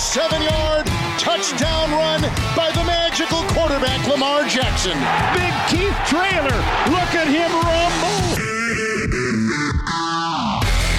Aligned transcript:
57 0.00 0.42
yard 0.42 0.86
touchdown 1.18 1.90
run 1.90 2.22
by 2.56 2.70
the 2.72 2.82
magical 2.84 3.42
quarterback, 3.52 4.08
Lamar 4.08 4.48
Jackson. 4.48 4.96
Big 5.36 5.52
Keith 5.68 5.94
trailer. 6.08 6.56
Look 6.88 7.12
at 7.12 7.28
him 7.28 7.52
rumble. 7.52 8.40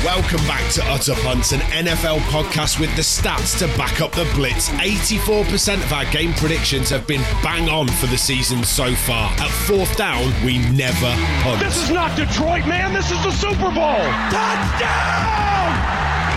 Welcome 0.06 0.46
back 0.46 0.72
to 0.74 0.84
Utter 0.86 1.16
Punts, 1.24 1.52
an 1.52 1.62
NFL 1.62 2.20
podcast 2.30 2.80
with 2.80 2.96
the 2.96 3.02
stats 3.02 3.58
to 3.58 3.66
back 3.76 4.02
up 4.02 4.12
the 4.12 4.32
blitz. 4.36 4.70
84% 4.70 5.84
of 5.84 5.92
our 5.92 6.06
game 6.12 6.34
predictions 6.34 6.92
have 6.92 7.08
been 7.08 7.22
bang 7.42 7.70
on 7.70 7.88
for 7.88 8.06
the 8.06 8.20
season 8.20 8.64
so 8.64 8.94
far. 8.94 9.32
At 9.40 9.50
fourth 9.66 9.98
down, 9.98 10.32
we 10.46 10.60
never 10.70 11.12
punt. 11.42 11.60
This 11.60 11.82
is 11.82 11.90
not 11.90 12.16
Detroit, 12.16 12.68
man. 12.68 12.94
This 12.94 13.10
is 13.10 13.24
the 13.24 13.32
Super 13.32 13.72
Bowl. 13.72 13.98
Touchdown! 14.30 15.72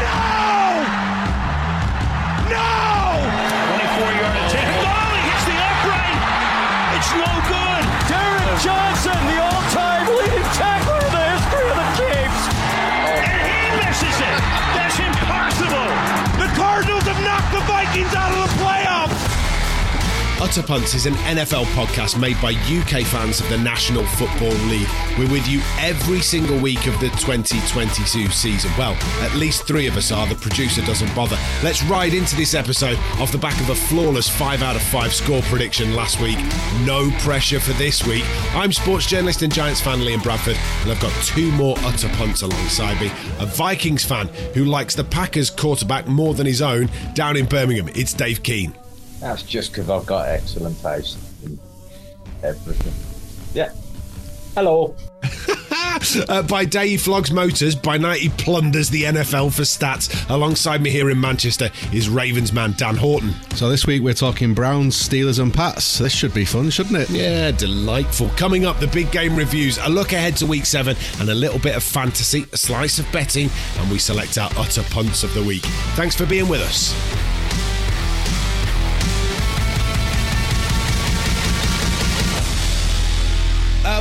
No! 0.01 0.64
No! 2.49 3.25
24-yard 3.73 4.37
attempt. 4.45 4.85
Oh, 4.85 5.09
he 5.15 5.21
hits 5.29 5.45
the 5.49 5.57
upright. 5.57 6.21
It's 6.97 7.13
no 7.17 7.31
good. 7.49 7.83
Derek 8.09 8.61
Johnson, 8.61 9.21
the 9.29 9.39
all-time 9.41 9.64
Utter 20.45 20.63
Punts 20.63 20.93
is 20.93 21.07
an 21.07 21.15
NFL 21.15 21.65
podcast 21.73 22.21
made 22.21 22.39
by 22.43 22.51
UK 22.51 23.07
fans 23.07 23.41
of 23.41 23.49
the 23.49 23.57
National 23.57 24.05
Football 24.05 24.53
League. 24.69 24.87
We're 25.19 25.33
with 25.33 25.49
you 25.49 25.63
every 25.79 26.21
single 26.21 26.59
week 26.59 26.87
of 26.87 27.01
the 27.01 27.09
2022 27.17 28.29
season. 28.29 28.71
Well, 28.77 28.93
at 29.23 29.35
least 29.37 29.67
three 29.67 29.87
of 29.87 29.97
us 29.97 30.13
are. 30.13 30.27
The 30.27 30.35
producer 30.35 30.83
doesn't 30.83 31.17
bother. 31.17 31.39
Let's 31.63 31.83
ride 31.85 32.13
into 32.13 32.37
this 32.37 32.53
episode 32.53 32.99
off 33.19 33.33
the 33.33 33.39
back 33.39 33.59
of 33.59 33.71
a 33.71 33.75
flawless 33.75 34.29
5 34.29 34.63
out 34.63 34.77
of 34.77 34.83
5 34.83 35.15
score 35.15 35.41
prediction 35.45 35.95
last 35.97 36.21
week. 36.21 36.37
No 36.85 37.11
pressure 37.21 37.59
for 37.59 37.73
this 37.73 38.07
week. 38.07 38.25
I'm 38.55 38.71
sports 38.71 39.07
journalist 39.07 39.41
and 39.41 39.53
Giants 39.53 39.81
fan 39.81 40.01
Liam 40.01 40.23
Bradford, 40.23 40.59
and 40.83 40.93
I've 40.93 41.01
got 41.01 41.15
two 41.25 41.51
more 41.53 41.75
Utter 41.79 42.11
Punts 42.19 42.43
alongside 42.43 43.01
me. 43.01 43.11
A 43.39 43.47
Vikings 43.47 44.05
fan 44.05 44.29
who 44.53 44.67
likes 44.67 44.95
the 44.95 45.05
Packers 45.05 45.49
quarterback 45.49 46.07
more 46.07 46.35
than 46.35 46.47
his 46.47 46.61
own 46.61 46.91
down 47.15 47.39
in 47.39 47.47
Birmingham. 47.47 47.89
It's 47.95 48.13
Dave 48.13 48.43
Keane. 48.43 48.75
That's 49.21 49.43
just 49.43 49.73
because 49.73 49.91
I've 49.91 50.07
got 50.07 50.29
excellent 50.29 50.81
taste 50.81 51.19
in 51.45 51.59
everything. 52.43 52.93
Yeah. 53.55 53.73
Hello. 54.55 54.95
uh, 56.29 56.43
by 56.43 56.65
day 56.65 56.89
he 56.89 56.97
flogs 56.97 57.31
motors, 57.31 57.75
by 57.75 57.97
night 57.97 58.21
he 58.21 58.29
plunders 58.29 58.91
the 58.91 59.05
NFL 59.05 59.55
for 59.55 59.63
stats. 59.63 60.29
Alongside 60.31 60.81
me 60.83 60.91
here 60.91 61.11
in 61.11 61.21
Manchester 61.21 61.71
is 61.93 62.09
Ravens 62.09 62.53
man 62.53 62.75
Dan 62.77 62.97
Horton. 62.97 63.35
So 63.55 63.69
this 63.69 63.87
week 63.87 64.03
we're 64.03 64.15
talking 64.15 64.55
Browns, 64.55 64.97
Steelers, 64.97 65.41
and 65.41 65.53
Pats. 65.53 65.99
This 65.99 66.13
should 66.13 66.35
be 66.35 66.45
fun, 66.45 66.71
shouldn't 66.71 66.97
it? 66.97 67.11
Yeah, 67.11 67.51
delightful. 67.51 68.29
Coming 68.31 68.67
up, 68.67 68.79
the 68.79 68.89
big 68.89 69.11
game 69.11 69.37
reviews, 69.37 69.79
a 69.79 69.89
look 69.89 70.13
ahead 70.13 70.37
to 70.37 70.47
week 70.47 70.67
seven, 70.67 70.97
and 71.21 71.29
a 71.31 71.35
little 71.35 71.59
bit 71.59 71.77
of 71.77 71.83
fantasy, 71.83 72.47
a 72.53 72.57
slice 72.57 72.99
of 72.99 73.11
betting, 73.13 73.51
and 73.79 73.91
we 73.91 73.99
select 73.99 74.39
our 74.39 74.51
utter 74.57 74.83
punts 74.91 75.25
of 75.25 75.33
the 75.35 75.43
week. 75.43 75.63
Thanks 75.97 76.15
for 76.15 76.27
being 76.27 76.49
with 76.49 76.61
us. 76.61 77.34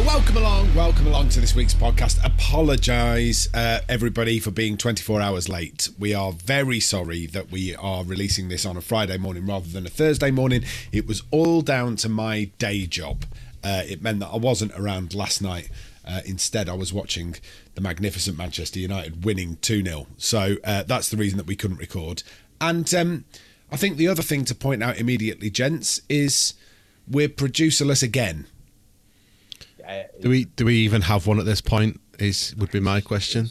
Welcome 0.06 0.36
along, 0.38 0.76
welcome 0.76 1.08
along 1.08 1.30
to 1.30 1.40
this 1.40 1.56
week's 1.56 1.74
podcast. 1.74 2.24
Apologise, 2.26 3.48
uh, 3.54 3.80
everybody, 3.88 4.38
for 4.38 4.52
being 4.52 4.76
24 4.76 5.22
hours 5.22 5.48
late. 5.48 5.90
We 5.98 6.14
are 6.14 6.34
very 6.34 6.80
sorry 6.82 7.26
that 7.28 7.52
we 7.52 7.76
are 7.76 8.04
releasing 8.04 8.50
this 8.50 8.66
on 8.66 8.76
a 8.76 8.82
Friday 8.82 9.18
morning 9.18 9.46
rather 9.46 9.70
than 9.70 9.86
a 9.86 9.90
Thursday 9.90 10.30
morning. 10.30 10.64
It 10.92 11.08
was 11.08 11.24
all 11.32 11.62
down 11.62 11.96
to 11.98 12.10
my 12.10 12.52
day 12.58 12.86
job. 12.86 13.24
Uh, 13.64 13.84
it 13.88 14.02
meant 14.02 14.20
that 14.20 14.28
I 14.28 14.38
wasn't 14.38 14.74
around 14.74 15.14
last 15.16 15.42
night. 15.42 15.70
Uh, 16.06 16.20
instead, 16.26 16.68
I 16.68 16.74
was 16.74 16.92
watching 16.92 17.36
the 17.76 17.82
magnificent 17.82 18.38
Manchester 18.38 18.80
United 18.80 19.24
winning 19.24 19.58
2 19.62 19.84
0. 19.84 20.08
So 20.18 20.58
uh, 20.66 20.84
that's 20.84 21.10
the 21.10 21.18
reason 21.18 21.38
that 21.38 21.48
we 21.48 21.56
couldn't 21.56 21.78
record. 21.78 22.24
And 22.60 22.94
um, 22.94 23.24
I 23.72 23.78
think 23.78 23.96
the 23.96 24.10
other 24.10 24.22
thing 24.22 24.44
to 24.46 24.56
point 24.56 24.84
out 24.84 24.98
immediately, 25.00 25.50
gents, 25.50 26.02
is 26.10 26.56
we're 27.08 27.30
producerless 27.30 28.04
again. 28.04 28.48
Do 30.22 30.30
we 30.30 30.46
do 30.46 30.66
we 30.66 30.76
even 30.78 31.02
have 31.02 31.28
one 31.28 31.40
at 31.40 31.46
this 31.46 31.62
point? 31.62 32.00
Is 32.20 32.56
would 32.58 32.72
be 32.72 32.80
my 32.80 33.02
question. 33.02 33.50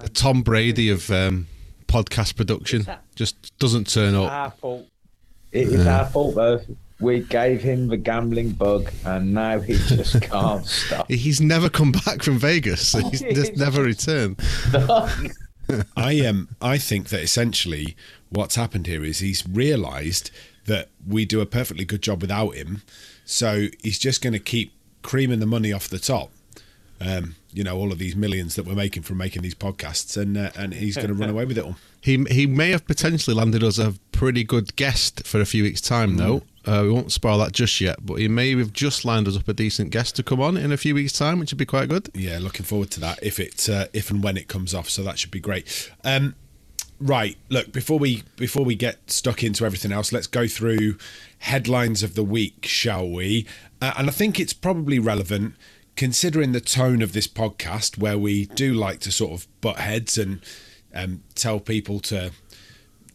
The 0.00 0.08
Tom 0.08 0.42
Brady 0.42 0.88
of 0.88 1.10
um, 1.10 1.46
podcast 1.86 2.36
production 2.36 2.86
just 3.14 3.56
doesn't 3.58 3.88
turn 3.88 4.14
up. 4.14 4.30
Our 4.30 4.50
fault. 4.52 4.86
It 5.52 5.68
is 5.68 5.86
our 5.86 6.06
fault 6.06 6.34
though. 6.34 6.60
We 7.00 7.20
gave 7.20 7.62
him 7.62 7.88
the 7.88 7.96
gambling 7.96 8.50
bug, 8.50 8.90
and 9.04 9.32
now 9.32 9.58
he 9.60 9.74
just 9.74 10.20
can't 10.30 10.66
stop. 10.66 11.10
He's 11.10 11.40
never 11.40 11.70
come 11.70 11.92
back 11.92 12.22
from 12.22 12.38
Vegas. 12.38 12.92
He's 12.92 13.20
just 13.34 13.56
never 13.56 13.82
returned. 13.82 14.40
I 15.96 16.26
um 16.26 16.48
I 16.60 16.78
think 16.78 17.08
that 17.08 17.20
essentially 17.20 17.96
what's 18.28 18.54
happened 18.56 18.86
here 18.86 19.04
is 19.04 19.20
he's 19.20 19.46
realised 19.46 20.30
that 20.66 20.88
we 21.06 21.24
do 21.24 21.40
a 21.40 21.46
perfectly 21.46 21.84
good 21.84 22.02
job 22.02 22.20
without 22.20 22.54
him, 22.54 22.82
so 23.24 23.68
he's 23.82 23.98
just 23.98 24.22
going 24.22 24.32
to 24.32 24.38
keep 24.38 24.72
creaming 25.02 25.40
the 25.40 25.46
money 25.46 25.72
off 25.72 25.88
the 25.88 25.98
top. 25.98 26.30
Um, 27.00 27.36
you 27.52 27.64
know 27.64 27.76
all 27.76 27.92
of 27.92 27.98
these 27.98 28.14
millions 28.14 28.54
that 28.56 28.66
we're 28.66 28.74
making 28.74 29.02
from 29.02 29.16
making 29.18 29.42
these 29.42 29.54
podcasts, 29.54 30.20
and 30.20 30.36
uh, 30.36 30.50
and 30.56 30.74
he's 30.74 30.96
going 30.96 31.08
to 31.08 31.14
run 31.14 31.30
away 31.30 31.44
with 31.44 31.58
it 31.58 31.64
all. 31.64 31.76
He 32.02 32.24
he 32.30 32.46
may 32.46 32.70
have 32.70 32.86
potentially 32.86 33.36
landed 33.36 33.62
us 33.62 33.78
a 33.78 33.92
pretty 34.10 34.42
good 34.42 34.74
guest 34.76 35.26
for 35.26 35.38
a 35.38 35.44
few 35.44 35.64
weeks' 35.64 35.82
time, 35.82 36.16
though. 36.16 36.44
Uh, 36.64 36.80
we 36.84 36.90
won't 36.90 37.12
spoil 37.12 37.36
that 37.36 37.52
just 37.52 37.78
yet, 37.78 37.98
but 38.06 38.14
he 38.14 38.26
may 38.26 38.56
have 38.56 38.72
just 38.72 39.04
lined 39.04 39.28
us 39.28 39.36
up 39.36 39.46
a 39.48 39.52
decent 39.52 39.90
guest 39.90 40.16
to 40.16 40.22
come 40.22 40.40
on 40.40 40.56
in 40.56 40.72
a 40.72 40.78
few 40.78 40.94
weeks' 40.94 41.12
time, 41.12 41.38
which 41.38 41.52
would 41.52 41.58
be 41.58 41.66
quite 41.66 41.90
good. 41.90 42.08
Yeah, 42.14 42.38
looking 42.38 42.64
forward 42.64 42.90
to 42.92 43.00
that 43.00 43.18
if 43.22 43.38
it 43.38 43.68
uh, 43.68 43.88
if 43.92 44.10
and 44.10 44.22
when 44.24 44.38
it 44.38 44.48
comes 44.48 44.74
off. 44.74 44.88
So 44.88 45.02
that 45.02 45.18
should 45.18 45.30
be 45.30 45.40
great. 45.40 45.92
Um, 46.02 46.36
right, 46.98 47.36
look 47.50 47.70
before 47.70 47.98
we 47.98 48.22
before 48.36 48.64
we 48.64 48.76
get 48.76 49.10
stuck 49.10 49.44
into 49.44 49.66
everything 49.66 49.92
else, 49.92 50.10
let's 50.10 50.26
go 50.26 50.46
through 50.46 50.96
headlines 51.40 52.02
of 52.02 52.14
the 52.14 52.24
week, 52.24 52.64
shall 52.64 53.06
we? 53.06 53.46
Uh, 53.80 53.92
and 53.96 54.08
I 54.08 54.12
think 54.12 54.38
it's 54.38 54.52
probably 54.52 54.98
relevant 54.98 55.54
considering 55.96 56.52
the 56.52 56.60
tone 56.60 57.02
of 57.02 57.12
this 57.12 57.26
podcast, 57.26 57.98
where 57.98 58.18
we 58.18 58.46
do 58.46 58.72
like 58.72 59.00
to 59.00 59.12
sort 59.12 59.32
of 59.32 59.46
butt 59.60 59.76
heads 59.76 60.16
and 60.16 60.40
um, 60.94 61.22
tell 61.34 61.60
people 61.60 62.00
to 62.00 62.32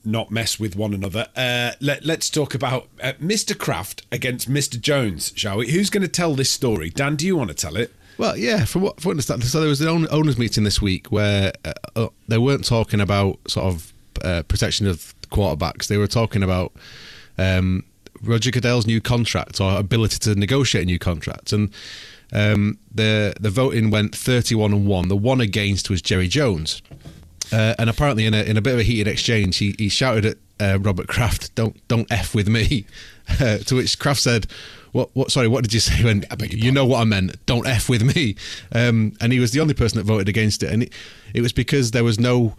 not 0.04 0.30
mess 0.30 0.60
with 0.60 0.76
one 0.76 0.94
another. 0.94 1.28
Uh, 1.36 1.72
let, 1.80 2.06
let's 2.06 2.30
talk 2.30 2.54
about 2.54 2.88
uh, 3.02 3.14
Mr. 3.14 3.58
Kraft 3.58 4.06
against 4.12 4.50
Mr. 4.50 4.80
Jones, 4.80 5.34
shall 5.36 5.58
we? 5.58 5.72
Who's 5.72 5.90
going 5.90 6.04
to 6.04 6.08
tell 6.08 6.36
this 6.36 6.52
story? 6.52 6.90
Dan, 6.90 7.16
do 7.16 7.26
you 7.26 7.36
want 7.36 7.50
to 7.50 7.56
tell 7.56 7.76
it? 7.76 7.92
Well, 8.18 8.38
yeah, 8.38 8.64
from 8.64 8.84
what 8.84 9.02
from 9.02 9.10
what 9.10 9.14
I 9.14 9.34
understand, 9.34 9.44
so 9.44 9.60
there 9.60 9.68
was 9.68 9.82
an 9.82 10.08
owners 10.10 10.38
meeting 10.38 10.64
this 10.64 10.82
week 10.82 11.12
where 11.12 11.52
uh, 11.66 11.74
uh, 11.96 12.08
they 12.30 12.38
weren't 12.38 12.64
talking 12.64 13.02
about 13.02 13.40
sort 13.50 13.66
of 13.66 13.94
uh, 14.24 14.44
protection 14.44 14.88
of 14.88 15.14
quarterbacks. 15.32 15.88
They 15.88 15.98
were 15.98 16.08
talking 16.08 16.42
about 16.42 16.72
um, 17.38 17.84
Roger 18.22 18.52
Goodell's 18.52 18.88
new 18.88 19.02
contract 19.02 19.60
or 19.60 19.78
ability 19.78 20.20
to 20.20 20.36
negotiate 20.36 20.84
a 20.84 20.86
new 20.86 21.00
contract, 21.00 21.54
and 21.54 21.72
um, 22.34 22.78
the 22.94 23.34
the 23.40 23.50
voting 23.50 23.90
went 23.92 24.16
thirty-one 24.16 24.74
and 24.74 24.88
one. 24.88 25.08
The 25.08 25.16
one 25.16 25.42
against 25.42 25.90
was 25.90 26.02
Jerry 26.02 26.28
Jones, 26.28 26.82
uh, 27.52 27.76
and 27.78 27.90
apparently 27.90 28.26
in 28.26 28.34
a 28.34 28.44
in 28.44 28.58
a 28.58 28.62
bit 28.62 28.74
of 28.74 28.80
a 28.80 28.84
heated 28.84 29.08
exchange, 29.08 29.58
he, 29.58 29.76
he 29.78 29.90
shouted 29.90 30.26
at 30.26 30.38
uh, 30.60 30.80
Robert 30.80 31.08
Kraft, 31.08 31.54
"Don't 31.56 31.88
don't 31.88 32.12
f 32.12 32.34
with 32.34 32.48
me," 32.48 32.86
uh, 33.40 33.60
to 33.60 33.76
which 33.76 34.00
Kraft 34.00 34.22
said. 34.22 34.48
What, 34.92 35.10
what? 35.14 35.30
Sorry, 35.30 35.50
what 35.50 35.62
did 35.62 35.74
you 35.74 35.82
say? 35.82 36.06
When 36.06 36.24
you 36.50 36.72
know 36.72 36.86
what 36.86 37.02
I 37.02 37.04
meant? 37.04 37.46
Don't 37.46 37.68
f 37.68 37.90
with 37.90 38.16
me. 38.16 38.38
Um, 38.72 39.12
and 39.20 39.34
he 39.34 39.42
was 39.42 39.52
the 39.52 39.60
only 39.60 39.74
person 39.74 39.98
that 39.98 40.06
voted 40.06 40.30
against 40.30 40.64
it, 40.64 40.72
and 40.72 40.84
it, 40.84 40.94
it 41.34 41.42
was 41.42 41.52
because 41.52 41.92
there 41.92 42.06
was 42.06 42.18
no. 42.18 42.56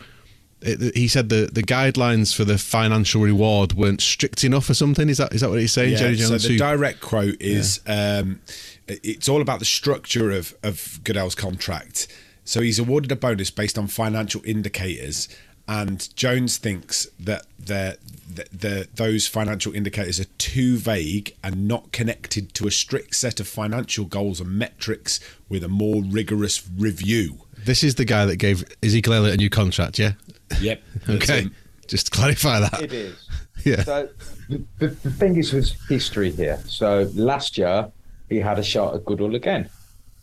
It, 0.62 0.96
he 0.96 1.06
said 1.06 1.28
the, 1.28 1.50
the 1.52 1.62
guidelines 1.62 2.34
for 2.34 2.44
the 2.44 2.56
financial 2.58 3.20
reward 3.20 3.74
weren't 3.74 4.00
strict 4.00 4.42
enough 4.42 4.70
or 4.70 4.74
something. 4.74 5.08
Is 5.08 5.18
that 5.18 5.32
is 5.34 5.42
that 5.42 5.50
what 5.50 5.60
he's 5.60 5.72
saying, 5.72 5.92
Yeah, 5.92 5.98
Jerry 5.98 6.16
so 6.16 6.28
Jones? 6.30 6.42
the 6.44 6.48
who- 6.50 6.58
direct 6.58 7.00
quote 7.00 7.40
is 7.40 7.80
um, 7.86 8.40
it's 8.88 9.28
all 9.28 9.42
about 9.42 9.58
the 9.58 9.64
structure 9.66 10.30
of, 10.30 10.54
of 10.62 11.00
Goodell's 11.04 11.34
contract. 11.34 12.08
So 12.44 12.60
he's 12.62 12.78
awarded 12.78 13.10
a 13.12 13.16
bonus 13.16 13.50
based 13.50 13.76
on 13.76 13.86
financial 13.88 14.40
indicators, 14.44 15.28
and 15.68 16.14
Jones 16.14 16.58
thinks 16.58 17.06
that 17.18 17.44
the, 17.58 17.98
the, 18.32 18.46
the 18.52 18.88
those 18.94 19.26
financial 19.26 19.74
indicators 19.74 20.20
are 20.20 20.26
too 20.38 20.76
vague 20.76 21.34
and 21.42 21.66
not 21.66 21.90
connected 21.90 22.54
to 22.54 22.68
a 22.68 22.70
strict 22.70 23.16
set 23.16 23.40
of 23.40 23.48
financial 23.48 24.04
goals 24.04 24.40
and 24.40 24.50
metrics 24.56 25.18
with 25.48 25.64
a 25.64 25.68
more 25.68 26.02
rigorous 26.04 26.66
review. 26.78 27.40
This 27.64 27.82
is 27.82 27.96
the 27.96 28.04
guy 28.04 28.26
that 28.26 28.36
gave 28.36 28.64
Ezekiel 28.80 29.14
Elliott 29.14 29.34
a 29.34 29.36
new 29.38 29.50
contract, 29.50 29.98
yeah? 29.98 30.12
Yep. 30.60 30.82
Okay. 31.08 31.42
him. 31.42 31.54
Just 31.86 32.06
to 32.06 32.10
clarify 32.12 32.60
that. 32.60 32.80
It 32.82 32.92
is. 32.92 33.28
Yeah. 33.64 33.82
So 33.82 34.08
the, 34.48 34.64
the, 34.78 34.86
the 34.88 35.10
thing 35.10 35.36
is 35.38 35.52
with 35.52 35.72
history 35.88 36.30
here. 36.30 36.60
So 36.68 37.10
last 37.14 37.58
year 37.58 37.90
he 38.28 38.36
had 38.36 38.60
a 38.60 38.62
shot 38.62 38.94
at 38.94 39.04
Goodell 39.04 39.34
again, 39.34 39.68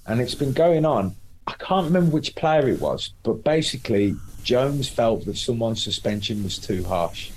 and 0.08 0.22
it's 0.22 0.36
been 0.36 0.54
going 0.54 0.86
on. 0.86 1.14
I 1.48 1.54
can't 1.60 1.86
remember 1.86 2.12
which 2.12 2.36
player 2.36 2.70
it 2.70 2.80
was, 2.80 3.12
but 3.24 3.44
basically 3.44 4.16
Jones 4.44 4.88
felt 4.88 5.26
that 5.26 5.38
someone's 5.38 5.84
suspension 5.84 6.42
was 6.44 6.58
too 6.58 6.84
harsh, 6.84 7.32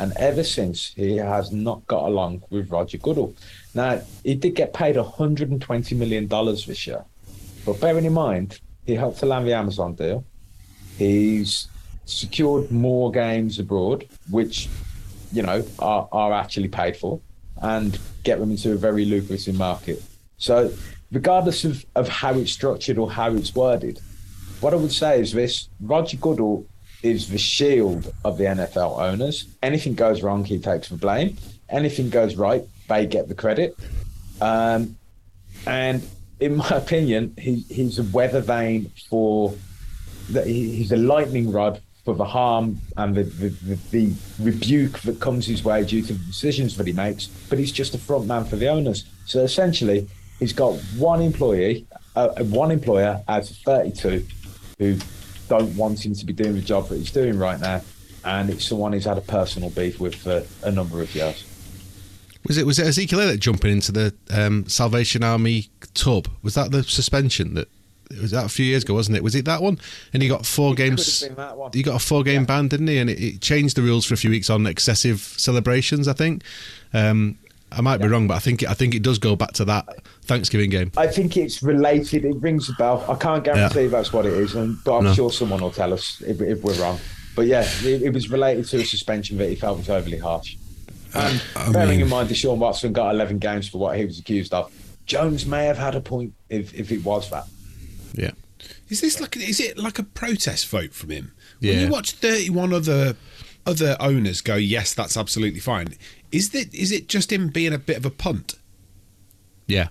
And 0.00 0.12
ever 0.16 0.42
since, 0.44 0.92
he 0.94 1.16
has 1.16 1.52
not 1.52 1.86
got 1.86 2.04
along 2.04 2.42
with 2.50 2.70
Roger 2.70 2.98
Goodell. 2.98 3.34
Now, 3.74 4.00
he 4.24 4.34
did 4.34 4.54
get 4.54 4.72
paid 4.72 4.96
$120 4.96 5.96
million 5.96 6.28
this 6.28 6.86
year. 6.86 7.04
But 7.66 7.80
bearing 7.80 8.04
in 8.04 8.12
mind, 8.12 8.60
he 8.86 8.94
helped 8.94 9.18
to 9.18 9.26
land 9.26 9.46
the 9.46 9.52
Amazon 9.54 9.94
deal. 9.94 10.24
He's 10.96 11.68
secured 12.08 12.70
more 12.70 13.10
games 13.10 13.58
abroad, 13.58 14.06
which, 14.30 14.68
you 15.32 15.42
know, 15.42 15.64
are, 15.78 16.08
are 16.12 16.32
actually 16.32 16.68
paid 16.68 16.96
for 16.96 17.20
and 17.62 17.98
get 18.24 18.38
them 18.38 18.50
into 18.50 18.72
a 18.72 18.76
very 18.76 19.04
lucrative 19.04 19.54
market. 19.54 20.02
So, 20.38 20.72
regardless 21.12 21.64
of, 21.64 21.84
of 21.94 22.08
how 22.08 22.34
it's 22.34 22.52
structured 22.52 22.98
or 22.98 23.10
how 23.10 23.34
it's 23.34 23.54
worded, 23.54 24.00
what 24.60 24.72
I 24.72 24.76
would 24.76 24.92
say 24.92 25.20
is 25.20 25.32
this 25.32 25.68
Roger 25.80 26.16
Goodell 26.16 26.66
is 27.02 27.28
the 27.28 27.38
shield 27.38 28.12
of 28.24 28.38
the 28.38 28.44
NFL 28.44 28.98
owners. 28.98 29.46
Anything 29.62 29.94
goes 29.94 30.22
wrong, 30.22 30.44
he 30.44 30.58
takes 30.58 30.88
the 30.88 30.96
blame. 30.96 31.36
Anything 31.68 32.10
goes 32.10 32.36
right, 32.36 32.64
they 32.88 33.06
get 33.06 33.28
the 33.28 33.34
credit. 33.34 33.76
Um, 34.40 34.96
and 35.66 36.06
in 36.40 36.56
my 36.56 36.68
opinion, 36.70 37.34
he, 37.38 37.64
he's 37.68 37.98
a 37.98 38.02
weather 38.04 38.40
vane 38.40 38.90
for 39.08 39.54
he's 40.44 40.92
a 40.92 40.96
lightning 40.96 41.50
rod 41.50 41.80
for 42.08 42.14
the 42.14 42.24
harm 42.24 42.80
and 42.96 43.14
the, 43.14 43.24
the, 43.24 43.48
the, 43.50 43.74
the, 43.90 44.12
rebuke 44.40 44.98
that 45.00 45.20
comes 45.20 45.44
his 45.46 45.62
way 45.62 45.84
due 45.84 46.00
to 46.00 46.14
the 46.14 46.24
decisions 46.24 46.74
that 46.78 46.86
he 46.86 46.92
makes. 46.94 47.26
But 47.50 47.58
he's 47.58 47.70
just 47.70 47.94
a 47.94 47.98
front 47.98 48.24
man 48.24 48.46
for 48.46 48.56
the 48.56 48.66
owners. 48.66 49.04
So 49.26 49.40
essentially, 49.40 50.08
he's 50.38 50.54
got 50.54 50.72
one 50.96 51.20
employee, 51.20 51.86
uh, 52.16 52.30
one 52.44 52.70
employer 52.70 53.22
out 53.28 53.50
of 53.50 53.56
32 53.58 54.26
who 54.78 54.96
don't 55.50 55.76
want 55.76 56.06
him 56.06 56.14
to 56.14 56.24
be 56.24 56.32
doing 56.32 56.54
the 56.54 56.62
job 56.62 56.88
that 56.88 56.96
he's 56.96 57.10
doing 57.10 57.38
right 57.38 57.60
now. 57.60 57.82
And 58.24 58.48
it's 58.48 58.64
someone 58.64 58.94
he's 58.94 59.04
had 59.04 59.18
a 59.18 59.22
personal 59.22 59.68
beef 59.68 60.00
with 60.00 60.14
for 60.14 60.42
a 60.62 60.70
number 60.70 61.02
of 61.02 61.14
years. 61.14 61.44
Was 62.46 62.56
it 62.56 62.64
was 62.64 62.78
it 62.78 62.86
Ezekiel 62.86 63.20
Elliott 63.20 63.40
jumping 63.40 63.70
into 63.70 63.92
the 63.92 64.14
um, 64.30 64.66
Salvation 64.66 65.22
Army 65.22 65.68
tub? 65.92 66.26
Was 66.40 66.54
that 66.54 66.70
the 66.70 66.84
suspension 66.84 67.52
that 67.52 67.68
it 68.10 68.20
was 68.22 68.30
that 68.30 68.46
a 68.46 68.48
few 68.48 68.64
years 68.64 68.82
ago, 68.84 68.94
wasn't 68.94 69.16
it? 69.16 69.22
Was 69.22 69.34
it 69.34 69.44
that 69.44 69.62
one? 69.62 69.78
And 70.12 70.22
he 70.22 70.28
got 70.28 70.46
four 70.46 70.72
It 70.72 70.76
games. 70.76 71.18
could 71.20 71.28
have 71.28 71.36
been 71.36 71.44
that 71.46 71.56
one. 71.56 71.70
He 71.74 71.82
got 71.82 71.96
a 71.96 71.98
four 72.04 72.22
game 72.22 72.42
Yeah. 72.42 72.46
ban, 72.46 72.68
didn't 72.68 72.86
he? 72.88 72.98
And 72.98 73.10
it, 73.10 73.20
it 73.22 73.40
changed 73.40 73.76
the 73.76 73.82
rules 73.82 74.04
for 74.06 74.14
a 74.14 74.16
few 74.16 74.30
weeks 74.30 74.48
on 74.50 74.66
excessive 74.66 75.20
celebrations. 75.20 76.08
I 76.08 76.12
think. 76.12 76.42
Um, 76.94 77.38
I 77.70 77.82
might 77.82 77.98
be 77.98 78.08
wrong, 78.08 78.26
but 78.26 78.34
I 78.34 78.38
think 78.38 78.64
I 78.66 78.72
think 78.72 78.94
it 78.94 79.02
does 79.02 79.18
go 79.18 79.36
back 79.36 79.52
to 79.54 79.64
that 79.66 79.84
Thanksgiving 80.22 80.70
game. 80.70 80.90
I 80.96 81.06
think 81.06 81.36
it's 81.36 81.62
related. 81.62 82.24
It 82.24 82.36
rings 82.40 82.70
a 82.70 82.72
bell. 82.78 83.04
I 83.08 83.14
can't 83.14 83.44
guarantee 83.44 83.82
Yeah. 83.82 83.88
that's 83.88 84.10
what 84.12 84.24
it 84.24 84.32
is, 84.32 84.54
and 84.54 84.78
but 84.84 84.96
I'm 84.98 85.04
No. 85.04 85.12
sure 85.14 85.30
someone 85.30 85.60
will 85.60 85.70
tell 85.70 85.92
us 85.92 86.22
if, 86.26 86.40
if 86.40 86.62
we're 86.62 86.80
wrong. 86.80 86.98
But 87.36 87.46
yeah, 87.46 87.68
it, 87.84 88.02
it 88.02 88.12
was 88.14 88.30
related 88.30 88.64
to 88.68 88.78
a 88.78 88.84
suspension 88.86 89.36
that 89.36 89.50
he 89.50 89.54
felt 89.54 89.76
was 89.78 89.90
overly 89.90 90.16
harsh. 90.18 90.56
And 91.14 91.42
I 91.56 91.70
bearing 91.70 91.90
mean- 91.90 92.00
in 92.02 92.08
mind, 92.08 92.30
Deshaun 92.30 92.56
Watson 92.56 92.92
got 92.94 93.14
11 93.14 93.38
games 93.38 93.68
for 93.68 93.76
what 93.78 93.98
he 93.98 94.04
was 94.06 94.18
accused 94.18 94.52
of. 94.54 94.72
Jones 95.06 95.44
may 95.46 95.64
have 95.66 95.78
had 95.78 95.94
a 95.94 96.00
point 96.00 96.32
if, 96.48 96.74
if 96.74 96.90
it 96.90 97.04
was 97.04 97.28
that. 97.30 97.44
Yeah. 98.14 98.32
Is 98.88 99.00
this 99.00 99.20
like 99.20 99.36
is 99.36 99.60
it 99.60 99.78
like 99.78 99.98
a 99.98 100.02
protest 100.02 100.66
vote 100.68 100.92
from 100.92 101.10
him? 101.10 101.32
When 101.60 101.72
Yeah. 101.72 101.80
you 101.80 101.88
watch 101.88 102.12
thirty 102.12 102.50
one 102.50 102.72
other 102.72 103.16
other 103.66 103.96
owners 104.00 104.40
go, 104.40 104.56
yes, 104.56 104.94
that's 104.94 105.16
absolutely 105.16 105.60
fine. 105.60 105.94
Is 106.32 106.50
that 106.50 106.74
is 106.74 106.90
it 106.92 107.08
just 107.08 107.32
him 107.32 107.48
being 107.48 107.72
a 107.72 107.78
bit 107.78 107.96
of 107.96 108.04
a 108.06 108.10
punt? 108.10 108.54
Yeah. 109.66 109.88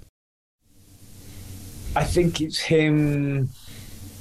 I 1.96 2.04
think 2.04 2.42
it's 2.42 2.60
him 2.60 3.50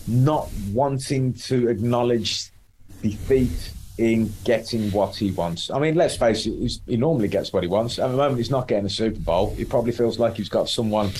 not 0.06 0.48
wanting 0.72 1.32
to 1.34 1.68
acknowledge 1.68 2.50
defeat 3.02 3.72
in 3.98 4.32
getting 4.44 4.90
what 4.92 5.16
he 5.16 5.30
wants. 5.32 5.70
I 5.70 5.78
mean, 5.78 5.94
let's 5.94 6.16
face 6.16 6.46
it, 6.46 6.52
he's, 6.58 6.80
he 6.86 6.96
normally 6.96 7.28
gets 7.28 7.52
what 7.52 7.62
he 7.62 7.68
wants. 7.68 7.98
At 7.98 8.08
the 8.08 8.16
moment, 8.16 8.38
he's 8.38 8.50
not 8.50 8.68
getting 8.68 8.86
a 8.86 8.90
Super 8.90 9.18
Bowl. 9.20 9.54
He 9.54 9.64
probably 9.64 9.92
feels 9.92 10.18
like 10.18 10.36
he's 10.36 10.48
got 10.50 10.68
someone 10.68 11.10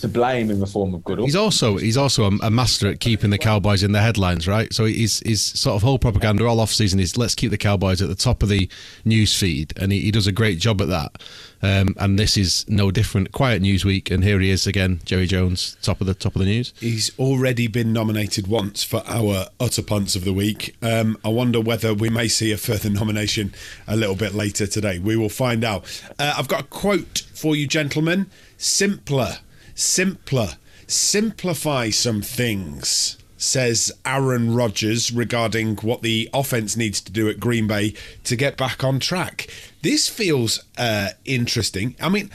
to 0.00 0.08
blame 0.08 0.50
in 0.50 0.60
the 0.60 0.66
form 0.66 0.94
of 0.94 1.04
Goodell. 1.04 1.24
He's 1.24 1.36
also 1.36 1.76
he's 1.76 1.96
also 1.96 2.24
a, 2.24 2.38
a 2.42 2.50
master 2.50 2.88
at 2.88 3.00
keeping 3.00 3.30
the 3.30 3.38
Cowboys 3.38 3.82
in 3.82 3.92
the 3.92 4.00
headlines, 4.00 4.46
right? 4.46 4.72
So 4.72 4.84
his 4.84 5.20
his 5.24 5.42
sort 5.42 5.76
of 5.76 5.82
whole 5.82 5.98
propaganda 5.98 6.46
all 6.46 6.60
off 6.60 6.72
season 6.72 7.00
is 7.00 7.16
let's 7.16 7.34
keep 7.34 7.50
the 7.50 7.58
Cowboys 7.58 8.02
at 8.02 8.08
the 8.08 8.14
top 8.14 8.42
of 8.42 8.48
the 8.48 8.68
news 9.04 9.38
feed, 9.38 9.72
and 9.78 9.92
he, 9.92 10.00
he 10.00 10.10
does 10.10 10.26
a 10.26 10.32
great 10.32 10.58
job 10.58 10.80
at 10.80 10.88
that. 10.88 11.22
Um, 11.60 11.94
and 11.98 12.18
this 12.18 12.36
is 12.36 12.64
no 12.68 12.90
different. 12.90 13.32
Quiet 13.32 13.62
news 13.62 13.84
week, 13.84 14.10
and 14.10 14.22
here 14.22 14.38
he 14.38 14.50
is 14.50 14.66
again, 14.66 15.00
Jerry 15.04 15.26
Jones, 15.26 15.76
top 15.82 16.00
of 16.00 16.06
the 16.06 16.14
top 16.14 16.36
of 16.36 16.40
the 16.40 16.46
news. 16.46 16.72
He's 16.78 17.16
already 17.18 17.66
been 17.66 17.92
nominated 17.92 18.46
once 18.46 18.84
for 18.84 19.02
our 19.06 19.46
utter 19.58 19.82
punts 19.82 20.14
of 20.14 20.24
the 20.24 20.32
week. 20.32 20.76
Um, 20.82 21.18
I 21.24 21.28
wonder 21.28 21.60
whether 21.60 21.92
we 21.92 22.10
may 22.10 22.28
see 22.28 22.52
a 22.52 22.56
further 22.56 22.90
nomination 22.90 23.52
a 23.86 23.96
little 23.96 24.14
bit 24.14 24.34
later 24.34 24.66
today. 24.66 24.98
We 24.98 25.16
will 25.16 25.28
find 25.28 25.64
out. 25.64 25.84
Uh, 26.18 26.34
I've 26.36 26.48
got 26.48 26.60
a 26.60 26.64
quote 26.64 27.24
for 27.34 27.56
you, 27.56 27.66
gentlemen. 27.66 28.30
Simpler, 28.56 29.38
simpler, 29.78 30.56
simplify 30.86 31.90
some 31.90 32.22
things. 32.22 33.16
Says 33.36 33.92
Aaron 34.04 34.52
Rodgers 34.52 35.12
regarding 35.12 35.76
what 35.76 36.02
the 36.02 36.28
offense 36.34 36.76
needs 36.76 37.00
to 37.02 37.12
do 37.12 37.28
at 37.28 37.38
Green 37.38 37.68
Bay 37.68 37.94
to 38.24 38.34
get 38.34 38.56
back 38.56 38.82
on 38.82 38.98
track. 38.98 39.46
This 39.82 40.08
feels 40.08 40.64
uh, 40.76 41.10
interesting. 41.24 41.94
I 42.00 42.08
mean, 42.08 42.30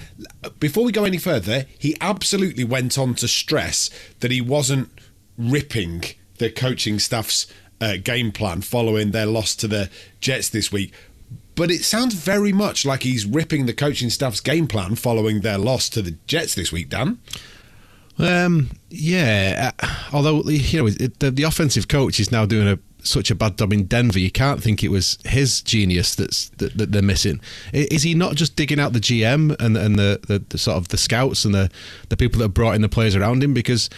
before 0.60 0.86
we 0.86 0.94
go 0.94 1.04
any 1.04 1.18
further, 1.18 1.66
he 1.78 1.98
absolutely 2.00 2.64
went 2.64 2.98
on 2.98 3.16
to 3.16 3.28
stress 3.28 3.90
that 4.22 4.32
he 4.32 4.40
wasn't 4.40 4.90
ripping 5.38 6.04
the 6.38 6.50
coaching 6.50 7.00
staff's 7.00 7.48
uh, 7.82 7.98
game 8.02 8.32
plan 8.32 8.62
following 8.62 9.12
their 9.12 9.26
loss 9.26 9.56
to 9.56 9.68
the 9.68 9.90
Jets 10.22 10.48
this 10.48 10.72
week. 10.72 10.94
But 11.56 11.70
it 11.70 11.84
sounds 11.84 12.16
very 12.16 12.52
much 12.52 12.86
like 12.86 13.04
he's 13.04 13.26
ripping 13.26 13.66
the 13.66 13.74
coaching 13.74 14.10
staff's 14.10 14.40
game 14.40 14.68
plan 14.68 14.96
following 14.96 15.42
their 15.42 15.58
loss 15.58 15.90
to 15.90 16.02
the 16.02 16.16
Jets 16.26 16.56
this 16.56 16.72
week, 16.72 16.90
Dan. 16.90 17.20
Um, 18.18 18.70
yeah, 18.90 19.72
uh, 19.80 19.88
although 20.14 20.44
you 20.44 20.82
know 20.82 20.88
it, 20.88 21.20
the, 21.20 21.32
the 21.32 21.44
offensive 21.44 21.88
coach 21.88 22.20
is 22.20 22.32
now 22.32 22.46
doing 22.46 22.68
a 22.68 22.80
such 23.06 23.30
a 23.30 23.36
bad 23.36 23.58
job 23.58 23.74
in 23.74 23.86
Denver. 23.86 24.20
You 24.20 24.32
can't 24.32 24.62
think 24.62 24.84
it 24.84 24.90
was 24.90 25.18
his 25.26 25.62
genius 25.62 26.16
that's 26.16 26.50
that, 26.58 26.78
that 26.78 26.92
they're 26.92 27.02
missing. 27.02 27.42
Is 27.74 28.04
he 28.04 28.14
not 28.14 28.36
just 28.36 28.56
digging 28.56 28.80
out 28.80 28.94
the 28.94 29.00
GM 29.00 29.60
and 29.60 29.76
and 29.76 29.98
the, 29.98 30.20
the, 30.28 30.40
the 30.50 30.58
sort 30.58 30.78
of 30.78 30.90
the 30.90 30.98
scouts 30.98 31.46
and 31.46 31.54
the 31.54 31.70
the 32.10 32.18
people 32.18 32.40
that 32.42 32.50
brought 32.50 32.76
in 32.76 32.82
the 32.82 32.90
players 32.90 33.16
around 33.16 33.44
him? 33.44 33.54
Because 33.54 33.90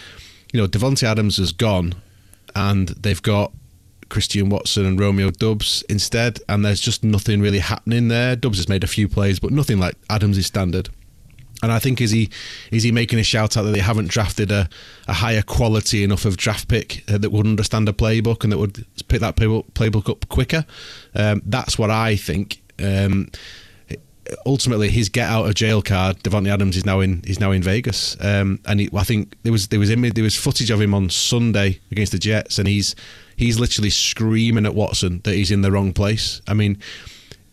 you 0.52 0.60
know 0.60 0.66
Davante 0.66 1.04
Adams 1.04 1.36
has 1.36 1.52
gone, 1.52 1.94
and 2.54 2.88
they've 2.88 3.22
got 3.22 3.52
Christian 4.08 4.48
Watson 4.48 4.86
and 4.86 4.98
Romeo 4.98 5.30
Doubs 5.30 5.82
instead, 5.88 6.40
and 6.48 6.64
there's 6.64 6.80
just 6.80 7.04
nothing 7.04 7.40
really 7.40 7.58
happening 7.58 8.08
there. 8.08 8.36
Doubs 8.36 8.58
has 8.58 8.68
made 8.68 8.84
a 8.84 8.88
few 8.88 9.08
plays, 9.08 9.38
but 9.38 9.50
nothing 9.50 9.78
like 9.78 9.96
Adams' 10.08 10.44
standard. 10.46 10.88
And 11.62 11.72
I 11.72 11.78
think 11.78 12.00
is 12.00 12.10
he 12.10 12.28
is 12.70 12.82
he 12.82 12.92
making 12.92 13.18
a 13.18 13.22
shout 13.22 13.56
out 13.56 13.62
that 13.62 13.70
they 13.70 13.80
haven't 13.80 14.08
drafted 14.08 14.50
a, 14.50 14.68
a 15.08 15.14
higher 15.14 15.42
quality 15.42 16.04
enough 16.04 16.24
of 16.26 16.36
draft 16.36 16.68
pick 16.68 17.02
uh, 17.08 17.18
that 17.18 17.30
would 17.30 17.46
understand 17.46 17.88
a 17.88 17.92
playbook 17.92 18.44
and 18.44 18.52
that 18.52 18.58
would 18.58 18.84
pick 19.08 19.20
that 19.20 19.36
playbook, 19.36 19.70
playbook 19.72 20.10
up 20.10 20.28
quicker. 20.28 20.66
Um, 21.14 21.42
that's 21.46 21.78
what 21.78 21.90
I 21.90 22.16
think. 22.16 22.60
Um, 22.78 23.30
ultimately, 24.44 24.90
his 24.90 25.08
get 25.08 25.28
out 25.28 25.46
of 25.46 25.54
jail 25.54 25.82
card, 25.82 26.18
Davante 26.22 26.52
Adams 26.52 26.76
is 26.76 26.84
now 26.84 27.00
in 27.00 27.22
is 27.26 27.40
now 27.40 27.52
in 27.52 27.62
Vegas, 27.62 28.16
um, 28.20 28.60
and 28.66 28.80
he, 28.80 28.90
I 28.94 29.04
think 29.04 29.34
there 29.42 29.52
was 29.52 29.68
there 29.68 29.80
was 29.80 29.90
image, 29.90 30.14
there 30.14 30.24
was 30.24 30.36
footage 30.36 30.70
of 30.70 30.80
him 30.80 30.94
on 30.94 31.10
Sunday 31.10 31.80
against 31.90 32.12
the 32.12 32.18
Jets, 32.18 32.58
and 32.58 32.68
he's 32.68 32.94
he's 33.36 33.58
literally 33.60 33.90
screaming 33.90 34.66
at 34.66 34.74
Watson 34.74 35.20
that 35.24 35.34
he's 35.34 35.50
in 35.50 35.62
the 35.62 35.70
wrong 35.70 35.92
place. 35.92 36.40
I 36.48 36.54
mean 36.54 36.78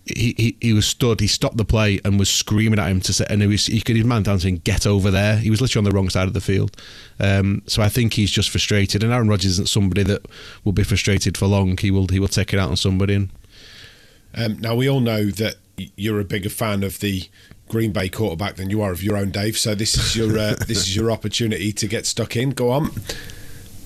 he, 0.05 0.35
he, 0.37 0.57
he 0.59 0.73
was 0.73 0.85
stood. 0.85 1.21
He 1.21 1.27
stopped 1.27 1.57
the 1.57 1.65
play 1.65 1.99
and 2.03 2.19
was 2.19 2.29
screaming 2.29 2.79
at 2.79 2.89
him 2.89 2.99
to 3.01 3.13
say, 3.13 3.25
and 3.29 3.41
he 3.41 3.47
was 3.47 3.67
he 3.67 3.79
could 3.79 3.95
his 3.95 4.05
man 4.05 4.23
down 4.23 4.39
saying, 4.39 4.61
"Get 4.63 4.85
over 4.85 5.09
there." 5.09 5.37
He 5.37 5.49
was 5.49 5.61
literally 5.61 5.85
on 5.87 5.89
the 5.89 5.95
wrong 5.95 6.09
side 6.09 6.27
of 6.27 6.33
the 6.33 6.41
field. 6.41 6.75
Um, 7.19 7.61
so 7.67 7.81
I 7.81 7.89
think 7.89 8.13
he's 8.13 8.31
just 8.31 8.49
frustrated. 8.49 9.03
And 9.03 9.13
Aaron 9.13 9.29
Rodgers 9.29 9.51
isn't 9.51 9.69
somebody 9.69 10.03
that 10.03 10.25
will 10.65 10.73
be 10.73 10.83
frustrated 10.83 11.37
for 11.37 11.47
long. 11.47 11.77
He 11.77 11.89
will 11.89 12.07
he 12.07 12.19
will 12.19 12.27
take 12.27 12.53
it 12.53 12.59
out 12.59 12.69
on 12.69 12.77
somebody. 12.77 13.15
And 13.15 13.29
Um, 14.35 14.59
now 14.59 14.75
we 14.75 14.89
all 14.89 14.99
know 14.99 15.25
that 15.25 15.55
you're 15.95 16.19
a 16.19 16.25
bigger 16.25 16.49
fan 16.49 16.83
of 16.83 16.99
the 16.99 17.23
Green 17.69 17.91
Bay 17.91 18.09
quarterback 18.09 18.57
than 18.57 18.69
you 18.69 18.81
are 18.81 18.91
of 18.91 19.01
your 19.01 19.15
own, 19.15 19.31
Dave. 19.31 19.57
So 19.57 19.73
this 19.73 19.95
is 19.95 20.15
your 20.17 20.37
uh, 20.37 20.55
this 20.67 20.79
is 20.79 20.95
your 20.95 21.11
opportunity 21.11 21.71
to 21.71 21.87
get 21.87 22.05
stuck 22.05 22.35
in. 22.35 22.49
Go 22.49 22.71
on. 22.71 22.91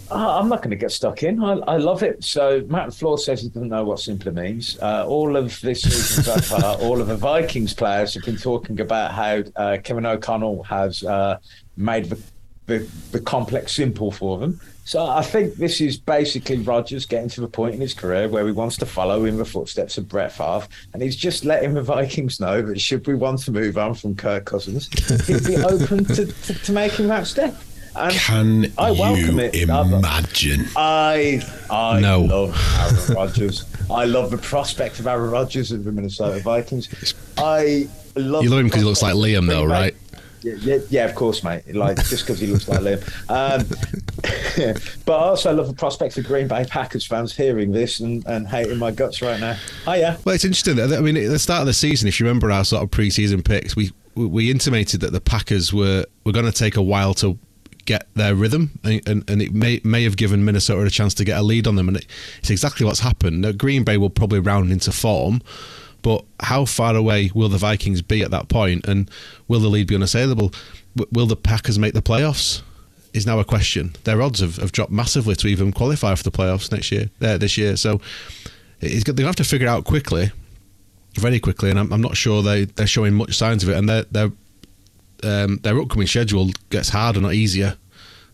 Uh, 0.09 0.39
I'm 0.39 0.47
not 0.47 0.61
going 0.61 0.71
to 0.71 0.77
get 0.77 0.91
stuck 0.91 1.23
in. 1.23 1.43
I, 1.43 1.53
I 1.53 1.77
love 1.77 2.03
it. 2.03 2.23
So 2.23 2.63
Matt 2.67 2.89
LaFleur 2.89 3.19
says 3.19 3.41
he 3.41 3.49
doesn't 3.49 3.69
know 3.69 3.83
what 3.83 3.99
simpler 3.99 4.31
means. 4.31 4.77
Uh, 4.81 5.05
all 5.07 5.35
of 5.35 5.59
this 5.61 5.81
season 5.81 6.23
so 6.23 6.37
far, 6.41 6.75
all 6.77 7.01
of 7.01 7.07
the 7.07 7.17
Vikings 7.17 7.73
players 7.73 8.13
have 8.13 8.23
been 8.23 8.37
talking 8.37 8.79
about 8.79 9.11
how 9.11 9.43
uh, 9.55 9.77
Kevin 9.83 10.05
O'Connell 10.05 10.63
has 10.63 11.03
uh, 11.03 11.37
made 11.75 12.05
the, 12.05 12.19
the 12.67 12.89
the 13.11 13.19
complex 13.19 13.73
simple 13.73 14.11
for 14.11 14.37
them. 14.37 14.59
So 14.87 15.05
I 15.05 15.21
think 15.21 15.55
this 15.55 15.81
is 15.81 15.97
basically 15.97 16.59
Rodgers 16.59 17.05
getting 17.05 17.27
to 17.31 17.41
the 17.41 17.47
point 17.49 17.75
in 17.75 17.81
his 17.81 17.93
career 17.93 18.29
where 18.29 18.45
he 18.45 18.53
wants 18.53 18.77
to 18.77 18.85
follow 18.85 19.25
in 19.25 19.35
the 19.35 19.43
footsteps 19.43 19.97
of 19.97 20.07
Brett 20.07 20.31
Favre, 20.31 20.65
and 20.93 21.03
he's 21.03 21.17
just 21.17 21.43
letting 21.43 21.73
the 21.73 21.81
Vikings 21.81 22.39
know 22.39 22.61
that 22.61 22.79
should 22.79 23.05
we 23.05 23.15
want 23.15 23.39
to 23.39 23.51
move 23.51 23.77
on 23.77 23.95
from 23.95 24.15
Kirk 24.15 24.45
Cousins, 24.45 24.87
he'd 25.27 25.45
be 25.45 25.57
open 25.63 26.05
to, 26.05 26.25
to, 26.25 26.53
to 26.53 26.71
making 26.71 27.09
that 27.09 27.27
step. 27.27 27.53
And 27.97 28.13
Can 28.13 28.73
I 28.77 28.91
welcome 28.91 29.39
you 29.39 29.39
it. 29.39 29.55
Imagine? 29.55 30.65
I 30.75 31.41
I 31.69 31.99
No. 31.99 32.21
love 32.21 33.05
Aaron 33.07 33.13
Rodgers. 33.15 33.65
I 33.89 34.05
love 34.05 34.31
the 34.31 34.37
prospect 34.37 34.99
of 34.99 35.07
Aaron 35.07 35.31
Rodgers 35.31 35.71
of 35.71 35.83
the 35.83 35.91
Minnesota 35.91 36.39
Vikings. 36.41 36.89
I 37.37 37.87
love. 38.15 38.43
You 38.43 38.49
love 38.49 38.59
him 38.59 38.65
because 38.67 38.81
he 38.81 38.85
looks 38.87 39.01
like 39.01 39.15
Liam, 39.15 39.47
though, 39.47 39.65
right? 39.65 39.95
Yeah, 40.43 40.53
yeah, 40.61 40.77
yeah, 40.89 41.05
of 41.05 41.15
course, 41.15 41.43
mate. 41.43 41.63
Like 41.75 41.97
just 41.97 42.25
because 42.25 42.39
he 42.39 42.47
looks 42.47 42.67
like 42.67 42.79
Liam. 42.81 43.01
Um, 43.29 43.65
but 45.05 45.13
I 45.17 45.23
also 45.29 45.53
love 45.53 45.67
the 45.67 45.73
prospect 45.73 46.17
of 46.17 46.25
Green 46.25 46.47
Bay 46.47 46.65
Packers 46.65 47.05
fans 47.05 47.35
hearing 47.35 47.71
this 47.71 47.99
and, 47.99 48.25
and 48.27 48.47
hating 48.47 48.77
my 48.77 48.91
guts 48.91 49.21
right 49.21 49.39
now. 49.39 49.57
Oh 49.87 49.93
yeah, 49.93 50.17
Well, 50.25 50.35
it's 50.35 50.45
interesting. 50.45 50.79
I 50.79 50.99
mean, 51.01 51.17
at 51.17 51.29
the 51.29 51.39
start 51.39 51.61
of 51.61 51.67
the 51.67 51.73
season, 51.73 52.07
if 52.07 52.19
you 52.19 52.25
remember 52.25 52.51
our 52.51 52.63
sort 52.65 52.83
of 52.83 52.91
pre-season 52.91 53.41
picks, 53.41 53.75
we 53.75 53.91
we, 54.15 54.25
we 54.27 54.51
intimated 54.51 55.01
that 55.01 55.11
the 55.11 55.21
Packers 55.21 55.73
were 55.73 56.05
were 56.23 56.31
going 56.31 56.45
to 56.45 56.51
take 56.51 56.75
a 56.75 56.81
while 56.83 57.13
to 57.15 57.37
get 57.87 58.07
their 58.13 58.35
rhythm, 58.35 58.79
and, 58.83 59.01
and, 59.07 59.29
and 59.29 59.41
it 59.41 59.51
may 59.51 59.81
may 59.83 60.03
have 60.03 60.15
given 60.15 60.45
Minnesota 60.45 60.85
a 60.85 60.91
chance 60.91 61.15
to 61.15 61.25
get 61.25 61.39
a 61.39 61.41
lead 61.41 61.65
on 61.65 61.75
them, 61.75 61.87
and 61.87 61.97
it, 61.97 62.05
it's 62.37 62.51
exactly 62.51 62.85
what's 62.85 62.99
happened. 62.99 63.41
Now, 63.41 63.53
Green 63.53 63.83
Bay 63.83 63.97
will 63.97 64.11
probably 64.11 64.39
round 64.39 64.71
into 64.71 64.91
form, 64.91 65.41
but 66.03 66.23
how 66.41 66.65
far 66.65 66.95
away 66.95 67.31
will 67.33 67.49
the 67.49 67.57
Vikings 67.57 68.03
be 68.03 68.21
at 68.21 68.29
that 68.29 68.47
point, 68.49 68.85
and 68.85 69.09
will 69.47 69.59
the 69.59 69.69
lead 69.69 69.87
be 69.87 69.95
unassailable? 69.95 70.53
W- 70.95 71.09
Will 71.11 71.25
the 71.25 71.35
Packers 71.35 71.79
make 71.79 71.93
the 71.93 72.03
playoffs? 72.03 72.61
Is 73.13 73.25
now 73.25 73.39
a 73.39 73.45
question. 73.45 73.95
Their 74.03 74.21
odds 74.21 74.41
have, 74.41 74.57
have 74.57 74.71
dropped 74.71 74.91
massively 74.91 75.35
to 75.35 75.47
even 75.47 75.71
qualify 75.71 76.13
for 76.13 76.23
the 76.23 76.29
playoffs 76.29 76.71
next 76.71 76.91
year, 76.91 77.09
uh, 77.19 77.37
this 77.37 77.57
year. 77.57 77.75
So 77.75 77.99
it's, 78.79 79.05
they're 79.05 79.15
going 79.15 79.23
to 79.23 79.25
have 79.25 79.35
to 79.37 79.43
figure 79.43 79.65
it 79.65 79.69
out 79.71 79.85
quickly 79.85 80.31
very 81.15 81.39
quickly, 81.39 81.71
and 81.71 81.79
I'm, 81.79 81.91
I'm 81.91 82.01
not 82.01 82.15
sure 82.15 82.43
they 82.43 82.65
they're 82.65 82.85
showing 82.85 83.15
much 83.15 83.35
signs 83.35 83.63
of 83.63 83.69
it. 83.69 83.77
And 83.77 83.89
their 83.89 84.03
their 84.11 84.29
um, 85.23 85.57
their 85.63 85.79
upcoming 85.79 86.07
schedule 86.07 86.49
gets 86.69 86.89
harder, 86.89 87.21
not 87.21 87.33
easier, 87.33 87.77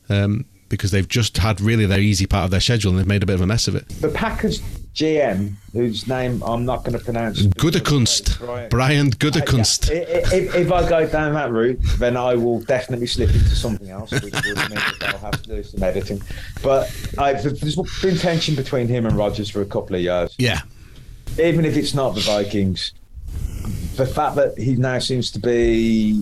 um, 0.09 0.45
because 0.69 0.91
they've 0.91 1.07
just 1.07 1.37
had 1.37 1.61
really 1.61 1.85
their 1.85 1.99
easy 1.99 2.25
part 2.25 2.45
of 2.45 2.51
their 2.51 2.59
schedule, 2.59 2.91
and 2.91 2.99
they've 2.99 3.07
made 3.07 3.23
a 3.23 3.25
bit 3.25 3.35
of 3.35 3.41
a 3.41 3.47
mess 3.47 3.67
of 3.67 3.75
it. 3.75 3.87
the 4.01 4.09
Packers 4.09 4.59
GM, 4.95 5.53
whose 5.71 6.07
name 6.07 6.41
I'm 6.45 6.65
not 6.65 6.83
going 6.83 6.95
to 6.97 7.03
pronounce. 7.03 7.41
Gutekunst, 7.41 8.69
Brian 8.69 9.09
Gutekunst. 9.11 9.89
Yeah, 9.89 9.95
i- 9.95 10.35
i- 10.35 10.37
If, 10.37 10.55
if 10.55 10.71
I 10.71 10.87
go 10.87 11.07
down 11.07 11.33
that 11.33 11.51
route, 11.51 11.79
then 11.97 12.15
I 12.15 12.35
will 12.35 12.59
definitely 12.61 13.07
slip 13.07 13.29
into 13.29 13.55
something 13.55 13.89
else, 13.89 14.11
which 14.11 14.23
would 14.33 14.43
mean 14.43 14.69
that 14.99 15.03
I'll 15.13 15.17
have 15.19 15.41
to 15.43 15.49
do 15.49 15.63
some 15.63 15.81
editing. 15.81 16.21
But 16.61 16.91
I, 17.17 17.33
there's 17.33 17.75
been 18.01 18.17
tension 18.17 18.53
between 18.55 18.87
him 18.87 19.05
and 19.07 19.15
Rodgers 19.17 19.49
for 19.49 19.61
a 19.61 19.65
couple 19.65 19.95
of 19.95 20.01
years. 20.03 20.35
Yeah, 20.37 20.61
Even 21.41 21.65
if 21.65 21.75
it's 21.75 21.95
not 21.95 22.13
the 22.13 22.21
Vikings, 22.21 22.93
the 23.95 24.05
fact 24.05 24.35
that 24.35 24.57
he 24.59 24.75
now 24.75 24.99
seems 24.99 25.31
to 25.31 25.39
be 25.39 26.21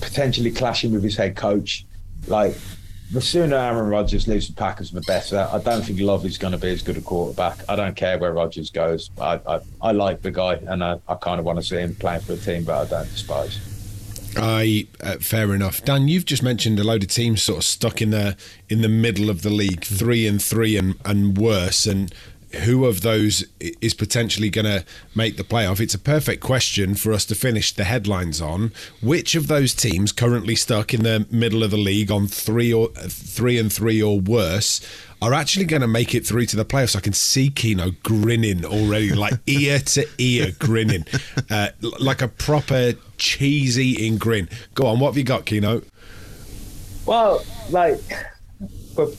potentially 0.00 0.50
clashing 0.50 0.92
with 0.92 1.02
his 1.02 1.16
head 1.16 1.36
coach, 1.36 1.86
like 2.26 2.54
the 3.10 3.20
sooner 3.20 3.56
Aaron 3.56 3.88
Rodgers 3.88 4.28
leaves 4.28 4.48
the 4.48 4.54
Packers, 4.54 4.90
the 4.90 5.00
better. 5.02 5.48
I 5.50 5.58
don't 5.58 5.82
think 5.82 5.98
Lovely's 6.00 6.36
going 6.36 6.52
to 6.52 6.58
be 6.58 6.68
as 6.68 6.82
good 6.82 6.96
a 6.96 7.00
quarterback. 7.00 7.58
I 7.68 7.76
don't 7.76 7.96
care 7.96 8.18
where 8.18 8.32
Rodgers 8.32 8.70
goes. 8.70 9.10
I 9.20 9.40
I, 9.46 9.60
I 9.80 9.92
like 9.92 10.22
the 10.22 10.30
guy, 10.30 10.54
and 10.54 10.84
I, 10.84 11.00
I 11.08 11.14
kind 11.14 11.38
of 11.38 11.46
want 11.46 11.58
to 11.58 11.64
see 11.64 11.78
him 11.78 11.94
playing 11.94 12.20
for 12.20 12.34
a 12.34 12.36
team 12.36 12.64
that 12.64 12.74
I 12.74 12.84
don't 12.84 13.10
despise. 13.10 13.58
I 14.36 14.86
uh, 15.02 15.16
fair 15.16 15.54
enough. 15.54 15.82
Dan, 15.84 16.08
you've 16.08 16.26
just 16.26 16.42
mentioned 16.42 16.78
a 16.78 16.84
load 16.84 17.02
of 17.02 17.08
teams 17.08 17.42
sort 17.42 17.58
of 17.58 17.64
stuck 17.64 18.02
in 18.02 18.10
the 18.10 18.36
in 18.68 18.82
the 18.82 18.88
middle 18.88 19.30
of 19.30 19.42
the 19.42 19.50
league, 19.50 19.84
three 19.84 20.26
and 20.26 20.40
three 20.42 20.76
and 20.76 20.96
and 21.04 21.38
worse. 21.38 21.86
And 21.86 22.12
who 22.64 22.86
of 22.86 23.02
those 23.02 23.44
is 23.60 23.94
potentially 23.94 24.50
going 24.50 24.64
to 24.64 24.84
make 25.14 25.36
the 25.36 25.44
playoff? 25.44 25.80
It's 25.80 25.94
a 25.94 25.98
perfect 25.98 26.42
question 26.42 26.94
for 26.94 27.12
us 27.12 27.24
to 27.26 27.34
finish 27.34 27.72
the 27.72 27.84
headlines 27.84 28.40
on. 28.40 28.72
Which 29.02 29.34
of 29.34 29.48
those 29.48 29.74
teams 29.74 30.12
currently 30.12 30.56
stuck 30.56 30.94
in 30.94 31.02
the 31.02 31.26
middle 31.30 31.62
of 31.62 31.70
the 31.70 31.76
league 31.76 32.10
on 32.10 32.26
three 32.26 32.72
or 32.72 32.88
three 32.88 33.58
and 33.58 33.72
three 33.72 34.02
or 34.02 34.18
worse? 34.18 34.80
Are 35.20 35.34
actually 35.34 35.64
going 35.64 35.82
to 35.82 35.88
make 35.88 36.14
it 36.14 36.24
through 36.24 36.46
to 36.46 36.56
the 36.56 36.64
playoffs. 36.64 36.94
I 36.94 37.00
can 37.00 37.12
see 37.12 37.50
Kino 37.50 37.90
grinning 38.04 38.64
already, 38.64 39.12
like 39.12 39.34
ear 39.46 39.80
to 39.80 40.06
ear 40.18 40.52
grinning, 40.60 41.06
uh, 41.50 41.70
like 41.98 42.22
a 42.22 42.28
proper 42.28 42.92
cheesy 43.16 43.86
eating 43.86 44.18
grin. 44.18 44.48
Go 44.74 44.86
on, 44.86 45.00
what 45.00 45.08
have 45.08 45.18
you 45.18 45.24
got, 45.24 45.44
Kino? 45.44 45.82
Well, 47.04 47.44
like, 47.70 48.00
but 48.94 49.12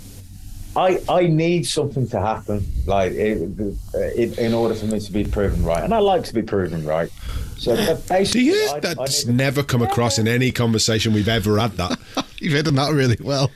I 0.80 1.00
I 1.10 1.28
need 1.28 1.68
something 1.68 2.08
to 2.10 2.20
happen, 2.22 2.66
like, 2.86 3.12
in, 3.14 3.78
in, 4.16 4.34
in 4.40 4.54
order 4.54 4.74
for 4.76 4.86
me 4.86 5.00
to 5.00 5.12
be 5.12 5.24
proven 5.26 5.64
right, 5.64 5.84
and 5.84 5.94
I 5.94 6.00
like 6.00 6.24
to 6.26 6.34
be 6.34 6.42
proven 6.42 6.86
right. 6.86 7.10
So 7.58 7.74
uh, 7.74 7.96
Do 7.96 8.02
basically, 8.08 8.42
you? 8.46 8.70
I, 8.72 8.76
I 8.78 8.80
That's 8.80 9.26
need- 9.26 9.36
never 9.36 9.64
come 9.64 9.82
across 9.82 10.18
in 10.18 10.28
any 10.28 10.52
conversation 10.52 11.14
we've 11.14 11.28
ever 11.28 11.58
had. 11.60 11.72
That 11.74 12.00
you've 12.40 12.54
hidden 12.54 12.76
that 12.76 12.94
really 12.94 13.18
well. 13.22 13.52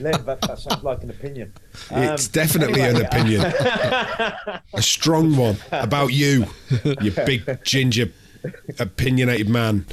That, 0.00 0.24
that 0.24 0.58
sounds 0.58 0.82
like 0.82 1.02
an 1.02 1.10
opinion. 1.10 1.52
it's 1.90 2.26
Um, 2.26 2.30
definitely 2.32 2.80
anyway, 2.80 3.00
an 3.00 3.06
opinion, 3.06 3.40
a 4.72 4.80
strong 4.82 5.36
one 5.36 5.58
about 5.72 6.12
you, 6.12 6.46
you 7.02 7.10
big 7.10 7.62
ginger, 7.64 8.10
opinionated 8.78 9.48
man. 9.50 9.84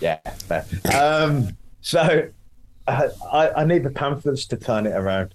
Yeah. 0.00 0.18
Um, 0.94 1.56
so 1.80 2.28
uh, 2.86 3.08
I, 3.32 3.62
I 3.62 3.64
need 3.64 3.82
the 3.84 3.90
Panthers 3.90 4.46
to 4.46 4.56
turn 4.56 4.86
it 4.86 4.92
around. 4.92 5.34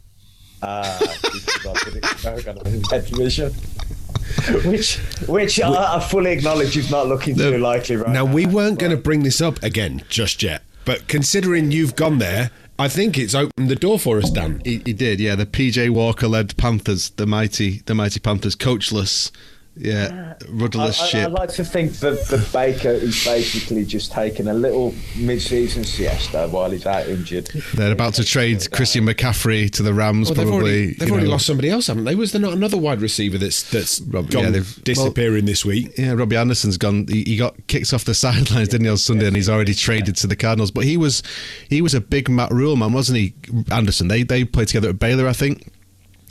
Uh, 0.62 1.00
because 1.22 1.66
I 1.66 1.74
think 1.90 2.22
they're 2.22 2.42
going 2.42 2.58
to 2.58 2.64
win 2.70 2.82
that 2.92 3.06
division. 3.08 3.52
Which, 4.70 4.98
which 5.28 5.60
I, 5.60 5.96
I 5.96 6.00
fully 6.00 6.32
acknowledge 6.32 6.78
is 6.78 6.90
not 6.90 7.08
looking 7.08 7.36
too 7.36 7.58
likely 7.58 7.98
right 7.98 8.10
Now 8.10 8.26
now. 8.26 8.34
we 8.34 8.46
weren't 8.46 8.80
going 8.80 8.92
to 8.92 8.98
bring 8.98 9.24
this 9.24 9.42
up 9.42 9.62
again 9.64 10.04
just 10.10 10.42
yet, 10.42 10.62
but 10.86 11.08
considering 11.08 11.72
you've 11.72 11.96
gone 11.96 12.20
there, 12.20 12.52
I 12.80 12.88
think 12.88 13.18
it's 13.18 13.36
opened 13.36 13.70
the 13.70 13.76
door 13.76 14.00
for 14.00 14.18
us, 14.20 14.30
Dan. 14.32 14.62
He, 14.64 14.82
he 14.86 14.94
did, 14.94 15.20
yeah. 15.20 15.36
The 15.36 15.46
PJ 15.46 15.90
Walker 15.92 16.28
led 16.28 16.56
Panthers, 16.58 17.10
the 17.12 17.28
mighty, 17.28 17.80
the 17.86 17.94
mighty 17.94 18.20
Panthers, 18.20 18.56
coachless, 18.56 19.32
yeah, 19.76 20.36
I, 20.42 20.46
rudderless 20.50 21.00
I, 21.02 21.04
I 21.04 21.08
ship. 21.08 21.32
like 21.32 21.50
to 21.54 21.64
think 21.64 21.94
that, 22.00 22.28
the 22.28 22.46
Baker 22.52 22.90
is 22.90 23.24
basically 23.24 23.86
just 23.86 24.12
taking 24.12 24.48
a 24.48 24.54
little 24.54 24.94
mid-season 25.18 25.86
siesta 25.86 26.48
while 26.50 26.70
he's 26.72 26.86
out 26.86 27.08
injured. 27.08 27.50
They're 27.74 27.92
about 27.94 28.16
to 28.16 28.26
trade 28.26 28.70
Christian 28.72 29.06
McCaffrey 29.06 29.72
to 29.72 29.84
the 29.84 29.94
Rams. 29.94 30.28
Well, 30.28 30.36
they've 30.36 30.48
probably, 30.48 30.72
already, 30.72 30.94
they've 30.96 31.08
you 31.08 31.14
already 31.14 31.30
lost 31.30 31.46
somebody 31.46 31.70
else, 31.70 31.88
haven't 31.88 32.04
they? 32.04 32.16
Was 32.16 32.34
there 32.34 32.42
not 32.42 32.54
another 32.54 32.78
wide 32.78 33.02
receiver 33.02 33.38
that's 33.38 33.64
that's 33.72 34.02
Rob- 34.02 34.30
gone 34.30 34.44
yeah, 34.44 34.50
they've- 34.50 34.84
disappearing 34.84 35.46
this 35.46 35.64
week? 35.64 35.98
Yeah, 35.98 36.14
Robbie 36.14 36.36
Anderson's 36.36 36.78
gone. 36.78 37.08
He, 37.08 37.24
he 37.24 37.38
got 37.38 37.56
kicked 37.68 37.94
off 37.94 38.04
the 38.04 38.14
sidelines, 38.14 38.68
didn't 38.68 38.86
he, 38.86 38.92
on 38.92 38.98
Sunday, 38.98 39.28
and 39.28 39.36
he's 39.36 39.50
already 39.50 39.74
traded 39.74 40.16
to 40.18 40.28
the 40.28 40.36
Cardinals. 40.36 40.72
But 40.72 40.84
he 40.84 40.98
was 40.98 41.24
he 41.70 41.82
was 41.82 41.94
a 41.94 42.02
big 42.02 42.30
Matt 42.30 42.52
Rhule 42.52 42.76
man, 42.76 42.92
wasn't 42.92 43.20
he? 43.20 43.34
Anderson. 43.72 44.10
They 44.10 44.24
they 44.24 44.44
played 44.44 44.68
together 44.68 44.90
at 44.90 45.00
Baylor, 45.00 45.28
I 45.28 45.34
think. 45.34 45.72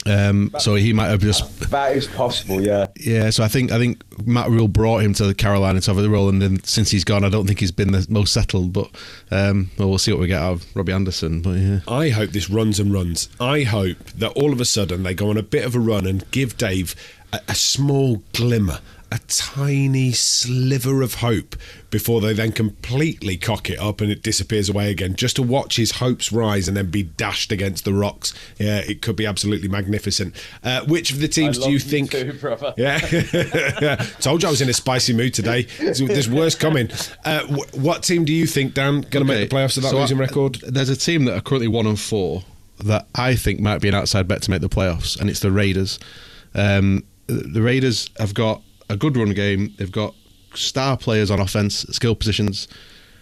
Um, 0.05 0.51
so 0.57 0.75
he 0.75 0.93
might 0.93 1.09
have 1.09 1.21
just 1.21 1.69
That 1.69 1.95
is 1.95 2.07
possible, 2.07 2.61
yeah. 2.61 2.87
yeah. 2.99 3.29
So 3.29 3.43
I 3.43 3.47
think 3.47 3.71
I 3.71 3.77
think 3.77 4.03
Matt 4.25 4.49
Rhule 4.49 4.67
brought 4.67 5.03
him 5.03 5.13
to 5.15 5.25
the 5.25 5.35
Carolina 5.35 5.79
to 5.81 5.93
have 5.93 6.01
the 6.01 6.09
role, 6.09 6.29
and 6.29 6.41
then 6.41 6.63
since 6.63 6.89
he's 6.89 7.03
gone, 7.03 7.23
I 7.23 7.29
don't 7.29 7.45
think 7.45 7.59
he's 7.59 7.71
been 7.71 7.91
the 7.91 8.05
most 8.09 8.33
settled. 8.33 8.73
But 8.73 8.89
um, 9.29 9.69
well, 9.77 9.89
we'll 9.89 9.97
see 9.99 10.11
what 10.11 10.19
we 10.21 10.27
get 10.27 10.41
out 10.41 10.53
of 10.53 10.75
Robbie 10.75 10.93
Anderson. 10.93 11.41
But 11.41 11.51
yeah, 11.51 11.79
I 11.87 12.09
hope 12.09 12.31
this 12.31 12.49
runs 12.49 12.79
and 12.79 12.91
runs. 12.91 13.29
I 13.39 13.63
hope 13.63 13.97
that 14.15 14.31
all 14.31 14.51
of 14.51 14.59
a 14.59 14.65
sudden 14.65 15.03
they 15.03 15.13
go 15.13 15.29
on 15.29 15.37
a 15.37 15.43
bit 15.43 15.65
of 15.65 15.75
a 15.75 15.79
run 15.79 16.07
and 16.07 16.29
give 16.31 16.57
Dave 16.57 16.95
a, 17.31 17.39
a 17.49 17.55
small 17.55 18.23
glimmer, 18.33 18.79
a 19.11 19.19
tiny 19.27 20.13
sliver 20.13 21.01
of 21.01 21.15
hope 21.15 21.57
before 21.89 22.21
they 22.21 22.31
then 22.31 22.51
completely 22.53 23.35
cock 23.35 23.69
it 23.69 23.77
up 23.77 23.99
and 23.99 24.09
it 24.09 24.23
disappears 24.23 24.69
away 24.69 24.89
again. 24.89 25.15
Just 25.15 25.35
to 25.35 25.43
watch 25.43 25.75
his 25.75 25.91
hopes 25.91 26.31
rise 26.31 26.69
and 26.69 26.77
then 26.77 26.89
be 26.89 27.03
dashed 27.03 27.51
against 27.51 27.83
the 27.83 27.93
rocks. 27.93 28.33
Yeah, 28.57 28.77
it 28.77 29.01
could 29.01 29.17
be 29.17 29.25
absolutely 29.25 29.67
magnificent. 29.67 30.33
Uh, 30.63 30.85
which 30.85 31.11
of 31.11 31.19
the 31.19 31.27
teams 31.27 31.59
I 31.59 31.63
do 31.65 31.71
you 31.71 31.79
love 31.79 31.87
think? 31.87 32.11
too, 32.11 32.33
brother. 32.33 32.73
Yeah, 32.81 32.99
told 34.21 34.43
you 34.43 34.47
I 34.47 34.51
was 34.51 34.61
in 34.61 34.69
a 34.69 34.73
spicy 34.73 35.13
mood 35.13 35.33
today. 35.33 35.63
There's, 35.77 35.99
there's 35.99 36.29
worse 36.29 36.55
coming. 36.55 36.89
Uh, 37.25 37.45
wh- 37.47 37.77
what 37.77 38.03
team 38.03 38.23
do 38.23 38.33
you 38.33 38.47
think, 38.47 38.73
Dan, 38.73 39.01
going 39.01 39.25
to 39.25 39.25
make 39.25 39.49
the 39.49 39.53
playoffs 39.53 39.75
with 39.75 39.83
that 39.83 39.91
So, 39.91 39.99
losing 39.99 40.17
uh, 40.17 40.21
record? 40.21 40.55
There's 40.65 40.89
a 40.89 40.95
team 40.95 41.25
that 41.25 41.35
are 41.37 41.41
currently 41.41 41.67
one 41.67 41.85
and 41.85 41.99
four 41.99 42.43
that 42.79 43.07
I 43.13 43.35
think 43.35 43.59
might 43.59 43.81
be 43.81 43.89
an 43.89 43.93
outside 43.95 44.27
bet 44.27 44.41
to 44.43 44.51
make 44.51 44.61
the 44.61 44.69
playoffs, 44.69 45.19
and 45.19 45.29
it's 45.29 45.41
the 45.41 45.51
Raiders. 45.51 45.99
Um, 46.55 47.03
the 47.27 47.61
Raiders 47.61 48.09
have 48.17 48.33
got 48.33 48.61
a 48.91 48.97
good 48.97 49.17
run 49.17 49.33
game. 49.33 49.73
They've 49.77 49.91
got 49.91 50.13
star 50.53 50.97
players 50.97 51.31
on 51.31 51.39
offense, 51.39 51.85
skill 51.91 52.15
positions. 52.15 52.67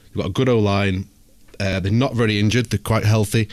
They've 0.09 0.23
got 0.23 0.29
a 0.29 0.33
good 0.33 0.49
O 0.49 0.59
line. 0.59 1.07
Uh, 1.59 1.79
they're 1.79 1.91
not 1.91 2.15
very 2.15 2.39
injured. 2.39 2.69
They're 2.69 2.79
quite 2.79 3.03
healthy. 3.03 3.49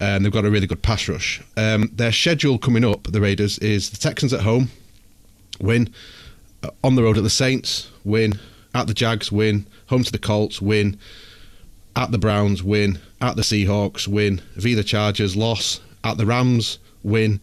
And 0.00 0.24
they've 0.24 0.32
got 0.32 0.44
a 0.44 0.50
really 0.50 0.66
good 0.66 0.82
pass 0.82 1.08
rush. 1.08 1.42
Um, 1.56 1.90
their 1.92 2.12
schedule 2.12 2.58
coming 2.58 2.84
up, 2.84 3.04
the 3.04 3.20
Raiders, 3.20 3.58
is 3.58 3.90
the 3.90 3.96
Texans 3.96 4.32
at 4.32 4.40
home, 4.40 4.70
win. 5.60 5.92
Uh, 6.62 6.70
on 6.84 6.94
the 6.94 7.02
road 7.02 7.16
at 7.16 7.24
the 7.24 7.30
Saints, 7.30 7.90
win. 8.04 8.38
At 8.74 8.86
the 8.86 8.94
Jags, 8.94 9.32
win. 9.32 9.66
Home 9.86 10.04
to 10.04 10.12
the 10.12 10.18
Colts, 10.18 10.62
win 10.62 10.98
at 11.98 12.12
the 12.12 12.18
Browns, 12.18 12.62
win. 12.62 13.00
At 13.20 13.34
the 13.34 13.42
Seahawks, 13.42 14.06
win. 14.06 14.40
V 14.54 14.74
the 14.74 14.84
Chargers, 14.84 15.36
loss. 15.36 15.80
At 16.04 16.16
the 16.16 16.26
Rams, 16.26 16.78
win. 17.02 17.40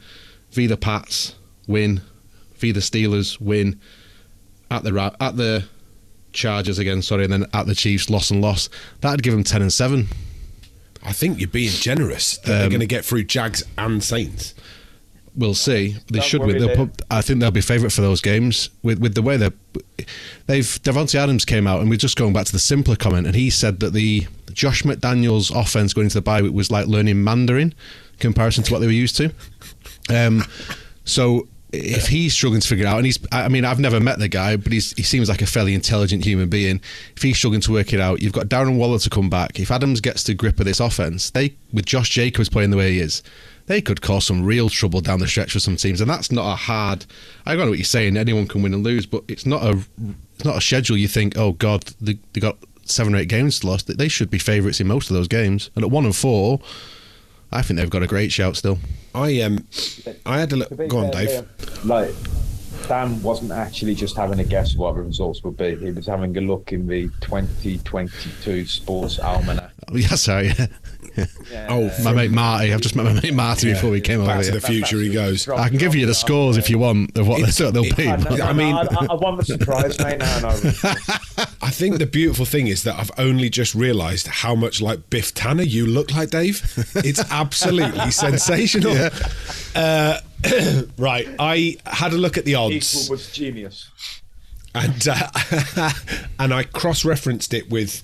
V 0.51 0.65
the 0.65 0.77
Pats, 0.77 1.36
win. 1.67 2.01
V 2.55 2.72
the 2.72 2.79
Steelers, 2.79 3.39
win. 3.41 3.79
At 4.72 4.84
the 4.84 4.93
Ra- 4.93 5.15
at 5.19 5.38
the 5.38 5.65
Chargers 6.34 6.79
again, 6.79 7.01
sorry, 7.01 7.24
and 7.25 7.34
then 7.34 7.45
at 7.53 7.65
the 7.65 7.75
Chiefs, 7.75 8.10
loss 8.10 8.29
and 8.31 8.41
loss. 8.41 8.69
That'd 9.01 9.24
give 9.24 9.34
them 9.34 9.43
ten 9.43 9.62
and 9.62 9.72
seven. 9.72 10.07
I 11.03 11.13
think 11.13 11.39
you're 11.39 11.48
being 11.48 11.69
generous 11.69 12.38
that 12.39 12.51
Um, 12.51 12.60
they're 12.60 12.69
going 12.69 12.79
to 12.79 12.88
get 12.88 13.05
through 13.05 13.25
Jags 13.25 13.63
and 13.77 14.03
Saints. 14.03 14.55
We'll 15.36 15.53
see. 15.53 15.98
They 16.10 16.19
Don't 16.19 16.24
should 16.27 16.41
worry, 16.41 16.53
win. 16.53 16.60
They'll 16.62 16.69
Liam. 16.69 16.75
prob- 16.75 17.01
I 17.12 17.22
think 17.22 17.39
they'll 17.41 17.51
be 17.51 17.62
favourite 17.62 17.91
for 17.91 18.01
those 18.01 18.22
games 18.22 18.69
with 18.84 19.00
with 19.00 19.13
the 19.15 19.22
way 19.22 19.38
they're. 19.38 19.53
They've 20.48 20.63
Davante 20.65 21.15
Adams 21.15 21.45
came 21.45 21.67
out, 21.67 21.81
and 21.81 21.89
we're 21.89 21.98
just 21.98 22.17
going 22.17 22.34
back 22.34 22.45
to 22.48 22.51
the 22.51 22.60
simpler 22.60 22.95
comment, 22.95 23.27
and 23.27 23.36
he 23.36 23.50
said 23.50 23.79
that 23.81 23.93
the 23.93 24.27
Josh 24.53 24.84
McDaniels 24.84 25.53
offense 25.55 25.93
going 25.93 26.05
into 26.05 26.15
the 26.17 26.22
bye 26.22 26.41
week 26.41 26.53
was 26.53 26.72
like 26.72 26.88
learning 26.88 27.24
Mandarin, 27.24 27.69
in 28.13 28.19
comparison 28.19 28.63
to 28.63 28.72
what 28.74 28.79
they 28.79 28.86
were 28.88 28.91
used 28.93 29.17
to. 29.17 29.31
Um, 30.10 30.43
so 31.03 31.48
if 31.72 32.07
he's 32.07 32.34
struggling 32.34 32.62
to 32.62 32.67
figure 32.67 32.86
it 32.86 32.88
out, 32.88 32.98
and 32.98 33.05
he's, 33.05 33.19
I 33.31 33.50
mean, 33.50 33.65
I've 33.65 33.79
never 33.79 34.00
met 34.00 34.19
the 34.19 34.27
guy, 34.27 34.55
but 34.55 34.72
he's, 34.72 34.93
he 34.93 35.03
seems 35.03 35.29
like 35.29 35.41
a 35.41 35.45
fairly 35.45 35.74
intelligent 35.74 36.24
human 36.24 36.50
being. 36.50 36.81
If 37.15 37.24
he's 37.24 37.38
struggling 37.38 37.62
to 37.62 37.72
work 37.72 37.93
it 37.93 38.00
out, 38.00 38.22
you've 38.22 38.34
got 38.34 38.48
Darren 38.48 38.77
Waller 38.77 39.00
to 39.00 39.10
come 39.10 39.29
back. 39.29 39.60
If 39.60 39.72
Adams 39.72 40.01
gets 40.01 40.24
to 40.25 40.34
grip 40.34 40.60
of 40.60 40.65
this 40.65 40.79
offense, 40.79 41.31
they 41.31 41.55
with 41.74 41.86
Josh 41.86 42.10
Jacobs 42.10 42.50
playing 42.50 42.69
the 42.69 42.77
way 42.77 42.93
he 42.93 43.00
is, 43.00 43.24
they 43.67 43.81
could 43.81 44.01
cause 44.01 44.25
some 44.25 44.45
real 44.45 44.69
trouble 44.69 45.01
down 45.01 45.19
the 45.19 45.27
stretch 45.27 45.53
for 45.53 45.60
some 45.60 45.75
teams, 45.75 46.01
and 46.01 46.10
that's 46.10 46.31
not 46.31 46.51
a 46.51 46.55
hard. 46.55 47.05
I 47.45 47.55
don't 47.55 47.65
know 47.65 47.72
what 47.72 47.79
you're 47.79 47.86
saying. 47.86 48.15
Anyone 48.15 48.48
can 48.48 48.62
win 48.62 48.74
and 48.74 48.84
lose, 48.84 49.05
but 49.05 49.24
it's 49.27 49.45
not 49.45 49.63
a 49.63 49.79
it's 50.36 50.45
not 50.45 50.57
a 50.57 50.62
schedule. 50.62 50.98
You 50.98 51.07
think, 51.07 51.38
oh 51.38 51.53
God, 51.53 51.84
they, 52.00 52.19
they 52.34 52.41
got 52.41 52.57
seven 52.84 53.15
or 53.15 53.17
eight 53.17 53.29
games 53.29 53.63
lost. 53.63 53.88
They 53.98 54.07
should 54.07 54.29
be 54.29 54.38
favourites 54.38 54.79
in 54.79 54.88
most 54.88 55.10
of 55.10 55.15
those 55.15 55.27
games, 55.27 55.72
and 55.75 55.84
at 55.84 55.91
one 55.91 56.05
and 56.05 56.15
four, 56.15 56.60
I 57.51 57.61
think 57.61 57.79
they've 57.79 57.89
got 57.89 58.03
a 58.03 58.07
great 58.07 58.31
shout 58.31 58.55
still. 58.55 58.79
I 59.13 59.41
um, 59.41 59.65
I 60.25 60.39
had 60.39 60.51
a 60.51 60.57
look. 60.57 60.69
To 60.69 60.75
be 60.75 60.87
Go 60.87 60.99
on, 60.99 61.11
Dave. 61.11 61.29
Liam, 61.29 61.85
Like, 61.85 62.15
Dan 62.87 63.21
wasn't 63.23 63.51
actually 63.51 63.95
just 63.95 64.15
having 64.15 64.39
a 64.39 64.43
guess 64.43 64.75
what 64.75 64.95
the 64.95 65.01
results 65.01 65.43
would 65.43 65.57
be. 65.57 65.75
He 65.75 65.91
was 65.91 66.05
having 66.05 66.35
a 66.37 66.41
look 66.41 66.73
in 66.73 66.85
the 66.87 67.09
2022 67.21 68.65
Sports 68.65 69.19
Almanac. 69.19 69.71
Oh, 69.87 69.97
yeah, 69.97 70.15
sorry. 70.15 70.51
Oh, 71.69 71.91
my 72.03 72.13
mate 72.13 72.31
Marty. 72.31 72.74
I've 72.74 72.81
just 72.81 72.95
met 72.95 73.03
my 73.05 73.13
mate 73.13 73.33
Marty 73.33 73.71
before 73.74 73.89
we 73.91 74.01
came 74.01 74.19
over 74.21 74.27
Back 74.27 74.45
to 74.45 74.51
the 74.51 74.62
future 74.62 74.97
he 75.00 75.12
goes. 75.13 75.47
I 75.47 75.69
can 75.69 75.77
give 75.77 75.95
you 75.95 76.05
the 76.05 76.13
scores 76.15 76.57
if 76.57 76.69
you 76.69 76.77
want 76.79 77.17
of 77.17 77.27
what 77.27 77.39
It's- 77.39 77.57
they'll, 77.59 77.71
they'll 77.71 77.85
it- 77.85 77.95
be. 77.97 78.07
I, 78.07 78.15
know, 78.17 78.43
I 78.45 78.53
mean- 78.53 78.75
I, 78.75 78.81
I, 78.81 79.05
I 79.12 79.13
want 79.15 79.38
the 79.39 79.45
surprise, 79.45 79.97
mate. 80.00 80.19
Now, 80.19 80.39
no. 80.39 80.50
I 81.62 81.69
think 81.71 81.97
the 81.97 82.05
beautiful 82.05 82.45
thing 82.45 82.67
is 82.67 82.83
that 82.83 82.95
I've 83.00 83.12
only 83.17 83.50
just 83.50 83.74
realised 83.75 84.27
how 84.27 84.55
much 84.55 84.81
like 84.81 85.09
Biff 85.09 85.33
Tannen 85.33 85.67
you 85.67 85.85
look 85.85 86.12
like, 86.13 86.29
Dave. 86.29 86.62
It's 86.95 87.19
absolutely 87.31 88.12
sensational. 88.12 89.09
Uh, 89.75 90.19
right, 90.97 91.27
I 91.39 91.77
had 91.85 92.13
a 92.13 92.17
look 92.17 92.38
at 92.38 92.45
the 92.45 92.55
odds. 92.55 92.95
Equal 93.03 93.12
was 93.15 93.31
genius. 93.31 93.89
and 94.75 95.07
uh, 95.07 95.89
and 96.39 96.53
I 96.53 96.63
cross-referenced 96.63 97.53
it 97.53 97.69
with 97.69 98.03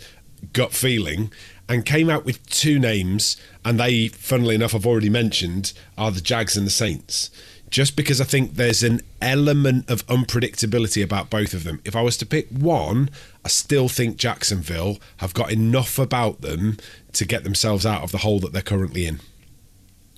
gut 0.54 0.72
feeling 0.74 1.32
and 1.72 1.86
came 1.86 2.10
out 2.10 2.26
with 2.26 2.46
two 2.50 2.78
names 2.78 3.38
and 3.64 3.80
they 3.80 4.10
funnily 4.10 4.56
enough 4.56 4.76
I've 4.76 4.86
already 4.86 5.10
mentioned 5.10 5.72
are 5.98 6.12
the 6.12 6.20
Jags 6.20 6.58
and 6.58 6.68
the 6.68 6.72
Saints 6.72 7.32
just 7.70 7.96
because 7.96 8.20
I 8.20 8.26
think 8.26 8.56
there's 8.56 8.84
an 8.84 9.00
element 9.22 9.90
of 9.90 10.06
unpredictability 10.08 11.02
about 11.02 11.30
both 11.30 11.54
of 11.54 11.64
them 11.64 11.80
if 11.86 11.96
I 11.96 12.02
was 12.02 12.18
to 12.18 12.26
pick 12.26 12.50
one 12.50 13.10
I 13.46 13.48
still 13.48 13.88
think 13.88 14.18
Jacksonville 14.18 14.98
have 15.18 15.34
got 15.34 15.50
enough 15.50 15.98
about 15.98 16.42
them 16.42 16.76
to 17.14 17.26
get 17.26 17.46
themselves 17.46 17.86
out 17.86 18.04
of 18.04 18.12
the 18.12 18.18
hole 18.18 18.42
that 18.42 18.52
they're 18.52 18.62
currently 18.62 19.06
in 19.06 19.22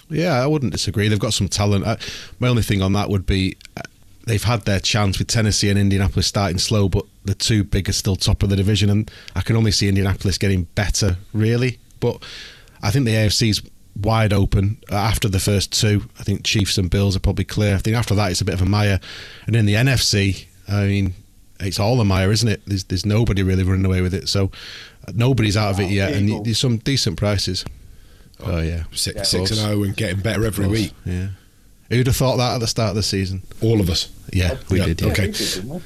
Yeah, 0.09 0.43
I 0.43 0.47
wouldn't 0.47 0.71
disagree. 0.71 1.07
They've 1.07 1.19
got 1.19 1.33
some 1.33 1.49
talent. 1.49 1.85
Uh, 1.85 1.97
my 2.39 2.47
only 2.47 2.63
thing 2.63 2.81
on 2.81 2.93
that 2.93 3.09
would 3.09 3.27
be 3.27 3.57
they've 4.25 4.43
had 4.43 4.65
their 4.65 4.79
chance 4.79 5.19
with 5.19 5.27
Tennessee 5.27 5.69
and 5.69 5.77
Indianapolis 5.79 6.27
starting 6.27 6.57
slow, 6.57 6.89
but 6.89 7.05
the 7.25 7.35
two 7.35 7.63
big 7.63 7.89
are 7.89 7.93
still 7.93 8.15
top 8.15 8.43
of 8.43 8.49
the 8.49 8.55
division, 8.55 8.89
and 8.89 9.09
I 9.35 9.41
can 9.41 9.55
only 9.55 9.71
see 9.71 9.87
Indianapolis 9.89 10.37
getting 10.37 10.63
better, 10.75 11.17
really. 11.33 11.79
But 11.99 12.23
I 12.81 12.91
think 12.91 13.05
the 13.05 13.13
AFC's 13.13 13.61
wide 13.99 14.33
open 14.33 14.77
Uh, 14.91 14.95
after 14.95 15.29
the 15.29 15.39
first 15.39 15.71
two. 15.71 16.09
I 16.19 16.23
think 16.23 16.43
Chiefs 16.43 16.77
and 16.77 16.89
Bills 16.89 17.15
are 17.15 17.19
probably 17.19 17.45
clear. 17.45 17.75
I 17.75 17.77
think 17.79 17.95
after 17.95 18.15
that 18.15 18.31
it's 18.31 18.41
a 18.41 18.45
bit 18.45 18.55
of 18.55 18.61
a 18.61 18.65
mire, 18.65 18.99
and 19.47 19.55
in 19.55 19.65
the 19.65 19.75
NFC, 19.75 20.45
I 20.67 20.85
mean. 20.87 21.13
It's 21.59 21.79
all 21.79 22.01
a 22.01 22.03
mire, 22.03 22.29
isn't 22.31 22.49
it? 22.49 22.61
There's, 22.65 22.83
there's 22.85 23.05
nobody 23.05 23.41
really 23.41 23.63
running 23.63 23.85
away 23.85 24.01
with 24.01 24.13
it, 24.13 24.27
so 24.27 24.51
nobody's 25.13 25.55
out 25.55 25.69
of 25.69 25.79
it 25.79 25.91
yet, 25.91 26.11
and 26.13 26.43
there's 26.43 26.59
some 26.59 26.77
decent 26.77 27.15
prices. 27.15 27.63
Oh, 28.41 28.59
yeah, 28.59 28.83
six, 28.91 29.17
Of 29.21 29.27
six 29.27 29.33
and 29.33 29.47
course. 29.47 29.59
zero 29.59 29.83
and 29.83 29.95
getting 29.95 30.19
better 30.19 30.45
every 30.45 30.67
week 30.67 30.91
Yeah. 31.05 31.27
Who'd 31.89 32.07
have 32.07 32.15
thought 32.15 32.37
that 32.37 32.55
at 32.55 32.59
the 32.59 32.67
start 32.67 32.89
of 32.89 32.95
the 32.95 33.03
season? 33.03 33.43
all 33.61 33.79
of 33.79 33.89
us 33.89 34.09
Yeah, 34.31 34.57
we 34.69 34.79
Yeah, 34.79 34.85
did. 34.85 35.01
Yeah. 35.01 35.11
okay. 35.11 35.27
We 35.27 35.31
did, 35.33 35.37
didn't 35.37 35.69
we? 35.69 35.81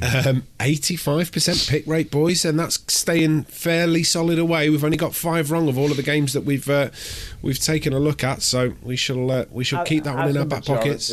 Yeah. 0.00 0.22
Um, 0.26 0.42
85% 0.58 1.68
pick 1.68 1.86
rate, 1.86 2.10
boys, 2.10 2.44
and 2.44 2.58
that's 2.58 2.82
staying 2.88 3.44
fairly 3.44 4.02
solid 4.02 4.38
away. 4.38 4.70
We've 4.70 4.84
only 4.84 4.96
got 4.96 5.14
five 5.14 5.50
wrong 5.50 5.68
of 5.68 5.76
all 5.76 5.90
of 5.90 5.96
the 5.96 6.02
games 6.02 6.32
that 6.32 6.44
we've 6.44 6.68
uh, 6.68 6.90
we've 7.42 7.58
taken 7.58 7.92
a 7.92 7.98
look 7.98 8.24
at, 8.24 8.42
so 8.42 8.74
we 8.82 8.96
shall 8.96 9.30
uh, 9.30 9.44
we 9.50 9.64
shall 9.64 9.84
keep 9.84 10.04
that 10.04 10.16
one 10.16 10.28
in 10.30 10.36
our 10.36 10.46
back 10.46 10.64
pockets. 10.64 11.12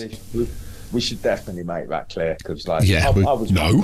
Majority, 0.91 0.93
We, 0.93 0.97
we 0.97 1.01
should 1.01 1.21
definitely 1.21 1.63
make 1.63 1.87
that 1.89 2.09
clear 2.09 2.35
because, 2.37 2.67
like, 2.67 2.83
Yeah, 2.87 3.07
I, 3.07 3.11
we- 3.11 3.25
I 3.25 3.33
was 3.33 3.51
no. 3.51 3.81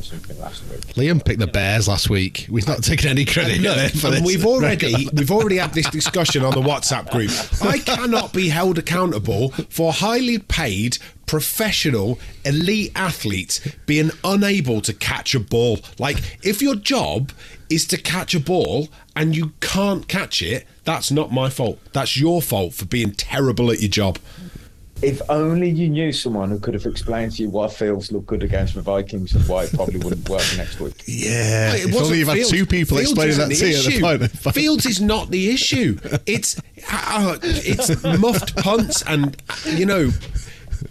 something 0.00 0.38
last 0.40 0.62
week. 0.70 0.80
Liam 0.94 1.24
picked 1.24 1.40
the 1.40 1.46
Bears 1.46 1.88
last 1.88 2.10
week. 2.10 2.46
We've 2.50 2.66
not 2.66 2.82
taken 2.82 3.08
any 3.08 3.24
credit 3.24 3.60
Look, 3.60 3.90
for 3.92 4.10
this. 4.10 4.22
we've 4.22 4.44
already 4.46 5.08
we've 5.12 5.30
already 5.30 5.56
had 5.56 5.72
this 5.74 5.88
discussion 5.90 6.44
on 6.44 6.52
the 6.54 6.60
WhatsApp 6.60 7.10
group. 7.10 7.30
I 7.62 7.78
cannot 7.78 8.32
be 8.32 8.48
held 8.48 8.78
accountable 8.78 9.50
for 9.68 9.92
highly 9.92 10.38
paid 10.38 10.98
professional 11.26 12.18
elite 12.44 12.90
athletes 12.94 13.60
being 13.86 14.10
unable 14.24 14.80
to 14.80 14.92
catch 14.94 15.34
a 15.34 15.40
ball. 15.40 15.78
Like 15.98 16.18
if 16.42 16.62
your 16.62 16.74
job 16.74 17.32
is 17.70 17.86
to 17.88 17.98
catch 17.98 18.34
a 18.34 18.40
ball 18.40 18.88
and 19.14 19.36
you 19.36 19.52
can't 19.60 20.08
catch 20.08 20.40
it, 20.42 20.66
that's 20.84 21.10
not 21.10 21.30
my 21.30 21.50
fault. 21.50 21.78
That's 21.92 22.18
your 22.18 22.40
fault 22.40 22.72
for 22.74 22.86
being 22.86 23.12
terrible 23.12 23.70
at 23.70 23.80
your 23.80 23.90
job. 23.90 24.18
If 25.00 25.22
only 25.30 25.70
you 25.70 25.88
knew 25.88 26.10
someone 26.12 26.50
who 26.50 26.58
could 26.58 26.74
have 26.74 26.84
explained 26.86 27.32
to 27.36 27.42
you 27.42 27.50
why 27.50 27.68
Fields 27.68 28.10
looked 28.10 28.26
good 28.26 28.42
against 28.42 28.74
the 28.74 28.80
Vikings 28.82 29.32
and 29.34 29.46
why 29.48 29.64
it 29.64 29.72
probably 29.72 29.98
wouldn't 30.00 30.28
work 30.28 30.42
next 30.56 30.80
week. 30.80 31.02
yeah. 31.06 31.74
It 31.74 31.84
If 31.86 31.94
wasn't 31.94 32.04
only 32.06 32.18
you've 32.18 32.28
had 32.28 32.44
two 32.46 32.66
people 32.66 32.96
Fields 32.98 33.12
explaining 33.12 33.30
isn't 33.30 33.48
that 33.48 33.54
to 33.56 33.68
you 33.68 33.76
at 33.76 33.84
the 33.84 33.88
issue. 33.90 34.00
point. 34.42 34.54
Fields 34.54 34.86
is 34.86 35.00
not 35.00 35.30
the 35.30 35.50
issue. 35.50 35.98
It's 36.26 36.60
uh, 36.90 37.38
it's 37.42 38.02
muffed 38.18 38.56
punts 38.56 39.02
and 39.02 39.40
you 39.66 39.86
know 39.86 40.10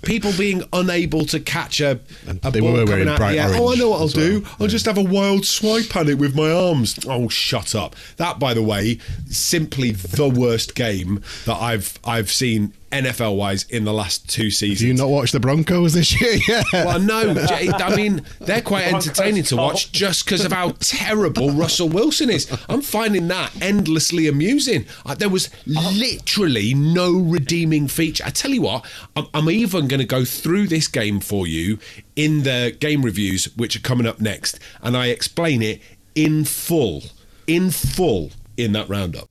people 0.03 0.31
being 0.37 0.63
unable 0.73 1.25
to 1.25 1.39
catch 1.39 1.79
a, 1.81 1.99
a 2.43 2.51
They 2.51 2.59
ball 2.59 2.71
were 2.73 2.77
coming 2.79 2.87
wearing 2.87 3.07
out 3.09 3.17
bright 3.17 3.31
the 3.33 3.39
air. 3.39 3.49
Oh, 3.55 3.71
I 3.73 3.75
know 3.75 3.89
what 3.89 3.97
I'll 3.99 4.05
as 4.05 4.15
well. 4.15 4.39
do. 4.39 4.45
I'll 4.59 4.67
just 4.67 4.85
have 4.85 4.97
a 4.97 5.03
wild 5.03 5.45
swipe 5.45 5.95
at 5.95 6.07
it 6.07 6.15
with 6.17 6.35
my 6.35 6.49
arms. 6.51 6.97
Oh, 7.07 7.27
shut 7.29 7.75
up! 7.75 7.95
That, 8.17 8.39
by 8.39 8.53
the 8.53 8.63
way, 8.63 8.99
simply 9.27 9.91
the 9.91 10.29
worst 10.29 10.75
game 10.75 11.21
that 11.45 11.55
I've 11.61 11.97
I've 12.05 12.31
seen 12.31 12.73
NFL 12.91 13.35
wise 13.35 13.63
in 13.63 13.83
the 13.83 13.93
last 13.93 14.29
two 14.29 14.49
seasons. 14.49 14.79
Do 14.79 14.87
you 14.87 14.93
not 14.93 15.09
watch 15.09 15.31
the 15.31 15.39
Broncos 15.39 15.93
this 15.93 16.19
year? 16.19 16.37
Yeah. 16.47 16.63
Well, 16.85 16.99
no, 16.99 17.35
I 17.49 17.95
mean 17.95 18.21
they're 18.39 18.61
quite 18.61 18.93
entertaining 18.93 19.43
to 19.45 19.57
watch 19.57 19.91
just 19.91 20.23
because 20.23 20.45
of 20.45 20.51
how 20.51 20.73
terrible 20.79 21.51
Russell 21.51 21.89
Wilson 21.89 22.29
is. 22.29 22.47
I'm 22.69 22.81
finding 22.81 23.27
that 23.27 23.51
endlessly 23.61 24.27
amusing. 24.27 24.85
Uh, 25.05 25.15
there 25.15 25.29
was 25.29 25.49
literally 25.65 26.73
no 26.73 27.17
redeeming 27.17 27.87
feature. 27.87 28.23
I 28.25 28.29
tell 28.29 28.51
you 28.51 28.61
what, 28.61 28.85
I'm, 29.15 29.25
I'm 29.33 29.49
even 29.49 29.87
going 29.87 29.99
to 29.99 30.05
go 30.05 30.23
through 30.23 30.67
this 30.67 30.87
game 30.87 31.19
for 31.19 31.47
you 31.47 31.79
in 32.15 32.43
the 32.43 32.75
game 32.79 33.03
reviews, 33.03 33.45
which 33.57 33.75
are 33.75 33.81
coming 33.81 34.07
up 34.07 34.21
next, 34.21 34.59
and 34.81 34.95
I 34.95 35.07
explain 35.07 35.61
it 35.61 35.81
in 36.15 36.45
full, 36.45 37.03
in 37.45 37.71
full 37.71 38.31
in 38.57 38.71
that 38.73 38.87
roundup. 38.89 39.29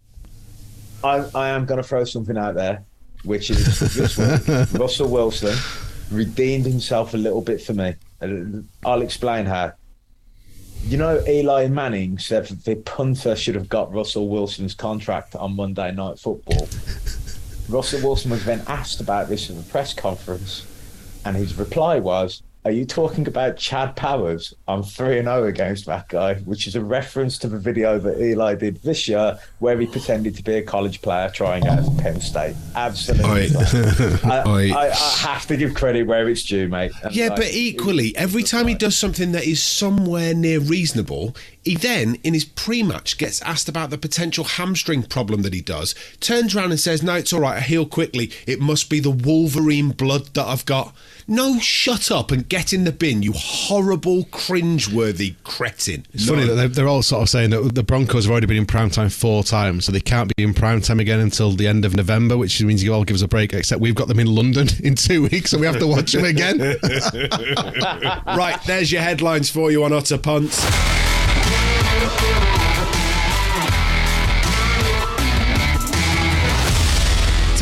I, 1.03 1.25
I 1.35 1.49
am 1.51 1.67
going 1.67 1.81
to 1.81 1.87
throw 1.87 2.05
something 2.05 2.37
out 2.37 2.55
there, 2.55 2.85
which 3.27 3.51
is 3.51 3.81
this. 3.95 4.19
Russell 4.75 5.09
Wilson 5.09 5.57
redeemed 6.11 6.65
himself 6.65 7.15
a 7.15 7.17
little 7.17 7.43
bit 7.43 7.61
for 7.61 7.75
me. 7.75 7.95
I'll 8.85 9.03
explain 9.03 9.47
how. 9.47 9.73
You 10.85 10.99
know, 10.99 11.21
Eli 11.27 11.67
Manning 11.67 12.19
said 12.19 12.47
the 12.47 12.77
punter 12.77 13.35
should 13.35 13.57
have 13.57 13.69
got 13.69 13.93
Russell 13.93 14.29
Wilson's 14.29 14.75
contract 14.75 15.35
on 15.35 15.57
Monday 15.57 15.91
Night 15.91 16.19
Football. 16.19 16.69
Russell 17.69 18.01
Wilson 18.03 18.31
was 18.31 18.45
then 18.45 18.63
asked 18.69 19.01
about 19.01 19.29
this 19.29 19.51
at 19.51 19.57
a 19.57 19.63
press 19.63 19.93
conference, 19.93 20.65
and 21.25 21.35
his 21.35 21.59
reply 21.59 21.99
was, 21.99 22.43
Are 22.67 22.73
you 22.73 22.85
talking 22.85 23.29
about 23.29 23.57
Chad 23.59 23.95
Powers? 23.95 24.53
I'm 24.67 24.83
3 24.83 25.23
0 25.23 25.45
against 25.45 25.87
that 25.87 26.09
guy, 26.09 26.35
which 26.35 26.67
is 26.67 26.75
a 26.75 26.81
reference 26.85 27.39
to 27.39 27.47
the 27.47 27.61
video 27.61 27.97
that 28.01 28.21
Eli 28.21 28.57
did 28.57 28.83
this 28.83 29.07
year 29.07 29.39
where 29.61 29.79
he 29.79 29.87
pretended 29.87 30.35
to 30.35 30.43
be 30.43 30.55
a 30.55 30.63
college 30.63 31.01
player 31.01 31.31
trying 31.31 31.65
out 31.69 31.85
for 31.85 32.03
Penn 32.03 32.21
State. 32.21 32.57
Absolutely. 32.75 33.57
I, 34.25 34.43
I- 34.45 34.87
I, 34.87 34.95
have 35.19 35.47
to 35.47 35.57
give 35.57 35.75
credit 35.75 36.09
where 36.09 36.29
it's 36.29 36.43
due, 36.43 36.67
mate. 36.67 36.91
And 37.05 37.15
Yeah, 37.15 37.29
like, 37.29 37.37
but 37.37 37.53
equally, 37.53 38.17
every 38.17 38.43
time 38.43 38.67
he 38.67 38.75
does 38.75 38.97
something 38.97 39.31
that 39.31 39.45
is 39.45 39.63
somewhere 39.63 40.35
near 40.35 40.59
reasonable, 40.59 41.37
He 41.63 41.77
then, 41.77 42.17
in 42.25 42.35
his 42.35 42.45
pre 42.45 42.83
match, 42.83 43.17
gets 43.17 43.41
asked 43.43 43.69
about 43.69 43.91
the 43.91 43.99
potential 43.99 44.43
hamstring 44.43 45.05
problem 45.05 45.43
that 45.43 45.55
he 45.55 45.61
does, 45.61 45.95
turns 46.19 46.57
around 46.57 46.73
and 46.73 46.81
says, 46.81 47.01
No, 47.01 47.15
it's 47.15 47.33
all 47.33 47.43
right, 47.43 47.59
I 47.59 47.61
heal 47.61 47.87
quickly. 47.87 48.33
It 48.45 48.59
must 48.59 48.91
be 48.91 48.99
the 48.99 49.11
Wolverine 49.13 49.91
blood 49.91 50.35
that 50.35 50.47
I've 50.47 50.67
got. 50.67 50.93
No, 51.29 51.59
shut 51.59 52.11
up 52.13 52.31
and 52.31 52.49
get 52.49 52.73
in 52.73 52.85
the 52.85 52.93
bin, 52.93 53.23
you 53.23 53.33
horrible, 53.35 54.25
cringe-worthy 54.31 55.35
cretin. 55.43 56.07
It's 56.13 56.29
funny 56.29 56.45
that 56.47 56.55
they're, 56.55 56.69
they're 56.69 56.89
all 56.89 57.03
sort 57.03 57.23
of 57.23 57.29
saying 57.29 57.51
that 57.51 57.75
the 57.75 57.83
Broncos 57.83 58.25
have 58.25 58.31
already 58.31 58.47
been 58.47 58.59
in 58.59 58.67
prime 58.67 58.91
time 58.91 59.09
four 59.09 59.43
times, 59.43 59.87
so 59.87 59.93
they 59.93 60.01
can't 60.01 60.35
be 60.37 60.45
in 60.45 60.55
prime 60.55 60.81
time 60.81 61.01
again 61.01 61.19
until 61.19 61.51
the 61.51 61.67
end 61.67 61.85
of 61.85 61.97
November, 61.97 62.37
which 62.37 62.63
means 62.63 62.85
you 62.85 62.95
all 62.95 63.05
give 63.05 63.17
us 63.17 63.23
a 63.23 63.29
break. 63.29 63.53
Except 63.53 63.81
we've 63.81 63.95
got 63.95 64.07
them 64.07 64.21
in 64.21 64.29
London 64.29 64.69
in 64.85 64.95
two 64.95 65.23
weeks, 65.23 65.51
so 65.51 65.59
we 65.59 65.67
have 65.67 65.81
to 65.81 65.87
watch 65.87 66.13
them 66.13 66.25
again. 66.25 66.59
right, 68.27 68.59
there's 68.67 68.93
your 68.93 69.03
headlines 69.03 69.51
for 69.51 69.73
you 69.73 69.83
on 69.83 69.93
Utter 69.93 70.19
Punts. 70.19 71.06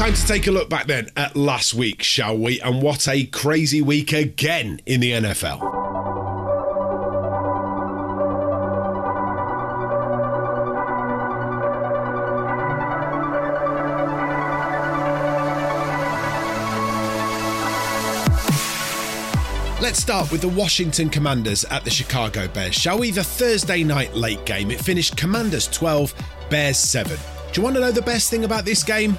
Time 0.04 0.12
to 0.12 0.26
take 0.26 0.46
a 0.48 0.50
look 0.50 0.68
back 0.68 0.86
then 0.86 1.08
at 1.16 1.34
last 1.34 1.72
week, 1.72 2.02
shall 2.02 2.36
we? 2.36 2.60
And 2.60 2.82
what 2.82 3.08
a 3.08 3.24
crazy 3.24 3.80
week 3.80 4.12
again 4.12 4.78
in 4.84 5.00
the 5.00 5.12
NFL. 5.12 5.62
Let's 19.80 20.00
start 20.00 20.30
with 20.30 20.42
the 20.42 20.52
Washington 20.54 21.08
Commanders 21.08 21.64
at 21.70 21.82
the 21.82 21.90
Chicago 21.90 22.46
Bears, 22.48 22.74
shall 22.74 22.98
we? 22.98 23.10
The 23.10 23.24
Thursday 23.24 23.82
night 23.82 24.12
late 24.12 24.44
game. 24.44 24.70
It 24.70 24.82
finished 24.82 25.16
Commanders 25.16 25.66
12, 25.68 26.12
Bears 26.50 26.76
7. 26.76 27.16
Do 27.54 27.58
you 27.58 27.64
want 27.64 27.76
to 27.76 27.80
know 27.80 27.90
the 27.90 28.02
best 28.02 28.28
thing 28.28 28.44
about 28.44 28.66
this 28.66 28.82
game? 28.82 29.16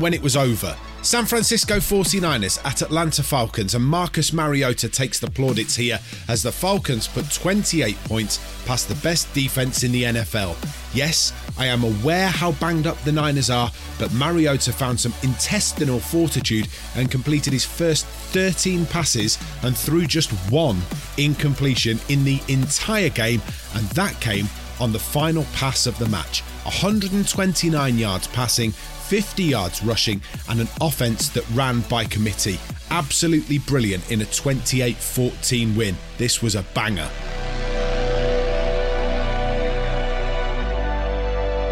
When 0.00 0.14
it 0.14 0.22
was 0.22 0.34
over. 0.34 0.74
San 1.02 1.26
Francisco 1.26 1.76
49ers 1.76 2.64
at 2.64 2.80
Atlanta 2.80 3.22
Falcons, 3.22 3.74
and 3.74 3.84
Marcus 3.84 4.32
Mariota 4.32 4.88
takes 4.88 5.18
the 5.18 5.30
plaudits 5.30 5.76
here 5.76 6.00
as 6.26 6.42
the 6.42 6.50
Falcons 6.50 7.06
put 7.06 7.30
28 7.30 8.02
points 8.04 8.38
past 8.64 8.88
the 8.88 8.94
best 8.96 9.30
defense 9.34 9.84
in 9.84 9.92
the 9.92 10.04
NFL. 10.04 10.56
Yes, 10.94 11.34
I 11.58 11.66
am 11.66 11.84
aware 11.84 12.28
how 12.28 12.52
banged 12.52 12.86
up 12.86 12.98
the 13.02 13.12
Niners 13.12 13.50
are, 13.50 13.70
but 13.98 14.10
Mariota 14.14 14.72
found 14.72 14.98
some 14.98 15.12
intestinal 15.22 16.00
fortitude 16.00 16.66
and 16.96 17.10
completed 17.10 17.52
his 17.52 17.66
first 17.66 18.06
13 18.06 18.86
passes 18.86 19.38
and 19.62 19.76
threw 19.76 20.06
just 20.06 20.30
one 20.50 20.80
incompletion 21.18 21.98
in 22.08 22.24
the 22.24 22.40
entire 22.48 23.10
game, 23.10 23.42
and 23.74 23.86
that 23.90 24.18
came 24.22 24.48
on 24.80 24.92
the 24.92 24.98
final 24.98 25.44
pass 25.52 25.86
of 25.86 25.98
the 25.98 26.08
match 26.08 26.42
129 26.64 27.98
yards 27.98 28.26
passing, 28.28 28.72
50 29.10 29.42
yards 29.42 29.82
rushing, 29.82 30.22
and 30.48 30.60
an 30.60 30.68
offense 30.80 31.30
that 31.30 31.44
ran 31.50 31.80
by 31.88 32.04
committee. 32.04 32.60
Absolutely 32.90 33.58
brilliant 33.58 34.08
in 34.12 34.20
a 34.20 34.26
28 34.26 34.96
14 34.96 35.74
win. 35.74 35.96
This 36.16 36.40
was 36.40 36.54
a 36.54 36.62
banger. 36.74 37.10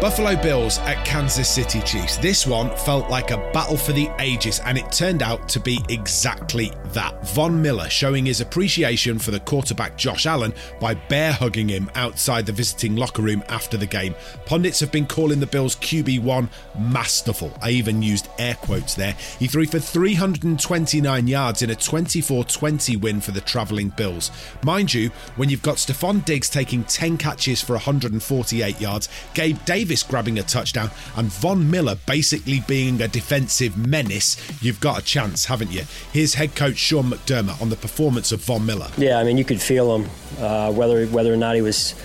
Buffalo 0.01 0.41
Bills 0.41 0.77
at 0.79 1.05
Kansas 1.05 1.49
City 1.49 1.81
Chiefs. 1.81 2.15
This 2.15 2.47
one 2.47 2.73
felt 2.77 3.09
like 3.09 3.31
a 3.31 3.51
battle 3.51 3.75
for 3.75 3.91
the 3.91 4.09
ages, 4.19 4.61
and 4.63 4.77
it 4.77 4.89
turned 4.93 5.21
out 5.21 5.49
to 5.49 5.59
be 5.59 5.77
exactly 5.89 6.71
that. 6.93 7.27
Von 7.27 7.61
Miller 7.61 7.89
showing 7.89 8.25
his 8.25 8.39
appreciation 8.39 9.19
for 9.19 9.31
the 9.31 9.41
quarterback 9.41 9.97
Josh 9.97 10.25
Allen 10.25 10.53
by 10.79 10.93
bear 10.93 11.33
hugging 11.33 11.67
him 11.67 11.91
outside 11.95 12.45
the 12.45 12.53
visiting 12.53 12.95
locker 12.95 13.21
room 13.21 13.43
after 13.49 13.75
the 13.75 13.85
game. 13.85 14.15
Pundits 14.45 14.79
have 14.79 14.89
been 14.89 15.05
calling 15.05 15.41
the 15.41 15.45
Bills 15.45 15.75
QB1 15.75 16.47
masterful. 16.79 17.51
I 17.61 17.71
even 17.71 18.01
used 18.01 18.29
air 18.39 18.55
quotes 18.55 18.95
there. 18.95 19.17
He 19.37 19.47
threw 19.47 19.65
for 19.65 19.79
329 19.79 21.27
yards 21.27 21.61
in 21.61 21.71
a 21.71 21.75
24 21.75 22.45
20 22.45 22.95
win 22.95 23.19
for 23.19 23.31
the 23.31 23.41
travelling 23.41 23.89
Bills. 23.89 24.31
Mind 24.63 24.93
you, 24.93 25.09
when 25.35 25.49
you've 25.49 25.61
got 25.61 25.75
Stefon 25.75 26.23
Diggs 26.23 26.49
taking 26.49 26.85
10 26.85 27.17
catches 27.17 27.61
for 27.61 27.73
148 27.73 28.79
yards, 28.79 29.09
Gabe 29.33 29.57
Davis 29.65 29.88
grabbing 30.07 30.39
a 30.39 30.43
touchdown, 30.43 30.91
and 31.15 31.31
Von 31.31 31.69
Miller 31.69 31.97
basically 32.05 32.61
being 32.67 33.01
a 33.01 33.07
defensive 33.07 33.77
menace, 33.77 34.37
you've 34.61 34.79
got 34.79 34.99
a 34.99 35.03
chance, 35.03 35.45
haven't 35.45 35.71
you? 35.71 35.83
Here's 36.11 36.33
head 36.33 36.55
coach 36.55 36.77
Sean 36.77 37.05
McDermott 37.05 37.61
on 37.61 37.69
the 37.69 37.75
performance 37.75 38.31
of 38.31 38.41
Von 38.41 38.65
Miller. 38.65 38.89
Yeah, 38.97 39.19
I 39.19 39.23
mean, 39.23 39.37
you 39.37 39.45
could 39.45 39.61
feel 39.61 39.95
him, 39.95 40.09
uh, 40.39 40.71
whether 40.71 41.05
whether 41.07 41.33
or 41.33 41.37
not 41.37 41.55
he 41.55 41.61
was 41.61 41.95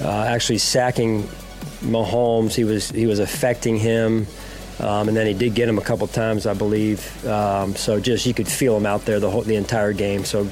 uh, 0.00 0.24
actually 0.24 0.58
sacking 0.58 1.24
Mahomes, 1.82 2.54
he 2.54 2.64
was 2.64 2.90
he 2.90 3.06
was 3.06 3.18
affecting 3.18 3.78
him. 3.78 4.26
Um, 4.78 5.08
and 5.08 5.16
then 5.16 5.26
he 5.26 5.32
did 5.32 5.54
get 5.54 5.70
him 5.70 5.78
a 5.78 5.82
couple 5.82 6.06
times, 6.06 6.46
I 6.46 6.52
believe. 6.52 7.24
Um, 7.26 7.74
so 7.74 7.98
just 7.98 8.26
you 8.26 8.34
could 8.34 8.46
feel 8.46 8.76
him 8.76 8.84
out 8.84 9.06
there 9.06 9.18
the 9.18 9.30
whole, 9.30 9.40
the 9.40 9.56
entire 9.56 9.94
game. 9.94 10.26
So 10.26 10.46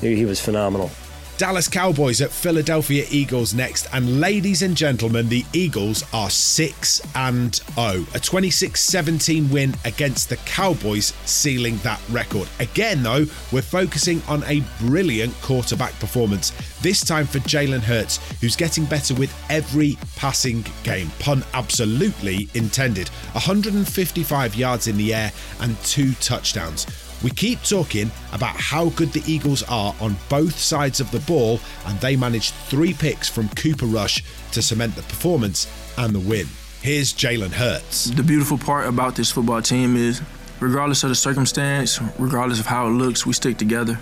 he 0.00 0.24
was 0.24 0.40
phenomenal. 0.40 0.90
Dallas 1.38 1.68
Cowboys 1.68 2.20
at 2.20 2.32
Philadelphia 2.32 3.06
Eagles 3.12 3.54
next. 3.54 3.86
And 3.92 4.20
ladies 4.20 4.62
and 4.62 4.76
gentlemen, 4.76 5.28
the 5.28 5.44
Eagles 5.52 6.02
are 6.12 6.30
6 6.30 7.00
and 7.14 7.54
0. 7.54 8.04
A 8.12 8.18
26 8.18 8.80
17 8.80 9.48
win 9.48 9.72
against 9.84 10.30
the 10.30 10.36
Cowboys, 10.38 11.14
sealing 11.26 11.76
that 11.78 12.00
record. 12.10 12.48
Again, 12.58 13.04
though, 13.04 13.24
we're 13.52 13.62
focusing 13.62 14.20
on 14.26 14.42
a 14.44 14.64
brilliant 14.80 15.32
quarterback 15.40 15.92
performance. 16.00 16.50
This 16.82 17.04
time 17.04 17.24
for 17.24 17.38
Jalen 17.38 17.82
Hurts, 17.82 18.16
who's 18.40 18.56
getting 18.56 18.84
better 18.84 19.14
with 19.14 19.32
every 19.48 19.96
passing 20.16 20.64
game. 20.82 21.08
Pun 21.20 21.44
absolutely 21.54 22.48
intended. 22.54 23.10
155 23.34 24.56
yards 24.56 24.88
in 24.88 24.96
the 24.96 25.14
air 25.14 25.30
and 25.60 25.78
two 25.84 26.14
touchdowns. 26.14 27.07
We 27.22 27.30
keep 27.30 27.62
talking 27.62 28.10
about 28.32 28.54
how 28.56 28.90
good 28.90 29.12
the 29.12 29.22
Eagles 29.26 29.64
are 29.64 29.94
on 30.00 30.16
both 30.28 30.56
sides 30.56 31.00
of 31.00 31.10
the 31.10 31.18
ball, 31.20 31.58
and 31.86 31.98
they 32.00 32.14
managed 32.14 32.54
three 32.68 32.94
picks 32.94 33.28
from 33.28 33.48
Cooper 33.50 33.86
Rush 33.86 34.22
to 34.52 34.62
cement 34.62 34.94
the 34.94 35.02
performance 35.02 35.66
and 35.98 36.14
the 36.14 36.20
win. 36.20 36.46
Here's 36.80 37.12
Jalen 37.12 37.50
Hurts. 37.50 38.04
The 38.04 38.22
beautiful 38.22 38.56
part 38.56 38.86
about 38.86 39.16
this 39.16 39.32
football 39.32 39.60
team 39.62 39.96
is, 39.96 40.22
regardless 40.60 41.02
of 41.02 41.08
the 41.08 41.16
circumstance, 41.16 42.00
regardless 42.20 42.60
of 42.60 42.66
how 42.66 42.86
it 42.86 42.90
looks, 42.90 43.26
we 43.26 43.32
stick 43.32 43.58
together. 43.58 43.98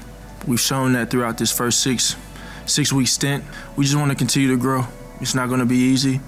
We've 0.47 0.61
shown 0.61 0.93
that 0.93 1.11
throughout 1.11 1.39
this 1.39 1.51
first 1.51 1.81
six 1.81 2.17
six 2.67 2.93
week 2.93 3.09
stint. 3.09 3.45
We 3.77 3.85
just 3.85 3.97
want 3.97 4.11
to 4.11 4.17
continue 4.17 4.49
to 4.49 4.57
grow. 4.59 4.85
It's 5.21 5.35
not 5.35 5.49
going 5.49 5.61
to 5.61 5.67
be 5.67 5.77
easy. 5.79 6.21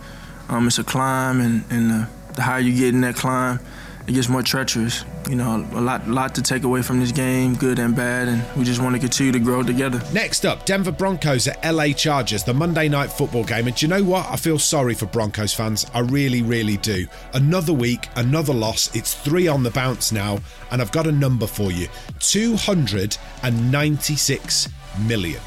Um, 0.49 0.69
it's 0.69 0.79
a 0.79 0.85
climb, 0.85 1.43
and, 1.43 1.65
and 1.71 1.91
the, 1.91 2.09
the 2.35 2.43
higher 2.43 2.61
you 2.61 2.75
get 2.75 2.95
in 2.95 3.03
that 3.03 3.17
climb, 3.17 3.61
it 4.07 4.13
gets 4.13 4.31
more 4.31 4.43
treacherous. 4.43 5.05
You 5.29 5.37
know, 5.37 5.67
a 5.75 5.81
lot, 5.81 6.09
lot 6.09 6.35
to 6.37 6.43
take 6.43 6.63
away 6.63 6.81
from 6.81 7.01
this 7.01 7.13
game, 7.13 7.55
good 7.55 7.79
and 7.79 7.95
bad, 7.95 8.29
and 8.29 8.43
we 8.57 8.65
just 8.65 8.81
want 8.81 8.95
to 8.95 8.99
continue 8.99 9.31
to 9.33 9.39
grow 9.39 9.63
together. 9.63 10.01
Next 10.13 10.47
up, 10.47 10.65
Denver 10.65 10.91
Broncos 10.91 11.47
at 11.47 11.63
LA 11.71 11.89
Chargers, 11.89 12.45
the 12.45 12.55
Monday 12.55 12.89
night 12.89 13.13
football 13.13 13.45
game. 13.45 13.67
And 13.67 13.83
you 13.83 13.89
know 13.89 14.03
what? 14.03 14.25
I 14.27 14.37
feel 14.37 14.59
sorry 14.59 14.95
for 14.95 15.05
Broncos 15.05 15.53
fans. 15.53 15.85
I 15.93 15.99
really, 16.01 16.41
really 16.41 16.79
do. 16.79 17.07
Another 17.35 17.75
week, 17.75 18.09
another 18.17 18.55
loss. 18.55 18.97
It's 18.97 19.13
three 19.15 19.49
on 19.49 19.63
the 19.63 19.71
bounce 19.71 20.13
now, 20.13 20.39
and 20.71 20.81
I've 20.81 20.93
got 20.93 21.07
a 21.07 21.13
number 21.13 21.47
for 21.47 21.71
you 21.71 21.89
296 22.21 24.69
million. 25.07 25.43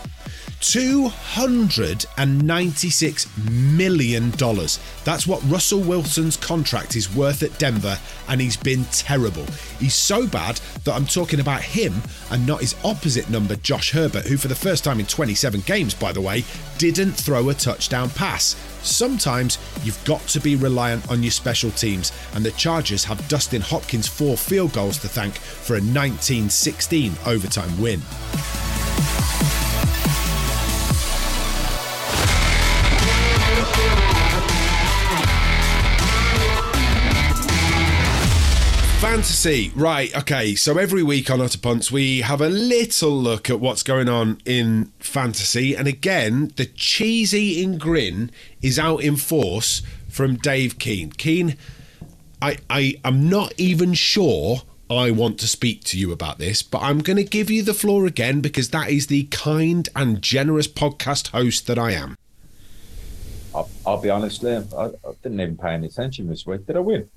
$296 0.62 3.52
million. 3.52 4.30
That's 5.04 5.28
what 5.28 5.44
Russell 5.50 5.82
Wilson's 5.82 6.38
contract 6.38 6.96
is 6.96 7.14
worth 7.14 7.42
at 7.42 7.58
Denver, 7.58 7.98
and 8.30 8.40
he's 8.40 8.58
been 8.58 8.86
terrible. 8.86 9.46
He's 9.80 9.96
so 9.96 10.28
bad 10.28 10.62
that 10.84 10.94
I'm 10.94 11.08
talking 11.08 11.40
about 11.40 11.64
him 11.64 11.96
and 12.30 12.46
not 12.46 12.62
his 12.62 12.76
opposite 12.84 13.28
number, 13.30 13.56
Josh 13.58 13.92
Herbert, 13.92 14.28
who, 14.28 14.38
for 14.38 14.50
the 14.50 14.56
first 14.56 14.84
time 14.84 15.00
in 15.00 15.08
27 15.08 15.62
games, 15.62 15.96
by 15.96 16.12
the 16.12 16.22
way, 16.22 16.44
didn't 16.78 17.14
throw 17.14 17.50
a 17.50 17.56
touchdown 17.56 18.12
pass. 18.12 18.56
Sometimes 18.84 19.58
you've 19.84 20.04
got 20.06 20.22
to 20.28 20.40
be 20.40 20.56
reliant 20.56 21.10
on 21.10 21.24
your 21.24 21.32
special 21.32 21.72
teams, 21.72 22.12
and 22.36 22.46
the 22.46 22.52
Chargers 22.52 23.04
have 23.06 23.28
Dustin 23.28 23.62
Hopkins' 23.62 24.08
four 24.08 24.38
field 24.38 24.74
goals 24.74 25.00
to 25.00 25.08
thank 25.08 25.34
for 25.34 25.76
a 25.76 25.82
19 25.82 26.50
16 26.50 27.14
overtime 27.26 27.82
win. 27.82 28.00
Fantasy, 39.02 39.72
right? 39.76 40.16
Okay, 40.16 40.54
so 40.54 40.78
every 40.78 41.02
week 41.02 41.32
on 41.32 41.42
Utter 41.42 41.58
Punts, 41.58 41.92
we 41.92 42.22
have 42.22 42.40
a 42.40 42.50
little 42.50 43.10
look 43.10 43.50
at 43.50 43.60
what's 43.60 43.82
going 43.82 44.08
on 44.08 44.40
in 44.46 44.92
fantasy, 45.00 45.76
and 45.76 45.88
again, 45.88 46.54
the 46.56 46.68
cheesy 46.68 47.42
eating 47.42 47.80
grin 47.80 48.30
is 48.62 48.78
out 48.78 48.98
in 48.98 49.16
force 49.16 49.82
from 50.08 50.36
Dave 50.36 50.78
Keane. 50.78 51.10
Keane, 51.14 51.58
I, 52.44 52.60
I 52.70 53.00
am 53.04 53.28
not 53.28 53.56
even 53.58 53.96
sure 53.96 54.62
I 54.88 55.10
want 55.10 55.40
to 55.40 55.48
speak 55.48 55.84
to 55.86 55.98
you 55.98 56.12
about 56.12 56.38
this, 56.38 56.62
but 56.62 56.84
I'm 56.84 57.00
going 57.00 57.18
to 57.18 57.24
give 57.24 57.50
you 57.50 57.64
the 57.64 57.74
floor 57.74 58.06
again 58.06 58.40
because 58.40 58.70
that 58.70 58.92
is 58.92 59.08
the 59.08 59.24
kind 59.24 59.90
and 59.96 60.22
generous 60.22 60.68
podcast 60.68 61.30
host 61.30 61.66
that 61.66 61.80
I 61.80 61.94
am. 61.94 62.16
I'll, 63.56 63.70
I'll 63.84 64.00
be 64.00 64.12
honest, 64.12 64.44
Liam. 64.44 64.72
I, 64.78 64.96
I 65.10 65.14
didn't 65.24 65.40
even 65.40 65.58
pay 65.58 65.74
any 65.74 65.88
attention 65.88 66.28
this 66.28 66.46
week. 66.46 66.68
Did 66.68 66.78
I 66.78 66.82
win? 66.82 67.10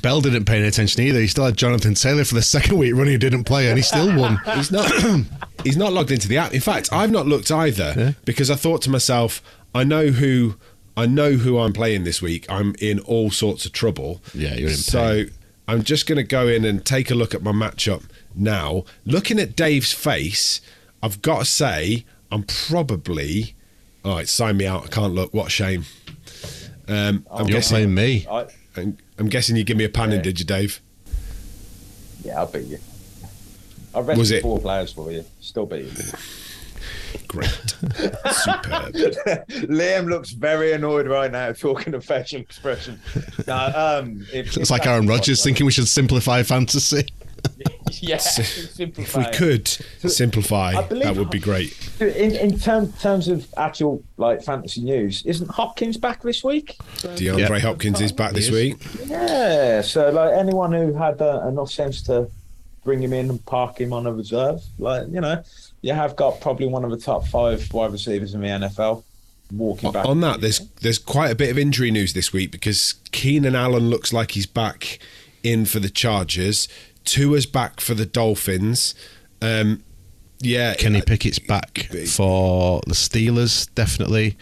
Bell 0.00 0.20
didn't 0.20 0.44
pay 0.44 0.58
any 0.58 0.68
attention 0.68 1.02
either. 1.02 1.20
He 1.20 1.26
still 1.26 1.44
had 1.44 1.56
Jonathan 1.56 1.94
Taylor 1.94 2.24
for 2.24 2.34
the 2.34 2.42
second 2.42 2.78
week 2.78 2.92
running. 2.94 3.12
He 3.12 3.18
didn't 3.18 3.44
play, 3.44 3.68
and 3.68 3.76
he 3.76 3.82
still 3.82 4.16
won. 4.16 4.40
He's 4.54 4.70
not. 4.70 4.90
he's 5.64 5.76
not 5.76 5.92
logged 5.92 6.10
into 6.10 6.28
the 6.28 6.38
app. 6.38 6.52
In 6.54 6.60
fact, 6.60 6.88
I've 6.92 7.10
not 7.10 7.26
looked 7.26 7.50
either 7.50 7.94
Yeah. 7.96 8.12
because 8.24 8.50
I 8.50 8.54
thought 8.54 8.82
to 8.82 8.90
myself, 8.90 9.42
I 9.74 9.84
know 9.84 10.08
who. 10.08 10.56
I 10.96 11.06
know 11.06 11.32
who 11.32 11.58
I'm 11.58 11.72
playing 11.72 12.04
this 12.04 12.20
week. 12.20 12.44
I'm 12.50 12.74
in 12.78 12.98
all 13.00 13.30
sorts 13.30 13.64
of 13.64 13.72
trouble. 13.72 14.20
Yeah, 14.34 14.54
you're 14.54 14.68
in 14.68 14.76
So 14.76 15.24
pain. 15.24 15.30
I'm 15.66 15.82
just 15.84 16.06
going 16.06 16.16
to 16.18 16.22
go 16.22 16.46
in 16.48 16.64
and 16.66 16.84
take 16.84 17.10
a 17.10 17.14
look 17.14 17.34
at 17.34 17.42
my 17.42 17.52
matchup 17.52 18.02
now. 18.34 18.84
Looking 19.06 19.38
at 19.38 19.56
Dave's 19.56 19.92
face, 19.92 20.60
I've 21.02 21.22
got 21.22 21.38
to 21.40 21.44
say 21.46 22.04
I'm 22.30 22.42
probably. 22.42 23.54
All 24.04 24.16
right, 24.16 24.28
sign 24.28 24.56
me 24.58 24.66
out. 24.66 24.84
I 24.84 24.88
can't 24.88 25.14
look. 25.14 25.32
What 25.32 25.46
a 25.46 25.50
shame. 25.50 25.84
Um, 26.88 27.24
I'm 27.30 27.46
You're 27.48 27.56
guessing. 27.58 27.74
playing 27.74 27.94
me. 27.94 28.26
I, 28.30 28.46
I'm, 28.76 28.96
I'm 29.18 29.28
guessing 29.28 29.56
you 29.56 29.64
give 29.64 29.76
me 29.76 29.84
a 29.84 29.88
panning, 29.88 30.16
Yeah. 30.16 30.22
did 30.22 30.38
you, 30.40 30.44
Dave? 30.46 30.80
yeah, 32.24 32.38
I'll 32.40 32.46
beat 32.46 32.66
you. 32.66 32.78
I 33.94 33.98
rested 34.00 34.18
Was 34.18 34.30
it- 34.30 34.42
four 34.42 34.60
players 34.60 34.92
for 34.92 35.10
you. 35.12 35.24
Still 35.40 35.66
beat 35.66 35.84
you. 35.84 35.90
Great, 37.32 37.46
superb. 38.30 38.94
Liam 39.70 40.06
looks 40.10 40.30
very 40.32 40.72
annoyed 40.72 41.06
right 41.06 41.32
now, 41.32 41.50
talking 41.52 41.94
of 41.94 42.04
facial 42.04 42.40
expression. 42.40 43.00
No, 43.46 43.72
um, 43.74 44.26
if, 44.34 44.54
It's 44.56 44.70
like 44.70 44.86
Aaron 44.86 45.06
Rodgers 45.06 45.42
thinking 45.42 45.64
we 45.64 45.72
should 45.72 45.88
simplify 45.88 46.42
fantasy. 46.42 47.06
yeah, 48.00 48.18
If 48.20 49.16
we 49.16 49.24
could 49.32 49.66
simplify, 49.66 50.80
believe- 50.82 51.04
that 51.04 51.16
would 51.16 51.30
be 51.30 51.38
great. 51.38 51.74
In, 52.00 52.36
in 52.36 52.58
term, 52.58 52.92
terms 52.92 53.28
of 53.28 53.46
actual 53.56 54.02
like 54.18 54.42
fantasy 54.42 54.82
news, 54.82 55.24
isn't 55.24 55.50
Hopkins 55.50 55.96
back 55.96 56.20
this 56.22 56.44
week? 56.44 56.76
DeAndre 56.98 57.48
Yeah. 57.48 57.58
Hopkins 57.60 58.00
is 58.02 58.12
back 58.12 58.32
this 58.34 58.48
is. 58.48 58.50
week. 58.52 58.76
Yeah, 59.06 59.80
so 59.80 60.10
like 60.10 60.34
anyone 60.34 60.72
who 60.72 60.92
had 60.92 61.22
uh, 61.22 61.46
enough 61.48 61.70
sense 61.70 62.02
to 62.02 62.28
bring 62.84 63.02
him 63.02 63.14
in 63.14 63.30
and 63.30 63.44
park 63.46 63.80
him 63.80 63.92
on 63.94 64.06
a 64.06 64.12
reserve, 64.12 64.62
like 64.78 65.06
you 65.10 65.20
know, 65.20 65.42
you 65.82 65.92
have 65.92 66.16
got 66.16 66.40
probably 66.40 66.66
one 66.66 66.84
of 66.84 66.90
the 66.90 66.96
top 66.96 67.26
five 67.26 67.72
wide 67.72 67.92
receivers 67.92 68.34
in 68.34 68.40
the 68.40 68.46
NFL. 68.46 69.04
Walking 69.52 69.92
back 69.92 70.06
On 70.06 70.20
that, 70.20 70.40
there's 70.40 70.60
there's 70.80 70.98
quite 70.98 71.30
a 71.30 71.34
bit 71.34 71.50
of 71.50 71.58
injury 71.58 71.90
news 71.90 72.14
this 72.14 72.32
week 72.32 72.50
because 72.50 72.94
Keenan 73.10 73.54
Allen 73.54 73.90
looks 73.90 74.10
like 74.12 74.30
he's 74.30 74.46
back 74.46 74.98
in 75.42 75.66
for 75.66 75.78
the 75.78 75.90
Chargers. 75.90 76.68
Tua's 77.04 77.44
back 77.44 77.80
for 77.80 77.92
the 77.94 78.06
Dolphins. 78.06 78.94
Um, 79.42 79.82
yeah, 80.40 80.74
Kenny 80.74 81.02
Pickett's 81.02 81.38
back 81.38 81.88
for 82.08 82.80
the 82.86 82.94
Steelers, 82.94 83.68
definitely. 83.74 84.36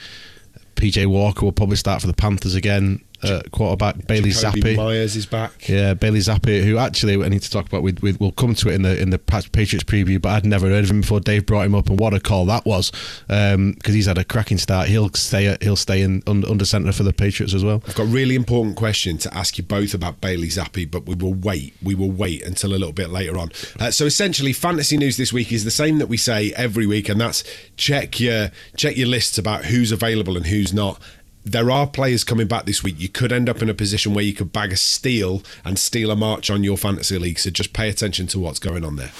PJ 0.76 1.06
Walker 1.06 1.44
will 1.44 1.52
probably 1.52 1.76
start 1.76 2.00
for 2.00 2.06
the 2.06 2.14
Panthers 2.14 2.54
again. 2.54 3.02
Uh, 3.22 3.42
quarterback 3.50 4.06
Bailey 4.06 4.30
Jacoby 4.30 4.74
Zappe. 4.74 4.76
Myers 4.76 5.14
is 5.14 5.26
back. 5.26 5.68
Yeah, 5.68 5.92
Bailey 5.94 6.20
Zappe, 6.20 6.64
who 6.64 6.78
actually 6.78 7.22
I 7.22 7.28
need 7.28 7.42
to 7.42 7.50
talk 7.50 7.66
about. 7.66 7.82
We, 7.82 7.92
we, 8.00 8.12
we'll 8.12 8.32
come 8.32 8.54
to 8.54 8.70
it 8.70 8.74
in 8.74 8.82
the 8.82 9.00
in 9.00 9.10
the 9.10 9.18
Patriots 9.18 9.84
preview, 9.84 10.20
but 10.20 10.30
I'd 10.30 10.46
never 10.46 10.68
heard 10.68 10.84
of 10.84 10.90
him 10.90 11.02
before. 11.02 11.20
Dave 11.20 11.44
brought 11.44 11.66
him 11.66 11.74
up, 11.74 11.88
and 11.90 11.98
what 11.98 12.14
a 12.14 12.20
call 12.20 12.46
that 12.46 12.64
was! 12.64 12.90
Because 13.28 13.94
he's 13.94 14.06
had 14.06 14.16
a 14.16 14.24
cracking 14.24 14.58
start. 14.58 14.88
He'll 14.88 15.10
stay. 15.10 15.56
He'll 15.60 15.76
stay 15.76 16.02
in 16.02 16.22
under, 16.26 16.48
under 16.48 16.64
centre 16.64 16.92
for 16.92 17.02
the 17.02 17.12
Patriots 17.12 17.52
as 17.52 17.64
well. 17.64 17.82
I've 17.86 17.94
got 17.94 18.04
a 18.04 18.06
really 18.06 18.34
important 18.34 18.76
question 18.76 19.18
to 19.18 19.34
ask 19.36 19.58
you 19.58 19.64
both 19.64 19.92
about 19.92 20.20
Bailey 20.20 20.48
Zappe, 20.48 20.90
but 20.90 21.06
we 21.06 21.14
will 21.14 21.34
wait. 21.34 21.74
We 21.82 21.94
will 21.94 22.10
wait 22.10 22.42
until 22.42 22.70
a 22.70 22.78
little 22.78 22.92
bit 22.92 23.10
later 23.10 23.36
on. 23.38 23.50
Uh, 23.78 23.90
so 23.90 24.06
essentially, 24.06 24.52
fantasy 24.52 24.96
news 24.96 25.16
this 25.16 25.32
week 25.32 25.52
is 25.52 25.64
the 25.64 25.70
same 25.70 25.98
that 25.98 26.08
we 26.08 26.16
say 26.16 26.52
every 26.54 26.86
week, 26.86 27.08
and 27.08 27.20
that's 27.20 27.44
check 27.76 28.18
your 28.18 28.50
check 28.76 28.96
your 28.96 29.08
lists 29.08 29.36
about 29.36 29.66
who's 29.66 29.92
available 29.92 30.36
and 30.36 30.46
who's 30.46 30.72
not. 30.72 31.00
There 31.44 31.70
are 31.70 31.86
players 31.86 32.22
coming 32.22 32.46
back 32.46 32.66
this 32.66 32.82
week. 32.84 32.96
You 32.98 33.08
could 33.08 33.32
end 33.32 33.48
up 33.48 33.62
in 33.62 33.70
a 33.70 33.74
position 33.74 34.12
where 34.12 34.24
you 34.24 34.34
could 34.34 34.52
bag 34.52 34.72
a 34.72 34.76
steal 34.76 35.42
and 35.64 35.78
steal 35.78 36.10
a 36.10 36.16
march 36.16 36.50
on 36.50 36.62
your 36.62 36.76
fantasy 36.76 37.18
league. 37.18 37.38
So 37.38 37.48
just 37.48 37.72
pay 37.72 37.88
attention 37.88 38.26
to 38.28 38.38
what's 38.38 38.58
going 38.58 38.84
on 38.84 38.96
there. 38.96 39.10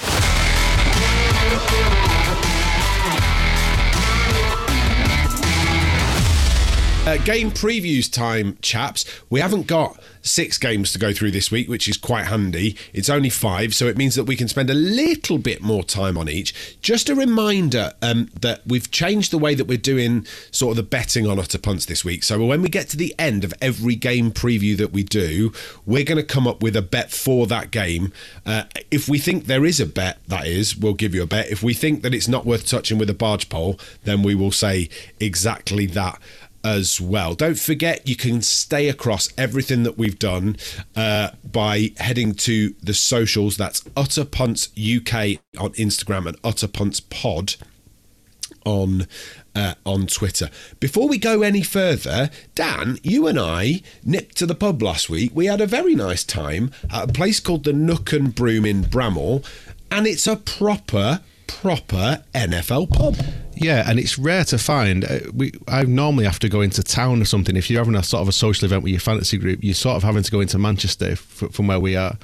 Uh, 7.07 7.17
game 7.25 7.51
previews 7.51 8.13
time, 8.13 8.59
chaps. 8.61 9.07
We 9.31 9.41
haven't 9.41 9.67
got 9.67 9.99
six 10.23 10.59
games 10.59 10.93
to 10.93 10.99
go 10.99 11.13
through 11.13 11.31
this 11.31 11.51
week, 11.51 11.69
which 11.69 11.89
is 11.89 11.97
quite 11.97 12.27
handy. 12.27 12.77
It's 12.93 13.09
only 13.09 13.31
five, 13.31 13.75
so 13.75 13.87
it 13.87 13.97
means 13.97 14.15
that 14.15 14.25
we 14.25 14.37
can 14.37 14.49
spend 14.49 14.71
a 14.71 14.75
little 14.75 15.39
bit 15.39 15.63
more 15.63 15.83
time 15.83 16.17
on 16.19 16.29
each. 16.29 16.79
Just 16.81 17.09
a 17.09 17.15
reminder 17.15 17.93
um, 18.03 18.31
that 18.41 18.67
we've 18.67 18.91
changed 18.91 19.31
the 19.31 19.39
way 19.39 19.55
that 19.55 19.67
we're 19.67 19.79
doing 19.79 20.27
sort 20.51 20.73
of 20.73 20.77
the 20.77 20.83
betting 20.83 21.27
on 21.27 21.39
utter 21.39 21.59
punts 21.59 21.87
this 21.87 22.05
week. 22.05 22.23
So 22.23 22.45
when 22.45 22.63
we 22.63 22.69
get 22.69 22.89
to 22.91 22.97
the 22.97 23.15
end 23.19 23.45
of 23.45 23.55
every 23.61 23.95
game 23.95 24.31
preview 24.31 24.77
that 24.77 24.93
we 24.93 25.03
do, 25.03 25.53
we're 25.87 26.05
going 26.05 26.19
to 26.19 26.25
come 26.25 26.47
up 26.47 26.63
with 26.63 26.77
a 26.77 26.83
bet 26.83 27.11
for 27.11 27.47
that 27.47 27.71
game. 27.71 28.13
Uh, 28.45 28.65
if 28.91 29.09
we 29.09 29.19
think 29.19 29.47
there 29.47 29.65
is 29.65 29.81
a 29.81 29.87
bet, 29.87 30.19
that 30.29 30.47
is, 30.47 30.77
we'll 30.77 30.95
give 30.95 31.15
you 31.15 31.23
a 31.23 31.27
bet. 31.27 31.51
If 31.51 31.63
we 31.63 31.75
think 31.75 32.03
that 32.03 32.15
it's 32.15 32.29
not 32.29 32.47
worth 32.47 32.67
touching 32.67 32.99
with 32.99 33.11
a 33.11 33.15
barge 33.15 33.49
pole, 33.49 33.79
then 34.05 34.23
we 34.23 34.35
will 34.35 34.53
say 34.53 34.89
exactly 35.19 35.87
that 35.87 36.21
as 36.63 37.01
well. 37.01 37.35
Don't 37.35 37.59
forget, 37.59 38.07
you 38.07 38.17
can 38.17 38.43
stay 38.43 38.89
across 38.89 39.29
everything 39.39 39.83
that 39.85 39.99
we've 39.99 40.19
done 40.19 40.57
uh, 40.95 41.31
by 41.45 41.93
heading 41.99 42.35
to 42.35 42.75
the 42.83 42.95
socials. 42.95 43.57
That's 43.57 43.83
Utter 43.97 44.25
Punts 44.25 44.69
UK 44.79 45.39
on 45.59 45.73
Instagram 45.73 46.27
and 46.27 46.37
Utter 46.45 46.69
Punts 46.69 47.01
Pod 47.01 47.57
on 48.65 49.07
uh, 49.55 49.75
on 49.85 50.07
Twitter. 50.07 50.51
Before 50.79 51.09
we 51.09 51.19
go 51.19 51.43
any 51.43 51.63
further, 51.63 52.31
Dan, 52.55 52.99
you 53.03 53.27
and 53.27 53.39
I 53.39 53.83
nipped 54.05 54.37
to 54.37 54.47
the 54.47 54.55
pub 54.55 54.83
last 54.83 55.11
week. 55.11 55.33
We 55.35 55.47
had 55.47 55.61
a 55.61 55.67
very 55.67 55.95
nice 55.95 56.25
time 56.25 56.71
at 56.91 57.11
a 57.11 57.13
place 57.13 57.41
called 57.41 57.65
the 57.65 57.73
Nook 57.73 58.13
and 58.13 58.35
Broom 58.35 58.65
in 58.65 58.83
Bramhall, 58.83 59.45
and 59.91 60.07
it's 60.07 60.27
a 60.27 60.37
proper 60.37 61.21
proper 61.47 62.23
NFL 62.33 62.91
pub. 62.91 63.17
Yeah, 63.61 63.85
and 63.87 63.99
it's 63.99 64.19
rare 64.19 64.45
to 64.45 64.57
find. 64.57 65.05
Uh, 65.05 65.19
we 65.35 65.53
I 65.69 65.83
normally 65.83 66.25
have 66.25 66.39
to 66.39 66.49
go 66.49 66.63
into 66.63 66.83
town 66.83 67.21
or 67.21 67.27
something. 67.27 67.57
If 67.57 67.69
you're 67.69 67.81
having 67.81 67.95
a 67.95 68.03
sort 68.03 68.23
of 68.23 68.29
a 68.29 68.33
social 68.33 68.65
event 68.65 68.83
with 68.83 68.91
your 68.91 69.01
fantasy 69.01 69.37
group, 69.37 69.63
you're 69.63 69.75
sort 69.75 69.97
of 69.97 70.03
having 70.03 70.23
to 70.23 70.31
go 70.31 70.41
into 70.41 70.59
Manchester 70.59 71.11
f- 71.11 71.45
from 71.53 71.67
where 71.67 71.79
we 71.79 71.95
are. 71.95 72.17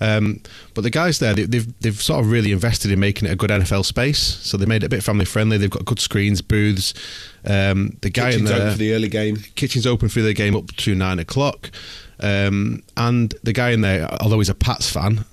Um, 0.00 0.40
but 0.72 0.82
the 0.82 0.90
guys 0.90 1.18
there, 1.18 1.34
they, 1.34 1.46
they've 1.46 1.80
they've 1.80 2.00
sort 2.00 2.20
of 2.24 2.30
really 2.30 2.52
invested 2.52 2.92
in 2.92 3.00
making 3.00 3.28
it 3.28 3.32
a 3.32 3.36
good 3.36 3.50
NFL 3.50 3.84
space. 3.84 4.18
So 4.18 4.56
they 4.56 4.66
made 4.66 4.84
it 4.84 4.86
a 4.86 4.88
bit 4.88 5.02
family 5.02 5.24
friendly. 5.24 5.58
They've 5.58 5.68
got 5.68 5.84
good 5.84 5.98
screens, 5.98 6.40
booths. 6.40 6.94
Um, 7.44 7.96
the 8.00 8.10
guy 8.10 8.28
in 8.28 8.32
Kitchen's 8.32 8.50
there, 8.50 8.60
open 8.60 8.72
for 8.72 8.78
the 8.78 8.92
early 8.94 9.08
game. 9.08 9.36
kitchen's 9.56 9.86
open 9.88 10.08
for 10.08 10.20
the 10.22 10.32
game 10.32 10.54
up 10.54 10.68
to 10.76 10.94
nine 10.94 11.18
o'clock. 11.18 11.72
Um, 12.20 12.84
and 12.96 13.34
the 13.42 13.52
guy 13.52 13.70
in 13.70 13.80
there, 13.80 14.08
although 14.22 14.38
he's 14.38 14.48
a 14.48 14.54
Pats 14.54 14.88
fan, 14.88 15.24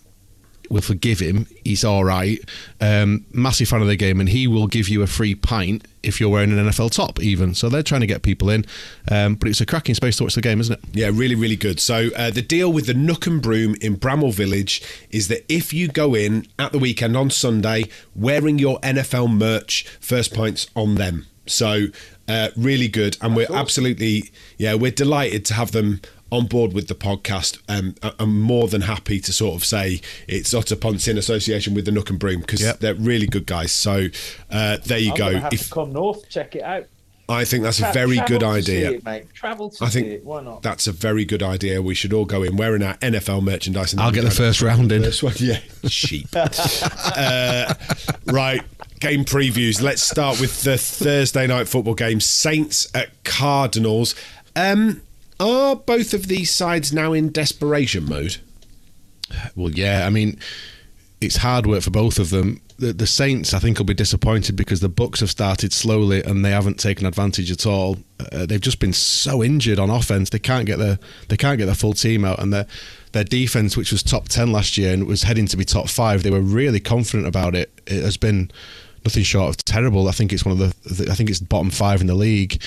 we'll 0.72 0.82
forgive 0.82 1.20
him. 1.20 1.48
He's 1.64 1.84
all 1.84 2.04
right. 2.04 2.40
Um, 2.80 3.26
massive 3.34 3.68
fan 3.68 3.82
of 3.82 3.88
the 3.88 3.96
game, 3.96 4.20
and 4.20 4.30
he 4.30 4.48
will 4.48 4.68
give 4.68 4.88
you 4.88 5.02
a 5.02 5.08
free 5.08 5.36
pint 5.36 5.86
if 6.02 6.20
you're 6.20 6.30
wearing 6.30 6.52
an 6.52 6.66
NFL 6.66 6.92
top, 6.92 7.20
even. 7.20 7.54
So 7.54 7.70
they're 7.70 7.84
trying 7.84 8.02
to 8.02 8.08
get 8.08 8.24
people 8.24 8.50
in. 8.50 8.66
Um, 9.12 9.36
but 9.36 9.50
it's 9.50 9.62
a 9.62 9.66
cracking 9.66 9.96
space 9.96 10.18
to 10.18 10.24
watch 10.24 10.36
the 10.36 10.42
game, 10.42 10.60
isn't 10.60 10.74
it? 10.74 10.80
Yeah, 10.94 11.12
really, 11.14 11.36
really 11.36 11.56
good. 11.56 11.80
So 11.80 12.10
uh, 12.16 12.32
the 12.32 12.42
deal 12.42 12.72
with 12.72 12.88
the 12.88 12.94
Nook 12.94 13.28
and 13.28 13.42
Broom 13.42 13.76
in 13.82 13.98
Bramhall 13.98 14.34
Village 14.34 14.82
is 15.12 15.28
that 15.28 15.46
if 15.52 15.74
you 15.74 15.88
go 15.90 16.16
in 16.16 16.48
at 16.58 16.72
the 16.72 16.80
weekend 16.80 17.16
on 17.16 17.30
Sunday 17.30 17.86
wearing 18.16 18.58
your 18.58 18.80
NFL 18.80 19.32
merch, 19.32 19.86
first 20.00 20.34
pints 20.34 20.68
on 20.76 20.96
them. 20.96 21.28
So 21.48 21.88
uh, 22.28 22.50
really 22.56 22.88
good, 22.88 23.18
and 23.22 23.36
we're 23.36 23.52
absolutely 23.52 24.32
yeah, 24.58 24.74
we're 24.76 24.92
delighted 24.92 25.46
to 25.46 25.54
have 25.56 25.72
them 25.72 26.02
on 26.32 26.46
board 26.46 26.72
with 26.72 26.88
the 26.88 26.96
podcast. 26.96 27.60
Um, 27.68 27.94
I- 28.02 28.14
I'm 28.20 28.40
more 28.42 28.68
than 28.70 28.82
happy 28.82 29.20
to 29.20 29.34
sort 29.34 29.56
of 29.56 29.66
say 29.66 30.00
it's 30.30 30.54
Utter 30.54 30.78
Punts 30.78 31.08
in 31.10 31.18
association 31.18 31.74
with 31.74 31.84
the 31.86 31.92
Nook 31.92 32.10
and 32.10 32.18
Broom 32.20 32.40
because 32.40 32.62
Yep. 32.62 32.80
they're 32.80 32.96
really 32.96 33.28
good 33.28 33.46
guys. 33.46 33.74
So 33.74 34.08
uh, 34.50 34.78
there 34.86 34.98
you 34.98 35.12
I'm 35.12 35.18
go. 35.18 35.40
have 35.40 35.52
If 35.54 35.66
to 35.68 35.74
come 35.74 35.92
north, 35.92 36.30
check 36.30 36.56
it 36.56 36.64
out. 36.64 36.86
I 37.30 37.46
think 37.46 37.64
that's 37.64 37.80
a 37.80 37.92
very 37.94 38.18
travel 38.18 38.28
good 38.28 38.40
to 38.42 38.62
see 38.64 38.78
idea. 38.78 38.92
it, 38.92 39.06
mate. 39.06 39.34
Travel 39.34 39.70
to 39.70 39.86
I 39.86 39.90
think 39.90 40.08
see 40.08 40.14
it. 40.16 40.26
Why 40.26 40.42
not? 40.42 40.62
that's 40.64 40.88
a 40.88 40.92
very 40.92 41.24
good 41.24 41.42
idea. 41.42 41.82
We 41.82 41.96
should 41.96 42.12
all 42.12 42.26
go 42.26 42.44
in 42.44 42.58
wearing 42.58 42.84
our 42.84 42.96
NFL 42.98 43.42
merchandise. 43.44 43.94
And 43.94 44.02
I'll 44.02 44.12
get 44.12 44.24
the 44.26 44.32
first 44.32 44.62
round 44.62 44.92
in. 44.92 45.04
First 45.04 45.24
one, 45.24 45.34
yeah, 45.38 45.60
cheap. 45.88 46.28
uh, 46.34 47.74
right, 48.26 48.62
game 49.02 49.26
previews. 49.26 49.82
Let's 49.82 50.04
start 50.04 50.40
with 50.40 50.64
the 50.64 50.78
Thursday 50.78 51.48
night 51.48 51.68
football 51.68 51.96
game: 51.96 52.22
Saints 52.22 52.88
at 52.96 53.24
Cardinals. 53.26 54.16
Um, 54.56 55.02
are 55.40 55.76
both 55.76 56.14
of 56.14 56.28
these 56.28 56.54
sides 56.54 56.94
now 56.94 57.12
in 57.12 57.32
desperation 57.32 58.08
mode? 58.08 58.38
Well, 59.56 59.72
yeah. 59.72 60.06
I 60.06 60.10
mean, 60.12 60.40
it's 61.20 61.38
hard 61.38 61.66
work 61.66 61.82
for 61.82 61.90
both 61.90 62.20
of 62.20 62.30
them. 62.30 62.62
The, 62.78 62.94
the 62.94 63.08
Saints, 63.08 63.54
I 63.54 63.60
think, 63.60 63.78
will 63.78 63.86
be 63.86 63.94
disappointed 63.94 64.56
because 64.56 64.82
the 64.82 64.90
Bucs 64.90 65.20
have 65.20 65.30
started 65.30 65.74
slowly 65.74 66.24
and 66.24 66.44
they 66.44 66.52
haven't 66.52 66.80
taken 66.80 67.06
advantage 67.06 67.52
at 67.52 67.66
all. 67.66 67.98
Uh, 68.32 68.46
they've 68.46 68.62
just 68.62 68.80
been 68.80 68.94
so 68.94 69.44
injured 69.44 69.80
on 69.80 69.90
offense; 69.90 70.30
they 70.30 70.40
can't 70.40 70.66
get 70.66 70.78
their 70.78 71.00
they 71.28 71.38
can't 71.38 71.58
get 71.58 71.66
their 71.66 71.76
full 71.76 71.94
team 71.94 72.24
out, 72.24 72.40
and 72.40 72.54
their 72.54 72.68
their 73.14 73.24
defense, 73.24 73.76
which 73.76 73.92
was 73.92 74.04
top 74.04 74.30
ten 74.30 74.52
last 74.52 74.78
year 74.78 74.94
and 74.94 75.08
was 75.08 75.24
heading 75.24 75.48
to 75.48 75.58
be 75.58 75.66
top 75.66 75.90
five, 75.90 76.24
they 76.24 76.30
were 76.30 76.42
really 76.42 76.80
confident 76.80 77.28
about 77.28 77.56
it. 77.56 77.72
It 77.88 78.04
has 78.04 78.18
been 78.18 78.52
nothing 79.04 79.24
short 79.24 79.50
of 79.50 79.58
terrible. 79.58 80.08
I 80.08 80.12
think 80.12 80.32
it's 80.34 80.46
one 80.46 80.60
of 80.60 80.60
the, 80.60 80.90
the 80.94 81.12
I 81.12 81.16
think 81.16 81.30
it's 81.30 81.40
bottom 81.40 81.70
five 81.70 82.02
in 82.02 82.08
the 82.08 82.16
league. 82.16 82.62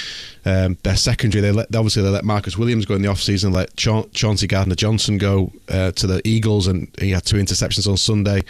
Um, 0.45 0.77
their 0.83 0.97
secondary, 0.97 1.41
they 1.41 1.53
let 1.53 1.75
obviously 1.75 2.03
they 2.03 2.09
let 2.09 2.25
Marcus 2.25 2.57
Williams 2.57 2.87
go 2.87 2.95
in 2.95 3.03
the 3.03 3.09
off 3.09 3.21
season, 3.21 3.53
let 3.53 3.77
Cha- 3.77 4.07
Chauncey 4.13 4.47
Gardner 4.47 4.75
Johnson 4.75 5.19
go 5.19 5.53
uh, 5.69 5.93
to 5.93 6.07
the 6.07 6.21
Eagles, 6.27 6.67
and 6.67 6.89
he 6.99 7.11
had 7.11 7.25
two 7.25 7.37
interceptions 7.37 7.89
on 7.89 7.97
Sunday. 7.97 8.43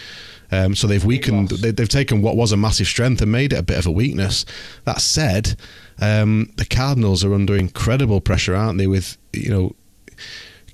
Um, 0.50 0.74
so 0.74 0.86
they've 0.86 1.04
weakened. 1.04 1.48
They, 1.48 1.82
have 1.82 1.88
taken 1.88 2.22
what 2.22 2.36
was 2.36 2.52
a 2.52 2.56
massive 2.56 2.86
strength 2.86 3.20
and 3.22 3.32
made 3.32 3.52
it 3.52 3.58
a 3.58 3.62
bit 3.62 3.78
of 3.78 3.86
a 3.86 3.90
weakness. 3.90 4.44
That 4.84 5.00
said, 5.00 5.56
um, 6.00 6.52
the 6.56 6.64
Cardinals 6.64 7.24
are 7.24 7.34
under 7.34 7.56
incredible 7.56 8.20
pressure, 8.20 8.54
aren't 8.54 8.78
they? 8.78 8.86
With 8.86 9.16
you 9.32 9.50
know, 9.50 9.76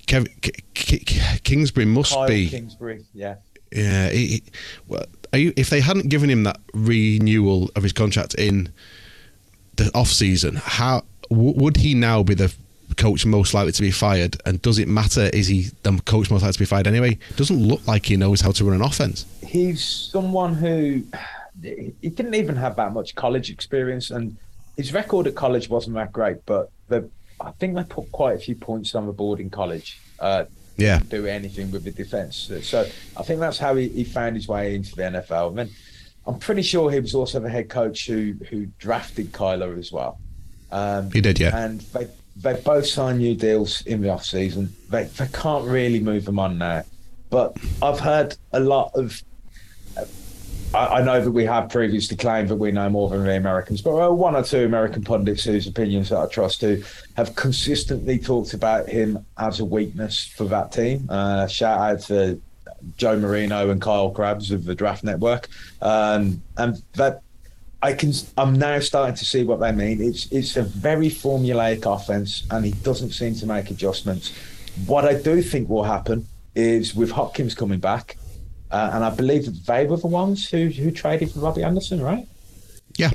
Kev, 0.06 0.28
K- 0.42 0.98
K- 0.98 1.38
Kingsbury 1.44 1.86
must 1.86 2.12
Kyle 2.12 2.28
be. 2.28 2.48
Kingsbury, 2.48 3.04
yeah. 3.14 3.36
Yeah. 3.72 4.10
He, 4.10 4.26
he, 4.26 4.42
well, 4.88 5.04
if 5.32 5.70
they 5.70 5.80
hadn't 5.80 6.08
given 6.08 6.30
him 6.30 6.42
that 6.44 6.60
renewal 6.74 7.70
of 7.76 7.82
his 7.82 7.92
contract 7.92 8.34
in 8.34 8.72
the 9.76 9.90
off 9.94 10.08
season, 10.08 10.56
how 10.56 11.04
w- 11.30 11.54
would 11.56 11.78
he 11.78 11.94
now 11.94 12.22
be 12.22 12.34
the 12.34 12.54
coach 12.96 13.24
most 13.24 13.54
likely 13.54 13.72
to 13.72 13.82
be 13.82 13.90
fired? 13.90 14.36
And 14.44 14.60
does 14.62 14.78
it 14.78 14.88
matter? 14.88 15.30
Is 15.32 15.46
he 15.46 15.68
the 15.82 16.00
coach 16.04 16.30
most 16.30 16.42
likely 16.42 16.54
to 16.54 16.58
be 16.58 16.64
fired 16.64 16.86
anyway? 16.86 17.18
Doesn't 17.36 17.62
look 17.62 17.86
like 17.86 18.06
he 18.06 18.16
knows 18.16 18.40
how 18.40 18.52
to 18.52 18.64
run 18.64 18.74
an 18.74 18.82
offense. 18.82 19.26
He's 19.46 19.84
someone 19.84 20.54
who 20.54 21.02
he 21.62 22.08
didn't 22.08 22.34
even 22.34 22.56
have 22.56 22.76
that 22.76 22.92
much 22.92 23.14
college 23.14 23.50
experience, 23.50 24.10
and 24.10 24.36
his 24.76 24.92
record 24.92 25.26
at 25.26 25.34
college 25.34 25.68
wasn't 25.68 25.96
that 25.96 26.12
great. 26.12 26.44
But 26.46 26.70
the, 26.88 27.08
I 27.40 27.50
think 27.52 27.74
they 27.74 27.84
put 27.84 28.10
quite 28.12 28.36
a 28.36 28.38
few 28.38 28.54
points 28.54 28.94
on 28.94 29.06
the 29.06 29.12
board 29.12 29.40
in 29.40 29.50
college. 29.50 29.98
Uh, 30.18 30.44
yeah. 30.80 31.00
do 31.08 31.26
anything 31.26 31.70
with 31.70 31.84
the 31.84 31.90
defense. 31.90 32.50
So 32.62 32.80
I 33.16 33.22
think 33.22 33.40
that's 33.40 33.58
how 33.58 33.74
he, 33.74 33.88
he 33.88 34.04
found 34.04 34.36
his 34.36 34.48
way 34.48 34.74
into 34.74 34.94
the 34.96 35.02
NFL. 35.02 35.52
I 35.52 35.64
mean, 35.64 35.74
I'm 36.26 36.38
pretty 36.38 36.62
sure 36.62 36.90
he 36.90 37.00
was 37.00 37.14
also 37.14 37.40
the 37.40 37.48
head 37.48 37.68
coach 37.68 38.06
who 38.06 38.34
who 38.48 38.66
drafted 38.78 39.32
Kyler 39.32 39.78
as 39.78 39.92
well. 39.92 40.18
Um, 40.70 41.10
he 41.10 41.20
did, 41.20 41.40
yeah. 41.40 41.56
And 41.56 41.80
they 41.80 42.08
they 42.36 42.60
both 42.60 42.86
signed 42.86 43.18
new 43.18 43.34
deals 43.34 43.82
in 43.82 44.00
the 44.00 44.10
off 44.10 44.24
season. 44.24 44.74
They 44.88 45.04
they 45.04 45.28
can't 45.28 45.66
really 45.66 46.00
move 46.00 46.24
them 46.24 46.38
on 46.38 46.58
now. 46.58 46.84
But 47.30 47.56
I've 47.80 48.00
heard 48.00 48.36
a 48.52 48.60
lot 48.60 48.92
of 48.94 49.22
I, 50.74 50.86
I, 50.86 51.02
know 51.02 51.20
that 51.20 51.30
we 51.30 51.44
have 51.46 51.68
previously 51.68 52.16
claimed 52.16 52.48
that 52.48 52.56
we 52.56 52.70
know 52.70 52.88
more 52.88 53.08
than 53.08 53.24
the 53.24 53.36
Americans, 53.36 53.82
but 53.82 53.96
uh, 53.96 54.12
one 54.12 54.36
or 54.36 54.42
two 54.42 54.64
American 54.64 55.02
pundits 55.02 55.44
whose 55.44 55.66
opinions 55.66 56.10
that 56.10 56.18
I 56.18 56.26
trust 56.26 56.60
to 56.60 56.84
have 57.16 57.34
consistently 57.34 58.18
talked 58.18 58.54
about 58.54 58.88
him 58.88 59.24
as 59.38 59.60
a 59.60 59.64
weakness 59.64 60.26
for 60.26 60.44
that 60.44 60.72
team. 60.72 61.06
Uh, 61.08 61.46
shout 61.46 61.78
out 61.78 62.00
to 62.02 62.40
Joe 62.96 63.18
Marino 63.18 63.70
and 63.70 63.80
Kyle 63.80 64.10
Crabbs 64.10 64.50
of 64.50 64.64
the 64.64 64.74
Draft 64.74 65.02
Network, 65.02 65.48
um, 65.82 66.42
and 66.56 66.82
that 66.94 67.22
I 67.82 67.92
can. 67.94 68.12
I'm 68.38 68.54
now 68.54 68.78
starting 68.80 69.16
to 69.16 69.24
see 69.24 69.42
what 69.42 69.58
they 69.60 69.72
mean. 69.72 70.00
It's 70.00 70.30
it's 70.30 70.56
a 70.56 70.62
very 70.62 71.08
formulaic 71.08 71.84
offense, 71.92 72.46
and 72.50 72.64
he 72.64 72.72
doesn't 72.72 73.10
seem 73.10 73.34
to 73.36 73.46
make 73.46 73.70
adjustments. 73.70 74.32
What 74.86 75.04
I 75.04 75.20
do 75.20 75.42
think 75.42 75.68
will 75.68 75.84
happen 75.84 76.26
is 76.54 76.94
with 76.94 77.10
Hopkins 77.10 77.54
coming 77.54 77.80
back 77.80 78.16
uh, 78.70 78.90
and 78.94 79.04
I 79.04 79.10
believe 79.10 79.46
that 79.46 79.66
they 79.66 79.86
were 79.86 79.96
the 79.96 80.06
ones 80.06 80.48
who 80.48 80.68
who 80.68 80.90
traded 80.90 81.32
for 81.32 81.40
Robbie 81.40 81.62
Anderson, 81.62 82.00
right? 82.00 82.26
Yeah. 82.96 83.10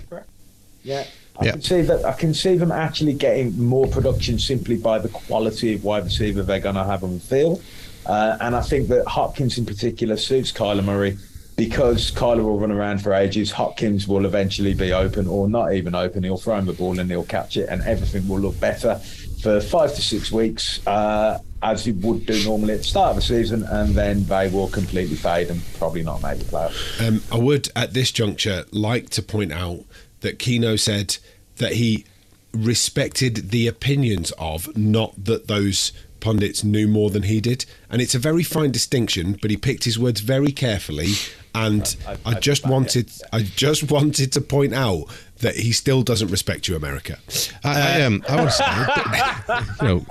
Yeah. 0.83 1.05
I 1.39 1.45
yeah. 1.45 1.51
can 1.51 1.61
see 1.61 1.81
that. 1.81 2.05
I 2.05 2.13
can 2.13 2.33
see 2.33 2.55
them 2.55 2.71
actually 2.71 3.13
getting 3.13 3.61
more 3.61 3.87
production 3.87 4.39
simply 4.39 4.77
by 4.77 4.99
the 4.99 5.09
quality 5.09 5.73
of 5.75 5.83
wide 5.83 6.05
receiver 6.05 6.43
they're 6.43 6.59
going 6.59 6.75
to 6.75 6.83
have 6.83 7.03
on 7.03 7.15
the 7.15 7.19
field, 7.19 7.61
uh, 8.05 8.37
and 8.39 8.55
I 8.55 8.61
think 8.61 8.87
that 8.87 9.05
Hopkins 9.05 9.57
in 9.57 9.65
particular 9.65 10.15
suits 10.15 10.51
Kyler 10.51 10.83
Murray 10.83 11.17
because 11.57 12.11
Kyler 12.11 12.43
will 12.43 12.59
run 12.59 12.71
around 12.71 13.01
for 13.01 13.13
ages. 13.13 13.51
Hopkins 13.51 14.07
will 14.07 14.25
eventually 14.25 14.73
be 14.73 14.93
open 14.93 15.27
or 15.27 15.49
not 15.49 15.73
even 15.73 15.95
open. 15.95 16.23
He'll 16.23 16.37
throw 16.37 16.57
him 16.57 16.65
the 16.65 16.73
ball 16.73 16.99
and 16.99 17.09
he'll 17.09 17.25
catch 17.25 17.57
it, 17.57 17.67
and 17.69 17.81
everything 17.83 18.27
will 18.27 18.39
look 18.39 18.57
better 18.59 18.95
for 19.41 19.59
five 19.59 19.93
to 19.95 20.01
six 20.01 20.31
weeks. 20.31 20.85
Uh, 20.87 21.39
as 21.65 21.83
he 21.83 21.91
would 21.91 22.25
do 22.25 22.43
normally 22.43 22.73
at 22.73 22.79
the 22.79 22.83
start 22.83 23.09
of 23.09 23.15
the 23.15 23.21
season, 23.21 23.63
and 23.63 23.95
then 23.95 24.23
they 24.25 24.47
will 24.49 24.67
completely 24.67 25.15
fade 25.15 25.49
and 25.49 25.61
probably 25.79 26.03
not 26.03 26.21
make 26.21 26.37
the 26.37 26.45
playoffs. 26.45 27.05
Um, 27.05 27.21
I 27.31 27.37
would, 27.37 27.69
at 27.75 27.93
this 27.93 28.11
juncture, 28.11 28.65
like 28.71 29.09
to 29.11 29.23
point 29.23 29.51
out 29.51 29.83
that 30.21 30.37
Keno 30.37 30.75
said 30.75 31.17
that 31.57 31.73
he 31.73 32.05
respected 32.53 33.49
the 33.49 33.67
opinions 33.67 34.31
of, 34.37 34.75
not 34.77 35.25
that 35.25 35.47
those 35.47 35.91
pundits 36.19 36.63
knew 36.63 36.87
more 36.87 37.09
than 37.09 37.23
he 37.23 37.41
did. 37.41 37.65
And 37.89 38.01
it's 38.01 38.15
a 38.15 38.19
very 38.19 38.43
fine 38.43 38.71
distinction, 38.71 39.37
but 39.41 39.51
he 39.51 39.57
picked 39.57 39.83
his 39.83 39.99
words 39.99 40.21
very 40.21 40.51
carefully. 40.51 41.13
And 41.53 41.95
I, 42.07 42.13
I, 42.13 42.17
I 42.25 42.33
just 42.39 42.67
wanted, 42.67 43.11
I 43.33 43.41
just 43.41 43.91
wanted 43.91 44.31
to 44.33 44.41
point 44.41 44.73
out 44.73 45.05
that 45.39 45.55
he 45.55 45.71
still 45.71 46.03
doesn't 46.03 46.29
respect 46.29 46.67
you, 46.67 46.75
America. 46.75 47.17
I, 47.63 47.99
I 47.99 48.01
um, 48.03 48.23
I 48.27 48.35
want 48.35 48.51
to 48.51 48.55
say, 48.55 49.85
you 49.85 49.87
know, 49.87 50.05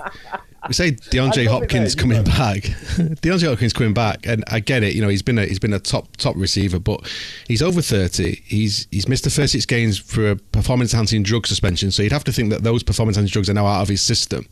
we 0.67 0.73
say 0.73 0.91
DeAndre 0.91 1.47
Hopkins 1.47 1.95
coming 1.95 2.23
back. 2.23 2.61
DeAndre 2.63 3.49
Hopkins 3.49 3.73
coming 3.73 3.93
back, 3.93 4.25
and 4.25 4.43
I 4.47 4.59
get 4.59 4.83
it. 4.83 4.95
You 4.95 5.01
know, 5.01 5.09
he's 5.09 5.21
been 5.21 5.37
a 5.37 5.45
he's 5.45 5.59
been 5.59 5.73
a 5.73 5.79
top 5.79 6.15
top 6.17 6.35
receiver, 6.35 6.79
but 6.79 7.01
he's 7.47 7.61
over 7.61 7.81
thirty. 7.81 8.41
He's 8.45 8.87
he's 8.91 9.07
missed 9.07 9.23
the 9.23 9.29
first 9.29 9.53
six 9.53 9.65
games 9.65 9.97
for 9.97 10.31
a 10.31 10.35
performance 10.35 10.93
enhancing 10.93 11.23
drug 11.23 11.47
suspension. 11.47 11.91
So 11.91 12.03
you'd 12.03 12.11
have 12.11 12.23
to 12.25 12.31
think 12.31 12.49
that 12.51 12.63
those 12.63 12.83
performance 12.83 13.17
enhancing 13.17 13.33
drugs 13.33 13.49
are 13.49 13.53
now 13.53 13.67
out 13.67 13.81
of 13.81 13.89
his 13.89 14.01
system. 14.01 14.47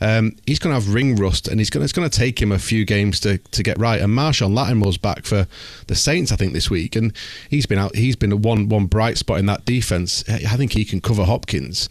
Um, 0.00 0.36
he's 0.46 0.58
going 0.58 0.74
to 0.74 0.80
have 0.80 0.94
ring 0.94 1.16
rust, 1.16 1.48
and 1.48 1.60
he's 1.60 1.70
going 1.70 1.84
it's 1.84 1.92
going 1.92 2.08
to 2.08 2.18
take 2.18 2.40
him 2.40 2.52
a 2.52 2.58
few 2.58 2.84
games 2.84 3.20
to, 3.20 3.38
to 3.38 3.62
get 3.62 3.78
right. 3.78 4.00
And 4.00 4.16
Marshon 4.16 4.54
Lattimore's 4.54 4.96
back 4.96 5.24
for 5.24 5.46
the 5.88 5.94
Saints, 5.94 6.32
I 6.32 6.36
think, 6.36 6.52
this 6.54 6.70
week, 6.70 6.96
and 6.96 7.14
he's 7.50 7.66
been 7.66 7.78
out. 7.78 7.94
He's 7.94 8.16
been 8.16 8.42
one 8.42 8.68
one 8.68 8.86
bright 8.86 9.18
spot 9.18 9.38
in 9.38 9.46
that 9.46 9.64
defense. 9.64 10.24
I 10.28 10.56
think 10.56 10.72
he 10.72 10.84
can 10.84 11.00
cover 11.00 11.24
Hopkins. 11.24 11.88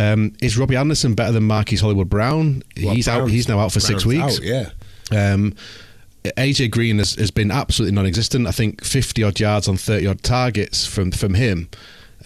Um, 0.00 0.32
is 0.40 0.56
Robbie 0.56 0.76
Anderson 0.76 1.14
better 1.14 1.32
than 1.32 1.44
Marquise 1.44 1.80
Hollywood 1.80 2.08
Brown? 2.08 2.62
Well, 2.82 2.94
he's 2.94 3.06
Brown's, 3.06 3.22
out. 3.22 3.30
He's 3.30 3.48
now 3.48 3.58
out 3.58 3.72
for 3.72 3.80
Brown's 3.80 3.86
six 3.86 4.06
weeks. 4.06 4.38
Out, 4.38 4.42
yeah. 4.42 4.70
Um, 5.10 5.54
AJ 6.24 6.70
Green 6.70 6.98
has, 6.98 7.14
has 7.14 7.30
been 7.30 7.50
absolutely 7.50 7.94
non-existent. 7.94 8.46
I 8.46 8.52
think 8.52 8.84
fifty 8.84 9.22
odd 9.22 9.38
yards 9.38 9.68
on 9.68 9.76
thirty 9.76 10.06
odd 10.06 10.22
targets 10.22 10.86
from 10.86 11.12
from 11.12 11.34
him. 11.34 11.68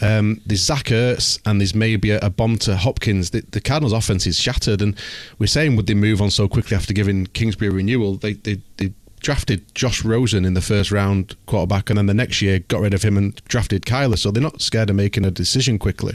Um, 0.00 0.40
there's 0.44 0.62
Zach 0.62 0.86
Ertz 0.86 1.38
and 1.46 1.60
there's 1.60 1.74
maybe 1.74 2.10
a, 2.10 2.18
a 2.18 2.30
bomb 2.30 2.58
to 2.58 2.76
Hopkins. 2.76 3.30
The, 3.30 3.42
the, 3.52 3.60
Cardinals' 3.60 3.92
offense 3.92 4.26
is 4.26 4.36
shattered, 4.36 4.82
and 4.82 4.98
we're 5.38 5.46
saying 5.46 5.76
would 5.76 5.86
they 5.86 5.94
move 5.94 6.20
on 6.20 6.30
so 6.30 6.48
quickly 6.48 6.76
after 6.76 6.92
giving 6.92 7.26
Kingsbury 7.26 7.70
a 7.70 7.72
renewal? 7.72 8.16
They 8.16 8.34
they, 8.34 8.60
they 8.76 8.92
drafted 9.20 9.74
Josh 9.74 10.04
Rosen 10.04 10.44
in 10.44 10.54
the 10.54 10.60
first 10.60 10.90
round 10.90 11.36
quarterback, 11.46 11.90
and 11.90 11.98
then 11.98 12.06
the 12.06 12.14
next 12.14 12.42
year 12.42 12.58
got 12.60 12.80
rid 12.80 12.94
of 12.94 13.02
him 13.02 13.16
and 13.16 13.34
drafted 13.46 13.82
Kyler. 13.86 14.18
So 14.18 14.30
they're 14.30 14.42
not 14.42 14.60
scared 14.60 14.90
of 14.90 14.96
making 14.96 15.24
a 15.24 15.30
decision 15.30 15.78
quickly. 15.78 16.14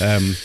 Um, 0.00 0.36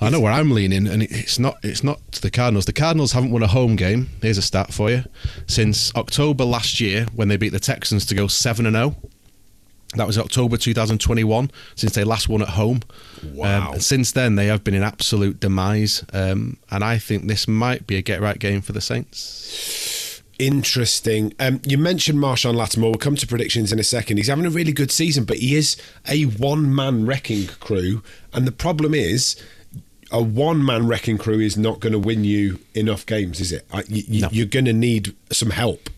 I 0.00 0.10
know 0.10 0.20
where 0.20 0.32
I'm 0.32 0.50
leaning, 0.50 0.86
and 0.86 1.02
it's 1.02 1.38
not 1.38 1.58
it's 1.62 1.82
not 1.82 2.00
the 2.12 2.30
Cardinals. 2.30 2.64
The 2.64 2.72
Cardinals 2.72 3.12
haven't 3.12 3.30
won 3.30 3.42
a 3.42 3.48
home 3.48 3.76
game. 3.76 4.08
Here's 4.22 4.38
a 4.38 4.42
stat 4.42 4.72
for 4.72 4.90
you: 4.90 5.04
since 5.46 5.94
October 5.94 6.44
last 6.44 6.80
year, 6.80 7.06
when 7.14 7.28
they 7.28 7.36
beat 7.36 7.50
the 7.50 7.60
Texans 7.60 8.06
to 8.06 8.14
go 8.14 8.26
seven 8.26 8.66
and 8.66 8.76
zero. 8.76 8.96
That 9.94 10.06
was 10.06 10.18
October 10.18 10.58
2021, 10.58 11.50
since 11.74 11.94
they 11.94 12.04
last 12.04 12.28
won 12.28 12.42
at 12.42 12.50
home. 12.50 12.82
Wow! 13.32 13.68
Um, 13.68 13.72
and 13.74 13.82
since 13.82 14.12
then, 14.12 14.34
they 14.34 14.46
have 14.46 14.62
been 14.62 14.74
in 14.74 14.82
absolute 14.82 15.40
demise. 15.40 16.04
Um, 16.12 16.58
and 16.70 16.84
I 16.84 16.98
think 16.98 17.26
this 17.26 17.48
might 17.48 17.86
be 17.86 17.96
a 17.96 18.02
get 18.02 18.20
right 18.20 18.38
game 18.38 18.60
for 18.60 18.72
the 18.72 18.82
Saints. 18.82 20.22
Interesting. 20.38 21.34
Um, 21.40 21.60
you 21.66 21.78
mentioned 21.78 22.18
Marshon 22.20 22.54
Lattimore. 22.54 22.90
We'll 22.90 22.98
come 22.98 23.16
to 23.16 23.26
predictions 23.26 23.72
in 23.72 23.80
a 23.80 23.84
second. 23.84 24.18
He's 24.18 24.28
having 24.28 24.46
a 24.46 24.50
really 24.50 24.72
good 24.72 24.92
season, 24.92 25.24
but 25.24 25.38
he 25.38 25.56
is 25.56 25.76
a 26.06 26.24
one 26.24 26.72
man 26.72 27.06
wrecking 27.06 27.48
crew. 27.58 28.02
And 28.32 28.46
the 28.46 28.52
problem 28.52 28.94
is, 28.94 29.42
a 30.10 30.22
one 30.22 30.64
man 30.64 30.86
wrecking 30.86 31.18
crew 31.18 31.40
is 31.40 31.56
not 31.56 31.80
going 31.80 31.92
to 31.92 31.98
win 31.98 32.24
you 32.24 32.58
enough 32.74 33.04
games, 33.06 33.40
is 33.40 33.52
it? 33.52 33.66
You, 33.88 34.02
you, 34.06 34.20
No. 34.22 34.28
You're 34.32 34.46
going 34.46 34.64
to 34.64 34.72
need 34.72 35.14
some 35.30 35.50
help. 35.50 35.90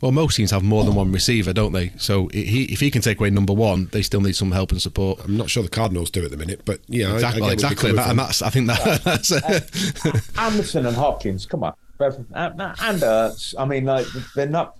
Well, 0.00 0.12
most 0.12 0.36
teams 0.36 0.50
have 0.50 0.62
more 0.62 0.82
than 0.84 0.94
one 0.94 1.12
receiver, 1.12 1.52
don't 1.52 1.72
they? 1.72 1.90
So 1.98 2.28
he, 2.28 2.64
if 2.64 2.80
he 2.80 2.90
can 2.90 3.02
take 3.02 3.20
away 3.20 3.28
number 3.28 3.52
one, 3.52 3.90
they 3.92 4.00
still 4.00 4.22
need 4.22 4.34
some 4.34 4.52
help 4.52 4.72
and 4.72 4.80
support. 4.80 5.20
I'm 5.22 5.36
not 5.36 5.50
sure 5.50 5.62
the 5.62 5.68
Cardinals 5.68 6.10
do 6.10 6.24
at 6.24 6.30
the 6.30 6.38
minute, 6.38 6.62
but 6.64 6.80
yeah, 6.86 7.12
Exactly, 7.12 7.42
I, 7.42 7.48
I 7.48 7.52
exactly. 7.52 7.92
That, 7.92 8.08
and 8.08 8.18
that's 8.18 8.40
I 8.40 8.48
think 8.48 8.68
that, 8.68 9.02
that's 9.04 9.30
a, 9.30 10.40
Anderson 10.40 10.86
and 10.86 10.96
Hopkins, 10.96 11.44
come 11.44 11.64
on, 11.64 11.74
uh, 12.00 12.12
and 12.34 12.60
and 12.62 13.02
Ertz. 13.02 13.54
I 13.58 13.66
mean, 13.66 13.84
like 13.84 14.06
they're 14.34 14.46
not. 14.46 14.76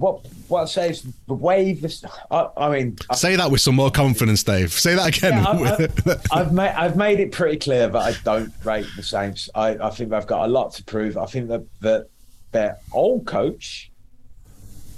What 0.00 0.24
what 0.48 0.62
I 0.62 0.64
say 0.64 0.88
is 0.88 1.06
the 1.28 1.34
way 1.34 1.74
this. 1.74 2.02
I, 2.30 2.48
I 2.56 2.70
mean, 2.70 2.96
I, 3.10 3.16
say 3.16 3.36
that 3.36 3.50
with 3.50 3.60
some 3.60 3.74
more 3.74 3.90
confidence, 3.90 4.42
Dave. 4.42 4.72
Say 4.72 4.94
that 4.94 5.14
again. 5.14 5.34
Yeah, 5.34 5.46
I've, 5.46 6.08
I've, 6.08 6.26
I've 6.32 6.52
made 6.54 6.70
I've 6.70 6.96
made 6.96 7.20
it 7.20 7.32
pretty 7.32 7.58
clear 7.58 7.86
that 7.86 8.00
I 8.00 8.14
don't 8.24 8.50
rate 8.64 8.86
the 8.96 9.02
Saints. 9.02 9.50
I, 9.54 9.76
I 9.76 9.90
think 9.90 10.08
they've 10.08 10.26
got 10.26 10.46
a 10.46 10.50
lot 10.50 10.72
to 10.74 10.84
prove. 10.84 11.18
I 11.18 11.26
think 11.26 11.48
that 11.48 11.64
that 11.82 12.06
their 12.50 12.78
old 12.94 13.26
coach 13.26 13.90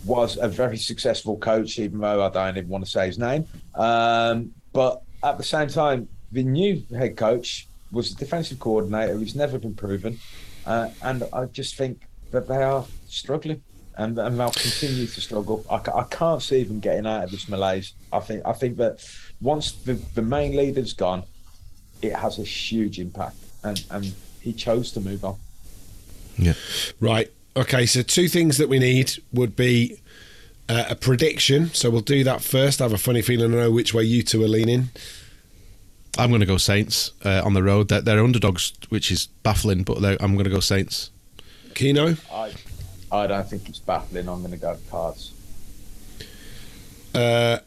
was 0.05 0.37
a 0.37 0.47
very 0.47 0.77
successful 0.77 1.37
coach, 1.37 1.81
even 1.81 1.99
though 1.99 2.25
I 2.25 2.31
don't 2.31 2.57
even 2.57 2.69
want 2.69 2.85
to 2.85 2.91
say 2.91 3.07
his 3.07 3.19
name. 3.19 3.45
Um, 3.75 4.53
but 4.73 5.03
at 5.25 5.37
the 5.37 5.45
same 5.45 5.67
time, 5.67 6.09
the 6.31 6.45
new 6.45 6.81
head 6.97 7.17
coach 7.17 7.67
was 7.91 8.13
a 8.13 8.15
defensive 8.15 8.61
coordinator 8.61 9.15
who's 9.15 9.35
never 9.35 9.59
been 9.59 9.75
proven, 9.75 10.21
uh, 10.65 10.91
and 11.03 11.25
I 11.33 11.47
just 11.47 11.75
think 11.75 12.03
that 12.31 12.47
they 12.47 12.63
are 12.63 12.85
struggling. 13.09 13.63
And, 13.97 14.19
and 14.19 14.39
they'll 14.39 14.51
continue 14.51 15.07
to 15.07 15.21
struggle. 15.21 15.65
I, 15.71 15.77
I 15.95 16.05
can't 16.05 16.43
see 16.43 16.63
them 16.65 16.81
getting 16.81 17.07
out 17.07 17.25
of 17.25 17.31
this 17.31 17.49
malaise. 17.49 17.93
I 18.13 18.21
think 18.21 18.43
I 18.47 18.53
think 18.53 18.77
that 18.79 19.07
once 19.41 19.73
the, 19.73 19.95
the 20.15 20.23
main 20.23 20.57
leader's 20.57 20.93
gone, 20.93 21.25
it 22.01 22.15
has 22.15 22.39
a 22.39 22.45
huge 22.45 22.99
impact, 22.99 23.37
and 23.63 23.85
and 23.91 24.15
he 24.41 24.53
chose 24.53 24.93
to 24.93 25.01
move 25.01 25.25
on. 25.25 25.37
Yeah. 26.39 26.55
Right. 27.01 27.31
Okay. 27.57 27.87
So 27.87 28.03
two 28.03 28.29
things 28.29 28.59
that 28.59 28.69
we 28.69 28.79
need 28.79 29.13
would 29.33 29.55
be 29.57 30.01
uh, 30.69 30.87
a 30.91 30.95
prediction. 30.95 31.69
So 31.75 31.91
we'll 31.91 32.01
do 32.01 32.25
that 32.25 32.43
first. 32.43 32.81
I 32.81 32.85
have 32.85 32.93
a 32.93 32.99
funny 32.99 33.23
feeling 33.23 33.53
I 33.53 33.59
know 33.59 33.71
which 33.71 33.93
way 33.93 34.05
you 34.05 34.23
two 34.23 34.43
are 34.43 34.49
leaning. 34.49 34.89
I'm 36.19 36.29
going 36.29 36.41
to 36.41 36.47
go 36.47 36.59
Saints 36.59 37.13
uh, 37.25 37.41
on 37.43 37.55
the 37.55 37.63
road. 37.63 37.89
They're, 37.89 38.03
they're 38.03 38.23
underdogs, 38.23 38.75
which 38.91 39.11
is 39.11 39.29
baffling, 39.43 39.83
but 39.83 39.97
I'm 40.23 40.35
going 40.35 40.45
to 40.45 40.51
go 40.51 40.61
Saints. 40.61 41.11
Kino. 41.75 42.17
I 42.31 42.53
I 43.13 43.27
don't 43.27 43.49
think 43.49 43.69
it's 43.69 43.79
baffling. 43.79 44.29
I'm 44.29 44.41
going 44.41 44.53
to 44.53 44.57
go 44.57 44.77
cards. 44.91 45.33
Uh, 47.15 47.59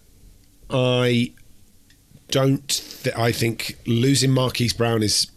I 0.72 1.34
don't. 2.30 2.68
Th- 3.04 3.16
I 3.16 3.32
think 3.32 3.78
losing 3.86 4.32
Marquise 4.32 4.74
Brown 4.74 5.04
is 5.04 5.32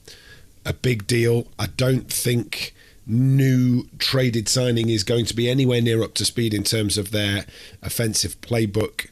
a 0.64 0.72
big 0.72 1.06
deal. 1.06 1.46
I 1.58 1.66
don't 1.66 2.10
think 2.10 2.74
new 3.06 3.84
traded 3.98 4.48
signing 4.48 4.88
is 4.88 5.04
going 5.04 5.26
to 5.26 5.34
be 5.34 5.48
anywhere 5.48 5.80
near 5.80 6.02
up 6.02 6.14
to 6.14 6.24
speed 6.24 6.54
in 6.54 6.62
terms 6.62 6.96
of 6.96 7.10
their 7.10 7.44
offensive 7.82 8.40
playbook. 8.40 9.08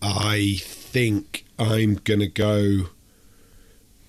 I 0.00 0.56
think 0.60 1.44
I'm 1.58 1.94
going 1.94 2.20
to 2.20 2.28
go. 2.28 2.88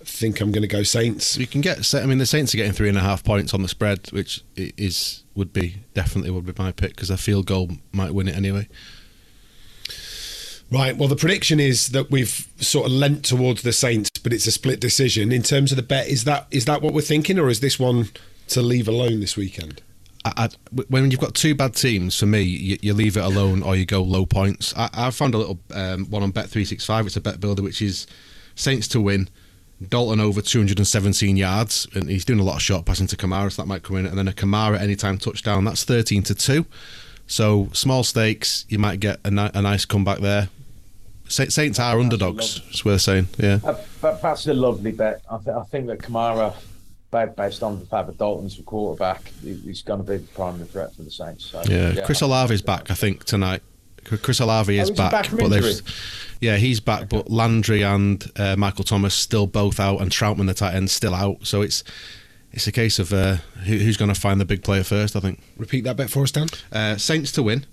Think 0.05 0.41
I'm 0.41 0.51
going 0.51 0.61
to 0.63 0.67
go 0.67 0.83
Saints. 0.83 1.37
You 1.37 1.47
can 1.47 1.61
get. 1.61 1.93
I 1.93 2.05
mean, 2.05 2.17
the 2.17 2.25
Saints 2.25 2.53
are 2.53 2.57
getting 2.57 2.73
three 2.73 2.89
and 2.89 2.97
a 2.97 3.01
half 3.01 3.23
points 3.23 3.53
on 3.53 3.61
the 3.61 3.67
spread, 3.67 4.09
which 4.11 4.43
is 4.55 5.23
would 5.35 5.53
be 5.53 5.77
definitely 5.93 6.29
would 6.29 6.45
be 6.45 6.53
my 6.57 6.71
pick 6.71 6.91
because 6.91 7.09
a 7.09 7.17
field 7.17 7.45
goal 7.45 7.71
might 7.91 8.13
win 8.13 8.27
it 8.27 8.35
anyway. 8.35 8.67
Right. 10.71 10.97
Well, 10.97 11.07
the 11.07 11.15
prediction 11.15 11.59
is 11.59 11.89
that 11.89 12.09
we've 12.09 12.47
sort 12.57 12.87
of 12.87 12.91
lent 12.91 13.23
towards 13.25 13.61
the 13.61 13.73
Saints, 13.73 14.09
but 14.23 14.33
it's 14.33 14.47
a 14.47 14.51
split 14.51 14.79
decision. 14.79 15.31
In 15.31 15.43
terms 15.43 15.71
of 15.71 15.75
the 15.75 15.83
bet, 15.83 16.07
is 16.07 16.23
that 16.23 16.47
is 16.51 16.65
that 16.65 16.81
what 16.81 16.93
we're 16.93 17.01
thinking, 17.01 17.37
or 17.37 17.49
is 17.49 17.59
this 17.59 17.79
one 17.79 18.09
to 18.49 18.61
leave 18.61 18.87
alone 18.87 19.19
this 19.19 19.37
weekend? 19.37 19.81
I, 20.25 20.33
I, 20.35 20.49
when 20.89 21.11
you've 21.11 21.19
got 21.19 21.35
two 21.35 21.53
bad 21.53 21.75
teams, 21.75 22.17
for 22.17 22.25
me, 22.25 22.41
you, 22.41 22.77
you 22.81 22.93
leave 22.93 23.17
it 23.17 23.23
alone 23.23 23.61
or 23.61 23.75
you 23.75 23.85
go 23.85 24.01
low 24.01 24.25
points. 24.25 24.73
I, 24.75 24.89
I 24.93 25.11
found 25.11 25.35
a 25.35 25.37
little 25.37 25.59
um, 25.73 26.05
one 26.09 26.23
on 26.23 26.31
Bet 26.31 26.49
three 26.49 26.65
six 26.65 26.85
five. 26.85 27.05
It's 27.05 27.17
a 27.17 27.21
bet 27.21 27.39
builder, 27.39 27.61
which 27.61 27.81
is 27.81 28.07
Saints 28.55 28.87
to 28.89 29.01
win, 29.01 29.29
Dalton 29.89 30.19
over 30.19 30.41
two 30.41 30.59
hundred 30.59 30.77
and 30.79 30.87
seventeen 30.87 31.37
yards, 31.37 31.87
and 31.93 32.09
he's 32.09 32.25
doing 32.25 32.39
a 32.39 32.43
lot 32.43 32.55
of 32.55 32.61
short 32.61 32.85
passing 32.85 33.07
to 33.07 33.15
Kamara, 33.17 33.51
so 33.51 33.61
that 33.61 33.67
might 33.67 33.83
come 33.83 33.97
in, 33.97 34.05
and 34.05 34.17
then 34.17 34.27
a 34.27 34.31
Kamara 34.33 34.79
anytime 34.79 35.17
touchdown. 35.17 35.63
That's 35.65 35.83
thirteen 35.83 36.23
to 36.23 36.35
two. 36.35 36.65
So 37.27 37.69
small 37.73 38.03
stakes, 38.03 38.65
you 38.69 38.77
might 38.79 38.99
get 38.99 39.19
a, 39.23 39.31
ni- 39.31 39.49
a 39.53 39.61
nice 39.61 39.85
comeback 39.85 40.19
there. 40.19 40.49
Sa- 41.29 41.45
Saints 41.45 41.79
are 41.79 41.97
underdogs. 41.99 42.61
It's 42.69 42.83
worth 42.83 43.01
saying, 43.01 43.29
yeah. 43.37 43.57
That, 44.01 44.21
that's 44.21 44.45
a 44.47 44.53
lovely 44.53 44.91
bet. 44.91 45.21
I, 45.31 45.37
th- 45.37 45.55
I 45.55 45.63
think 45.63 45.87
that 45.87 45.99
Kamara, 45.99 46.53
based 47.37 47.63
on 47.63 47.79
the 47.79 47.85
fact 47.85 48.07
that 48.07 48.17
Dalton's 48.17 48.57
the 48.57 48.63
quarterback, 48.63 49.29
he- 49.41 49.53
he's 49.55 49.81
going 49.81 50.03
to 50.03 50.11
be 50.11 50.17
the 50.17 50.27
primary 50.33 50.65
threat 50.67 50.93
for 50.93 51.03
the 51.03 51.11
Saints. 51.11 51.45
So, 51.45 51.61
Yeah, 51.63 52.01
Chris 52.05 52.21
Olave's 52.21 52.61
back, 52.61 52.91
I 52.91 52.93
think, 52.93 53.23
tonight. 53.23 53.61
Chris 54.03 54.39
Olave 54.39 54.77
Oh, 54.79 54.81
is 54.83 54.89
is 54.89 54.95
he 54.95 55.01
back, 55.01 55.11
back 55.11 55.25
from 55.27 55.37
but 55.39 55.49
they've, 55.49 55.63
injury? 55.65 55.85
yeah, 56.41 56.57
he's 56.57 56.79
back. 56.79 57.09
But 57.09 57.29
Landry 57.31 57.81
and 57.83 58.23
uh, 58.35 58.55
Michael 58.55 58.83
Thomas 58.83 59.13
still 59.13 59.47
both 59.47 59.79
out, 59.79 60.01
and 60.01 60.11
Trautman, 60.11 60.47
the 60.47 60.53
tight 60.53 60.75
end, 60.75 60.89
still 60.89 61.13
out. 61.15 61.45
So 61.45 61.61
it's 61.61 61.83
it's 62.51 62.67
a 62.67 62.71
case 62.71 62.99
of 62.99 63.11
uh, 63.13 63.37
who, 63.65 63.77
who's 63.77 63.97
going 63.97 64.13
to 64.13 64.19
find 64.19 64.39
the 64.39 64.45
big 64.45 64.63
player 64.63 64.83
first. 64.83 65.15
I 65.15 65.19
think. 65.19 65.41
Repeat 65.57 65.83
that 65.85 65.97
bet 65.97 66.09
for 66.09 66.23
us, 66.23 66.31
Dan. 66.31 66.47
Uh, 66.71 66.97
Saints 66.97 67.31
to 67.33 67.43
win, 67.43 67.65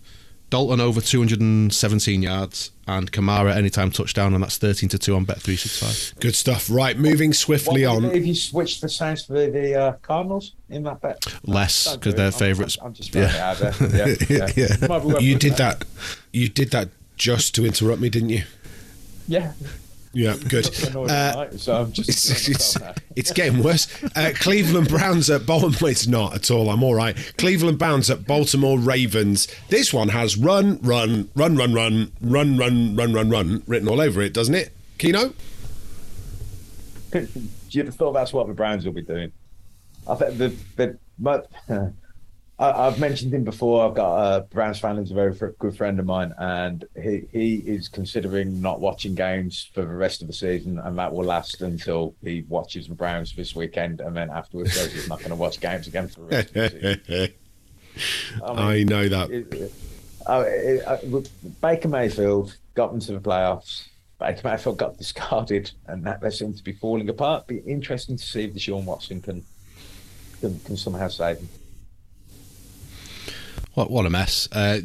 Dalton 0.51 0.81
over 0.81 1.01
217 1.01 2.23
yards, 2.23 2.73
and 2.89 3.11
Kamara 3.13 3.55
anytime 3.55 3.91
touchdown, 3.93 4.35
and 4.35 4.43
that's 4.43 4.59
13 4.59 4.89
to 4.91 4.99
two 4.99 5.15
on 5.15 5.25
Bet 5.25 5.41
365. 5.41 6.21
Good 6.21 6.35
stuff. 6.35 6.69
Right, 6.69 6.99
moving 6.99 7.33
swiftly 7.33 7.87
would 7.87 8.05
on. 8.05 8.11
be 8.11 8.19
if 8.19 8.27
you 8.27 8.35
switched 8.35 8.81
the 8.81 8.89
Saints 8.89 9.25
for 9.25 9.35
the, 9.35 9.49
the 9.49 9.81
uh, 9.81 9.93
Cardinals 10.03 10.55
in 10.69 10.83
that 10.83 11.01
bet? 11.01 11.25
Less 11.45 11.97
because 11.97 12.17
they're 12.17 12.33
favourites. 12.33 12.77
I'm, 12.81 12.89
I'm 12.89 12.93
just 12.95 13.13
throwing 13.13 13.29
it 13.29 13.35
out 13.37 13.59
there. 13.59 13.75
Yeah, 13.91 14.15
yeah. 14.29 14.49
Yeah. 14.57 14.87
Might 14.89 15.01
be 15.01 15.07
worth 15.07 15.23
You 15.23 15.37
did 15.37 15.55
that. 15.55 15.85
You 16.33 16.49
did 16.49 16.71
that 16.73 16.89
just 17.17 17.55
to 17.55 17.65
interrupt 17.65 18.01
me, 18.01 18.09
didn't 18.09 18.31
you? 18.31 18.43
Yeah. 19.29 19.53
Yeah, 20.13 20.37
good. 20.49 20.67
Uh, 20.97 21.51
so 21.57 21.83
I'm 21.83 21.93
just 21.93 22.09
it's, 22.09 22.49
it's, 22.49 22.77
it's 23.15 23.33
getting 23.33 23.63
worse. 23.63 23.87
Uh, 24.17 24.33
Cleveland 24.35 24.89
Browns 24.89 25.31
at 25.31 25.47
Baltimore. 25.47 25.91
It's 25.91 26.09
not 26.09 26.35
at 26.35 26.51
all. 26.51 26.69
I'm 26.69 26.83
all 26.83 26.97
right. 26.97 27.17
Cleveland 27.39 27.79
Browns 27.79 28.11
at 28.11 28.27
Baltimore 28.27 28.77
Ravens. 28.79 29.47
This 29.69 29.95
one 29.95 30.09
has 30.09 30.37
run, 30.37 30.81
run, 30.83 31.31
run, 31.37 31.57
run, 31.57 31.73
run, 31.73 32.13
run, 32.21 32.57
run, 32.57 32.97
run, 32.97 33.13
run, 33.13 33.31
run 33.31 33.63
written 33.69 33.89
all 33.89 34.01
over 34.01 34.21
it, 34.21 34.35
doesn't 34.35 34.55
it? 34.55 34.73
Kino? 34.99 35.33
Do 37.13 37.29
You'd 37.71 37.87
have 37.87 37.95
thought 37.95 38.13
that's 38.13 38.33
what 38.33 38.49
the 38.49 38.55
Browns 38.55 38.85
will 38.85 38.93
be 38.93 39.03
doing. 39.03 39.31
I 40.09 40.17
think 40.17 40.39
the 40.39 40.49
the 40.77 40.99
but 41.21 41.49
I, 42.61 42.87
I've 42.87 43.01
mentioned 43.01 43.33
him 43.33 43.43
before. 43.43 43.89
I've 43.89 43.95
got 43.95 44.37
a 44.37 44.41
Browns 44.43 44.79
fan 44.79 44.97
who's 44.97 45.11
a 45.11 45.15
very 45.15 45.35
good 45.59 45.77
friend 45.77 45.99
of 45.99 46.05
mine, 46.07 46.35
and 46.39 46.85
he 47.03 47.23
he 47.33 47.55
is 47.57 47.89
considering 47.89 48.61
not 48.61 48.81
watching 48.81 49.15
games 49.15 49.69
for 49.75 49.81
the 49.81 49.89
rest 49.89 50.21
of 50.21 50.29
the 50.29 50.35
season, 50.35 50.79
and 50.79 50.99
that 50.99 51.13
will 51.13 51.25
last 51.25 51.63
until 51.63 52.15
he 52.23 52.45
watches 52.49 52.87
the 52.87 52.95
Browns 52.95 53.35
this 53.35 53.57
weekend, 53.57 54.01
and 54.01 54.15
then 54.17 54.29
afterwards 54.31 54.75
says 54.75 54.93
he's 54.93 55.09
not 55.09 55.19
going 55.21 55.31
to 55.31 55.37
watch 55.37 55.59
games 55.61 55.87
again 55.89 56.07
for 56.09 56.21
the 56.21 56.27
rest 56.27 56.49
of 56.49 56.55
the 56.55 57.01
season. 57.09 57.35
I, 58.45 58.49
mean, 58.51 58.59
I 58.59 58.83
know 58.85 59.09
that. 59.09 59.31
it- 59.31 59.53
it- 59.55 59.63
it- 59.63 59.73
uh, 60.27 61.21
Baker 61.63 61.89
Mayfield 61.89 62.55
got 62.75 62.93
into 62.93 63.13
the 63.13 63.21
playoffs. 63.21 63.87
Baker 64.21 64.43
Mayfield 64.47 64.77
got 64.77 64.99
discarded, 64.99 65.71
and 65.87 66.05
that 66.05 66.21
they 66.21 66.29
seem 66.31 66.53
to 66.53 66.63
be 66.63 66.73
falling 66.75 67.09
apart. 67.09 67.47
Be 67.47 67.57
interesting 67.61 68.19
to 68.19 68.23
see 68.23 68.45
if 68.45 68.53
Deshaun 68.53 68.85
Watson 68.85 69.23
can 69.23 69.43
can, 70.43 70.61
can 70.61 70.77
somehow 70.77 71.09
save 71.09 71.39
him. 71.39 71.49
What 73.81 73.91
what 73.91 74.05
a 74.05 74.11
mess. 74.11 74.47
Uh, 74.53 74.79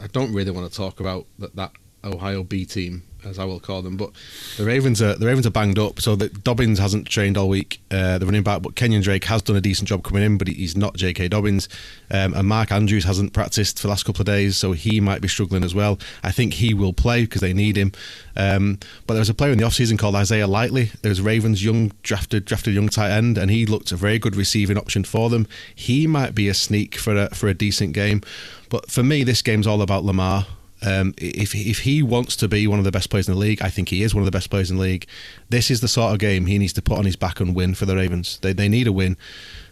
I 0.00 0.06
don't 0.06 0.32
really 0.32 0.50
want 0.50 0.70
to 0.70 0.74
talk 0.74 0.98
about 0.98 1.26
that, 1.38 1.54
that 1.56 1.72
Ohio 2.02 2.42
B 2.42 2.64
team, 2.64 3.02
as 3.26 3.38
I 3.38 3.44
will 3.44 3.60
call 3.60 3.82
them, 3.82 3.96
but 3.96 4.10
the 4.56 4.64
Ravens 4.64 5.02
are 5.02 5.14
the 5.14 5.26
Ravens 5.26 5.46
are 5.46 5.50
banged 5.50 5.78
up. 5.78 6.00
So 6.00 6.16
that 6.16 6.44
Dobbins 6.44 6.78
hasn't 6.78 7.08
trained 7.08 7.36
all 7.36 7.48
week, 7.48 7.80
uh, 7.90 8.18
the 8.18 8.26
running 8.26 8.42
back, 8.42 8.62
but 8.62 8.74
Kenyan 8.74 9.02
Drake 9.02 9.24
has 9.24 9.42
done 9.42 9.56
a 9.56 9.60
decent 9.60 9.88
job 9.88 10.04
coming 10.04 10.22
in, 10.22 10.38
but 10.38 10.48
he's 10.48 10.76
not 10.76 10.94
J.K. 10.94 11.28
Dobbins. 11.28 11.68
Um, 12.10 12.34
and 12.34 12.48
Mark 12.48 12.70
Andrews 12.70 13.04
hasn't 13.04 13.32
practiced 13.32 13.78
for 13.78 13.88
the 13.88 13.90
last 13.90 14.04
couple 14.04 14.22
of 14.22 14.26
days, 14.26 14.56
so 14.56 14.72
he 14.72 15.00
might 15.00 15.20
be 15.20 15.28
struggling 15.28 15.64
as 15.64 15.74
well. 15.74 15.98
I 16.22 16.30
think 16.30 16.54
he 16.54 16.74
will 16.74 16.92
play 16.92 17.22
because 17.22 17.40
they 17.40 17.52
need 17.52 17.76
him. 17.76 17.92
Um, 18.36 18.78
but 19.06 19.14
there 19.14 19.20
was 19.20 19.30
a 19.30 19.34
player 19.34 19.52
in 19.52 19.58
the 19.58 19.64
offseason 19.64 19.98
called 19.98 20.14
Isaiah 20.14 20.46
Likely. 20.46 20.90
There 21.02 21.10
was 21.10 21.20
Ravens 21.20 21.64
young 21.64 21.92
drafted 22.02 22.44
drafted 22.44 22.74
young 22.74 22.88
tight 22.88 23.10
end, 23.10 23.38
and 23.38 23.50
he 23.50 23.66
looked 23.66 23.92
a 23.92 23.96
very 23.96 24.18
good 24.18 24.36
receiving 24.36 24.78
option 24.78 25.04
for 25.04 25.30
them. 25.30 25.46
He 25.74 26.06
might 26.06 26.34
be 26.34 26.48
a 26.48 26.54
sneak 26.54 26.96
for 26.96 27.16
a 27.16 27.34
for 27.34 27.48
a 27.48 27.54
decent 27.54 27.92
game. 27.92 28.22
But 28.68 28.90
for 28.90 29.02
me, 29.02 29.22
this 29.22 29.42
game's 29.42 29.66
all 29.66 29.82
about 29.82 30.04
Lamar. 30.04 30.46
Um, 30.82 31.14
if 31.16 31.54
if 31.54 31.80
he 31.80 32.02
wants 32.02 32.36
to 32.36 32.48
be 32.48 32.66
one 32.66 32.78
of 32.78 32.84
the 32.84 32.92
best 32.92 33.08
players 33.08 33.28
in 33.28 33.34
the 33.34 33.40
league, 33.40 33.62
I 33.62 33.70
think 33.70 33.88
he 33.88 34.02
is 34.02 34.14
one 34.14 34.22
of 34.22 34.26
the 34.26 34.30
best 34.30 34.50
players 34.50 34.70
in 34.70 34.76
the 34.76 34.82
league. 34.82 35.06
This 35.48 35.70
is 35.70 35.80
the 35.80 35.88
sort 35.88 36.12
of 36.12 36.18
game 36.18 36.46
he 36.46 36.58
needs 36.58 36.74
to 36.74 36.82
put 36.82 36.98
on 36.98 37.06
his 37.06 37.16
back 37.16 37.40
and 37.40 37.54
win 37.54 37.74
for 37.74 37.86
the 37.86 37.96
Ravens. 37.96 38.38
They 38.42 38.52
they 38.52 38.68
need 38.68 38.86
a 38.86 38.92
win. 38.92 39.16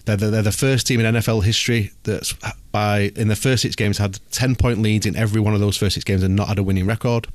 They're 0.07 0.17
the, 0.17 0.27
they're 0.27 0.43
the 0.43 0.53
first 0.53 0.87
team 0.87 1.01
in 1.01 1.15
NFL 1.15 1.45
history 1.45 1.93
that's 2.03 2.35
by 2.73 3.13
in 3.17 3.29
the 3.29 3.37
first 3.37 3.63
six 3.63 3.77
games 3.77 3.99
had 3.99 4.19
ten 4.31 4.57
point 4.57 4.81
leads 4.81 5.07
in 5.07 5.17
every 5.17 5.41
one 5.41 5.55
of 5.55 5.61
those 5.61 5.77
first 5.77 5.95
six 5.95 6.05
games 6.05 6.23
and 6.23 6.35
not 6.35 6.49
had 6.49 6.59
a 6.59 6.63
winning 6.63 6.87
record. 6.87 7.27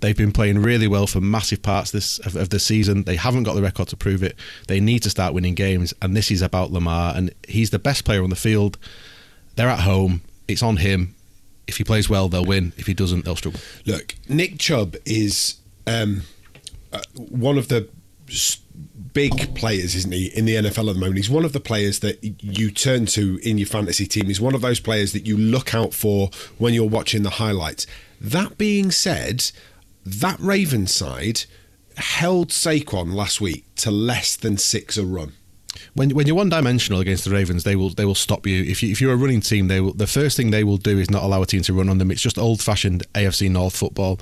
They've 0.00 0.16
been 0.16 0.32
playing 0.32 0.62
really 0.62 0.88
well 0.88 1.06
for 1.06 1.20
massive 1.20 1.62
parts 1.62 1.90
this 1.90 2.18
of, 2.20 2.36
of 2.36 2.50
the 2.50 2.58
season. 2.58 3.04
They 3.04 3.16
haven't 3.16 3.42
got 3.42 3.54
the 3.54 3.62
record 3.62 3.88
to 3.88 3.96
prove 3.96 4.22
it. 4.22 4.36
They 4.68 4.80
need 4.80 5.02
to 5.02 5.10
start 5.10 5.34
winning 5.34 5.54
games, 5.54 5.92
and 6.00 6.16
this 6.16 6.30
is 6.30 6.42
about 6.42 6.72
Lamar. 6.72 7.14
And 7.14 7.32
he's 7.46 7.70
the 7.70 7.78
best 7.78 8.04
player 8.04 8.22
on 8.22 8.30
the 8.30 8.36
field. 8.36 8.78
They're 9.56 9.68
at 9.68 9.80
home. 9.80 10.22
It's 10.48 10.62
on 10.62 10.78
him. 10.78 11.14
If 11.70 11.76
he 11.76 11.84
plays 11.84 12.10
well, 12.10 12.28
they'll 12.28 12.44
win. 12.44 12.72
If 12.76 12.86
he 12.86 12.94
doesn't, 12.94 13.24
they'll 13.24 13.36
struggle. 13.36 13.60
Look, 13.86 14.16
Nick 14.28 14.58
Chubb 14.58 14.96
is 15.06 15.56
um, 15.86 16.22
uh, 16.92 17.00
one 17.14 17.56
of 17.56 17.68
the 17.68 17.88
big 19.12 19.54
players, 19.54 19.94
isn't 19.94 20.12
he, 20.12 20.26
in 20.26 20.44
the 20.44 20.56
NFL 20.56 20.88
at 20.88 20.94
the 20.94 21.00
moment? 21.00 21.16
He's 21.16 21.30
one 21.30 21.44
of 21.44 21.52
the 21.52 21.60
players 21.60 22.00
that 22.00 22.18
you 22.42 22.70
turn 22.70 23.06
to 23.06 23.38
in 23.42 23.56
your 23.58 23.66
fantasy 23.66 24.06
team. 24.06 24.26
He's 24.26 24.40
one 24.40 24.54
of 24.54 24.60
those 24.60 24.80
players 24.80 25.12
that 25.12 25.26
you 25.26 25.36
look 25.36 25.74
out 25.74 25.94
for 25.94 26.30
when 26.58 26.74
you're 26.74 26.88
watching 26.88 27.22
the 27.22 27.30
highlights. 27.30 27.86
That 28.20 28.58
being 28.58 28.90
said, 28.90 29.50
that 30.04 30.38
Ravens 30.40 30.94
side 30.94 31.44
held 31.96 32.48
Saquon 32.48 33.14
last 33.14 33.40
week 33.40 33.64
to 33.76 33.90
less 33.90 34.36
than 34.36 34.56
six 34.56 34.96
a 34.96 35.04
run. 35.04 35.32
When 36.00 36.08
when 36.16 36.26
you're 36.26 36.34
one 36.34 36.48
dimensional 36.48 37.00
against 37.00 37.24
the 37.24 37.30
Ravens, 37.30 37.64
they 37.64 37.76
will 37.76 37.90
they 37.90 38.06
will 38.06 38.14
stop 38.14 38.46
you. 38.46 38.64
If 38.64 38.82
you 38.82 38.90
if 38.90 39.02
you're 39.02 39.12
a 39.12 39.16
running 39.16 39.42
team, 39.42 39.68
they 39.68 39.82
will 39.82 39.92
the 39.92 40.06
first 40.06 40.34
thing 40.34 40.50
they 40.50 40.64
will 40.64 40.78
do 40.78 40.98
is 40.98 41.10
not 41.10 41.22
allow 41.22 41.42
a 41.42 41.46
team 41.46 41.60
to 41.60 41.74
run 41.74 41.90
on 41.90 41.98
them. 41.98 42.10
It's 42.10 42.22
just 42.22 42.38
old 42.38 42.62
fashioned 42.62 43.04
AFC 43.14 43.50
North 43.50 43.76
football. 43.76 44.18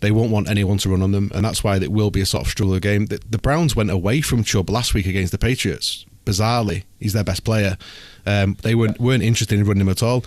They 0.00 0.10
won't 0.10 0.30
want 0.30 0.50
anyone 0.50 0.76
to 0.78 0.90
run 0.90 1.00
on 1.00 1.12
them, 1.12 1.30
and 1.34 1.42
that's 1.42 1.64
why 1.64 1.76
it 1.78 1.90
will 1.90 2.10
be 2.10 2.20
a 2.20 2.26
sort 2.26 2.44
of 2.44 2.50
struggle 2.50 2.78
game. 2.78 3.06
The, 3.06 3.22
the 3.30 3.38
Browns 3.38 3.74
went 3.74 3.90
away 3.90 4.20
from 4.20 4.44
Chubb 4.44 4.68
last 4.68 4.92
week 4.92 5.06
against 5.06 5.32
the 5.32 5.38
Patriots 5.38 6.04
bizarrely, 6.26 6.84
he's 7.00 7.14
their 7.14 7.24
best 7.24 7.42
player. 7.42 7.78
Um, 8.26 8.58
they 8.60 8.74
weren't 8.74 9.00
weren't 9.00 9.22
interested 9.22 9.58
in 9.58 9.64
running 9.64 9.80
him 9.80 9.88
at 9.88 10.02
all. 10.02 10.24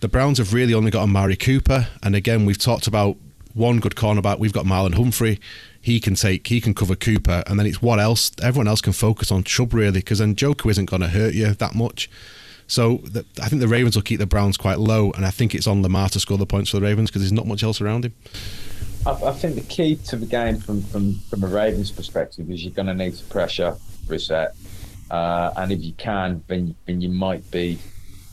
The 0.00 0.08
Browns 0.08 0.38
have 0.38 0.54
really 0.54 0.72
only 0.72 0.90
got 0.90 1.02
Amari 1.02 1.36
Cooper, 1.36 1.88
and 2.02 2.16
again, 2.16 2.46
we've 2.46 2.56
talked 2.58 2.86
about 2.86 3.18
one 3.52 3.78
good 3.78 3.94
cornerback. 3.94 4.38
We've 4.38 4.54
got 4.54 4.64
Marlon 4.64 4.94
Humphrey. 4.94 5.38
He 5.82 5.98
can 5.98 6.14
take, 6.14 6.46
he 6.46 6.60
can 6.60 6.74
cover 6.74 6.94
Cooper, 6.94 7.42
and 7.46 7.58
then 7.58 7.66
it's 7.66 7.80
what 7.80 7.98
else? 7.98 8.30
Everyone 8.42 8.68
else 8.68 8.82
can 8.82 8.92
focus 8.92 9.32
on 9.32 9.44
Chubb 9.44 9.72
really, 9.72 10.00
because 10.00 10.18
then 10.18 10.34
Njoku 10.34 10.70
isn't 10.70 10.86
going 10.86 11.02
to 11.02 11.08
hurt 11.08 11.34
you 11.34 11.54
that 11.54 11.74
much. 11.74 12.10
So 12.70 12.98
the, 12.98 13.24
I 13.42 13.48
think 13.48 13.60
the 13.60 13.68
Ravens 13.68 13.96
will 13.96 14.02
keep 14.02 14.20
the 14.20 14.26
Browns 14.26 14.56
quite 14.56 14.78
low, 14.78 15.10
and 15.12 15.26
I 15.26 15.30
think 15.30 15.56
it's 15.56 15.66
on 15.66 15.82
Lamar 15.82 16.08
to 16.10 16.20
score 16.20 16.38
the 16.38 16.46
points 16.46 16.70
for 16.70 16.78
the 16.78 16.86
Ravens 16.86 17.10
because 17.10 17.22
there's 17.22 17.32
not 17.32 17.46
much 17.46 17.64
else 17.64 17.80
around 17.80 18.04
him. 18.04 18.14
I, 19.04 19.10
I, 19.10 19.32
think 19.32 19.56
the 19.56 19.62
key 19.62 19.96
to 19.96 20.16
the 20.16 20.26
game 20.26 20.58
from, 20.58 20.82
from, 20.82 21.14
from 21.28 21.42
a 21.42 21.48
Ravens 21.48 21.90
perspective 21.90 22.48
is 22.48 22.62
you're 22.62 22.72
going 22.72 22.86
to 22.86 22.94
need 22.94 23.16
to 23.16 23.24
pressure 23.24 23.76
Brissett, 24.06 24.50
uh, 25.10 25.52
and 25.56 25.72
if 25.72 25.82
you 25.82 25.94
can, 25.94 26.44
then 26.46 26.76
then 26.86 27.00
you 27.00 27.08
might 27.08 27.50
be. 27.50 27.78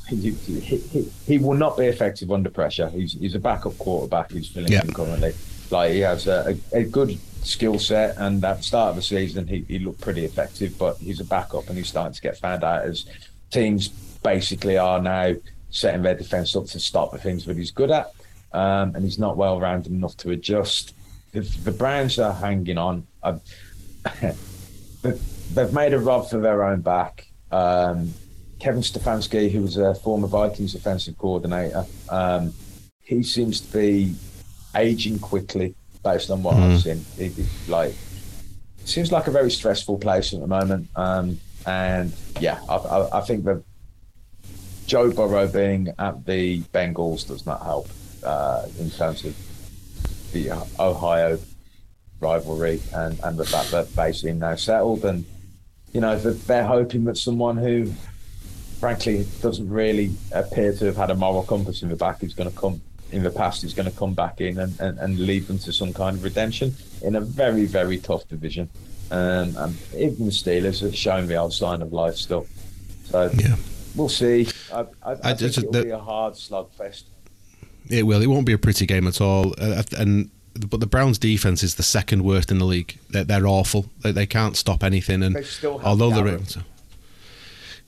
He, 0.08 0.32
he, 0.32 1.12
he, 1.26 1.38
will 1.38 1.58
not 1.58 1.76
be 1.76 1.86
effective 1.86 2.32
under 2.32 2.50
pressure. 2.50 2.88
He's, 2.88 3.12
he's 3.14 3.36
a 3.36 3.40
backup 3.40 3.78
quarterback 3.78 4.32
who's 4.32 4.48
filling 4.48 4.72
yeah. 4.72 4.84
in 4.84 4.94
currently. 4.94 5.34
Like 5.70 5.92
he 5.92 6.00
has 6.00 6.28
a, 6.28 6.58
a, 6.72 6.78
a 6.78 6.84
good 6.84 7.20
skill 7.44 7.80
set, 7.80 8.18
and 8.18 8.44
at 8.44 8.58
the 8.58 8.64
start 8.64 8.90
of 8.90 8.96
the 8.96 9.02
season 9.02 9.48
he, 9.48 9.66
he 9.68 9.80
looked 9.80 10.02
pretty 10.02 10.26
effective. 10.26 10.78
But 10.78 10.98
he's 10.98 11.20
a 11.20 11.26
backup, 11.26 11.68
and 11.68 11.78
he's 11.78 11.90
starting 11.90 12.14
to 12.14 12.22
get 12.22 12.38
found 12.38 12.64
out 12.64 12.84
as 12.84 13.06
teams 13.52 13.90
basically 14.24 14.78
are 14.78 15.02
now 15.02 15.34
setting 15.70 16.02
their 16.02 16.16
defence 16.16 16.56
up 16.56 16.66
to 16.66 16.80
stop 16.80 17.12
the 17.12 17.18
things 17.18 17.46
that 17.46 17.58
he's 17.58 17.72
good 17.72 17.92
at, 17.92 18.12
um, 18.54 18.96
and 18.96 19.04
he's 19.04 19.20
not 19.20 19.38
well 19.38 19.60
rounded 19.60 19.92
enough 19.92 20.18
to 20.18 20.32
adjust. 20.32 20.94
If 21.34 21.64
the 21.64 21.72
Browns 21.72 22.20
are 22.20 22.34
hanging 22.34 22.78
on, 22.78 23.06
they've 25.04 25.74
made 25.74 25.94
a 25.94 26.00
rob 26.00 26.30
for 26.30 26.40
their 26.40 26.64
own 26.64 26.82
back. 26.82 27.28
Um, 27.52 28.14
Kevin 28.60 28.82
Stefanski, 28.82 29.52
who 29.52 29.62
was 29.62 29.78
a 29.78 29.94
former 29.94 30.28
Vikings 30.28 30.74
offensive 30.74 31.18
coordinator, 31.18 31.86
um, 32.10 32.54
he 33.04 33.24
seems 33.24 33.62
to 33.62 33.74
be 33.78 34.16
aging 34.76 35.20
quickly 35.20 35.76
based 36.08 36.30
on 36.30 36.42
what 36.44 36.56
mm. 36.56 36.64
I've 36.64 36.82
seen. 36.82 37.06
It, 37.18 37.38
it, 37.38 37.48
like, 37.68 37.94
seems 38.86 39.12
like 39.12 39.28
a 39.28 39.32
very 39.32 39.52
stressful 39.52 39.98
place 39.98 40.34
at 40.34 40.40
the 40.40 40.48
moment. 40.48 40.88
Um, 40.96 41.40
and 41.66 42.14
yeah, 42.40 42.60
I, 42.70 42.76
I, 42.76 43.18
I 43.20 43.22
think 43.22 43.44
that 43.44 43.62
Joe 44.86 45.12
Burrow 45.12 45.48
being 45.48 45.94
at 46.00 46.26
the 46.26 46.62
Bengals 46.74 47.28
does 47.28 47.46
not 47.46 47.62
help 47.62 47.90
uh, 48.24 48.66
in 48.80 48.90
terms 48.90 49.26
of 49.26 49.36
the 50.32 50.52
Ohio 50.80 51.38
rivalry 52.20 52.80
and, 52.94 53.20
and 53.24 53.38
the 53.38 53.46
fact 53.46 53.72
that 53.72 53.94
they 53.96 54.14
seem 54.14 54.40
now 54.40 54.56
settled. 54.56 55.04
And, 55.04 55.26
you 55.92 56.00
know, 56.00 56.18
they're 56.18 56.66
hoping 56.66 57.04
that 57.06 57.18
someone 57.18 57.58
who, 57.58 57.92
frankly, 58.80 59.28
doesn't 59.42 59.70
really 59.70 60.12
appear 60.32 60.72
to 60.74 60.86
have 60.86 60.96
had 60.96 61.12
a 61.12 61.16
moral 61.16 61.44
compass 61.44 61.84
in 61.84 61.90
the 61.90 61.98
back 61.98 62.24
is 62.24 62.34
going 62.34 62.50
to 62.50 62.58
come 62.58 62.82
in 63.12 63.24
the 63.24 63.32
past 63.32 63.64
is 63.64 63.74
going 63.74 63.90
to 63.90 63.98
come 63.98 64.14
back 64.14 64.42
in 64.42 64.60
and, 64.60 64.80
and, 64.80 65.00
and 65.00 65.20
lead 65.20 65.48
them 65.48 65.60
to 65.60 65.72
some 65.72 65.94
kind 65.94 66.18
of 66.18 66.24
redemption 66.24 66.76
in 67.04 67.16
a 67.16 67.22
very, 67.22 67.66
very 67.66 67.98
tough 67.98 68.28
division. 68.28 68.70
Um, 69.10 69.56
and 69.58 69.78
even 69.96 70.26
the 70.26 70.32
Steelers 70.32 70.82
have 70.82 70.96
shown 70.96 71.28
the 71.28 71.36
old 71.36 71.54
sign 71.54 71.82
of 71.82 71.94
life 71.94 72.16
still. 72.16 72.46
So, 73.06 73.30
yeah 73.36 73.56
we'll 73.98 74.10
see. 74.10 74.48
I, 74.72 74.80
I, 74.80 74.86
I, 75.04 75.12
I 75.12 75.16
think 75.34 75.40
just, 75.40 75.58
it'll 75.58 75.72
the, 75.72 75.84
be 75.84 75.90
a 75.90 76.00
hard 76.00 76.36
slugfest. 76.36 77.04
It 77.90 78.04
will. 78.04 78.22
It 78.22 78.28
won't 78.28 78.46
be 78.46 78.54
a 78.54 78.58
pretty 78.58 78.86
game 78.86 79.08
at 79.08 79.20
all. 79.20 79.54
Uh, 79.60 79.84
and 79.98 80.30
but 80.70 80.80
the 80.80 80.88
Browns' 80.88 81.18
defense 81.18 81.64
is 81.64 81.76
the 81.76 81.84
second 81.84 82.24
worst 82.24 82.52
in 82.52 82.60
the 82.60 82.66
league. 82.66 82.98
They're, 83.10 83.24
they're 83.24 83.48
awful. 83.48 83.88
They, 84.02 84.12
they, 84.12 84.26
can't 84.26 84.56
stop 84.56 84.84
anything. 84.84 85.24
And 85.24 85.46
although 85.84 86.10
they're 86.12 86.40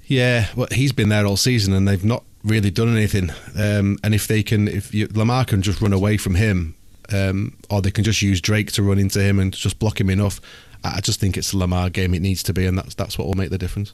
yeah, 0.06 0.48
well, 0.56 0.68
he's 0.72 0.92
been 0.92 1.10
there 1.10 1.26
all 1.26 1.38
season, 1.38 1.74
and 1.74 1.88
they've 1.88 2.04
not 2.04 2.24
really 2.44 2.72
done 2.72 2.96
anything. 2.96 3.32
Um, 3.58 3.98
and 4.04 4.14
if 4.14 4.28
they 4.28 4.44
can, 4.44 4.68
if 4.68 4.94
you, 4.94 5.08
Lamar 5.14 5.46
can 5.46 5.62
just 5.62 5.82
run 5.82 5.94
away 5.94 6.18
from 6.18 6.36
him, 6.36 6.76
um, 7.12 7.58
or 7.70 7.82
they 7.82 7.92
can 7.92 8.04
just 8.04 8.22
use 8.22 8.42
Drake 8.42 8.72
to 8.74 8.84
run 8.84 9.00
into 9.00 9.22
him 9.22 9.40
and 9.40 9.54
just 9.54 9.80
block 9.80 10.00
him 10.00 10.10
enough, 10.10 10.40
I 10.84 11.02
just 11.02 11.20
think 11.20 11.38
it's 11.38 11.52
the 11.52 11.58
Lamar 11.58 11.90
game. 11.90 12.14
It 12.14 12.22
needs 12.22 12.44
to 12.44 12.54
be, 12.54 12.66
and 12.66 12.78
that's 12.78 12.96
that's 12.96 13.18
what 13.18 13.28
will 13.28 13.36
make 13.36 13.50
the 13.50 13.58
difference. 13.58 13.94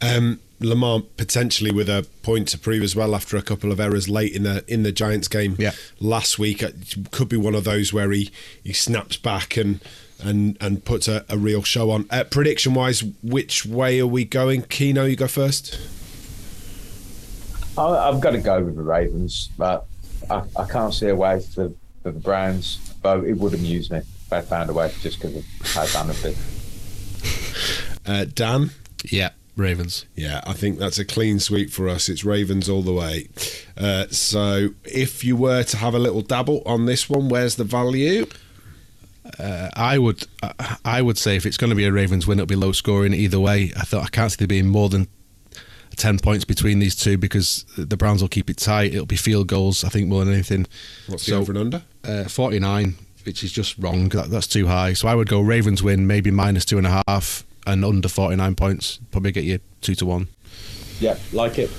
Um, 0.00 0.40
Lamar 0.60 1.00
potentially 1.16 1.72
with 1.72 1.88
a 1.88 2.06
point 2.22 2.48
to 2.48 2.58
prove 2.58 2.82
as 2.82 2.94
well 2.94 3.14
after 3.14 3.36
a 3.36 3.42
couple 3.42 3.72
of 3.72 3.80
errors 3.80 4.08
late 4.08 4.34
in 4.34 4.42
the 4.42 4.64
in 4.68 4.82
the 4.82 4.92
Giants 4.92 5.28
game 5.28 5.56
yeah. 5.58 5.72
last 6.00 6.38
week. 6.38 6.62
It 6.62 7.10
could 7.10 7.28
be 7.28 7.36
one 7.36 7.54
of 7.54 7.64
those 7.64 7.92
where 7.92 8.10
he, 8.10 8.30
he 8.62 8.72
snaps 8.72 9.16
back 9.16 9.56
and 9.56 9.80
and 10.22 10.56
and 10.60 10.84
puts 10.84 11.08
a, 11.08 11.24
a 11.28 11.38
real 11.38 11.62
show 11.62 11.90
on. 11.90 12.06
Uh, 12.10 12.24
prediction 12.24 12.74
wise, 12.74 13.02
which 13.22 13.64
way 13.64 14.00
are 14.00 14.06
we 14.06 14.24
going? 14.24 14.62
Keno, 14.62 15.04
you 15.04 15.16
go 15.16 15.28
first. 15.28 15.78
I, 17.78 18.10
have 18.10 18.20
got 18.20 18.30
to 18.30 18.38
go 18.38 18.62
with 18.62 18.76
the 18.76 18.82
Ravens, 18.82 19.50
but 19.56 19.86
I, 20.30 20.42
I 20.56 20.66
can't 20.66 20.92
see 20.92 21.08
a 21.08 21.16
way 21.16 21.40
for, 21.40 21.70
for 22.02 22.10
the 22.10 22.18
Browns. 22.18 22.78
But 23.00 23.24
it 23.24 23.34
would 23.34 23.54
amuse 23.54 23.90
me 23.90 23.98
if 23.98 24.28
they 24.28 24.42
found 24.42 24.70
a 24.70 24.72
way 24.72 24.92
just 25.00 25.20
because 25.20 25.36
of 25.36 25.44
how 25.62 25.86
Dan 25.86 26.06
have 26.08 26.22
been. 26.22 26.34
Uh, 28.04 28.24
Dan, 28.24 28.70
yeah, 29.04 29.30
Ravens. 29.56 30.06
Yeah, 30.16 30.40
I 30.46 30.54
think 30.54 30.78
that's 30.78 30.98
a 30.98 31.04
clean 31.04 31.38
sweep 31.38 31.70
for 31.70 31.88
us. 31.88 32.08
It's 32.08 32.24
Ravens 32.24 32.68
all 32.68 32.82
the 32.82 32.92
way. 32.92 33.28
Uh, 33.76 34.06
so 34.08 34.70
if 34.84 35.22
you 35.22 35.36
were 35.36 35.62
to 35.64 35.76
have 35.76 35.94
a 35.94 35.98
little 35.98 36.22
dabble 36.22 36.62
on 36.66 36.86
this 36.86 37.08
one, 37.08 37.28
where's 37.28 37.56
the 37.56 37.64
value? 37.64 38.26
Uh, 39.38 39.68
I 39.76 39.98
would, 39.98 40.26
uh, 40.42 40.76
I 40.84 41.02
would 41.02 41.18
say 41.18 41.36
if 41.36 41.44
it's 41.44 41.56
going 41.58 41.70
to 41.70 41.76
be 41.76 41.84
a 41.84 41.92
Ravens 41.92 42.26
win, 42.26 42.38
it'll 42.38 42.46
be 42.46 42.56
low 42.56 42.72
scoring 42.72 43.12
either 43.12 43.38
way. 43.38 43.72
I 43.76 43.82
thought 43.82 44.04
I 44.04 44.08
can't 44.08 44.32
see 44.32 44.38
there 44.38 44.46
being 44.46 44.68
more 44.68 44.88
than 44.88 45.06
ten 45.98 46.18
points 46.18 46.44
between 46.44 46.78
these 46.78 46.96
two 46.96 47.18
because 47.18 47.64
the 47.76 47.96
Browns 47.96 48.22
will 48.22 48.28
keep 48.28 48.48
it 48.48 48.56
tight. 48.56 48.94
It'll 48.94 49.06
be 49.06 49.16
field 49.16 49.48
goals, 49.48 49.84
I 49.84 49.88
think, 49.88 50.08
more 50.08 50.24
than 50.24 50.34
anything. 50.34 50.66
What's 51.06 51.24
so, 51.24 51.32
the 51.32 51.38
over 51.38 51.52
and 51.52 51.58
under? 51.58 51.82
Uh, 52.02 52.24
Forty 52.24 52.58
nine, 52.58 52.94
which 53.24 53.44
is 53.44 53.52
just 53.52 53.76
wrong. 53.78 54.08
That, 54.10 54.30
that's 54.30 54.46
too 54.46 54.66
high. 54.66 54.94
So 54.94 55.08
I 55.08 55.14
would 55.14 55.28
go 55.28 55.40
Ravens 55.40 55.82
win, 55.82 56.06
maybe 56.06 56.30
minus 56.30 56.64
two 56.64 56.78
and 56.78 56.86
a 56.86 57.02
half 57.06 57.44
and 57.68 57.84
under 57.84 58.08
49 58.08 58.54
points. 58.54 58.98
Probably 59.10 59.30
get 59.30 59.44
you 59.44 59.60
two 59.82 59.94
to 59.96 60.06
one. 60.06 60.28
Yeah, 61.00 61.18
like 61.32 61.58
it. 61.58 61.70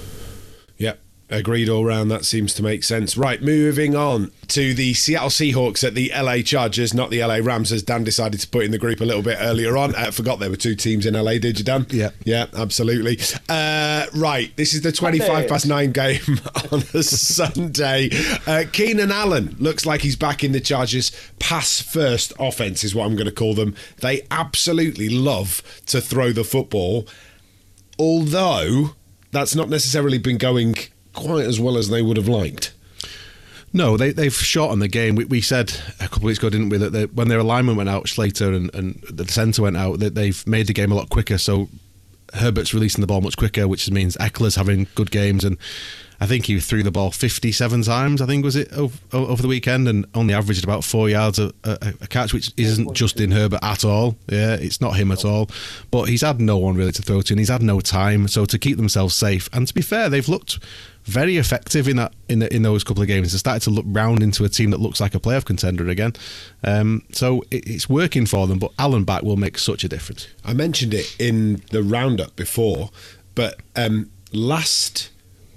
Yeah, 1.30 1.38
agreed 1.38 1.70
all 1.70 1.86
round. 1.86 2.10
That 2.12 2.26
seems 2.26 2.54
to 2.56 2.64
make 2.64 2.84
sense. 2.84 3.18
Right, 3.18 3.42
moving 3.42 3.96
on 3.96 4.32
to 4.50 4.74
the 4.74 4.94
Seattle 4.94 5.30
Seahawks 5.30 5.86
at 5.86 5.96
the 5.96 6.12
LA 6.16 6.42
Chargers, 6.42 6.94
not 6.94 7.10
the 7.10 7.24
LA 7.24 7.40
Rams, 7.42 7.72
as 7.72 7.84
Dan 7.84 8.04
decided 8.04 8.40
to 8.42 8.48
put 8.48 8.66
in 8.66 8.72
the 8.72 8.78
group 8.78 9.00
a 9.02 9.06
little 9.06 9.22
bit 9.22 9.38
earlier 9.40 9.78
on. 9.78 9.96
I 9.96 10.12
forgot 10.12 10.40
there 10.40 10.50
were 10.50 10.56
two 10.56 10.76
teams 10.76 11.06
in 11.06 11.14
LA, 11.14 11.38
did 11.38 11.60
you, 11.60 11.66
Dan? 11.66 11.86
Yeah. 11.90 12.10
Yeah, 12.24 12.48
absolutely. 12.56 13.20
Uh, 13.48 14.06
right, 14.16 14.56
this 14.56 14.74
is 14.74 14.82
the 14.82 14.92
25 14.92 15.48
past 15.48 15.68
nine 15.68 15.92
game 15.92 16.22
on 16.72 16.80
a 16.94 17.04
Sunday. 17.04 18.10
Uh, 18.48 18.64
Keenan 18.72 19.12
Allen 19.12 19.56
looks 19.60 19.86
like 19.86 20.02
he's 20.02 20.16
back 20.16 20.44
in 20.44 20.52
the 20.52 20.60
Chargers' 20.60 21.12
pass 21.40 21.82
first 21.82 22.34
offense, 22.40 22.84
is 22.84 22.96
what 22.96 23.06
I'm 23.06 23.16
going 23.16 23.26
to 23.26 23.32
call 23.32 23.54
them. 23.54 23.76
They 24.02 24.26
absolutely 24.32 25.10
love 25.10 25.62
to 25.88 26.02
throw 26.02 26.32
the 26.32 26.44
football, 26.44 27.08
although 27.98 28.92
that's 29.32 29.56
not 29.56 29.70
necessarily 29.70 30.18
been 30.18 30.38
going 30.38 30.76
quite 31.20 31.46
as 31.46 31.60
well 31.60 31.78
as 31.78 31.90
they 31.90 32.02
would 32.02 32.18
have 32.18 32.28
liked. 32.28 32.74
No, 33.72 33.98
they, 33.98 34.12
they've 34.12 34.34
shot 34.34 34.72
on 34.72 34.80
the 34.80 34.88
game. 34.88 35.16
We, 35.16 35.26
we 35.26 35.42
said 35.42 35.72
a 36.00 36.04
couple 36.04 36.20
of 36.20 36.24
weeks 36.24 36.40
ago, 36.40 36.50
didn't 36.50 36.70
we, 36.70 36.78
that 36.78 36.92
they, 36.92 37.06
when 37.06 37.28
their 37.28 37.40
alignment 37.40 37.78
went 37.78 37.90
out, 37.90 38.08
Slater 38.08 38.52
and, 38.52 38.74
and 38.74 39.02
the 39.10 39.28
centre 39.28 39.62
went 39.62 39.78
out, 39.78 40.00
that 40.00 40.16
they've 40.16 40.46
made 40.48 40.68
the 40.68 40.74
game 40.74 40.92
a 40.92 40.96
lot 40.96 41.10
quicker. 41.10 41.38
So 41.38 41.70
Herbert's 42.34 42.74
releasing 42.74 43.02
the 43.02 43.08
ball 43.08 43.22
much 43.22 43.38
quicker, 43.38 43.68
which 43.68 43.90
means 43.92 44.18
Ekeler's 44.18 44.56
having 44.56 44.88
good 44.96 45.12
games. 45.12 45.44
And 45.44 45.58
I 46.20 46.26
think 46.26 46.46
he 46.46 46.60
threw 46.60 46.84
the 46.84 46.92
ball 46.92 47.12
57 47.12 47.84
times, 47.84 48.22
I 48.22 48.26
think, 48.26 48.44
was 48.44 48.56
it, 48.56 48.74
over, 48.74 48.98
over 49.14 49.42
the 49.42 49.48
weekend, 49.48 49.88
and 49.88 50.06
only 50.16 50.34
averaged 50.34 50.64
about 50.64 50.84
four 50.84 51.08
yards 51.08 51.40
a, 51.40 51.54
a, 51.64 51.94
a, 52.02 52.08
catch, 52.08 52.34
which 52.34 52.52
isn't 52.58 52.94
Justin 52.94 53.32
Herbert 53.32 53.60
at 53.64 53.86
all. 53.86 54.18
Yeah, 54.28 54.56
it's 54.56 54.82
not 54.82 54.96
him 54.96 55.12
at 55.12 55.24
all. 55.24 55.50
But 55.92 56.10
he's 56.10 56.22
had 56.22 56.42
no 56.42 56.58
one 56.58 56.76
really 56.76 56.92
to 56.94 57.02
throw 57.02 57.22
to, 57.22 57.34
and 57.34 57.40
he's 57.40 57.50
had 57.50 57.62
no 57.62 57.80
time. 57.80 58.28
So 58.28 58.46
to 58.46 58.58
keep 58.58 58.78
themselves 58.78 59.16
safe, 59.16 59.48
and 59.54 59.68
to 59.68 59.74
be 59.74 59.82
fair, 59.82 60.10
they've 60.10 60.28
looked 60.28 60.60
very 61.10 61.38
effective 61.38 61.88
in 61.88 61.98
that 61.98 62.14
in 62.28 62.40
the, 62.40 62.54
in 62.54 62.62
those 62.62 62.84
couple 62.84 63.02
of 63.02 63.08
games. 63.08 63.32
They 63.32 63.38
started 63.38 63.64
to 63.64 63.70
look 63.72 63.86
round 63.88 64.24
into 64.24 64.46
a 64.46 64.50
team 64.50 64.72
that 64.72 64.80
looks 64.80 65.02
like 65.02 65.16
a 65.16 65.20
playoff 65.20 65.46
contender 65.46 65.88
again. 65.88 66.14
Um, 66.64 67.04
so 67.12 67.44
it, 67.52 67.68
it's 67.68 67.90
working 67.90 68.26
for 68.26 68.48
them. 68.48 68.60
But 68.60 68.72
Allen 68.78 69.04
back 69.04 69.24
will 69.24 69.38
make 69.38 69.58
such 69.58 69.84
a 69.84 69.90
difference. 69.90 70.28
I 70.46 70.54
mentioned 70.54 70.94
it 70.94 71.16
in 71.20 71.64
the 71.72 71.84
roundup 71.84 72.36
before, 72.36 72.92
but 73.36 73.60
um, 73.76 74.12
last 74.32 75.10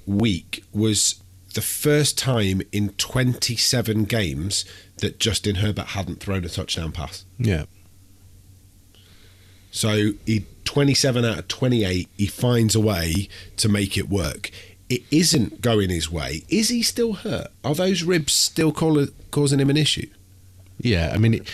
week 0.06 0.64
was 0.72 1.22
the 1.54 1.62
first 1.62 2.16
time 2.16 2.62
in 2.72 2.90
27 2.90 4.04
games 4.04 4.64
that 4.98 5.20
Justin 5.20 5.56
Herbert 5.56 5.88
hadn't 5.88 6.20
thrown 6.20 6.44
a 6.44 6.48
touchdown 6.48 6.92
pass. 6.92 7.24
Yeah. 7.38 7.64
So 9.70 10.12
he 10.26 10.46
27 10.64 11.24
out 11.24 11.38
of 11.38 11.48
28, 11.48 12.08
he 12.16 12.26
finds 12.26 12.74
a 12.74 12.80
way 12.80 13.28
to 13.56 13.68
make 13.68 13.98
it 13.98 14.08
work 14.08 14.50
it 14.92 15.02
isn't 15.10 15.62
going 15.62 15.90
his 15.90 16.10
way, 16.10 16.42
is 16.48 16.68
he 16.68 16.82
still 16.82 17.14
hurt? 17.14 17.48
Are 17.64 17.74
those 17.74 18.02
ribs 18.02 18.32
still 18.32 18.72
causing 18.72 19.58
him 19.58 19.70
an 19.70 19.76
issue? 19.76 20.08
Yeah, 20.78 21.12
I 21.14 21.18
mean, 21.18 21.34
it, 21.34 21.50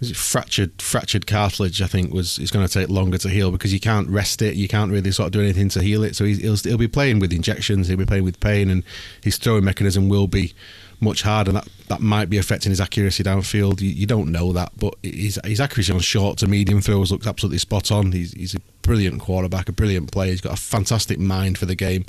it 0.00 0.16
fractured 0.16 0.82
fractured 0.82 1.26
cartilage. 1.26 1.80
I 1.80 1.86
think 1.86 2.12
was 2.12 2.38
is 2.38 2.50
going 2.50 2.66
to 2.66 2.72
take 2.72 2.88
longer 2.88 3.16
to 3.18 3.28
heal 3.28 3.52
because 3.52 3.72
you 3.72 3.78
can't 3.78 4.08
rest 4.08 4.42
it. 4.42 4.56
You 4.56 4.66
can't 4.66 4.90
really 4.90 5.12
sort 5.12 5.26
of 5.26 5.32
do 5.32 5.40
anything 5.40 5.68
to 5.70 5.82
heal 5.82 6.02
it. 6.02 6.16
So 6.16 6.24
he's, 6.24 6.38
he'll 6.38 6.56
he'll 6.56 6.78
be 6.78 6.88
playing 6.88 7.20
with 7.20 7.32
injections. 7.32 7.86
He'll 7.86 7.96
be 7.96 8.06
playing 8.06 8.24
with 8.24 8.40
pain, 8.40 8.70
and 8.70 8.82
his 9.22 9.38
throwing 9.38 9.64
mechanism 9.64 10.08
will 10.08 10.26
be 10.26 10.52
much 11.00 11.22
harder. 11.22 11.52
That 11.52 11.68
that 11.88 12.00
might 12.00 12.28
be 12.28 12.38
affecting 12.38 12.70
his 12.70 12.80
accuracy 12.80 13.22
downfield. 13.22 13.80
You, 13.80 13.90
you 13.90 14.06
don't 14.06 14.32
know 14.32 14.52
that, 14.52 14.72
but 14.76 14.94
his 15.02 15.38
his 15.44 15.60
accuracy 15.60 15.92
on 15.92 16.00
short 16.00 16.38
to 16.38 16.48
medium 16.48 16.80
throws 16.80 17.12
looks 17.12 17.26
absolutely 17.26 17.58
spot 17.58 17.92
on. 17.92 18.10
He's 18.10 18.32
he's 18.32 18.56
a 18.56 18.60
brilliant 18.82 19.20
quarterback, 19.20 19.68
a 19.68 19.72
brilliant 19.72 20.10
player. 20.12 20.30
He's 20.30 20.40
got 20.40 20.52
a 20.54 20.60
fantastic 20.60 21.18
mind 21.18 21.58
for 21.58 21.66
the 21.66 21.74
game. 21.74 22.04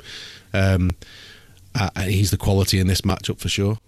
Um, 0.52 0.92
uh, 1.74 1.90
and 1.96 2.10
he's 2.10 2.30
the 2.30 2.36
quality 2.36 2.78
in 2.78 2.86
this 2.86 3.00
matchup 3.00 3.38
for 3.40 3.48
sure. 3.48 3.78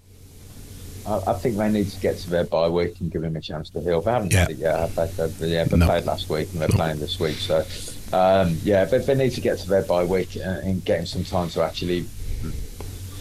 I, 1.06 1.20
I 1.28 1.32
think 1.34 1.56
they 1.56 1.68
need 1.70 1.88
to 1.90 2.00
get 2.00 2.18
to 2.18 2.30
their 2.30 2.44
bye 2.44 2.68
week 2.68 3.00
and 3.00 3.12
give 3.12 3.22
him 3.22 3.36
a 3.36 3.40
chance 3.40 3.70
to 3.70 3.80
heal. 3.80 4.00
They 4.00 4.10
haven't 4.10 4.32
Yeah. 4.32 4.40
had 4.40 4.50
it 4.50 4.56
yet. 4.58 4.78
have 4.90 5.16
They, 5.16 5.26
they, 5.26 5.46
yeah, 5.48 5.64
they 5.64 5.76
No. 5.76 5.86
played 5.86 6.04
last 6.04 6.28
week 6.28 6.48
and 6.52 6.60
they're 6.60 6.68
playing 6.68 6.98
this 6.98 7.20
week. 7.20 7.36
So, 7.36 7.64
um, 8.12 8.58
yeah, 8.64 8.84
but 8.86 9.06
they 9.06 9.14
need 9.14 9.30
to 9.32 9.40
get 9.40 9.58
to 9.60 9.68
their 9.68 9.82
bye 9.82 10.04
week 10.04 10.34
and, 10.36 10.66
and 10.66 10.84
get 10.84 10.98
him 11.00 11.06
some 11.06 11.24
time 11.24 11.48
to 11.50 11.62
actually 11.62 12.06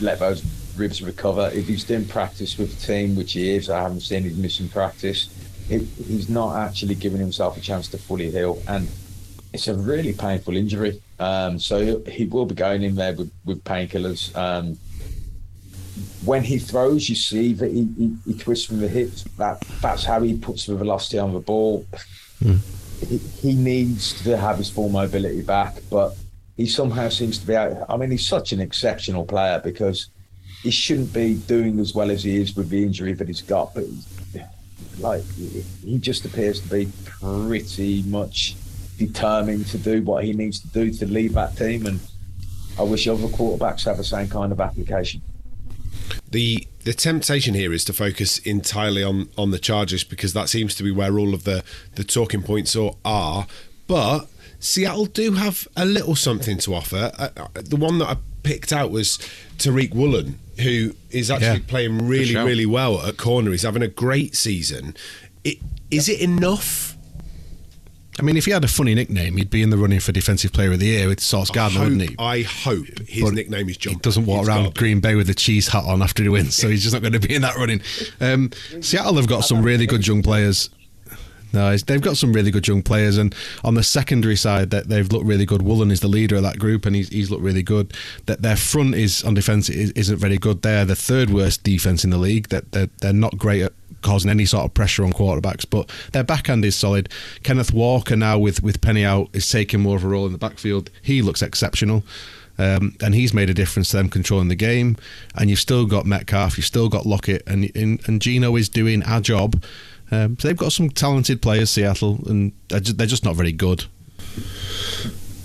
let 0.01 0.19
those 0.19 0.43
ribs 0.75 1.01
recover. 1.01 1.51
If 1.53 1.67
he's 1.67 1.83
doing 1.83 2.05
practice 2.05 2.57
with 2.57 2.79
the 2.79 2.85
team, 2.87 3.15
which 3.15 3.33
he 3.33 3.55
is, 3.55 3.69
I 3.69 3.81
haven't 3.83 4.01
seen 4.01 4.23
him 4.23 4.41
missing 4.41 4.67
practice. 4.67 5.29
It, 5.69 5.81
he's 6.07 6.27
not 6.29 6.55
actually 6.57 6.95
giving 6.95 7.19
himself 7.19 7.57
a 7.57 7.61
chance 7.61 7.87
to 7.89 7.97
fully 7.97 8.29
heal, 8.29 8.61
and 8.67 8.87
it's 9.55 9.67
a 9.67 9.73
really 9.73 10.13
painful 10.13 10.55
injury. 10.55 11.01
Um, 11.19 11.59
so 11.59 12.01
he 12.07 12.25
will 12.25 12.45
be 12.45 12.55
going 12.55 12.83
in 12.83 12.95
there 12.95 13.13
with, 13.13 13.31
with 13.45 13.63
painkillers. 13.63 14.35
Um, 14.35 14.77
when 16.25 16.43
he 16.43 16.57
throws, 16.59 17.07
you 17.07 17.15
see 17.15 17.53
that 17.53 17.71
he, 17.71 17.87
he, 17.97 18.15
he 18.25 18.37
twists 18.37 18.65
from 18.65 18.79
the 18.79 18.87
hips. 18.87 19.23
That 19.37 19.61
that's 19.81 20.03
how 20.03 20.21
he 20.21 20.37
puts 20.37 20.65
the 20.65 20.75
velocity 20.75 21.19
on 21.19 21.33
the 21.33 21.39
ball. 21.39 21.85
He, 23.07 23.17
he 23.17 23.53
needs 23.53 24.21
to 24.23 24.37
have 24.37 24.57
his 24.57 24.69
full 24.69 24.89
mobility 24.89 25.41
back, 25.41 25.77
but 25.89 26.15
he 26.57 26.65
somehow 26.67 27.09
seems 27.09 27.37
to 27.39 27.47
be 27.47 27.55
out. 27.55 27.85
I 27.87 27.97
mean, 27.97 28.11
he's 28.11 28.27
such 28.27 28.51
an 28.51 28.59
exceptional 28.59 29.25
player 29.25 29.61
because 29.63 30.09
he 30.63 30.71
shouldn't 30.71 31.13
be 31.13 31.35
doing 31.35 31.79
as 31.79 31.93
well 31.93 32.11
as 32.11 32.23
he 32.23 32.37
is 32.37 32.55
with 32.55 32.69
the 32.69 32.83
injury 32.83 33.13
that 33.13 33.27
he's 33.27 33.41
got. 33.41 33.73
But 33.73 33.85
like, 34.99 35.23
he 35.83 35.97
just 35.99 36.25
appears 36.25 36.59
to 36.61 36.69
be 36.69 36.91
pretty 37.05 38.03
much 38.03 38.55
determined 38.97 39.67
to 39.67 39.77
do 39.77 40.01
what 40.01 40.23
he 40.23 40.33
needs 40.33 40.59
to 40.59 40.67
do 40.67 40.91
to 40.91 41.05
lead 41.05 41.33
that 41.33 41.55
team. 41.57 41.85
And 41.85 41.99
I 42.79 42.83
wish 42.83 43.07
other 43.07 43.27
quarterbacks 43.27 43.85
have 43.85 43.97
the 43.97 44.03
same 44.03 44.27
kind 44.27 44.51
of 44.51 44.59
application. 44.59 45.21
the 46.31 46.67
the 46.83 46.93
temptation 46.93 47.53
here 47.55 47.73
is 47.73 47.83
to 47.85 47.93
focus 47.93 48.37
entirely 48.39 49.03
on 49.03 49.29
on 49.37 49.51
the 49.51 49.59
Chargers 49.59 50.03
because 50.03 50.33
that 50.33 50.49
seems 50.49 50.75
to 50.75 50.83
be 50.83 50.91
where 50.91 51.17
all 51.17 51.33
of 51.33 51.43
the 51.43 51.63
the 51.95 52.03
talking 52.03 52.43
points 52.43 52.75
are. 52.75 52.93
are. 53.03 53.47
But 53.87 54.27
Seattle 54.59 55.05
do 55.05 55.33
have 55.33 55.67
a 55.75 55.85
little 55.85 56.15
something 56.15 56.57
to 56.59 56.73
offer. 56.75 57.11
Uh, 57.17 57.29
uh, 57.37 57.47
the 57.55 57.75
one 57.75 57.99
that 57.99 58.07
I 58.09 58.17
picked 58.43 58.71
out 58.73 58.91
was 58.91 59.17
Tariq 59.57 59.93
Woolen, 59.93 60.39
who 60.59 60.95
is 61.11 61.29
actually 61.31 61.47
Yeah, 61.59 61.67
playing 61.67 62.07
really 62.07 62.33
shout. 62.33 62.45
really 62.47 62.65
well 62.65 63.01
at 63.05 63.17
corner. 63.17 63.51
He's 63.51 63.63
having 63.63 63.83
a 63.83 63.87
great 63.87 64.35
season. 64.35 64.95
It, 65.43 65.57
is 65.91 66.09
it 66.09 66.19
enough? 66.21 66.94
I 68.17 68.23
mean, 68.23 68.37
if 68.37 68.45
he 68.45 68.51
had 68.51 68.63
a 68.63 68.67
funny 68.67 68.95
nickname, 68.95 69.35
he'd 69.35 69.49
be 69.49 69.61
in 69.61 69.71
the 69.71 69.77
running 69.77 69.99
for 69.99 70.13
Defensive 70.13 70.53
Player 70.53 70.71
of 70.71 70.79
the 70.79 70.85
Year 70.85 71.07
with 71.09 71.19
Sauce 71.19 71.49
Gardner, 71.49 71.81
I 71.81 71.83
wouldn't 71.83 72.01
he? 72.01 72.15
I 72.17 72.41
hope 72.43 72.85
his 73.07 73.23
But 73.23 73.33
nickname 73.33 73.67
is 73.67 73.75
John. 73.75 73.95
He 73.95 73.99
doesn't 73.99 74.25
walk 74.25 74.39
He's 74.39 74.47
around. 74.47 74.75
Green 74.75 75.01
Bay 75.01 75.15
with 75.15 75.29
a 75.29 75.33
cheese 75.33 75.67
hat 75.67 75.83
on 75.83 76.01
after 76.01 76.23
he 76.23 76.29
wins, 76.29 76.55
so 76.55 76.69
he's 76.69 76.81
just 76.81 76.93
not 76.93 77.01
going 77.01 77.13
to 77.13 77.19
be 77.19 77.35
in 77.35 77.41
that 77.41 77.57
running. 77.57 77.81
Um, 78.21 78.51
Seattle 78.79 79.15
have 79.15 79.27
got 79.27 79.41
some 79.41 79.61
really 79.63 79.85
good 79.85 80.07
young 80.07 80.23
players. 80.23 80.69
No, 81.53 81.75
they've 81.77 82.01
got 82.01 82.17
some 82.17 82.33
really 82.33 82.51
good 82.51 82.67
young 82.67 82.81
players, 82.81 83.17
and 83.17 83.33
on 83.63 83.75
the 83.75 83.83
secondary 83.83 84.35
side, 84.35 84.71
that 84.71 84.89
they've 84.89 85.09
looked 85.09 85.25
really 85.25 85.45
good. 85.45 85.61
Woolen 85.61 85.89
is 85.89 86.01
the 86.01 86.07
leader 86.09 86.35
of 86.35 86.43
that 86.43 86.59
group, 86.59 86.85
and 86.85 86.95
he's, 86.95 87.07
he's 87.09 87.31
looked 87.31 87.43
really 87.43 87.63
good. 87.63 87.93
That 88.25 88.41
their 88.41 88.57
front 88.57 88.95
is 88.95 89.23
on 89.23 89.33
defense 89.35 89.69
is, 89.69 89.91
isn't 89.91 90.17
very 90.17 90.37
good. 90.37 90.61
They're 90.61 90.83
the 90.83 90.97
third 90.97 91.29
worst 91.29 91.63
defense 91.63 92.03
in 92.03 92.09
the 92.09 92.17
league. 92.17 92.49
That 92.49 92.71
they're, 92.73 92.89
they're 92.99 93.13
not 93.13 93.37
great 93.37 93.61
at 93.61 93.73
causing 94.05 94.29
any 94.31 94.45
sort 94.45 94.63
of 94.65 94.73
pressure 94.73 95.03
on 95.03 95.11
quarterbacks, 95.11 95.65
but 95.69 95.89
their 96.13 96.23
backhand 96.23 96.63
is 96.63 96.75
solid. 96.75 97.09
Kenneth 97.43 97.73
Walker 97.73 98.15
now 98.15 98.37
with 98.39 98.63
with 98.63 98.79
Penny 98.79 99.03
out 99.03 99.29
is 99.33 99.49
taking 99.49 99.81
more 99.81 99.97
of 99.97 100.03
a 100.05 100.07
role 100.07 100.25
in 100.25 100.31
the 100.31 100.37
backfield. 100.37 100.89
He 101.01 101.21
looks 101.21 101.41
exceptional. 101.41 102.03
Um, 102.57 102.95
and 103.01 103.13
he's 103.13 103.33
made 103.33 103.49
a 103.49 103.53
difference 103.53 103.89
to 103.89 103.97
them 103.97 104.07
controlling 104.09 104.47
the 104.47 104.55
game. 104.55 104.95
And 105.35 105.49
you've 105.49 105.59
still 105.59 105.85
got 105.85 106.05
Metcalf, 106.05 106.55
you've 106.57 106.65
still 106.65 106.87
got 106.87 107.05
Lockett, 107.05 107.43
and 107.45 107.69
and, 107.75 107.99
and 108.07 108.21
Geno 108.21 108.55
is 108.55 108.69
doing 108.69 109.03
our 109.03 109.19
job. 109.19 109.61
Um, 110.11 110.37
so 110.39 110.47
they've 110.47 110.55
got 110.55 110.71
some 110.71 110.89
talented 110.89 111.41
players, 111.41 111.69
Seattle, 111.71 112.19
and 112.27 112.53
they're 112.69 112.79
just, 112.79 112.97
they're 112.97 113.07
just 113.07 113.25
not 113.25 113.35
very 113.35 113.51
good. 113.51 113.83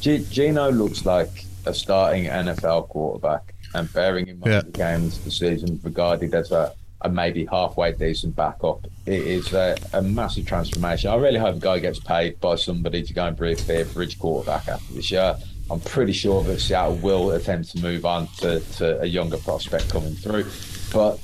G- 0.01 0.25
Geno 0.31 0.71
looks 0.71 1.05
like 1.05 1.45
a 1.67 1.75
starting 1.75 2.25
NFL 2.27 2.89
quarterback, 2.89 3.55
and 3.75 3.93
bearing 3.93 4.29
in 4.29 4.39
mind 4.41 4.53
Yeah. 4.53 4.61
the 4.63 4.71
games 4.71 5.19
the 5.25 5.31
season 5.31 5.81
regarded 5.83 6.35
as 6.35 6.51
a, 6.53 6.73
a 7.03 7.09
maybe 7.09 7.47
halfway 7.47 7.93
decent 7.93 8.37
backup, 8.37 8.87
it 9.07 9.27
is 9.27 9.53
a, 9.53 9.77
a 9.93 10.03
massive 10.03 10.47
transformation. 10.47 11.11
I 11.11 11.17
really 11.17 11.39
hope 11.39 11.55
the 11.55 11.61
guy 11.61 11.79
gets 11.79 11.99
paid 11.99 12.41
by 12.41 12.57
somebody 12.57 13.03
to 13.03 13.15
go 13.15 13.27
and 13.27 13.37
be 13.37 13.53
a 13.53 13.85
bridge 13.85 14.19
quarterback 14.19 14.69
after 14.69 14.93
this 14.95 15.11
year. 15.11 15.37
I'm 15.71 15.81
pretty 15.81 16.13
sure 16.13 16.43
that 16.45 16.61
Seattle 16.61 16.97
will 16.97 17.31
attempt 17.31 17.71
to 17.71 17.83
move 17.83 18.05
on 18.05 18.27
to, 18.39 18.61
to 18.61 19.01
a 19.01 19.07
younger 19.07 19.37
prospect 19.39 19.89
coming 19.89 20.15
through. 20.15 20.47
But 20.93 21.21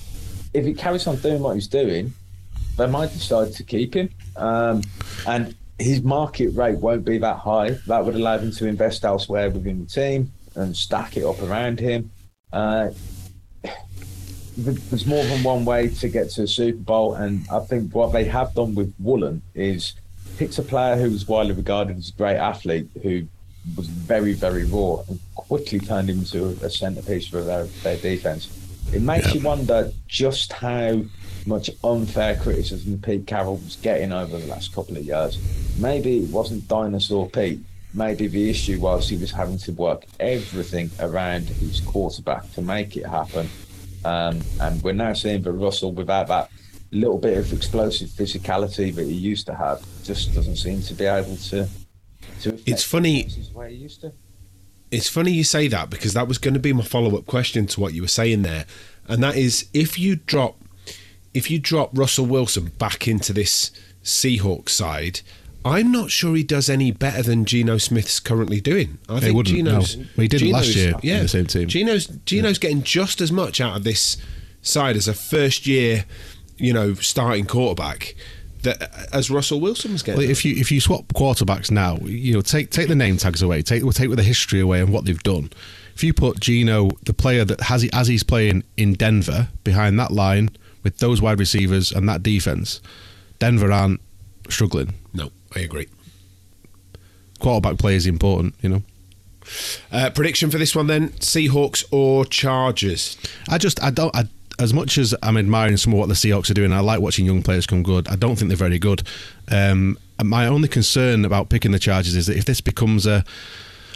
if 0.55 0.65
he 0.65 0.73
carries 0.73 1.07
on 1.07 1.17
doing 1.17 1.41
what 1.41 1.55
he's 1.55 1.67
doing, 1.67 2.15
they 2.77 2.87
might 2.87 3.13
decide 3.13 3.53
to 3.55 3.63
keep 3.65 3.95
him. 3.95 4.09
Um, 4.37 4.83
and 5.27 5.57
his 5.79 6.03
market 6.03 6.51
rate 6.51 6.79
won't 6.79 7.05
be 7.05 7.19
that 7.19 7.39
high. 7.39 7.71
That 7.87 8.05
would 8.05 8.15
allow 8.15 8.39
him 8.39 8.53
to 8.53 8.67
invest 8.67 9.05
elsewhere 9.05 9.51
within 9.51 9.81
the 9.81 9.87
team 9.87 10.33
and 10.55 10.77
stack 10.77 11.17
it 11.17 11.25
up 11.25 11.43
around 11.43 11.81
him. 11.81 12.11
Uh, 12.53 12.91
there's 14.57 15.07
more 15.07 15.25
than 15.25 15.43
one 15.43 15.65
way 15.65 15.89
to 15.89 16.09
get 16.09 16.31
to 16.31 16.43
a 16.43 16.49
Super 16.49 16.79
Bowl, 16.79 17.15
and 17.15 17.47
I 17.53 17.61
think 17.61 17.95
what 17.95 18.13
they 18.13 18.25
have 18.25 18.55
done 18.55 18.75
with 18.75 18.95
Woolen 18.99 19.43
is 19.55 19.95
picked 20.39 20.59
a 20.59 20.63
player 20.63 20.97
who 20.97 21.11
was 21.11 21.27
widely 21.29 21.53
regarded 21.53 21.97
as 21.99 22.11
a 22.11 22.13
great 22.13 22.37
athlete 22.37 22.89
who 23.03 23.27
was 23.77 23.87
very, 23.89 24.33
very 24.33 24.65
raw 24.65 25.03
and 25.09 25.19
quickly 25.35 25.81
turned 25.81 26.09
him 26.09 26.19
into 26.19 26.47
a 26.63 26.71
centerpiece 26.71 27.27
for 27.27 27.43
their, 27.43 27.65
their 27.83 27.97
defense. 27.97 28.49
It 28.93 29.03
makes 29.03 29.35
you 29.35 29.41
wonder 29.41 29.91
just 30.07 30.53
how 30.53 31.03
much 31.47 31.71
unfair 31.83 32.37
criticism 32.37 33.01
Pete 33.03 33.27
Carroll 33.27 33.57
was 33.57 33.77
getting 33.77 34.13
over 34.13 34.39
the 34.39 34.47
last 34.47 34.75
couple 34.75 34.97
of 34.97 35.05
years. 35.05 35.39
Maybe 35.79 36.19
it 36.19 36.31
wasn't 36.31 36.69
Dinosaur 36.69 37.29
Pete. 37.29 37.61
Maybe 37.95 38.27
the 38.27 38.51
issue 38.51 38.79
was 38.79 39.09
he 39.09 39.17
was 39.17 39.33
having 39.33 39.59
to 39.59 39.73
work 39.73 40.05
everything 40.21 40.91
around 41.01 41.45
his 41.49 41.81
quarterback 41.81 42.53
to 42.53 42.63
make 42.63 42.97
it 42.97 43.07
happen. 43.07 43.49
Um, 44.07 44.41
and 44.61 44.81
we're 44.85 44.93
now 44.93 45.13
seeing 45.15 45.43
that 45.43 45.53
Russell, 45.53 45.93
without 45.93 46.29
that 46.29 46.51
little 46.93 47.19
bit 47.19 47.37
of 47.37 47.53
explosive 47.53 48.09
physicality 48.11 48.95
that 48.95 49.05
he 49.05 49.13
used 49.13 49.47
to 49.47 49.55
have, 49.55 49.85
just 50.05 50.33
doesn't 50.33 50.57
seem 50.57 50.81
to 50.83 50.95
be 50.95 51.07
able 51.07 51.37
to. 51.37 51.69
to 52.43 52.61
It's 52.67 52.85
funny- 52.85 53.25
defenses 53.25 53.51
he 53.69 53.75
used 53.75 54.01
to. 54.03 54.13
It's 54.93 55.09
funny 55.09 55.33
you 55.33 55.43
say 55.43 55.67
that 55.67 55.91
because 55.91 56.13
that 56.13 56.29
was 56.29 56.39
going 56.39 56.55
to 56.55 56.61
be 56.61 56.73
my 56.73 56.85
follow 56.85 57.19
up 57.19 57.27
question 57.27 57.67
to 57.67 57.81
what 57.81 57.93
you 57.93 58.03
were 58.03 58.09
saying 58.09 58.43
there, 58.43 58.67
and 59.09 59.21
that 59.25 59.37
is 59.37 59.67
if 59.73 59.99
you 59.99 60.15
drop 60.15 60.57
if 61.35 61.51
you 61.51 61.59
drop 61.59 61.91
Russell 61.93 62.27
Wilson 62.27 62.67
back 62.79 63.09
into 63.09 63.33
this 63.33 63.73
Seahawks 64.05 64.69
side, 64.71 65.21
I'm 65.67 65.93
not 65.93 66.11
sure 66.11 66.35
he 66.35 66.43
does 66.45 66.69
any 66.69 66.91
better 66.91 67.23
than 67.23 67.45
Geno 67.45 67.79
Smith's 67.79 68.21
currently 68.21 68.61
doing. 68.61 68.99
I 69.09 69.21
think 69.21 69.37
wouldn't, 69.37 69.57
Geno's 69.57 69.97
no. 69.97 70.05
Well, 70.17 70.29
he 70.31 70.53
last 70.53 70.67
Geno's- 70.67 70.77
year 70.77 70.89
in 70.91 71.01
Yeah, 71.03 71.23
the 71.23 71.29
same 71.29 71.47
team. 71.47 71.69
Geno's 71.69 72.07
Geno's 72.25 72.59
getting 72.59 72.83
just 72.83 73.21
as 73.21 73.33
much 73.33 73.61
out 73.61 73.77
of 73.77 73.85
this 73.85 74.17
side 74.63 74.97
as 74.97 75.09
a 75.09 75.15
first 75.15 75.67
year, 75.67 76.05
you 76.57 76.73
know, 76.73 76.95
starting 76.95 77.47
quarterback 77.47 78.15
that 78.63 79.09
as 79.13 79.31
Russell 79.31 79.61
Wilson 79.61 79.93
was 79.93 80.03
getting. 80.03 80.21
Well, 80.21 80.31
if 80.31 80.45
you 80.45 80.55
if 80.57 80.71
you 80.71 80.81
swap 80.81 81.07
quarterbacks 81.15 81.71
now, 81.71 81.97
you 81.99 82.35
know, 82.35 82.41
take 82.43 82.71
take 82.71 82.89
the 82.89 82.95
name 82.95 83.17
tags 83.17 83.43
away, 83.43 83.63
take 83.63 83.83
take 83.93 84.11
the 84.15 84.23
history 84.23 84.61
away 84.61 84.81
and 84.81 84.93
what 84.93 85.05
they've 85.05 85.23
done. 85.23 85.51
If 85.95 86.05
you 86.05 86.13
put 86.13 86.41
Geno, 86.41 86.91
the 87.05 87.15
player 87.15 87.45
that 87.45 87.63
has 87.63 87.83
he 87.83 87.91
as 87.93 88.09
he's 88.09 88.23
playing 88.23 88.65
in 88.77 88.95
Denver, 88.95 89.49
behind 89.65 89.99
that 89.99 90.11
line 90.11 90.51
with 90.83 90.99
those 90.99 91.23
wide 91.23 91.39
receivers 91.39 91.91
and 91.91 92.09
that 92.09 92.23
defense, 92.23 92.81
Denver 93.39 93.73
aren't 93.73 94.01
struggling. 94.49 94.95
I 95.57 95.61
agree. 95.61 95.89
Quarterback 97.41 97.79
play 97.79 97.95
is 97.95 98.07
important, 98.07 98.55
you 98.61 98.69
know. 98.69 98.83
Uh, 99.91 100.11
prediction 100.11 100.51
for 100.51 100.59
this 100.59 100.77
one 100.77 100.87
then: 100.87 101.11
Seahawks 101.11 101.85
or 101.91 102.25
Chargers? 102.25 103.17
I 103.49 103.59
just 103.59 103.83
I 103.83 103.91
don't 103.91 104.15
I, 104.15 104.25
as 104.59 104.75
much 104.75 104.99
as 104.99 105.15
I'm 105.23 105.37
admiring 105.37 105.77
some 105.77 105.93
of 105.93 105.99
what 105.99 106.09
the 106.09 106.15
Seahawks 106.15 106.51
are 106.51 106.55
doing. 106.55 106.73
I 106.73 106.81
like 106.81 107.01
watching 107.01 107.27
young 107.27 107.43
players 107.43 107.67
come 107.67 107.83
good. 107.83 108.09
I 108.09 108.17
don't 108.17 108.37
think 108.37 108.49
they're 108.49 108.57
very 108.57 108.79
good. 108.79 109.03
Um, 109.51 109.99
my 110.23 110.47
only 110.47 110.69
concern 110.69 111.25
about 111.25 111.49
picking 111.49 111.73
the 111.73 111.79
Chargers 111.79 112.17
is 112.17 112.27
that 112.27 112.37
if 112.37 112.45
this 112.45 112.61
becomes 112.61 113.07
a 113.07 113.25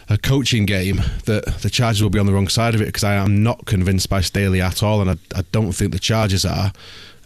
a 0.08 0.18
coaching 0.18 0.66
game, 0.66 0.96
that 1.26 1.44
the 1.62 1.70
Chargers 1.70 2.02
will 2.02 2.10
be 2.10 2.18
on 2.18 2.26
the 2.26 2.32
wrong 2.32 2.48
side 2.48 2.74
of 2.74 2.82
it 2.82 2.86
because 2.86 3.04
I 3.04 3.14
am 3.14 3.42
not 3.44 3.66
convinced 3.66 4.08
by 4.08 4.20
Staley 4.22 4.60
at 4.60 4.82
all, 4.82 5.00
and 5.00 5.10
I, 5.10 5.16
I 5.36 5.42
don't 5.52 5.72
think 5.72 5.92
the 5.92 6.00
Chargers 6.00 6.44
are. 6.44 6.72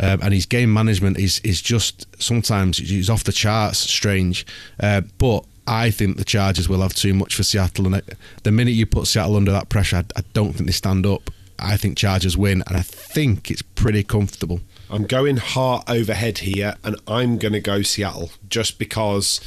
Um, 0.00 0.20
and 0.22 0.34
his 0.34 0.46
game 0.46 0.72
management 0.72 1.18
is 1.18 1.40
is 1.40 1.60
just 1.62 2.06
sometimes 2.20 2.78
he's 2.78 3.10
off 3.10 3.24
the 3.24 3.32
charts, 3.32 3.78
strange. 3.78 4.46
Uh, 4.80 5.02
but 5.18 5.44
I 5.66 5.90
think 5.90 6.16
the 6.16 6.24
Chargers 6.24 6.68
will 6.68 6.80
have 6.80 6.94
too 6.94 7.14
much 7.14 7.34
for 7.34 7.42
Seattle, 7.42 7.86
and 7.86 8.02
the 8.42 8.52
minute 8.52 8.72
you 8.72 8.86
put 8.86 9.06
Seattle 9.06 9.36
under 9.36 9.52
that 9.52 9.68
pressure, 9.68 9.96
I, 9.96 10.04
I 10.16 10.22
don't 10.32 10.52
think 10.52 10.66
they 10.66 10.72
stand 10.72 11.06
up. 11.06 11.30
I 11.58 11.76
think 11.76 11.96
Chargers 11.96 12.36
win, 12.36 12.62
and 12.66 12.76
I 12.76 12.82
think 12.82 13.50
it's 13.50 13.62
pretty 13.62 14.02
comfortable. 14.02 14.60
I'm 14.90 15.04
going 15.04 15.38
heart 15.38 15.84
overhead 15.88 16.38
here, 16.38 16.74
and 16.84 16.96
I'm 17.06 17.38
going 17.38 17.54
to 17.54 17.60
go 17.60 17.82
Seattle 17.82 18.30
just 18.48 18.78
because 18.78 19.40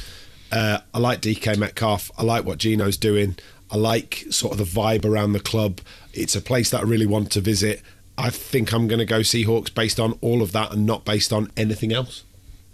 uh, 0.50 0.80
I 0.92 0.98
like 0.98 1.20
DK 1.20 1.56
Metcalf. 1.56 2.10
I 2.18 2.22
like 2.22 2.44
what 2.44 2.58
Geno's 2.58 2.96
doing. 2.96 3.36
I 3.70 3.76
like 3.76 4.24
sort 4.30 4.52
of 4.52 4.58
the 4.58 4.80
vibe 4.80 5.04
around 5.04 5.32
the 5.32 5.40
club. 5.40 5.80
It's 6.12 6.34
a 6.34 6.40
place 6.40 6.70
that 6.70 6.80
I 6.80 6.84
really 6.84 7.06
want 7.06 7.30
to 7.32 7.40
visit. 7.40 7.82
I 8.18 8.30
think 8.30 8.72
I'm 8.72 8.88
going 8.88 8.98
to 8.98 9.06
go 9.06 9.20
Seahawks 9.20 9.72
based 9.72 10.00
on 10.00 10.18
all 10.20 10.42
of 10.42 10.50
that 10.52 10.72
and 10.72 10.84
not 10.84 11.04
based 11.04 11.32
on 11.32 11.50
anything 11.56 11.92
else. 11.92 12.24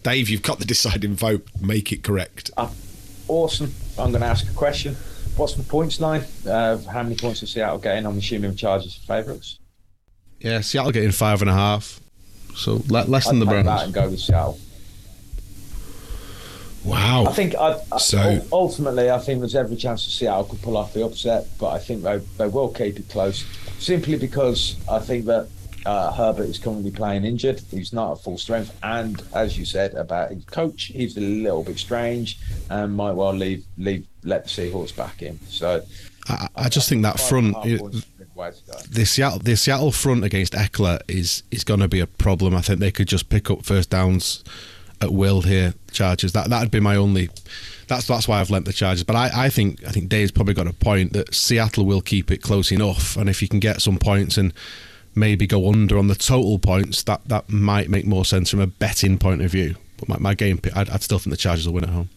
Dave, 0.03 0.30
you've 0.30 0.42
got 0.42 0.59
the 0.59 0.64
deciding 0.74 1.14
vote. 1.14 1.47
Make 1.61 1.92
it 1.92 2.03
correct. 2.03 2.51
Uh, 2.57 2.70
awesome. 3.28 3.72
I'm 3.99 4.11
going 4.11 4.22
to 4.22 4.26
ask 4.26 4.51
a 4.51 4.55
question. 4.55 4.97
What's 5.36 5.55
the 5.55 5.62
points 5.62 6.01
line? 6.01 6.24
Uh, 6.47 6.78
how 6.84 7.03
many 7.03 7.16
points 7.16 7.42
is 7.42 7.51
Seattle 7.51 7.78
getting? 7.78 8.07
I'm 8.07 8.16
assuming 8.16 8.57
Chargers 8.57 8.97
are 8.97 9.07
favourites. 9.07 9.59
Yeah, 10.40 10.61
Seattle 10.61 10.92
getting 10.92 11.11
five 11.11 11.42
and 11.42 11.51
a 11.51 11.55
half. 11.55 12.01
So 12.55 12.82
less 12.88 13.26
than 13.26 13.36
I'd 13.36 13.40
the 13.40 13.47
Browns. 13.47 13.66
That 13.66 13.84
and 13.84 13.95
go 13.95 14.09
with 14.09 14.20
Seattle. 14.20 14.59
Wow. 16.85 17.24
I 17.26 17.32
think 17.32 17.55
I, 17.55 17.78
So- 17.99 18.41
ultimately, 18.53 19.11
I 19.11 19.18
think 19.18 19.41
there's 19.41 19.55
every 19.55 19.76
chance 19.76 20.05
that 20.05 20.11
Seattle 20.11 20.45
could 20.45 20.62
pull 20.62 20.76
off 20.76 20.93
the 20.93 21.05
upset, 21.05 21.47
but 21.59 21.70
I 21.70 21.78
think 21.78 22.03
they, 22.03 22.18
they 22.39 22.47
will 22.47 22.68
keep 22.68 22.99
it 22.99 23.09
close 23.09 23.45
simply 23.78 24.16
because 24.18 24.76
I 24.91 24.99
think 24.99 25.24
that 25.26 25.49
uh, 25.87 26.12
Herbert 26.12 26.45
is 26.49 26.59
currently 26.59 26.91
playing 26.91 27.24
injured. 27.24 27.61
He's 27.70 27.93
not 27.93 28.12
at 28.12 28.18
full 28.24 28.39
strength, 28.39 28.74
and 28.82 29.22
as 29.35 29.59
you 29.59 29.64
said 29.64 29.95
about 29.95 30.30
his 30.30 30.45
coach, 30.45 30.85
he's 30.85 31.16
a 31.16 31.20
little 31.20 31.62
bit 31.62 31.78
strange 31.78 32.39
and 32.70 32.97
might 32.97 33.12
well 33.12 33.35
leave 33.35 33.64
leave 33.76 34.07
let 34.22 34.45
the 34.45 34.51
Seahawks 34.51 34.97
back 34.97 35.20
in. 35.20 35.39
So 35.49 35.82
I, 36.28 36.49
I 36.57 36.68
just 36.70 36.89
think 36.89 37.03
that 37.03 37.20
front, 37.20 37.53
Five 37.55 37.64
and 37.64 37.72
a 37.72 37.74
half 37.74 37.80
points 37.80 37.97
is 37.99 38.05
a 38.05 38.18
good 38.18 38.35
way 38.35 38.51
to 38.51 38.72
go. 38.72 38.78
the 38.91 39.05
Seattle, 39.05 39.39
the 39.41 39.57
Seattle 39.57 39.93
front 39.93 40.24
against 40.24 40.55
Ekeler 40.55 41.01
is 41.07 41.43
is 41.51 41.64
going 41.64 41.80
to 41.80 41.89
be 41.89 42.01
a 42.01 42.07
problem. 42.07 42.55
I 42.55 42.62
think 42.62 42.80
they 42.80 42.91
could 42.93 43.09
just 43.09 43.28
pick 43.28 43.51
up 43.51 43.64
first 43.64 43.91
downs 43.91 44.43
at 45.05 45.12
will 45.12 45.42
here. 45.42 45.74
charges. 45.92 46.32
That 46.32 46.50
that'd 46.50 46.70
be 46.70 46.80
my 46.80 46.96
only. 46.96 47.30
That's 47.86 48.07
that's 48.07 48.26
why 48.26 48.40
I've 48.40 48.50
lent 48.50 48.64
the 48.64 48.72
charges. 48.72 49.05
But 49.05 49.16
I, 49.16 49.46
I 49.46 49.48
think 49.48 49.84
I 49.86 49.90
think 49.90 50.09
Dave's 50.09 50.32
probably 50.32 50.55
got 50.55 50.66
a 50.66 50.72
point 50.72 51.12
that 51.12 51.34
Seattle 51.34 51.86
will 51.86 52.00
keep 52.00 52.30
it 52.30 52.42
close 52.42 52.72
enough, 52.72 53.16
and 53.16 53.30
if 53.30 53.40
you 53.40 53.48
can 53.48 53.61
get 53.61 53.80
some 53.80 53.98
points 53.98 54.36
and 54.36 54.52
maybe 55.14 55.46
go 55.46 55.68
under 55.68 55.96
on 55.96 56.09
the 56.09 56.14
total 56.14 56.59
points, 56.59 57.02
that 57.05 57.20
that 57.26 57.48
might 57.48 57.88
make 57.88 58.07
more 58.07 58.24
sense 58.24 58.50
from 58.50 58.61
a 58.61 58.66
betting 58.66 59.18
point 59.18 59.42
of 59.42 59.50
view. 59.50 59.76
But 59.98 60.09
my, 60.09 60.18
my 60.18 60.34
game, 60.34 60.61
I'd, 60.74 60.90
I'd 60.90 61.02
still 61.02 61.18
think 61.18 61.30
the 61.30 61.36
Chargers 61.36 61.66
will 61.66 61.74
win 61.74 61.84
at 61.84 61.90
home. 61.90 62.09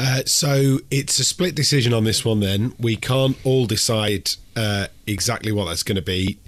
Uh, 0.00 0.22
so 0.26 0.78
it's 0.90 1.18
a 1.18 1.24
split 1.24 1.54
decision 1.54 1.92
on 1.92 2.04
this 2.04 2.24
one. 2.24 2.40
Then 2.40 2.72
we 2.78 2.96
can't 2.96 3.36
all 3.44 3.66
decide 3.66 4.30
uh, 4.56 4.86
exactly 5.06 5.52
what 5.52 5.66
that's 5.66 5.82
going 5.82 5.96
to 5.96 6.02
be. 6.02 6.38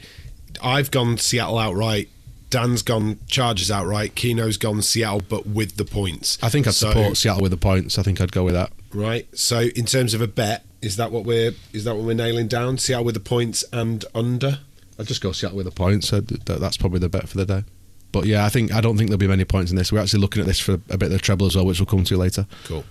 I've 0.63 0.91
gone 0.91 1.19
Seattle 1.19 1.59
outright. 1.59 2.09
Dan's 2.51 2.83
gone 2.83 3.19
Chargers 3.29 3.71
outright. 3.71 4.15
Keno's 4.15 4.57
gone 4.57 4.83
Seattle, 4.83 5.23
but 5.29 5.47
with 5.47 5.77
the 5.77 5.85
points. 5.85 6.37
I 6.43 6.49
think 6.49 6.67
I'd 6.67 6.75
So- 6.75 6.89
support 6.91 7.17
Seattle 7.17 7.43
with 7.43 7.53
the 7.53 7.57
points. 7.57 7.99
I 7.99 8.03
think 8.03 8.21
I'd 8.21 8.33
go 8.33 8.45
with 8.45 8.55
that. 8.55 8.73
Right. 8.93 9.27
So 9.39 9.61
in 9.61 9.87
terms 9.87 10.15
of 10.15 10.21
a 10.21 10.27
bet, 10.27 10.65
is 10.83 10.97
that 10.97 11.13
what 11.13 11.25
we're 11.25 11.55
is 11.73 11.85
that 11.85 11.95
what 11.95 12.05
we're 12.05 12.15
nailing 12.15 12.49
down? 12.49 12.79
Seattle 12.79 13.05
with 13.05 13.15
the 13.15 13.21
points 13.21 13.65
and 13.73 14.05
under. 14.15 14.59
I'd 14.99 15.07
just 15.07 15.21
go 15.23 15.33
Seattle 15.33 15.57
with 15.57 15.67
the 15.67 15.71
points. 15.73 16.09
So 16.09 16.21
th- 16.21 16.41
that's 16.59 16.77
probably 16.77 16.99
the 16.99 17.09
bet 17.09 17.29
for 17.29 17.37
the 17.39 17.47
day. 17.47 17.65
But 18.13 18.27
yeah, 18.27 18.45
I 18.45 18.49
think 18.49 18.73
I 18.75 18.81
don't 18.81 18.97
think 18.97 19.09
there'll 19.09 19.19
be 19.19 19.29
many 19.29 19.45
points 19.45 19.71
in 19.71 19.77
this. 19.77 19.93
We're 19.93 20.01
actually 20.01 20.21
looking 20.21 20.41
at 20.41 20.47
this 20.49 20.59
for 20.59 20.75
a 20.91 20.99
bit 20.99 21.03
of 21.03 21.11
the 21.11 21.19
treble 21.21 21.47
as 21.47 21.55
well, 21.55 21.65
which 21.67 21.79
we'll 21.79 21.87
come 21.87 22.03
to 22.05 22.17
later. 22.17 22.47
Cool. 22.65 22.85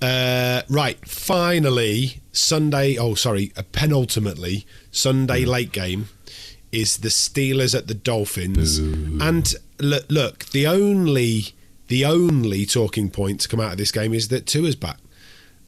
Uh, 0.00 0.62
right. 0.70 0.98
Finally, 1.06 2.20
Sunday. 2.32 2.96
Oh, 2.96 3.14
sorry. 3.14 3.52
Uh, 3.56 3.62
penultimately, 3.72 4.64
Sunday 4.90 5.44
late 5.44 5.72
game 5.72 6.08
is 6.72 6.98
the 6.98 7.08
Steelers 7.08 7.76
at 7.76 7.86
the 7.88 7.94
Dolphins. 7.94 8.78
And 8.78 9.52
look, 9.78 10.04
look, 10.08 10.44
the 10.46 10.66
only 10.66 11.54
the 11.88 12.04
only 12.04 12.66
talking 12.66 13.10
point 13.10 13.40
to 13.40 13.48
come 13.48 13.58
out 13.60 13.72
of 13.72 13.78
this 13.78 13.90
game 13.92 14.14
is 14.14 14.28
that 14.28 14.46
Tua's 14.46 14.76
back. 14.76 14.98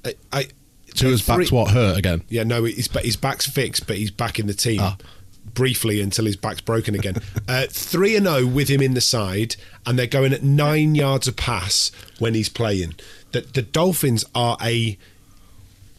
I, 0.05 0.15
I 0.33 0.47
Tua's 0.95 1.27
back 1.27 1.45
to 1.47 1.55
what 1.55 1.71
hurt 1.73 1.99
again. 1.99 2.23
Yeah, 2.29 2.45
no, 2.45 2.65
his, 2.65 2.89
his 3.03 3.17
back's 3.17 3.47
fixed, 3.47 3.87
but 3.87 3.97
he's 3.97 4.11
back 4.11 4.39
in 4.39 4.47
the 4.47 4.55
team 4.55 4.81
Ah. 4.81 4.97
briefly 5.55 6.01
until 6.01 6.27
his 6.27 6.37
back's 6.37 6.61
broken 6.61 6.95
again. 6.95 7.17
uh, 7.49 7.67
three 7.71 8.15
and 8.17 8.27
zero 8.27 8.47
with 8.47 8.69
him 8.69 8.81
in 8.83 8.95
the 8.95 9.01
side, 9.01 9.57
and 9.87 9.99
they're 9.99 10.07
going 10.07 10.33
at 10.33 10.43
nine 10.43 10.95
yards 10.95 11.27
a 11.27 11.33
pass 11.33 11.91
when 12.19 12.35
he's 12.35 12.49
playing. 12.49 12.95
That 13.33 13.55
the 13.55 13.63
Dolphins 13.63 14.25
are 14.35 14.57
a 14.63 14.99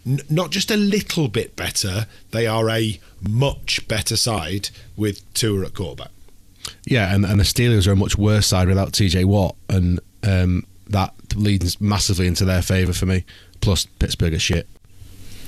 n- 0.05 0.21
not 0.29 0.49
just 0.51 0.69
a 0.71 0.77
little 0.77 1.27
bit 1.27 1.55
better; 1.55 2.05
they 2.31 2.47
are 2.47 2.69
a 2.69 2.99
much 3.21 3.87
better 3.87 4.15
side 4.15 4.69
with 4.97 5.21
Tua 5.33 5.65
at 5.65 5.73
quarterback. 5.73 6.09
Yeah, 6.85 7.13
and, 7.13 7.25
and 7.25 7.39
the 7.39 7.43
Steelers 7.43 7.87
are 7.87 7.91
a 7.91 7.95
much 7.95 8.17
worse 8.17 8.47
side 8.47 8.67
without 8.67 8.91
TJ 8.93 9.25
Watt, 9.25 9.55
and 9.69 9.99
um, 10.23 10.65
that 10.87 11.13
leads 11.35 11.79
massively 11.81 12.27
into 12.27 12.45
their 12.45 12.61
favour 12.61 12.93
for 12.93 13.05
me. 13.05 13.25
Plus, 13.61 13.85
Pittsburgh 13.85 14.33
are 14.33 14.39
shit. 14.39 14.67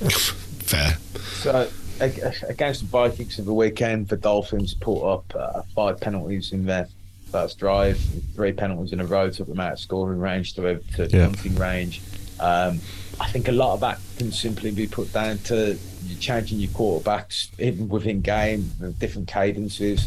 Fair. 0.00 0.98
So 1.40 1.68
against 2.00 2.80
the 2.80 2.86
Vikings 2.90 3.38
of 3.38 3.44
the 3.46 3.54
weekend, 3.54 4.08
the 4.08 4.16
Dolphins 4.16 4.74
put 4.74 5.02
up 5.02 5.24
uh, 5.34 5.62
five 5.74 6.00
penalties 6.00 6.52
in 6.52 6.66
their 6.66 6.88
first 7.30 7.58
drive, 7.58 7.98
three 8.34 8.52
penalties 8.52 8.92
in 8.92 9.00
a 9.00 9.06
row, 9.06 9.30
took 9.30 9.48
them 9.48 9.60
out 9.60 9.72
of 9.74 9.78
scoring 9.80 10.18
range 10.20 10.54
to, 10.54 10.78
to 10.96 11.06
Yeah. 11.08 11.26
punting 11.26 11.54
range. 11.56 12.00
Um, 12.40 12.80
I 13.18 13.28
think 13.28 13.48
a 13.48 13.52
lot 13.52 13.74
of 13.74 13.80
that 13.80 13.98
can 14.18 14.30
simply 14.30 14.70
be 14.70 14.86
put 14.86 15.12
down 15.12 15.38
to 15.44 15.78
you 16.04 16.16
changing 16.16 16.58
your 16.58 16.70
quarterbacks 16.70 17.48
in 17.58 17.88
within 17.88 18.20
game, 18.20 18.70
with 18.80 18.98
different 18.98 19.28
cadences. 19.28 20.06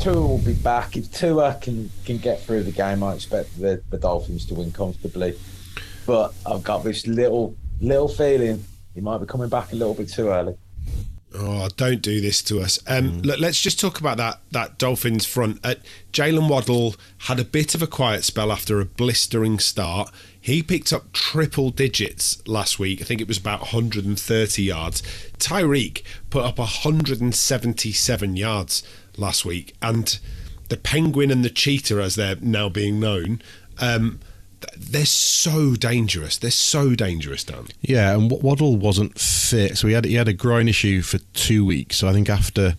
Tua 0.00 0.20
will 0.20 0.38
be 0.38 0.54
back. 0.54 0.96
If 0.96 1.12
Tua 1.12 1.58
can 1.60 1.90
can 2.04 2.18
get 2.18 2.42
through 2.42 2.64
the 2.64 2.72
game, 2.72 3.02
I 3.02 3.14
expect 3.14 3.58
the, 3.58 3.82
the 3.90 3.98
Dolphins 3.98 4.44
to 4.46 4.54
win 4.54 4.72
comfortably. 4.72 5.38
But 6.06 6.34
I've 6.44 6.62
got 6.62 6.84
this 6.84 7.06
little 7.06 7.56
little 7.80 8.08
feeling 8.08 8.64
he 8.94 9.00
might 9.00 9.18
be 9.18 9.26
coming 9.26 9.48
back 9.48 9.72
a 9.72 9.76
little 9.76 9.94
bit 9.94 10.08
too 10.08 10.28
early. 10.28 10.56
Oh, 11.36 11.68
don't 11.76 12.00
do 12.00 12.20
this 12.20 12.42
to 12.42 12.60
us. 12.60 12.78
Um, 12.86 13.20
let, 13.22 13.42
us 13.42 13.60
just 13.60 13.80
talk 13.80 13.98
about 13.98 14.18
that 14.18 14.40
that 14.52 14.78
Dolphins 14.78 15.26
front. 15.26 15.58
Uh, 15.64 15.74
Jaylen 16.12 16.48
Waddle 16.48 16.94
had 17.18 17.40
a 17.40 17.44
bit 17.44 17.74
of 17.74 17.82
a 17.82 17.88
quiet 17.88 18.22
spell 18.22 18.52
after 18.52 18.80
a 18.80 18.84
blistering 18.84 19.58
start. 19.58 20.12
He 20.44 20.62
picked 20.62 20.92
up 20.92 21.10
triple 21.14 21.70
digits 21.70 22.46
last 22.46 22.78
week. 22.78 23.00
I 23.00 23.04
think 23.04 23.22
it 23.22 23.26
was 23.26 23.38
about 23.38 23.60
130 23.60 24.62
yards. 24.62 25.02
Tyreek 25.38 26.02
put 26.28 26.44
up 26.44 26.58
177 26.58 28.36
yards 28.36 28.82
last 29.16 29.46
week, 29.46 29.72
and 29.80 30.18
the 30.68 30.76
Penguin 30.76 31.30
and 31.30 31.46
the 31.46 31.48
Cheetah, 31.48 31.98
as 31.98 32.16
they're 32.16 32.36
now 32.42 32.68
being 32.68 33.00
known, 33.00 33.40
um, 33.78 34.20
they're 34.76 35.06
so 35.06 35.76
dangerous. 35.76 36.36
They're 36.36 36.50
so 36.50 36.94
dangerous, 36.94 37.42
Dan. 37.42 37.68
Yeah, 37.80 38.12
and 38.14 38.30
Wa- 38.30 38.36
Waddle 38.36 38.76
wasn't 38.76 39.18
fit, 39.18 39.78
so 39.78 39.88
he 39.88 39.94
had 39.94 40.04
he 40.04 40.12
had 40.16 40.28
a 40.28 40.34
groin 40.34 40.68
issue 40.68 41.00
for 41.00 41.20
two 41.32 41.64
weeks. 41.64 41.96
So 41.96 42.06
I 42.06 42.12
think 42.12 42.28
after 42.28 42.76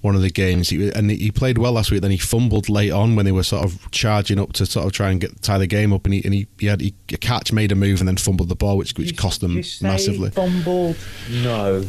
one 0.00 0.14
of 0.14 0.22
the 0.22 0.30
games, 0.30 0.68
he, 0.68 0.90
and 0.90 1.10
he 1.10 1.30
played 1.30 1.58
well 1.58 1.72
last 1.72 1.90
week. 1.90 2.02
Then 2.02 2.10
he 2.10 2.18
fumbled 2.18 2.68
late 2.68 2.90
on 2.90 3.16
when 3.16 3.24
they 3.24 3.32
were 3.32 3.42
sort 3.42 3.64
of 3.64 3.90
charging 3.90 4.38
up 4.38 4.52
to 4.54 4.66
sort 4.66 4.86
of 4.86 4.92
try 4.92 5.10
and 5.10 5.20
get 5.20 5.42
tie 5.42 5.58
the 5.58 5.66
game 5.66 5.92
up, 5.92 6.04
and 6.04 6.14
he 6.14 6.22
and 6.24 6.34
he, 6.34 6.46
he 6.58 6.66
had 6.66 6.80
he, 6.80 6.94
a 7.12 7.16
catch, 7.16 7.52
made 7.52 7.72
a 7.72 7.74
move, 7.74 8.00
and 8.00 8.08
then 8.08 8.16
fumbled 8.16 8.48
the 8.48 8.56
ball, 8.56 8.76
which 8.76 8.94
which 8.96 9.16
cost 9.16 9.40
them 9.40 9.56
You 9.56 9.62
say 9.62 9.86
massively. 9.86 10.30
Fumbled? 10.30 10.96
No. 11.30 11.84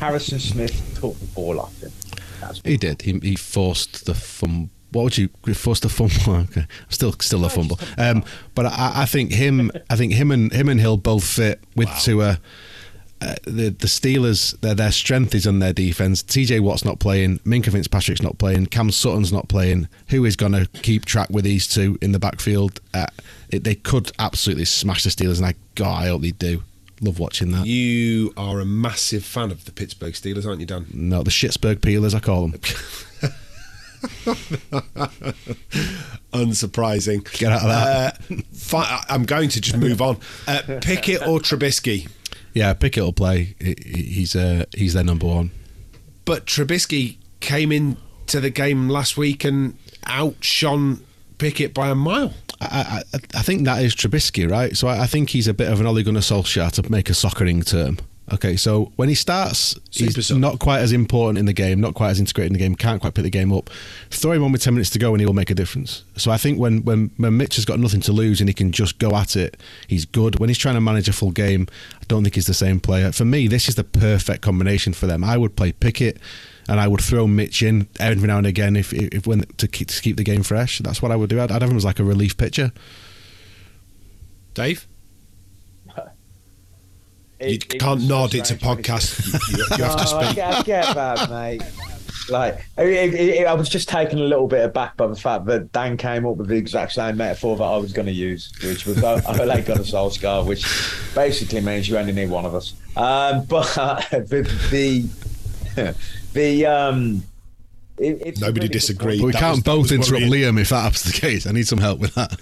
Harrison 0.00 0.38
Smith 0.38 0.98
took 1.00 1.18
the 1.18 1.26
ball 1.26 1.60
off 1.60 1.80
him. 1.80 1.92
He 2.64 2.76
did. 2.76 3.02
He, 3.02 3.18
he 3.20 3.36
forced 3.36 4.06
the 4.06 4.14
fumble. 4.14 4.70
What 4.92 5.02
would 5.04 5.18
you 5.18 5.28
force 5.54 5.80
the 5.80 5.88
fumble? 5.88 6.46
Okay, 6.50 6.66
still 6.88 7.12
still 7.20 7.44
a 7.44 7.48
fumble. 7.48 7.80
Um, 7.98 8.24
but 8.54 8.66
I, 8.66 8.92
I 9.02 9.06
think 9.06 9.32
him. 9.32 9.72
I 9.90 9.96
think 9.96 10.12
him 10.12 10.30
and 10.30 10.52
him 10.52 10.68
and 10.68 10.80
Hill 10.80 10.96
both 10.98 11.24
fit 11.24 11.60
with 11.74 11.88
Tua. 12.00 12.28
Uh, 12.28 12.36
the 13.44 13.70
the 13.70 13.86
Steelers 13.86 14.58
their 14.60 14.74
their 14.74 14.92
strength 14.92 15.34
is 15.34 15.46
on 15.46 15.58
their 15.58 15.72
defense. 15.72 16.22
TJ 16.22 16.60
Watt's 16.60 16.84
not 16.84 16.98
playing. 16.98 17.38
Minkah 17.40 17.72
Fitzpatrick's 17.72 18.22
not 18.22 18.38
playing. 18.38 18.66
Cam 18.66 18.90
Sutton's 18.90 19.32
not 19.32 19.48
playing. 19.48 19.88
Who 20.08 20.24
is 20.24 20.36
going 20.36 20.52
to 20.52 20.66
keep 20.82 21.04
track 21.04 21.30
with 21.30 21.44
these 21.44 21.66
two 21.66 21.98
in 22.00 22.12
the 22.12 22.18
backfield? 22.18 22.80
Uh, 22.92 23.06
it, 23.48 23.64
they 23.64 23.74
could 23.74 24.12
absolutely 24.18 24.64
smash 24.64 25.04
the 25.04 25.10
Steelers, 25.10 25.38
and 25.38 25.46
I 25.46 25.54
God, 25.74 26.02
I 26.02 26.06
hope 26.08 26.22
they 26.22 26.30
do. 26.32 26.62
Love 27.00 27.18
watching 27.18 27.50
that. 27.50 27.66
You 27.66 28.32
are 28.36 28.60
a 28.60 28.64
massive 28.64 29.24
fan 29.24 29.50
of 29.50 29.64
the 29.64 29.72
Pittsburgh 29.72 30.14
Steelers, 30.14 30.46
aren't 30.46 30.60
you, 30.60 30.66
Dan? 30.66 30.86
No, 30.92 31.22
the 31.22 31.30
Shitsburgh 31.30 31.76
Peelers, 31.80 32.14
I 32.14 32.20
call 32.20 32.48
them. 32.48 32.60
Unsurprising. 36.32 37.30
Get 37.38 37.52
out 37.52 37.62
of 37.62 37.68
that. 37.68 38.20
Uh, 38.30 38.42
fi- 38.52 39.04
I'm 39.08 39.24
going 39.24 39.48
to 39.50 39.60
just 39.60 39.76
move 39.76 40.00
on. 40.00 40.18
Uh, 40.46 40.62
Pickett 40.80 41.22
or 41.26 41.38
Trubisky? 41.40 42.08
Yeah, 42.54 42.72
Pickett 42.74 43.02
will 43.02 43.12
play. 43.12 43.54
He- 43.60 43.76
he- 43.84 44.02
He's 44.14 44.36
uh, 44.36 44.64
he's 44.74 44.94
their 44.94 45.04
number 45.04 45.26
one. 45.26 45.50
But 46.24 46.46
Trubisky 46.46 47.16
came 47.40 47.70
into 47.72 48.40
the 48.40 48.48
game 48.50 48.88
last 48.88 49.16
week 49.16 49.44
and 49.44 49.76
outshone 50.06 51.04
Pickett 51.38 51.74
by 51.74 51.88
a 51.90 51.94
mile. 51.94 52.32
I, 52.60 53.02
I, 53.12 53.18
I 53.34 53.42
think 53.42 53.64
that 53.64 53.82
is 53.82 53.94
Trubisky, 53.94 54.48
right? 54.50 54.76
So 54.76 54.88
I, 54.88 55.02
I 55.02 55.06
think 55.06 55.30
he's 55.30 55.48
a 55.48 55.52
bit 55.54 55.70
of 55.70 55.80
an 55.80 55.86
Ole 55.86 56.02
Gunnar 56.02 56.20
Solskjaer 56.20 56.70
to 56.72 56.90
make 56.90 57.10
a 57.10 57.12
soccering 57.14 57.62
term. 57.66 57.98
Okay, 58.32 58.56
so 58.56 58.90
when 58.96 59.10
he 59.10 59.14
starts, 59.14 59.78
Super 59.90 60.12
he's 60.12 60.30
not 60.30 60.58
quite 60.58 60.78
as 60.78 60.92
important 60.92 61.38
in 61.38 61.44
the 61.44 61.52
game, 61.52 61.78
not 61.78 61.92
quite 61.92 62.08
as 62.08 62.18
integrated 62.18 62.52
in 62.52 62.52
the 62.54 62.58
game, 62.58 62.74
can't 62.74 63.00
quite 63.00 63.12
pick 63.12 63.22
the 63.22 63.30
game 63.30 63.52
up. 63.52 63.68
Throw 64.08 64.32
him 64.32 64.42
on 64.42 64.50
with 64.50 64.62
10 64.62 64.72
minutes 64.72 64.88
to 64.90 64.98
go 64.98 65.12
and 65.12 65.20
he 65.20 65.26
will 65.26 65.34
make 65.34 65.50
a 65.50 65.54
difference. 65.54 66.04
So 66.16 66.30
I 66.30 66.38
think 66.38 66.58
when, 66.58 66.82
when, 66.84 67.10
when 67.18 67.36
Mitch 67.36 67.56
has 67.56 67.66
got 67.66 67.78
nothing 67.78 68.00
to 68.02 68.12
lose 68.12 68.40
and 68.40 68.48
he 68.48 68.54
can 68.54 68.72
just 68.72 68.98
go 68.98 69.14
at 69.14 69.36
it, 69.36 69.58
he's 69.88 70.06
good. 70.06 70.38
When 70.38 70.48
he's 70.48 70.56
trying 70.56 70.76
to 70.76 70.80
manage 70.80 71.06
a 71.06 71.12
full 71.12 71.32
game, 71.32 71.68
I 72.00 72.04
don't 72.08 72.22
think 72.22 72.34
he's 72.34 72.46
the 72.46 72.54
same 72.54 72.80
player. 72.80 73.12
For 73.12 73.26
me, 73.26 73.46
this 73.46 73.68
is 73.68 73.74
the 73.74 73.84
perfect 73.84 74.40
combination 74.40 74.94
for 74.94 75.06
them. 75.06 75.22
I 75.22 75.36
would 75.36 75.54
play 75.54 75.72
Pickett 75.72 76.18
and 76.66 76.80
I 76.80 76.88
would 76.88 77.02
throw 77.02 77.26
Mitch 77.26 77.62
in 77.62 77.88
every 78.00 78.26
now 78.26 78.38
and 78.38 78.46
again 78.46 78.74
if, 78.74 78.94
if 78.94 79.26
when 79.26 79.40
to 79.58 79.68
keep, 79.68 79.88
to 79.88 80.00
keep 80.00 80.16
the 80.16 80.24
game 80.24 80.42
fresh. 80.42 80.78
That's 80.78 81.02
what 81.02 81.12
I 81.12 81.16
would 81.16 81.28
do. 81.28 81.40
I'd, 81.40 81.52
I'd 81.52 81.60
have 81.60 81.70
him 81.70 81.76
as 81.76 81.84
like 81.84 81.98
a 81.98 82.04
relief 82.04 82.38
pitcher. 82.38 82.72
Dave? 84.54 84.86
It- 87.44 87.72
you 87.72 87.76
it 87.76 87.80
can't 87.80 88.00
was 88.00 88.08
nod, 88.08 88.30
so 88.32 88.38
it's 88.38 88.50
a 88.50 88.54
strange 88.56 88.64
when 88.68 88.76
he 88.78 88.82
podcast. 88.84 89.50
you, 89.52 89.64
you 89.78 89.84
have 89.84 89.96
to 89.96 90.04
Oh, 90.14 90.18
I 90.18 90.24
speak. 90.24 90.36
get, 90.36 90.54
I 90.54 90.62
get 90.62 90.94
that, 90.94 91.30
mate. 91.30 91.62
Like, 92.30 92.64
I, 92.78 92.82
it- 92.84 93.14
it- 93.14 93.46
I 93.46 93.52
was 93.54 93.68
just 93.68 93.88
taken 93.88 94.18
a 94.18 94.22
little 94.22 94.46
bit 94.48 94.64
aback 94.64 94.96
by 94.96 95.06
the 95.06 95.16
fact 95.16 95.44
that 95.46 95.72
Dan 95.72 95.96
came 95.96 96.24
up 96.26 96.36
with 96.36 96.48
the 96.48 96.54
exact 96.56 96.92
same 96.92 97.16
metaphor 97.18 97.56
that 97.56 97.64
I 97.64 97.76
was 97.76 97.92
going 97.92 98.06
to 98.06 98.12
use, 98.12 98.50
which 98.62 98.86
was 98.86 99.02
I, 99.04 99.20
I 99.26 99.44
like 99.44 99.66
got 99.66 99.76
a 99.78 99.80
Solskjaer, 99.82 100.46
which 100.46 100.64
basically 101.14 101.60
means 101.60 101.88
you 101.88 101.98
only 101.98 102.12
need 102.12 102.30
one 102.30 102.46
of 102.46 102.54
us. 102.54 102.74
Um, 102.96 103.44
but 103.48 103.76
uh, 103.76 104.00
the 104.10 104.48
the 104.70 105.94
the 106.32 106.66
um, 106.66 107.22
it, 107.98 108.22
it's 108.24 108.40
Nobody 108.40 108.60
really 108.60 108.68
disagreed. 108.72 109.20
we 109.20 109.32
That 109.32 109.38
can't 109.40 109.56
was- 109.56 109.62
both 109.62 109.92
interrupt 109.92 110.24
worrying. 110.24 110.32
Liam 110.54 110.60
if 110.60 110.70
that's 110.70 111.02
the 111.02 111.12
case. 111.12 111.46
I 111.46 111.52
need 111.52 111.66
some 111.66 111.78
help 111.78 111.98
with 112.00 112.14
that. 112.14 112.40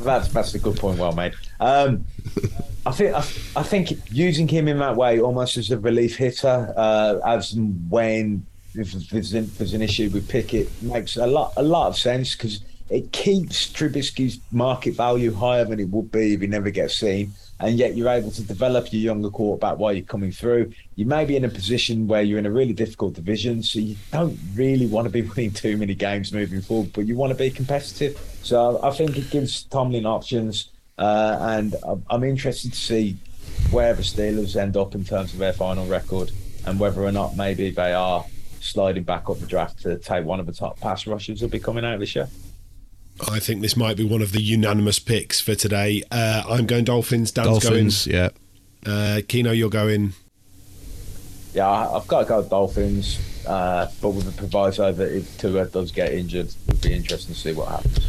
That's 0.00 0.28
that's 0.28 0.54
a 0.54 0.58
good 0.58 0.76
point, 0.76 0.98
well 0.98 1.12
made. 1.12 1.34
Um, 1.60 2.04
I 2.86 2.92
think 2.92 3.14
I, 3.14 3.18
I 3.56 3.62
think 3.62 3.92
using 4.10 4.46
him 4.46 4.68
in 4.68 4.78
that 4.78 4.96
way, 4.96 5.20
almost 5.20 5.56
as 5.56 5.70
a 5.70 5.78
relief 5.78 6.16
hitter, 6.16 6.72
uh, 6.76 7.18
as 7.24 7.54
when 7.88 8.44
if 8.74 8.92
there's 9.10 9.32
an, 9.32 9.50
there's 9.56 9.72
an 9.72 9.82
issue 9.82 10.10
with 10.10 10.28
Pickett, 10.28 10.70
makes 10.82 11.16
a 11.16 11.26
lot 11.26 11.52
a 11.56 11.62
lot 11.62 11.86
of 11.86 11.96
sense 11.96 12.34
because 12.34 12.60
it 12.90 13.12
keeps 13.12 13.66
Trubisky's 13.72 14.38
market 14.52 14.94
value 14.94 15.32
higher 15.32 15.64
than 15.64 15.80
it 15.80 15.88
would 15.88 16.12
be 16.12 16.34
if 16.34 16.40
he 16.42 16.46
never 16.46 16.70
gets 16.70 16.96
seen. 16.96 17.32
And 17.60 17.78
yet 17.78 17.96
you're 17.96 18.10
able 18.10 18.30
to 18.32 18.42
develop 18.42 18.92
your 18.92 19.00
younger 19.00 19.30
quarterback 19.30 19.78
while 19.78 19.92
you're 19.94 20.04
coming 20.04 20.32
through. 20.32 20.72
You 20.96 21.06
may 21.06 21.24
be 21.24 21.36
in 21.36 21.44
a 21.44 21.48
position 21.48 22.06
where 22.06 22.20
you're 22.20 22.38
in 22.38 22.46
a 22.46 22.50
really 22.50 22.74
difficult 22.74 23.14
division, 23.14 23.62
so 23.62 23.78
you 23.78 23.96
don't 24.12 24.38
really 24.54 24.86
want 24.86 25.06
to 25.06 25.10
be 25.10 25.22
winning 25.36 25.52
too 25.52 25.76
many 25.76 25.94
games 25.94 26.32
moving 26.32 26.60
forward, 26.60 26.92
but 26.92 27.06
you 27.06 27.16
want 27.16 27.30
to 27.32 27.38
be 27.38 27.50
competitive. 27.50 28.20
So 28.42 28.80
I 28.82 28.90
think 28.90 29.16
it 29.16 29.30
gives 29.30 29.62
Tomlin 29.62 30.04
options, 30.04 30.68
uh, 30.98 31.38
and 31.40 31.74
I'm- 31.86 32.04
I'm 32.10 32.24
interested 32.24 32.72
to 32.72 32.78
see 32.78 33.16
where 33.70 33.94
the 33.94 34.02
Steelers 34.02 34.56
end 34.56 34.76
up 34.76 34.94
in 34.94 35.04
terms 35.04 35.32
of 35.32 35.38
their 35.38 35.52
final 35.52 35.86
record 35.86 36.30
and 36.66 36.78
whether 36.80 37.02
or 37.02 37.12
not 37.12 37.36
maybe 37.36 37.70
they 37.70 37.92
are 37.92 38.24
sliding 38.60 39.02
back 39.02 39.28
up 39.28 39.38
the 39.40 39.46
draft 39.46 39.82
to 39.82 39.98
take 39.98 40.24
one 40.24 40.40
of 40.40 40.46
the 40.46 40.52
top 40.52 40.80
pass 40.80 41.06
rushers 41.06 41.42
will 41.42 41.48
be 41.48 41.58
coming 41.58 41.84
out 41.84 41.98
this 42.00 42.14
year. 42.14 42.28
I 43.30 43.38
think 43.38 43.60
this 43.62 43.76
might 43.76 43.96
be 43.96 44.04
one 44.04 44.22
of 44.22 44.32
the 44.32 44.42
unanimous 44.42 44.98
picks 44.98 45.40
for 45.40 45.54
today. 45.54 46.02
Uh, 46.10 46.42
I'm 46.48 46.66
going 46.66 46.84
Dolphins. 46.84 47.30
Dan's 47.30 47.60
Dolphins, 47.60 48.06
yeah. 48.06 48.30
going. 48.84 48.96
Uh, 48.96 49.20
Kino, 49.28 49.52
you're 49.52 49.70
going. 49.70 50.14
Yeah, 51.54 51.68
I- 51.68 51.96
I've 51.96 52.06
got 52.08 52.20
to 52.22 52.24
go 52.26 52.42
Dolphins, 52.42 53.18
uh, 53.46 53.86
but 54.00 54.10
with 54.10 54.24
the 54.26 54.32
proviso 54.32 54.92
that 54.92 55.16
if 55.16 55.38
Tua 55.38 55.66
does 55.66 55.92
get 55.92 56.12
injured, 56.12 56.48
it'd 56.68 56.80
be 56.80 56.92
interesting 56.92 57.34
to 57.34 57.40
see 57.40 57.52
what 57.52 57.68
happens. 57.68 58.06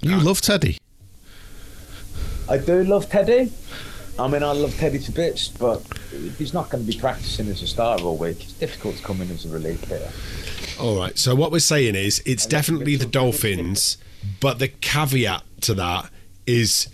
You 0.00 0.16
love 0.20 0.40
Teddy. 0.40 0.78
I 2.48 2.58
do 2.58 2.84
love 2.84 3.08
Teddy. 3.08 3.52
I 4.18 4.28
mean, 4.28 4.42
I 4.42 4.52
love 4.52 4.74
Teddy 4.78 4.98
to 5.00 5.12
bits, 5.12 5.48
but 5.48 5.82
if 6.12 6.38
he's 6.38 6.54
not 6.54 6.70
going 6.70 6.84
to 6.86 6.90
be 6.90 6.98
practicing 6.98 7.48
as 7.48 7.60
a 7.62 7.66
starter 7.66 8.04
all 8.04 8.16
week, 8.16 8.40
it's 8.42 8.52
difficult 8.54 8.96
to 8.96 9.02
come 9.02 9.20
in 9.20 9.30
as 9.30 9.44
a 9.44 9.48
relief 9.50 9.84
hitter. 9.84 10.10
All 10.80 10.98
right. 10.98 11.18
So 11.18 11.34
what 11.34 11.52
we're 11.52 11.58
saying 11.58 11.96
is, 11.96 12.22
it's 12.24 12.46
definitely 12.46 12.96
the 12.96 13.06
Dolphins, 13.06 13.98
but 14.40 14.58
the 14.58 14.68
caveat 14.68 15.42
to 15.62 15.74
that 15.74 16.10
is, 16.46 16.88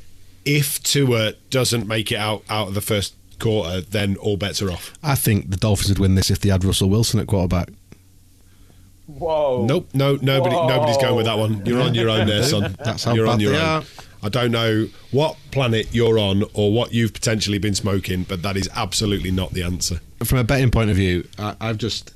if 0.45 0.83
Tua 0.83 1.35
doesn't 1.51 1.87
make 1.87 2.11
it 2.11 2.17
out 2.17 2.43
out 2.49 2.69
of 2.69 2.75
the 2.75 2.81
first 2.81 3.15
quarter, 3.39 3.81
then 3.81 4.17
all 4.17 4.37
bets 4.37 4.61
are 4.61 4.71
off. 4.71 4.93
I 5.03 5.15
think 5.15 5.51
the 5.51 5.57
Dolphins 5.57 5.91
would 5.91 5.99
win 5.99 6.17
this 6.17 6.31
if 6.31 6.41
they 6.41 6.49
had 6.49 6.65
Russell 6.65 6.89
Wilson 6.91 7.21
at 7.21 7.29
quarterback. 7.29 7.69
Whoa! 9.07 9.65
Nope. 9.67 9.91
No. 9.95 10.17
Nobody. 10.17 10.57
Whoa. 10.57 10.69
Nobody's 10.69 10.97
going 10.97 11.17
with 11.17 11.27
that 11.27 11.39
one. 11.39 11.65
You're 11.67 11.83
on 11.83 11.95
your 11.95 12.09
own 12.09 12.27
there, 12.27 12.43
son. 12.43 12.75
That's 12.85 13.05
how 13.05 13.15
you're 13.15 13.27
on 13.29 13.35
bad 13.39 13.43
your 13.43 13.53
they 13.53 13.59
own. 13.61 13.65
are. 13.65 13.85
I 14.23 14.29
don't 14.29 14.53
know 14.53 14.87
what 15.11 15.37
planet 15.51 15.89
you're 15.93 16.19
on 16.19 16.45
or 16.55 16.73
what 16.73 16.93
you've 16.95 17.13
potentially 17.13 17.59
been 17.59 17.75
smoking, 17.75 18.23
but 18.23 18.43
that 18.43 18.57
is 18.57 18.69
absolutely 18.75 19.31
not 19.33 19.53
the 19.53 19.63
answer. 19.65 20.01
From 20.25 20.39
a 20.39 20.45
betting 20.45 20.71
point 20.71 20.91
of 20.91 20.97
view, 20.97 21.27
I, 21.39 21.57
I've 21.61 21.79
just 21.79 22.13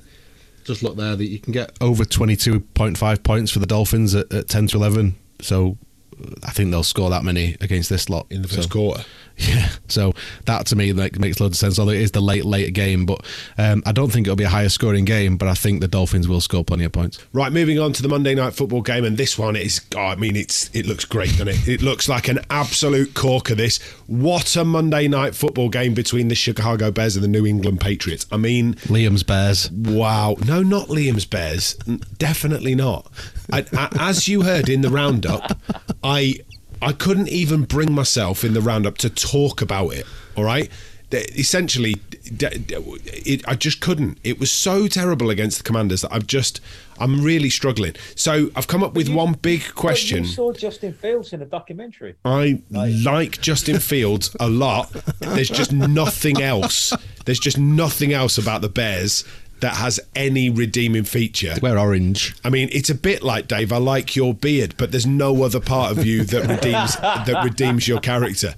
just 0.63 0.83
looked 0.83 0.97
there 0.97 1.15
that 1.15 1.25
you 1.25 1.39
can 1.39 1.53
get 1.53 1.71
over 1.81 2.05
twenty 2.05 2.35
two 2.35 2.59
point 2.61 2.97
five 2.97 3.23
points 3.23 3.51
for 3.51 3.59
the 3.59 3.65
Dolphins 3.65 4.15
at, 4.15 4.31
at 4.33 4.47
ten 4.47 4.67
to 4.67 4.77
eleven. 4.77 5.15
So 5.41 5.77
uh, 6.23 6.31
I 6.43 6.51
think 6.51 6.71
they'll 6.71 6.83
score 6.83 7.09
that 7.09 7.23
many 7.23 7.55
against 7.61 7.89
this 7.89 8.09
lot 8.09 8.25
in 8.29 8.41
the 8.41 8.47
first 8.47 8.63
So- 8.63 8.69
quarter. 8.69 9.03
Yeah, 9.37 9.69
so 9.87 10.13
that 10.45 10.65
to 10.67 10.75
me 10.75 10.93
like 10.93 11.19
makes 11.19 11.39
loads 11.39 11.55
of 11.55 11.59
sense. 11.59 11.77
Although 11.77 11.91
it 11.91 12.01
is 12.01 12.11
the 12.11 12.21
late 12.21 12.43
late 12.45 12.73
game, 12.73 13.05
but 13.05 13.23
um, 13.57 13.83
I 13.85 13.91
don't 13.91 14.11
think 14.11 14.25
it'll 14.25 14.35
be 14.35 14.43
a 14.43 14.49
higher 14.49 14.69
scoring 14.69 15.05
game. 15.05 15.37
But 15.37 15.47
I 15.47 15.53
think 15.53 15.79
the 15.79 15.87
Dolphins 15.87 16.27
will 16.27 16.41
score 16.41 16.63
plenty 16.63 16.85
of 16.85 16.91
points. 16.91 17.19
Right, 17.33 17.51
moving 17.51 17.79
on 17.79 17.93
to 17.93 18.01
the 18.01 18.09
Monday 18.09 18.33
night 18.33 18.53
football 18.53 18.81
game, 18.81 19.05
and 19.05 19.15
this 19.17 19.37
one 19.37 19.55
is. 19.55 19.81
Oh, 19.95 19.99
I 19.99 20.15
mean, 20.15 20.35
it's 20.35 20.73
it 20.75 20.87
looks 20.87 21.05
great, 21.05 21.31
doesn't 21.31 21.49
it? 21.49 21.67
It 21.67 21.81
looks 21.81 22.09
like 22.09 22.27
an 22.27 22.39
absolute 22.49 23.13
corker. 23.13 23.55
This 23.55 23.79
what 24.07 24.55
a 24.55 24.65
Monday 24.65 25.07
night 25.07 25.35
football 25.35 25.69
game 25.69 25.93
between 25.93 26.29
the 26.29 26.35
Chicago 26.35 26.89
Bears 26.91 27.15
and 27.15 27.23
the 27.23 27.27
New 27.29 27.45
England 27.45 27.79
Patriots. 27.79 28.25
I 28.31 28.37
mean, 28.37 28.73
Liam's 28.85 29.23
Bears. 29.23 29.69
wow, 29.71 30.35
no, 30.45 30.63
not 30.63 30.87
Liam's 30.87 31.25
Bears, 31.25 31.75
definitely 32.17 32.73
not. 32.73 33.11
I, 33.51 33.65
I, 33.73 33.89
as 33.99 34.27
you 34.27 34.41
heard 34.41 34.67
in 34.67 34.81
the 34.81 34.89
roundup, 34.89 35.57
I 36.03 36.39
I 36.81 36.93
couldn't 36.93 37.29
even 37.29 37.63
bring 37.63 37.91
myself 37.91 38.43
in 38.43 38.53
the 38.53 38.61
roundup 38.61 38.97
to 38.99 39.09
talk 39.09 39.61
about 39.61 39.93
it. 39.93 40.05
All 40.35 40.43
right. 40.43 40.69
Essentially, 41.09 41.95
it, 42.25 43.47
I 43.47 43.55
just 43.55 43.79
couldn't. 43.79 44.17
It 44.25 44.41
was 44.41 44.51
so 44.51 44.87
terrible 44.87 45.29
against 45.29 45.59
the 45.59 45.63
Commanders 45.63 46.01
that 46.01 46.11
I've 46.11 46.27
just, 46.27 46.59
I'm 46.99 47.23
really 47.23 47.49
struggling. 47.49 47.95
So 48.15 48.49
I've 48.57 48.67
come 48.67 48.83
up 48.83 48.93
with 48.93 49.07
one 49.07 49.31
big 49.31 49.73
question. 49.73 50.25
You 50.25 50.29
saw 50.29 50.51
Justin 50.51 50.91
Fields 50.91 51.31
in 51.31 51.41
a 51.41 51.45
documentary. 51.45 52.15
I 52.25 52.61
like 52.69 53.39
Justin 53.39 53.79
Fields 53.79 54.35
a 54.41 54.49
lot. 54.49 54.91
There's 55.19 55.49
just 55.49 55.71
nothing 55.71 56.41
else. 56.41 56.91
There's 57.23 57.39
just 57.39 57.57
nothing 57.57 58.11
else 58.11 58.37
about 58.37 58.61
the 58.61 58.69
Bears 58.69 59.23
that 59.59 59.75
has 59.75 59.99
any 60.15 60.49
redeeming 60.49 61.03
feature. 61.03 61.55
We're 61.61 61.77
orange. 61.77 62.35
I 62.43 62.49
mean, 62.49 62.69
it's 62.71 62.89
a 62.89 62.95
bit 62.95 63.23
like 63.23 63.47
Dave. 63.47 63.71
I 63.71 63.77
like 63.77 64.15
your 64.15 64.33
beard, 64.33 64.75
but 64.77 64.91
there's 64.91 65.07
no 65.07 65.43
other 65.43 65.59
part 65.59 65.91
of 65.91 66.05
you 66.05 66.23
that 66.25 66.47
redeems 66.47 66.95
that 66.97 67.43
redeems 67.43 67.87
your 67.87 67.99
character. 67.99 68.55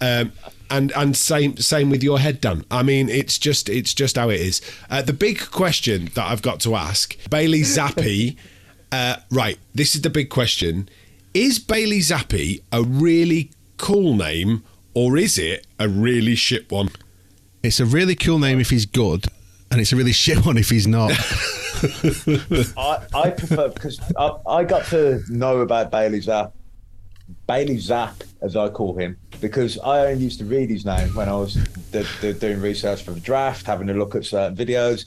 Um, 0.00 0.32
and 0.70 0.90
and 0.92 1.16
same 1.16 1.56
same 1.58 1.90
with 1.90 2.02
your 2.02 2.18
head, 2.18 2.40
Dan. 2.40 2.64
I 2.70 2.82
mean, 2.82 3.08
it's 3.08 3.38
just 3.38 3.68
it's 3.68 3.94
just 3.94 4.16
how 4.16 4.30
it 4.30 4.40
is. 4.40 4.60
Uh, 4.90 5.02
the 5.02 5.12
big 5.12 5.50
question 5.50 6.10
that 6.14 6.30
I've 6.30 6.42
got 6.42 6.60
to 6.60 6.74
ask 6.74 7.16
Bailey 7.30 7.60
Zappe. 7.60 8.36
Uh, 8.94 9.16
right, 9.30 9.58
this 9.74 9.94
is 9.94 10.02
the 10.02 10.10
big 10.10 10.28
question: 10.28 10.86
Is 11.32 11.58
Bailey 11.58 12.00
Zappe 12.00 12.60
a 12.70 12.82
really 12.82 13.50
cool 13.78 14.14
name, 14.14 14.64
or 14.92 15.16
is 15.16 15.38
it 15.38 15.66
a 15.78 15.88
really 15.88 16.34
shit 16.34 16.70
one? 16.70 16.90
It's 17.62 17.80
a 17.80 17.86
really 17.86 18.14
cool 18.14 18.38
name 18.38 18.60
if 18.60 18.68
he's 18.68 18.84
good, 18.84 19.28
and 19.72 19.80
it's 19.80 19.92
a 19.92 19.96
really 19.96 20.12
shit 20.12 20.44
one 20.44 20.58
if 20.58 20.68
he's 20.68 20.86
not. 20.86 21.10
I, 22.76 22.98
I 23.14 23.30
prefer 23.30 23.70
because 23.70 23.98
I, 24.16 24.32
I 24.46 24.64
got 24.64 24.84
to 24.86 25.22
know 25.28 25.60
about 25.60 25.90
Bailey 25.90 26.20
Zapp, 26.20 26.54
Bailey 27.48 27.78
Zapp 27.78 28.22
as 28.42 28.54
I 28.54 28.68
call 28.68 28.96
him, 28.96 29.16
because 29.40 29.78
I 29.78 30.06
only 30.06 30.24
used 30.24 30.38
to 30.40 30.44
read 30.44 30.68
his 30.68 30.84
name 30.84 31.08
when 31.14 31.28
I 31.28 31.34
was 31.34 31.54
doing 32.38 32.60
research 32.60 33.02
for 33.02 33.12
the 33.12 33.20
draft, 33.20 33.66
having 33.66 33.88
a 33.88 33.94
look 33.94 34.14
at 34.14 34.26
certain 34.26 34.56
videos, 34.56 35.06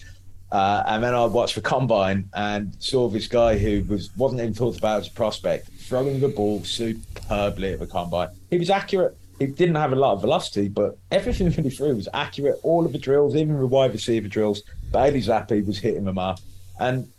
uh, 0.52 0.84
and 0.88 1.04
then 1.04 1.14
I 1.14 1.26
watched 1.26 1.56
the 1.56 1.62
combine 1.62 2.30
and 2.34 2.76
saw 2.80 3.08
this 3.08 3.28
guy 3.28 3.58
who 3.58 3.84
was 3.84 4.16
wasn't 4.18 4.42
even 4.42 4.54
talked 4.54 4.80
about 4.80 5.02
as 5.02 5.08
a 5.08 5.12
prospect 5.12 5.70
throwing 5.80 6.20
the 6.20 6.30
ball 6.30 6.64
superbly 6.64 7.74
at 7.74 7.80
the 7.80 7.88
combine. 7.88 8.30
He 8.50 8.58
was 8.58 8.70
accurate. 8.72 9.16
He 9.40 9.48
didn't 9.48 9.76
have 9.76 9.92
a 9.92 9.98
lot 9.98 10.14
of 10.14 10.22
velocity, 10.22 10.70
but 10.70 10.98
everything 11.12 11.50
that 11.50 11.64
he 11.64 11.70
threw 11.70 11.96
was 11.96 12.08
accurate. 12.14 12.58
All 12.64 12.86
of 12.86 12.94
the 12.94 12.98
drills, 12.98 13.36
even 13.36 13.60
the 13.60 13.68
wide 13.68 13.92
receiver 13.92 14.28
drills, 14.28 14.64
Bailey 14.92 15.22
Zappe 15.22 15.66
was 15.66 15.78
hitting 15.78 16.06
them 16.06 16.18
up. 16.18 16.40
And 16.80 17.12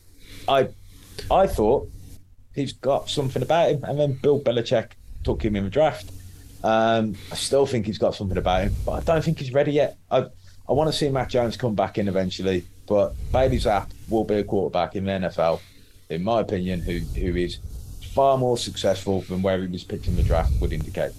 I 0.48 0.68
I 1.30 1.46
thought 1.46 1.90
he's 2.54 2.72
got 2.72 3.08
something 3.08 3.42
about 3.42 3.70
him. 3.70 3.84
And 3.84 3.98
then 3.98 4.12
Bill 4.14 4.40
Belichick 4.40 4.92
took 5.24 5.44
him 5.44 5.56
in 5.56 5.64
the 5.64 5.70
draft. 5.70 6.10
Um, 6.64 7.16
I 7.30 7.36
still 7.36 7.66
think 7.66 7.86
he's 7.86 7.98
got 7.98 8.14
something 8.14 8.38
about 8.38 8.62
him, 8.62 8.74
but 8.84 8.92
I 8.92 9.00
don't 9.00 9.22
think 9.22 9.38
he's 9.38 9.52
ready 9.52 9.72
yet. 9.72 9.98
I, 10.10 10.26
I 10.68 10.72
want 10.72 10.90
to 10.90 10.96
see 10.96 11.08
Mac 11.10 11.28
Jones 11.28 11.56
come 11.56 11.74
back 11.74 11.98
in 11.98 12.08
eventually, 12.08 12.64
but 12.88 13.14
Bailey 13.30 13.58
Zapp 13.58 13.90
will 14.08 14.24
be 14.24 14.36
a 14.36 14.44
quarterback 14.44 14.96
in 14.96 15.04
the 15.04 15.12
NFL, 15.12 15.60
in 16.08 16.24
my 16.24 16.40
opinion, 16.40 16.80
who 16.80 16.98
who 16.98 17.36
is 17.36 17.58
far 18.14 18.38
more 18.38 18.56
successful 18.56 19.20
than 19.22 19.42
where 19.42 19.60
he 19.60 19.66
was 19.66 19.84
picked 19.84 20.08
in 20.08 20.16
the 20.16 20.22
draft 20.22 20.52
would 20.60 20.72
indicate. 20.72 21.12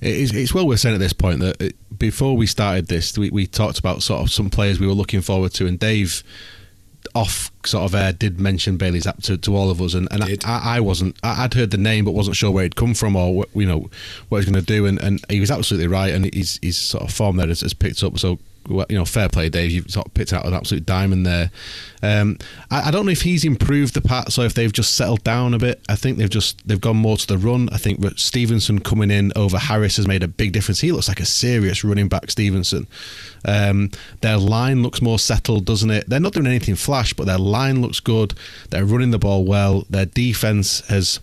It's, 0.00 0.32
it's 0.32 0.54
well 0.54 0.66
worth 0.66 0.80
saying 0.80 0.94
at 0.94 1.00
this 1.00 1.12
point 1.12 1.40
that 1.40 1.62
uh, 1.62 1.68
before 1.98 2.36
we 2.36 2.46
started 2.46 2.86
this, 2.88 3.16
we, 3.16 3.30
we 3.30 3.46
talked 3.46 3.78
about 3.78 4.02
sort 4.02 4.22
of 4.22 4.30
some 4.30 4.50
players 4.50 4.80
we 4.80 4.86
were 4.86 4.92
looking 4.92 5.20
forward 5.20 5.52
to, 5.54 5.66
and 5.66 5.78
Dave 5.78 6.22
off 7.14 7.50
sort 7.64 7.84
of 7.84 7.94
air 7.94 8.12
did 8.12 8.38
mention 8.38 8.76
Bailey's 8.76 9.04
Zapp 9.04 9.22
to, 9.22 9.36
to 9.38 9.56
all 9.56 9.70
of 9.70 9.80
us, 9.80 9.94
and, 9.94 10.08
and 10.10 10.22
I, 10.44 10.76
I 10.76 10.80
wasn't. 10.80 11.16
I, 11.22 11.42
would 11.42 11.54
heard 11.54 11.70
the 11.70 11.78
name, 11.78 12.04
but 12.04 12.12
wasn't 12.12 12.36
sure 12.36 12.50
where 12.50 12.62
he'd 12.62 12.76
come 12.76 12.94
from 12.94 13.16
or 13.16 13.34
what, 13.34 13.48
you 13.54 13.66
know 13.66 13.90
what 14.28 14.38
he's 14.38 14.50
going 14.50 14.62
to 14.62 14.66
do, 14.66 14.86
and, 14.86 15.00
and 15.00 15.24
he 15.28 15.40
was 15.40 15.50
absolutely 15.50 15.88
right, 15.88 16.12
and 16.12 16.32
he's 16.32 16.58
he's 16.62 16.76
sort 16.76 17.04
of 17.04 17.12
form 17.12 17.36
there 17.36 17.48
has, 17.48 17.62
has 17.62 17.74
picked 17.74 18.02
up. 18.02 18.18
So 18.18 18.38
you 18.68 18.86
know, 18.90 19.04
fair 19.04 19.28
play, 19.28 19.48
Dave. 19.48 19.70
You've 19.70 19.90
sort 19.90 20.06
of 20.06 20.14
picked 20.14 20.32
out 20.32 20.46
an 20.46 20.54
absolute 20.54 20.86
diamond 20.86 21.26
there. 21.26 21.50
Um, 22.02 22.38
I, 22.70 22.88
I, 22.88 22.90
don't 22.90 23.06
know 23.06 23.12
if 23.12 23.22
he's 23.22 23.44
improved 23.44 23.94
the 23.94 24.00
Pats 24.00 24.38
or 24.38 24.44
if 24.44 24.54
they've 24.54 24.72
just 24.72 24.94
settled 24.94 25.24
down 25.24 25.54
a 25.54 25.58
bit. 25.58 25.82
I 25.88 25.96
think 25.96 26.18
they've 26.18 26.30
just 26.30 26.66
they've 26.66 26.80
gone 26.80 26.96
more 26.96 27.16
to 27.16 27.26
the 27.26 27.38
run. 27.38 27.68
I 27.70 27.78
think 27.78 28.00
Stevenson 28.18 28.80
coming 28.80 29.10
in 29.10 29.32
over 29.34 29.58
Harris 29.58 29.96
has 29.96 30.06
made 30.06 30.22
a 30.22 30.28
big 30.28 30.52
difference. 30.52 30.80
He 30.80 30.92
looks 30.92 31.08
like 31.08 31.20
a 31.20 31.26
serious 31.26 31.84
running 31.84 32.08
back, 32.08 32.30
Stevenson. 32.30 32.86
Um, 33.44 33.90
their 34.20 34.36
line 34.36 34.82
looks 34.82 35.02
more 35.02 35.18
settled, 35.18 35.64
doesn't 35.64 35.90
it? 35.90 36.08
They're 36.08 36.20
not 36.20 36.34
doing 36.34 36.46
anything 36.46 36.76
flash, 36.76 37.12
but 37.12 37.26
their 37.26 37.38
line 37.38 37.80
looks 37.80 38.00
good. 38.00 38.34
They're 38.70 38.84
running 38.84 39.10
the 39.10 39.18
ball 39.18 39.44
well. 39.44 39.84
Their 39.90 40.06
defense 40.06 40.80
has 40.88 41.20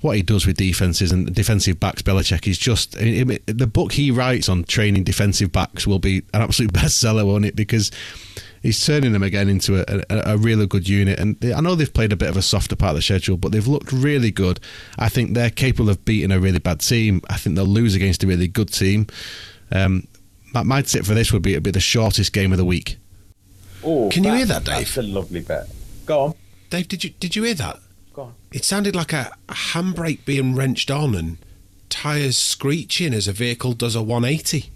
what 0.00 0.16
he 0.16 0.22
does 0.22 0.46
with 0.46 0.56
defenses 0.56 1.10
and 1.10 1.34
defensive 1.34 1.80
backs, 1.80 2.02
Belichick 2.02 2.46
is 2.46 2.58
just 2.58 2.96
I 2.98 3.24
mean, 3.24 3.38
the 3.46 3.66
book 3.66 3.92
he 3.92 4.10
writes 4.10 4.48
on 4.48 4.64
training 4.64 5.04
defensive 5.04 5.50
backs 5.50 5.86
will 5.86 5.98
be 5.98 6.18
an 6.32 6.42
absolute 6.42 6.72
bestseller, 6.74 7.26
won't 7.26 7.44
it? 7.44 7.56
Because 7.56 7.90
he's 8.62 8.84
turning 8.84 9.12
them 9.12 9.22
again 9.22 9.48
into 9.48 9.80
a, 9.80 10.02
a, 10.10 10.34
a, 10.34 10.36
really 10.36 10.66
good 10.66 10.88
unit. 10.88 11.18
And 11.18 11.36
I 11.44 11.60
know 11.60 11.74
they've 11.74 11.92
played 11.92 12.12
a 12.12 12.16
bit 12.16 12.28
of 12.28 12.36
a 12.36 12.42
softer 12.42 12.76
part 12.76 12.90
of 12.90 12.96
the 12.96 13.02
schedule, 13.02 13.36
but 13.36 13.52
they've 13.52 13.66
looked 13.66 13.92
really 13.92 14.30
good. 14.30 14.60
I 14.98 15.08
think 15.08 15.34
they're 15.34 15.50
capable 15.50 15.90
of 15.90 16.04
beating 16.04 16.32
a 16.32 16.38
really 16.38 16.58
bad 16.58 16.80
team. 16.80 17.22
I 17.28 17.36
think 17.36 17.56
they'll 17.56 17.66
lose 17.66 17.94
against 17.94 18.22
a 18.24 18.26
really 18.26 18.48
good 18.48 18.72
team. 18.72 19.06
Um, 19.72 20.06
my, 20.54 20.62
my 20.62 20.82
tip 20.82 21.04
for 21.04 21.14
this 21.14 21.32
would 21.32 21.42
be 21.42 21.52
it'd 21.52 21.62
be 21.62 21.70
the 21.70 21.80
shortest 21.80 22.32
game 22.32 22.52
of 22.52 22.58
the 22.58 22.64
week. 22.64 22.98
Oh, 23.84 24.08
can 24.10 24.24
you 24.24 24.32
hear 24.32 24.46
that, 24.46 24.64
Dave? 24.64 24.76
That's 24.76 24.96
a 24.96 25.02
lovely 25.02 25.40
bet. 25.40 25.68
Go 26.06 26.20
on, 26.20 26.34
Dave. 26.70 26.88
Did 26.88 27.04
you 27.04 27.10
did 27.10 27.36
you 27.36 27.44
hear 27.44 27.54
that? 27.54 27.78
It 28.52 28.64
sounded 28.64 28.96
like 28.96 29.12
a, 29.12 29.32
a 29.48 29.54
handbrake 29.54 30.24
being 30.24 30.54
wrenched 30.54 30.90
on 30.90 31.14
and 31.14 31.38
tyres 31.88 32.36
screeching 32.36 33.14
as 33.14 33.28
a 33.28 33.32
vehicle 33.32 33.72
does 33.72 33.94
a 33.94 34.02
180. 34.02 34.70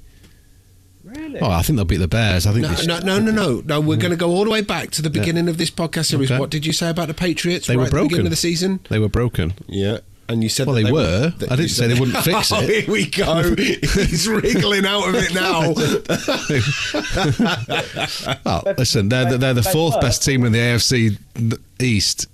Really? 1.05 1.41
Oh, 1.41 1.51
I 1.51 1.63
think 1.63 1.77
they'll 1.77 1.85
beat 1.85 1.97
the 1.97 2.09
Bears. 2.09 2.47
I 2.47 2.53
think 2.53 2.63
no, 2.87 2.99
no, 2.99 3.19
no, 3.19 3.19
no, 3.19 3.33
no, 3.33 3.63
no. 3.65 3.81
We're 3.81 3.97
going 3.97 4.13
to 4.13 4.17
go 4.17 4.31
all 4.31 4.45
the 4.45 4.51
way 4.51 4.61
back 4.61 4.91
to 4.93 5.03
the 5.03 5.11
beginning 5.11 5.47
yeah. 5.47 5.51
of 5.51 5.59
this 5.59 5.71
podcast 5.71 6.07
series. 6.07 6.31
Okay. 6.31 6.39
What 6.39 6.51
did 6.51 6.65
you 6.65 6.73
say 6.73 6.91
about 6.91 7.09
the 7.09 7.15
Patriots? 7.15 7.67
They 7.67 7.77
right 7.77 7.85
were 7.85 7.91
broken. 7.91 7.99
At 7.99 8.03
the 8.03 8.09
beginning 8.09 8.27
of 8.27 8.31
the 8.31 8.37
season. 8.37 8.81
They 8.89 9.01
were 9.01 9.09
broken. 9.09 9.55
Yeah. 9.67 9.99
And 10.29 10.45
you 10.45 10.49
said 10.49 10.69
well, 10.69 10.77
they, 10.77 10.85
they, 10.85 10.93
were. 10.93 11.35
I 11.51 11.57
didn't 11.57 11.71
say 11.71 11.89
they 11.89 11.99
wouldn't 11.99 12.17
fix 12.25 12.53
it. 12.53 12.57
Oh, 12.57 12.61
here 12.61 12.85
we 12.87 13.07
go. 13.07 13.55
He's 13.57 14.29
wriggling 14.29 14.87
out 14.87 15.09
of 15.09 15.17
it 15.19 15.35
now. 15.35 15.73
well, 18.45 18.63
listen, 18.79 19.09
they're, 19.09 19.37
they're 19.37 19.55
the 19.55 19.63
fourth 19.65 20.01
best 20.01 20.25
team 20.25 20.45
in 20.45 20.53
the 20.53 20.59
AFC 20.59 21.19
East 21.81 22.29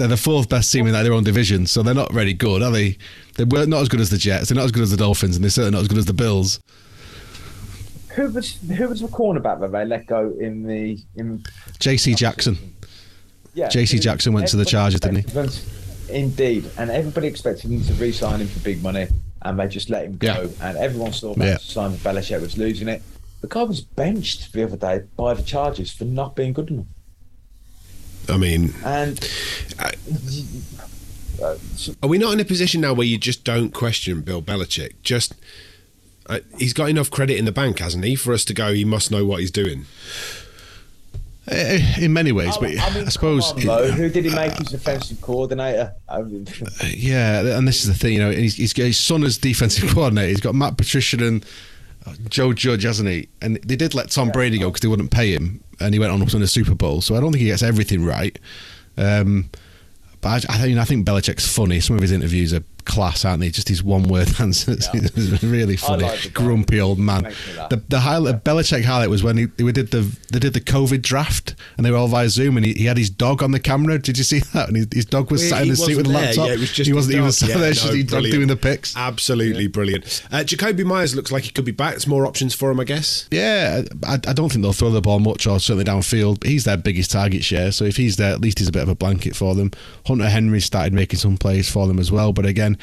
they're 0.00 0.08
the 0.08 0.16
fourth 0.16 0.48
best 0.48 0.72
team 0.72 0.86
in 0.86 0.92
their 0.92 1.12
own 1.12 1.24
division, 1.24 1.66
so 1.66 1.82
they're 1.82 1.94
not 1.94 2.12
very 2.12 2.32
good, 2.32 2.62
are 2.62 2.70
they? 2.70 2.96
They're 3.36 3.66
not 3.66 3.82
as 3.82 3.88
good 3.88 4.00
as 4.00 4.10
the 4.10 4.18
Jets. 4.18 4.48
They're 4.48 4.56
not 4.56 4.64
as 4.64 4.72
good 4.72 4.82
as 4.82 4.90
the 4.90 4.96
Dolphins, 4.96 5.36
and 5.36 5.44
they're 5.44 5.50
certainly 5.50 5.76
not 5.76 5.82
as 5.82 5.88
good 5.88 5.98
as 5.98 6.06
the 6.06 6.14
Bills. 6.14 6.60
Who 8.14 8.28
was 8.30 8.56
who 8.56 8.88
was 8.88 9.00
the 9.00 9.08
cornerback 9.08 9.60
that 9.60 9.70
they 9.72 9.84
let 9.84 10.06
go 10.06 10.34
in 10.40 10.64
the 10.64 10.98
in 11.14 11.44
J.C. 11.78 12.14
Jackson? 12.14 12.58
Yeah, 13.54 13.68
J.C. 13.68 13.98
Jackson 13.98 14.32
went 14.32 14.48
to 14.48 14.56
the 14.56 14.64
Chargers, 14.64 15.00
didn't 15.00 15.30
he? 15.30 16.14
Indeed, 16.14 16.68
and 16.76 16.90
everybody 16.90 17.28
expected 17.28 17.70
him 17.70 17.82
to 17.82 17.92
re-sign 17.94 18.40
him 18.40 18.48
for 18.48 18.58
big 18.60 18.82
money, 18.82 19.06
and 19.42 19.58
they 19.58 19.68
just 19.68 19.90
let 19.90 20.04
him 20.06 20.16
go. 20.16 20.50
Yeah. 20.58 20.68
And 20.68 20.78
everyone 20.78 21.12
saw 21.12 21.34
that 21.34 21.44
yeah. 21.44 21.56
Simon 21.58 21.98
Belichick 21.98 22.40
was 22.40 22.58
losing 22.58 22.88
it. 22.88 23.00
The 23.42 23.46
guy 23.46 23.62
was 23.62 23.80
benched 23.80 24.52
the 24.52 24.64
other 24.64 24.76
day 24.76 25.02
by 25.16 25.34
the 25.34 25.42
Chargers 25.42 25.92
for 25.92 26.04
not 26.04 26.34
being 26.34 26.52
good 26.52 26.70
enough. 26.70 26.86
I 28.30 28.36
mean, 28.36 28.74
and 28.84 29.28
I, 29.78 29.92
are 32.02 32.08
we 32.08 32.18
not 32.18 32.32
in 32.32 32.40
a 32.40 32.44
position 32.44 32.80
now 32.80 32.92
where 32.92 33.06
you 33.06 33.18
just 33.18 33.44
don't 33.44 33.72
question 33.72 34.20
Bill 34.22 34.42
Belichick? 34.42 34.94
Just 35.02 35.34
uh, 36.26 36.40
he's 36.58 36.72
got 36.72 36.88
enough 36.88 37.10
credit 37.10 37.38
in 37.38 37.44
the 37.44 37.52
bank, 37.52 37.78
hasn't 37.78 38.04
he, 38.04 38.14
for 38.14 38.32
us 38.32 38.44
to 38.46 38.54
go? 38.54 38.72
He 38.72 38.84
must 38.84 39.10
know 39.10 39.24
what 39.24 39.40
he's 39.40 39.50
doing. 39.50 39.86
Uh, 41.50 41.78
in 41.98 42.12
many 42.12 42.30
ways, 42.30 42.56
but 42.58 42.68
I, 42.78 42.94
mean, 42.94 43.06
I 43.06 43.08
suppose. 43.08 43.50
On, 43.50 43.90
who 43.92 44.08
did 44.08 44.24
he 44.24 44.34
make 44.34 44.52
his 44.52 44.68
defensive 44.68 45.20
coordinator? 45.20 45.92
Mean, 46.22 46.46
yeah, 46.86 47.40
and 47.56 47.66
this 47.66 47.80
is 47.80 47.88
the 47.88 47.94
thing, 47.94 48.12
you 48.12 48.20
know, 48.20 48.30
he's, 48.30 48.54
he's 48.54 48.72
got 48.72 48.84
his 48.84 48.98
son 48.98 49.24
as 49.24 49.38
defensive 49.38 49.90
coordinator. 49.94 50.28
He's 50.28 50.40
got 50.40 50.54
Matt 50.54 50.76
Patricia 50.76 51.16
and 51.26 51.44
Joe 52.28 52.52
Judge, 52.52 52.84
hasn't 52.84 53.08
he? 53.08 53.28
And 53.42 53.56
they 53.56 53.74
did 53.74 53.94
let 53.94 54.10
Tom 54.10 54.30
Brady 54.30 54.58
go 54.58 54.68
because 54.68 54.82
they 54.82 54.88
wouldn't 54.88 55.10
pay 55.10 55.32
him, 55.32 55.64
and 55.80 55.94
he 55.94 56.00
went 56.00 56.12
on 56.12 56.24
to 56.24 56.36
win 56.36 56.42
a 56.42 56.46
Super 56.46 56.74
Bowl. 56.74 57.00
So 57.00 57.16
I 57.16 57.20
don't 57.20 57.32
think 57.32 57.40
he 57.40 57.48
gets 57.48 57.62
everything 57.62 58.04
right. 58.04 58.38
Um, 58.96 59.50
but 60.20 60.28
I, 60.28 60.54
I, 60.54 60.58
think 60.58 60.78
I 60.78 60.84
think 60.84 61.06
Belichick's 61.06 61.50
funny. 61.50 61.80
Some 61.80 61.96
of 61.96 62.02
his 62.02 62.12
interviews 62.12 62.52
are 62.52 62.62
class, 62.84 63.24
aren't 63.24 63.40
they? 63.40 63.50
Just 63.50 63.68
his 63.68 63.82
one 63.82 64.04
word 64.04 64.28
answers. 64.38 64.88
Yeah. 64.92 65.38
really 65.42 65.76
funny. 65.76 66.04
Like 66.04 66.32
Grumpy 66.32 66.80
old 66.80 66.98
man. 66.98 67.24
The 67.70 67.82
the 67.88 68.00
highlight, 68.00 68.34
yeah. 68.34 68.40
Belichick 68.40 68.84
highlight 68.84 69.10
was 69.10 69.22
when 69.22 69.36
he 69.36 69.46
we 69.62 69.72
did 69.72 69.90
the 69.90 70.16
they 70.30 70.38
did 70.38 70.54
the 70.54 70.60
COVID 70.60 71.02
draft 71.02 71.54
and 71.76 71.84
they 71.84 71.90
were 71.90 71.96
all 71.96 72.08
via 72.08 72.28
Zoom 72.28 72.56
and 72.56 72.66
he, 72.66 72.74
he 72.74 72.84
had 72.84 72.98
his 72.98 73.10
dog 73.10 73.42
on 73.42 73.52
the 73.52 73.60
camera. 73.60 73.98
Did 73.98 74.18
you 74.18 74.24
see 74.24 74.38
that? 74.54 74.68
And 74.68 74.76
his, 74.76 74.88
his 74.92 75.04
dog 75.04 75.30
was 75.30 75.42
well, 75.42 75.50
sat 75.50 75.62
in 75.62 75.68
the 75.68 75.76
seat 75.76 75.96
with 75.96 76.06
the 76.06 76.12
laptop. 76.12 76.48
Yeah, 76.48 76.54
it 76.54 76.60
was 76.60 76.72
just 76.72 76.86
he 76.86 76.92
wasn't 76.92 77.16
even 77.16 77.32
sat 77.32 77.50
yeah, 77.50 77.58
there. 77.58 77.74
No, 77.74 78.02
dog 78.02 78.24
doing 78.24 78.48
the 78.48 78.56
picks. 78.56 78.96
Absolutely 78.96 79.66
brilliant. 79.66 80.26
Uh, 80.30 80.38
Jakobi 80.38 80.84
Meyers 80.84 81.14
looks 81.14 81.32
like 81.32 81.44
he 81.44 81.50
could 81.50 81.64
be 81.64 81.72
back. 81.72 81.92
There's 81.92 82.06
more 82.06 82.26
options 82.26 82.54
for 82.54 82.70
him, 82.70 82.80
I 82.80 82.84
guess. 82.84 83.28
Yeah, 83.30 83.82
I, 84.04 84.14
I 84.14 84.32
don't 84.32 84.50
think 84.50 84.62
they'll 84.62 84.72
throw 84.72 84.90
the 84.90 85.00
ball 85.00 85.20
much 85.20 85.46
or 85.46 85.58
certainly 85.60 85.84
downfield. 85.84 86.44
He's 86.44 86.64
their 86.64 86.76
biggest 86.76 87.10
target 87.10 87.44
share, 87.44 87.72
so 87.72 87.84
if 87.84 87.96
he's 87.96 88.16
there, 88.16 88.32
at 88.32 88.40
least 88.40 88.58
he's 88.58 88.68
a 88.68 88.72
bit 88.72 88.82
of 88.82 88.88
a 88.88 88.94
blanket 88.94 89.36
for 89.36 89.54
them. 89.54 89.70
Hunter 90.06 90.28
Henry 90.28 90.60
started 90.60 90.92
making 90.92 91.18
some 91.18 91.36
plays 91.36 91.70
for 91.70 91.86
them 91.86 91.98
as 91.98 92.10
well, 92.12 92.32
but 92.32 92.46
again, 92.46 92.78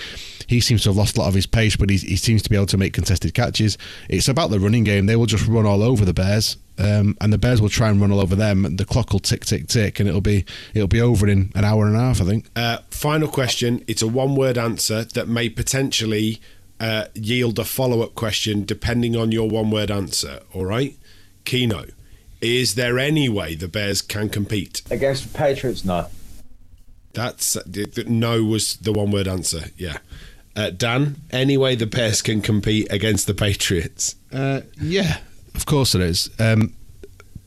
he 0.48 0.62
seems 0.62 0.84
to 0.84 0.90
have 0.90 0.98
lost 0.98 1.18
a 1.18 1.22
lot 1.22 1.28
of 1.28 1.34
his 1.34 1.46
pace, 1.46 1.76
but 1.76 1.90
he, 1.90 1.98
he 1.98 2.16
seems 2.16 2.42
to 2.44 2.50
be 2.50 2.56
able 2.56 2.68
to 2.68 2.78
make 2.78 2.94
contested 2.94 3.34
catches. 3.34 3.78
It's 4.10 4.28
about 4.28 4.50
the 4.50 4.60
running 4.60 4.84
game. 4.84 5.06
They 5.06 5.16
will 5.16 5.26
just 5.26 5.48
run 5.48 5.66
all 5.66 5.84
over 5.84 6.06
the 6.06 6.14
Bears. 6.14 6.58
Um, 6.80 7.18
and 7.20 7.34
the 7.34 7.38
Bears 7.38 7.60
will 7.60 7.70
try 7.70 7.90
and 7.90 8.00
run 8.00 8.12
all 8.12 8.20
over 8.20 8.36
them. 8.36 8.64
And 8.64 8.78
The 8.78 8.86
clock 8.86 9.12
will 9.12 9.20
tick, 9.20 9.46
tick, 9.46 9.68
tick, 9.68 10.00
and 10.00 10.08
it'll 10.08 10.22
be 10.22 10.46
it'll 10.74 10.88
be 10.88 11.02
over 11.02 11.28
in 11.28 11.52
an 11.56 11.66
hour 11.66 11.88
and 11.88 11.96
a 11.96 12.00
half, 12.00 12.22
I 12.22 12.26
think. 12.26 12.46
Uh, 12.56 12.78
final 12.90 13.28
question. 13.28 13.84
It's 13.88 14.02
a 14.02 14.08
one-word 14.08 14.58
answer 14.58 15.04
that 15.04 15.28
may 15.28 15.50
potentially 15.50 16.40
uh, 16.80 17.06
yield 17.16 17.58
a 17.58 17.66
follow-up 17.66 18.14
question, 18.14 18.64
depending 18.64 19.16
on 19.16 19.32
your 19.32 19.50
one-word 19.50 19.90
answer. 19.90 20.42
All 20.54 20.66
right, 20.66 20.96
Keno. 21.46 21.86
Is 22.40 22.76
there 22.76 23.00
any 23.00 23.28
way 23.28 23.56
the 23.56 23.68
Bears 23.68 24.04
can 24.04 24.30
compete 24.30 24.84
against 24.92 25.32
the 25.32 25.38
Patriots? 25.38 25.84
No. 25.84 26.06
That's 27.18 27.58
no 28.06 28.44
was 28.44 28.78
the 28.78 28.94
one-word 28.94 29.28
answer. 29.28 29.72
Yeah. 29.76 29.98
Uh, 30.56 30.70
Dan, 30.70 31.16
any 31.32 31.58
way 31.58 31.74
the 31.74 31.88
Bears 31.88 32.22
can 32.22 32.42
compete 32.42 32.92
against 32.92 33.26
the 33.26 33.34
Patriots? 33.34 34.16
Uh, 34.32 34.62
yeah, 34.80 35.18
of 35.56 35.66
course 35.66 35.96
it 35.96 36.02
is. 36.02 36.30
Um, 36.38 36.76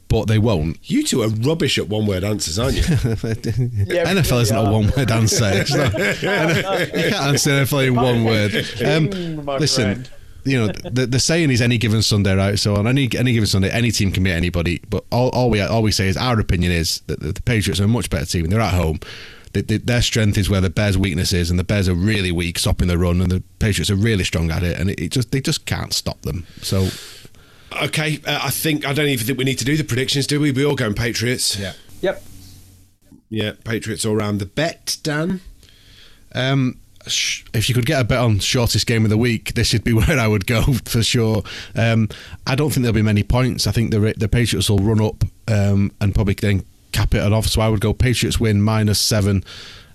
but 0.08 0.26
they 0.26 0.38
won't. 0.38 0.78
You 0.90 1.04
two 1.04 1.22
are 1.22 1.28
rubbish 1.28 1.78
at 1.78 1.88
one 1.88 2.04
word 2.06 2.24
answers, 2.24 2.58
aren't 2.58 2.78
you? 2.78 2.82
yeah, 3.94 4.12
NFL 4.12 4.42
isn't 4.42 4.56
a 4.56 4.72
one 4.72 4.90
word 4.96 5.08
answer. 5.12 5.44
Not, 5.70 5.98
you 5.98 6.14
can't 6.14 7.14
answer 7.14 7.50
NFL 7.50 7.86
in 7.86 7.94
one 7.94 8.24
word. 8.24 8.52
Um, 8.84 9.46
listen. 9.60 10.08
You 10.42 10.58
know 10.58 10.68
the, 10.68 11.06
the 11.06 11.20
saying 11.20 11.50
is 11.50 11.60
any 11.60 11.78
given 11.78 12.02
Sunday, 12.02 12.34
right? 12.34 12.58
So 12.58 12.74
on 12.74 12.88
any 12.88 13.08
any 13.16 13.34
given 13.34 13.46
Sunday, 13.46 13.70
any 13.70 13.92
team 13.92 14.10
can 14.10 14.24
beat 14.24 14.32
anybody. 14.32 14.80
But 14.88 15.04
all, 15.12 15.28
all 15.30 15.48
we 15.48 15.60
all 15.60 15.82
we 15.82 15.92
say 15.92 16.08
is 16.08 16.16
our 16.16 16.40
opinion 16.40 16.72
is 16.72 17.02
that 17.06 17.20
the, 17.20 17.32
the 17.32 17.42
Patriots 17.42 17.78
are 17.78 17.84
a 17.84 17.88
much 17.88 18.10
better 18.10 18.26
team. 18.26 18.46
They're 18.46 18.60
at 18.60 18.74
home 18.74 19.00
they, 19.52 19.62
they, 19.62 19.78
their 19.78 20.02
strength 20.02 20.38
is 20.38 20.48
where 20.48 20.60
the 20.60 20.70
Bears' 20.70 20.96
weakness 20.96 21.32
is, 21.32 21.50
and 21.50 21.58
the 21.58 21.64
Bears 21.64 21.88
are 21.88 21.94
really 21.94 22.32
weak 22.32 22.58
stopping 22.58 22.88
the 22.88 22.98
run, 22.98 23.20
and 23.20 23.30
the 23.30 23.42
Patriots 23.58 23.90
are 23.90 23.96
really 23.96 24.24
strong 24.24 24.50
at 24.50 24.62
it, 24.62 24.78
and 24.78 24.90
it, 24.90 25.00
it 25.00 25.12
just 25.12 25.32
they 25.32 25.40
just 25.40 25.66
can't 25.66 25.92
stop 25.92 26.22
them. 26.22 26.46
So. 26.62 26.88
Okay, 27.84 28.20
uh, 28.26 28.40
I 28.42 28.50
think 28.50 28.84
I 28.84 28.92
don't 28.92 29.06
even 29.06 29.24
think 29.24 29.38
we 29.38 29.44
need 29.44 29.58
to 29.58 29.64
do 29.64 29.76
the 29.76 29.84
predictions, 29.84 30.26
do 30.26 30.40
we? 30.40 30.50
We 30.50 30.64
all 30.64 30.74
going 30.74 30.94
Patriots. 30.94 31.56
Yeah. 31.56 31.74
Yep. 32.00 32.22
Yeah, 33.28 33.52
Patriots 33.64 34.04
all 34.04 34.16
round. 34.16 34.40
The 34.40 34.46
bet, 34.46 34.96
Dan. 35.04 35.40
Um, 36.34 36.78
if 37.06 37.68
you 37.68 37.74
could 37.74 37.86
get 37.86 38.00
a 38.00 38.04
bet 38.04 38.18
on 38.18 38.38
shortest 38.40 38.86
game 38.86 39.04
of 39.04 39.10
the 39.10 39.16
week, 39.16 39.54
this 39.54 39.68
should 39.68 39.84
be 39.84 39.92
where 39.94 40.18
I 40.18 40.26
would 40.26 40.46
go 40.46 40.62
for 40.84 41.02
sure. 41.02 41.42
Um, 41.74 42.08
I 42.46 42.54
don't 42.54 42.70
think 42.70 42.82
there'll 42.82 42.94
be 42.94 43.02
many 43.02 43.22
points. 43.22 43.66
I 43.66 43.72
think 43.72 43.90
the 43.90 44.14
the 44.16 44.28
Patriots 44.28 44.68
will 44.68 44.78
run 44.78 45.00
up 45.00 45.24
um, 45.48 45.92
and 46.00 46.14
probably 46.14 46.34
then 46.34 46.64
cap 46.92 47.14
it 47.14 47.32
off. 47.32 47.46
So 47.46 47.60
I 47.60 47.68
would 47.68 47.80
go 47.80 47.92
Patriots 47.92 48.40
win 48.40 48.62
minus 48.62 48.98
seven 48.98 49.44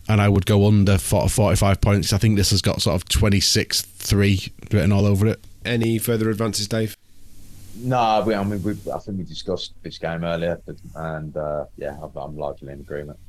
and 0.07 0.21
I 0.21 0.29
would 0.29 0.45
go 0.45 0.67
under 0.67 0.97
40, 0.97 1.29
45 1.29 1.81
points. 1.81 2.13
I 2.13 2.17
think 2.17 2.37
this 2.37 2.51
has 2.51 2.61
got 2.61 2.81
sort 2.81 2.95
of 2.95 3.07
26 3.09 3.81
3 3.81 4.53
written 4.71 4.91
all 4.91 5.05
over 5.05 5.27
it. 5.27 5.43
Any 5.63 5.97
further 5.97 6.29
advances, 6.29 6.67
Dave? 6.67 6.95
No, 7.77 8.23
we, 8.25 8.33
I 8.33 8.43
mean, 8.43 8.61
we, 8.63 8.71
I 8.93 8.99
think 8.99 9.17
we 9.17 9.23
discussed 9.23 9.73
this 9.83 9.97
game 9.97 10.23
earlier, 10.23 10.61
but, 10.65 10.75
and 10.95 11.35
uh, 11.35 11.65
yeah, 11.77 11.97
I'm, 12.01 12.11
I'm 12.15 12.37
largely 12.37 12.71
in 12.71 12.79
agreement. 12.79 13.19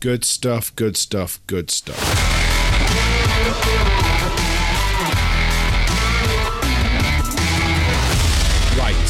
Good 0.00 0.24
stuff, 0.24 0.74
good 0.76 0.96
stuff, 0.96 1.40
good 1.46 1.70
stuff. 1.70 1.98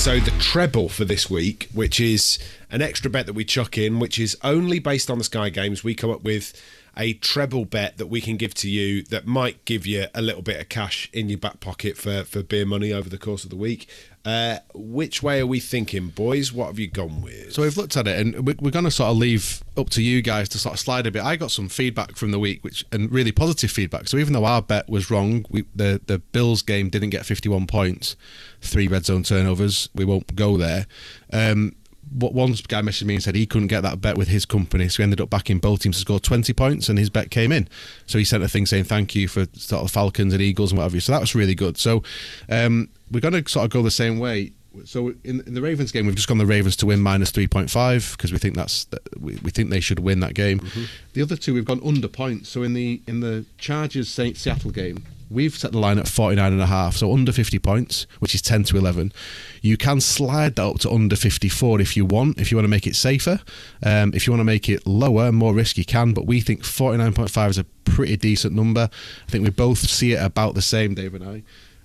So 0.02 0.18
the 0.18 0.32
treble 0.40 0.88
for 0.88 1.04
this 1.04 1.30
week, 1.30 1.68
which 1.72 2.00
is 2.00 2.36
an 2.72 2.82
extra 2.82 3.08
bet 3.08 3.26
that 3.26 3.34
we 3.34 3.44
chuck 3.44 3.78
in, 3.78 4.00
which 4.00 4.18
is 4.18 4.36
only 4.42 4.80
based 4.80 5.08
on 5.08 5.18
the 5.18 5.22
Sky 5.22 5.48
Games. 5.48 5.84
We 5.84 5.94
come 5.94 6.10
up 6.10 6.24
with 6.24 6.60
a 6.96 7.14
treble 7.14 7.64
bet 7.64 7.96
that 7.98 8.06
we 8.06 8.20
can 8.20 8.36
give 8.36 8.54
to 8.54 8.68
you 8.68 9.02
that 9.04 9.26
might 9.26 9.64
give 9.64 9.86
you 9.86 10.06
a 10.14 10.20
little 10.22 10.42
bit 10.42 10.60
of 10.60 10.68
cash 10.68 11.08
in 11.12 11.28
your 11.28 11.38
back 11.38 11.60
pocket 11.60 11.96
for, 11.96 12.24
for 12.24 12.42
beer 12.42 12.66
money 12.66 12.92
over 12.92 13.08
the 13.08 13.18
course 13.18 13.44
of 13.44 13.50
the 13.50 13.56
week. 13.56 13.88
Uh, 14.24 14.58
which 14.72 15.20
way 15.20 15.40
are 15.40 15.46
we 15.46 15.58
thinking, 15.58 16.08
boys? 16.08 16.52
What 16.52 16.66
have 16.66 16.78
you 16.78 16.86
gone 16.86 17.22
with? 17.22 17.52
So 17.52 17.62
we've 17.62 17.76
looked 17.76 17.96
at 17.96 18.06
it, 18.06 18.20
and 18.20 18.46
we're 18.46 18.70
going 18.70 18.84
to 18.84 18.90
sort 18.90 19.10
of 19.10 19.16
leave 19.16 19.64
up 19.76 19.90
to 19.90 20.02
you 20.02 20.22
guys 20.22 20.48
to 20.50 20.58
sort 20.58 20.74
of 20.74 20.78
slide 20.78 21.06
a 21.08 21.10
bit. 21.10 21.24
I 21.24 21.34
got 21.34 21.50
some 21.50 21.68
feedback 21.68 22.16
from 22.16 22.30
the 22.30 22.38
week, 22.38 22.62
which 22.62 22.84
and 22.92 23.10
really 23.10 23.32
positive 23.32 23.72
feedback. 23.72 24.06
So 24.06 24.18
even 24.18 24.32
though 24.32 24.44
our 24.44 24.62
bet 24.62 24.88
was 24.88 25.10
wrong, 25.10 25.44
we, 25.50 25.64
the 25.74 26.00
the 26.06 26.18
Bills 26.18 26.62
game 26.62 26.88
didn't 26.88 27.10
get 27.10 27.26
51 27.26 27.66
points, 27.66 28.14
three 28.60 28.86
red 28.86 29.06
zone 29.06 29.24
turnovers. 29.24 29.88
We 29.92 30.04
won't 30.04 30.36
go 30.36 30.56
there. 30.56 30.86
Um, 31.32 31.74
one 32.14 32.52
guy 32.68 32.82
messaged 32.82 33.04
me 33.04 33.14
and 33.14 33.22
said 33.22 33.34
he 33.34 33.46
couldn't 33.46 33.68
get 33.68 33.82
that 33.82 34.00
bet 34.00 34.16
with 34.16 34.28
his 34.28 34.44
company, 34.44 34.88
so 34.88 34.98
he 34.98 35.02
ended 35.04 35.20
up 35.20 35.30
backing 35.30 35.58
both 35.58 35.80
teams 35.80 35.96
to 35.96 36.00
score 36.00 36.20
20 36.20 36.52
points, 36.52 36.88
and 36.88 36.98
his 36.98 37.10
bet 37.10 37.30
came 37.30 37.52
in. 37.52 37.68
So 38.06 38.18
he 38.18 38.24
sent 38.24 38.42
a 38.42 38.48
thing 38.48 38.66
saying 38.66 38.84
thank 38.84 39.14
you 39.14 39.28
for 39.28 39.46
sort 39.54 39.82
of 39.82 39.90
Falcons 39.90 40.32
and 40.32 40.42
Eagles 40.42 40.72
and 40.72 40.78
whatever. 40.78 41.00
So 41.00 41.12
that 41.12 41.20
was 41.20 41.34
really 41.34 41.54
good. 41.54 41.78
So 41.78 42.02
um, 42.48 42.88
we're 43.10 43.20
going 43.20 43.42
to 43.42 43.50
sort 43.50 43.64
of 43.64 43.70
go 43.70 43.82
the 43.82 43.90
same 43.90 44.18
way. 44.18 44.52
So 44.84 45.08
in, 45.22 45.40
in, 45.46 45.54
the 45.54 45.60
Ravens 45.60 45.92
game, 45.92 46.06
we've 46.06 46.14
just 46.14 46.28
gone 46.28 46.38
the 46.38 46.46
Ravens 46.46 46.76
to 46.76 46.86
win 46.86 47.00
minus 47.00 47.30
three 47.30 47.46
point 47.46 47.70
five 47.70 48.14
because 48.16 48.32
we 48.32 48.38
think 48.38 48.56
that's 48.56 48.86
we, 49.18 49.36
we 49.42 49.50
think 49.50 49.68
they 49.68 49.80
should 49.80 49.98
win 49.98 50.20
that 50.20 50.32
game. 50.34 50.60
Mm-hmm. 50.60 50.84
The 51.12 51.22
other 51.22 51.36
two 51.36 51.52
we've 51.52 51.64
gone 51.64 51.80
under 51.84 52.08
points. 52.08 52.48
So 52.48 52.62
in 52.62 52.72
the 52.72 53.02
in 53.06 53.20
the 53.20 53.44
Chargers 53.58 54.08
Saint 54.08 54.38
Seattle 54.38 54.70
game, 54.70 55.04
we've 55.32 55.56
set 55.56 55.72
the 55.72 55.78
line 55.78 55.98
at 55.98 56.08
49 56.08 56.52
and 56.52 56.60
a 56.60 56.66
half, 56.66 56.96
so 56.96 57.12
under 57.12 57.32
50 57.32 57.58
points, 57.58 58.06
which 58.18 58.34
is 58.34 58.42
10 58.42 58.64
to 58.64 58.76
11. 58.76 59.12
You 59.60 59.76
can 59.76 60.00
slide 60.00 60.56
that 60.56 60.62
up 60.62 60.78
to 60.80 60.90
under 60.90 61.16
54 61.16 61.80
if 61.80 61.96
you 61.96 62.04
want, 62.04 62.40
if 62.40 62.50
you 62.50 62.56
want 62.56 62.64
to 62.64 62.70
make 62.70 62.86
it 62.86 62.96
safer. 62.96 63.40
Um, 63.82 64.12
if 64.14 64.26
you 64.26 64.32
want 64.32 64.40
to 64.40 64.44
make 64.44 64.68
it 64.68 64.86
lower, 64.86 65.32
more 65.32 65.54
risk, 65.54 65.78
you 65.78 65.84
can, 65.84 66.12
but 66.12 66.26
we 66.26 66.40
think 66.40 66.62
49.5 66.62 67.50
is 67.50 67.58
a 67.58 67.64
pretty 67.84 68.16
decent 68.16 68.54
number. 68.54 68.88
I 69.26 69.30
think 69.30 69.44
we 69.44 69.50
both 69.50 69.78
see 69.78 70.12
it 70.12 70.22
about 70.22 70.54
the 70.54 70.62
same, 70.62 70.94
Dave 70.94 71.14
and 71.14 71.24
I. 71.24 71.42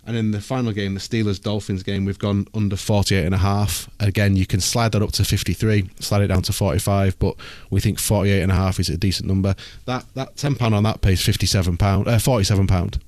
And 0.07 0.15
in 0.15 0.31
the 0.31 0.39
final 0.39 0.71
game, 0.71 0.93
the 0.93 1.01
Steelers 1.01 1.41
Dolphins 1.41 1.83
game, 1.83 2.05
we've 2.05 2.17
gone 2.17 2.47
under 2.53 2.77
48 2.77 3.25
and 3.25 3.35
a 3.35 3.39
half. 3.39 3.89
Again, 3.99 4.37
you 4.37 4.45
can 4.45 4.61
slide 4.61 4.93
that 4.93 5.01
up 5.01 5.11
to 5.11 5.25
53, 5.25 5.89
slide 5.99 6.21
it 6.21 6.27
down 6.27 6.43
to 6.43 6.53
45, 6.53 7.19
but 7.19 7.35
we 7.69 7.81
think 7.81 7.99
48 7.99 8.41
and 8.41 8.49
a 8.49 8.55
half 8.55 8.79
is 8.79 8.87
a 8.87 8.95
decent 8.95 9.27
number. 9.27 9.53
That 9.83 10.05
that 10.13 10.37
10 10.37 10.55
pound 10.55 10.73
on 10.73 10.83
that 10.83 11.01
pays 11.01 11.21
57 11.21 11.75
pound, 11.75 12.07
uh, 12.07 12.19
47 12.19 12.67
pound. 12.67 12.99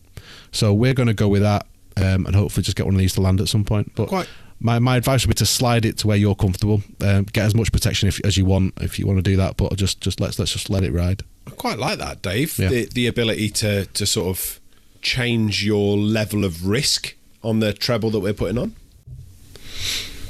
So 0.52 0.74
we're 0.74 0.94
going 0.94 1.08
to 1.08 1.14
go 1.14 1.28
with 1.28 1.42
that 1.42 1.66
um, 1.98 2.26
and 2.26 2.36
hopefully 2.36 2.64
just 2.64 2.78
get 2.78 2.86
one 2.86 2.96
of 2.96 3.00
these 3.00 3.14
to 3.14 3.22
land 3.22 3.42
at 3.42 3.48
some 3.48 3.64
point. 3.64 3.94
But 3.96 4.10
Quite. 4.10 4.30
My, 4.62 4.78
my 4.80 4.98
advice 4.98 5.26
would 5.26 5.30
be 5.30 5.40
to 5.40 5.46
slide 5.46 5.86
it 5.86 5.98
to 6.00 6.08
where 6.08 6.18
you're 6.18 6.36
comfortable. 6.36 6.82
Um, 7.02 7.24
get 7.24 7.46
as 7.46 7.56
much 7.56 7.72
protection 7.72 8.10
if, 8.10 8.20
as 8.26 8.36
you 8.36 8.44
want 8.44 8.74
if 8.82 9.00
you 9.00 9.08
want 9.08 9.18
to 9.18 9.24
do 9.24 9.38
that, 9.38 9.56
but 9.56 9.74
just 9.78 10.02
just 10.02 10.20
let's 10.20 10.38
let's 10.38 10.52
just 10.52 10.70
let 10.70 10.84
it 10.84 10.92
ride. 10.92 11.24
I 11.48 11.52
quite 11.52 11.80
like 11.80 11.98
that, 12.00 12.22
Dave. 12.22 12.60
Yeah. 12.60 12.68
The, 12.68 12.86
the 12.94 13.08
ability 13.08 13.50
to 13.52 13.86
to 13.86 14.06
sort 14.06 14.28
of 14.28 14.60
change 15.02 15.64
your 15.64 15.98
level 15.98 16.44
of 16.44 16.68
risk 16.68 17.16
on 17.44 17.60
the 17.60 17.74
treble 17.74 18.10
that 18.12 18.20
we're 18.20 18.34
putting 18.34 18.58
on? 18.58 18.76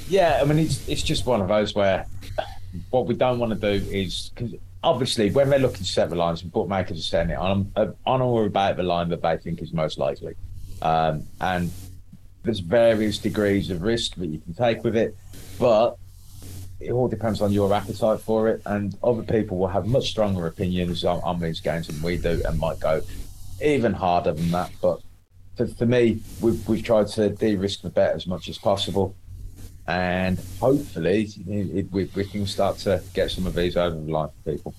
Yeah, 0.08 0.40
I 0.42 0.46
mean, 0.46 0.60
it's 0.60 0.88
it's 0.88 1.04
just 1.04 1.26
one 1.26 1.42
of 1.42 1.48
those 1.48 1.76
where 1.76 2.06
what 2.90 3.08
we 3.08 3.16
don't 3.16 3.40
want 3.40 3.60
to 3.60 3.80
do 3.80 3.86
is 3.90 4.32
because 4.34 4.54
obviously 4.84 5.30
when 5.32 5.50
they're 5.50 5.60
looking 5.60 5.78
to 5.78 5.84
set 5.86 6.10
the 6.10 6.16
lines, 6.16 6.42
bookmakers 6.42 7.00
are 7.00 7.04
setting 7.04 7.32
it 7.32 7.38
on 7.38 7.72
on 8.06 8.22
or 8.22 8.46
about 8.46 8.78
the 8.78 8.84
line 8.84 9.10
that 9.10 9.22
they 9.22 9.38
think 9.38 9.62
is 9.62 9.74
most 9.74 9.98
likely, 9.98 10.36
um, 10.82 11.24
and 11.42 11.72
there's 12.44 12.60
various 12.60 13.18
degrees 13.18 13.70
of 13.70 13.82
risk 13.82 14.16
that 14.16 14.28
you 14.28 14.40
can 14.40 14.54
take 14.54 14.84
with 14.84 14.96
it, 14.96 15.16
but 15.60 15.98
it 16.80 16.92
all 16.92 17.10
depends 17.10 17.42
on 17.42 17.52
your 17.52 17.74
appetite 17.74 18.22
for 18.22 18.48
it, 18.48 18.62
and 18.66 18.98
other 19.04 19.24
people 19.24 19.58
will 19.58 19.68
have 19.68 19.86
much 19.86 20.10
stronger 20.10 20.48
opinions 20.48 21.04
on, 21.04 21.20
on 21.24 21.40
these 21.40 21.60
games 21.60 21.88
than 21.88 22.02
we 22.02 22.18
do, 22.18 22.42
and 22.46 22.58
might 22.58 22.80
go 22.80 23.02
even 23.62 23.92
harder 23.94 24.32
than 24.32 24.50
that. 24.52 24.72
But 24.82 25.02
for, 25.58 25.68
for 25.68 25.86
me, 25.86 26.22
we've, 26.40 26.66
we've 26.70 26.84
tried 26.84 27.08
to 27.10 27.30
de-risk 27.30 27.82
the 27.82 27.90
bet 27.90 28.16
as 28.16 28.26
much 28.26 28.48
as 28.48 28.58
possible. 28.58 29.14
And 29.90 30.40
hopefully, 30.60 31.28
it, 31.48 31.78
it, 31.78 31.92
we, 31.92 32.08
we 32.16 32.24
can 32.24 32.46
start 32.46 32.78
to 32.80 33.02
get 33.16 33.32
some 33.32 33.48
of 33.48 33.56
these 33.56 33.76
over 33.76 33.96
the 33.96 34.12
line 34.12 34.30
for 34.44 34.52
people. 34.52 34.76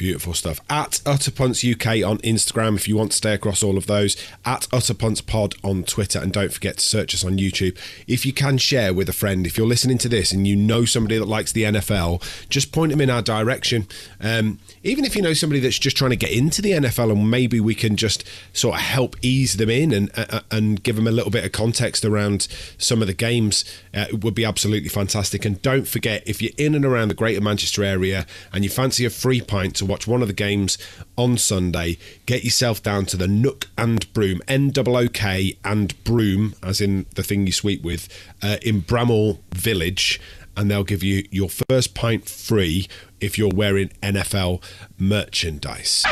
Beautiful 0.00 0.32
stuff. 0.32 0.62
At 0.70 0.92
Utterpunts 1.04 1.60
UK 1.62 2.08
on 2.08 2.16
Instagram 2.20 2.74
if 2.74 2.88
you 2.88 2.96
want 2.96 3.10
to 3.10 3.16
stay 3.18 3.34
across 3.34 3.62
all 3.62 3.76
of 3.76 3.86
those. 3.86 4.16
At 4.46 4.62
Utterpunts 4.72 5.26
Pod 5.26 5.56
on 5.62 5.84
Twitter. 5.84 6.18
And 6.18 6.32
don't 6.32 6.54
forget 6.54 6.78
to 6.78 6.82
search 6.82 7.14
us 7.14 7.22
on 7.22 7.36
YouTube. 7.36 7.76
If 8.06 8.24
you 8.24 8.32
can 8.32 8.56
share 8.56 8.94
with 8.94 9.10
a 9.10 9.12
friend, 9.12 9.46
if 9.46 9.58
you're 9.58 9.66
listening 9.66 9.98
to 9.98 10.08
this 10.08 10.32
and 10.32 10.48
you 10.48 10.56
know 10.56 10.86
somebody 10.86 11.18
that 11.18 11.26
likes 11.26 11.52
the 11.52 11.64
NFL, 11.64 12.48
just 12.48 12.72
point 12.72 12.92
them 12.92 13.02
in 13.02 13.10
our 13.10 13.20
direction. 13.20 13.86
Um, 14.22 14.58
even 14.82 15.04
if 15.04 15.14
you 15.14 15.20
know 15.20 15.34
somebody 15.34 15.60
that's 15.60 15.78
just 15.78 15.98
trying 15.98 16.12
to 16.12 16.16
get 16.16 16.32
into 16.32 16.62
the 16.62 16.70
NFL 16.70 17.12
and 17.12 17.30
maybe 17.30 17.60
we 17.60 17.74
can 17.74 17.96
just 17.96 18.24
sort 18.54 18.76
of 18.76 18.80
help 18.80 19.16
ease 19.20 19.58
them 19.58 19.68
in 19.68 19.92
and 19.92 20.10
uh, 20.16 20.24
uh 20.30 20.40
and 20.50 20.82
give 20.82 20.96
them 20.96 21.08
a 21.08 21.10
little 21.10 21.30
bit 21.30 21.44
of 21.44 21.52
context 21.52 22.06
around 22.06 22.48
some 22.78 23.02
of 23.02 23.06
the 23.06 23.12
games, 23.12 23.66
uh, 23.92 24.06
it 24.08 24.24
would 24.24 24.34
be 24.34 24.46
absolutely 24.46 24.88
fantastic. 24.88 25.44
And 25.44 25.60
don't 25.60 25.86
forget, 25.86 26.22
if 26.26 26.40
you're 26.40 26.52
in 26.56 26.74
and 26.74 26.86
around 26.86 27.08
the 27.08 27.14
Greater 27.14 27.42
Manchester 27.42 27.84
area 27.84 28.24
and 28.50 28.64
you 28.64 28.70
fancy 28.70 29.04
a 29.04 29.10
free 29.10 29.42
pint 29.42 29.76
to 29.76 29.89
watch 29.90 30.06
one 30.06 30.22
of 30.22 30.28
the 30.28 30.34
games 30.34 30.78
on 31.16 31.36
Sunday, 31.36 31.98
get 32.26 32.44
yourself 32.44 32.82
down 32.82 33.04
to 33.06 33.16
the 33.16 33.28
Nook 33.28 33.68
and 33.76 34.10
Broom, 34.12 34.40
N 34.48 34.72
O 34.76 34.96
O 34.96 35.08
K 35.08 35.58
and 35.64 36.02
Broom, 36.04 36.54
as 36.62 36.80
in 36.80 37.06
the 37.16 37.22
thing 37.22 37.46
you 37.46 37.52
sweep 37.52 37.82
with, 37.82 38.08
uh, 38.42 38.56
in 38.62 38.82
Bramhall 38.82 39.40
Village, 39.52 40.20
and 40.56 40.70
they'll 40.70 40.84
give 40.84 41.02
you 41.02 41.26
your 41.30 41.48
first 41.48 41.94
pint 41.94 42.28
free 42.28 42.88
if 43.20 43.36
you're 43.36 43.52
wearing 43.54 43.88
NFL 44.02 44.62
merchandise. 44.98 46.04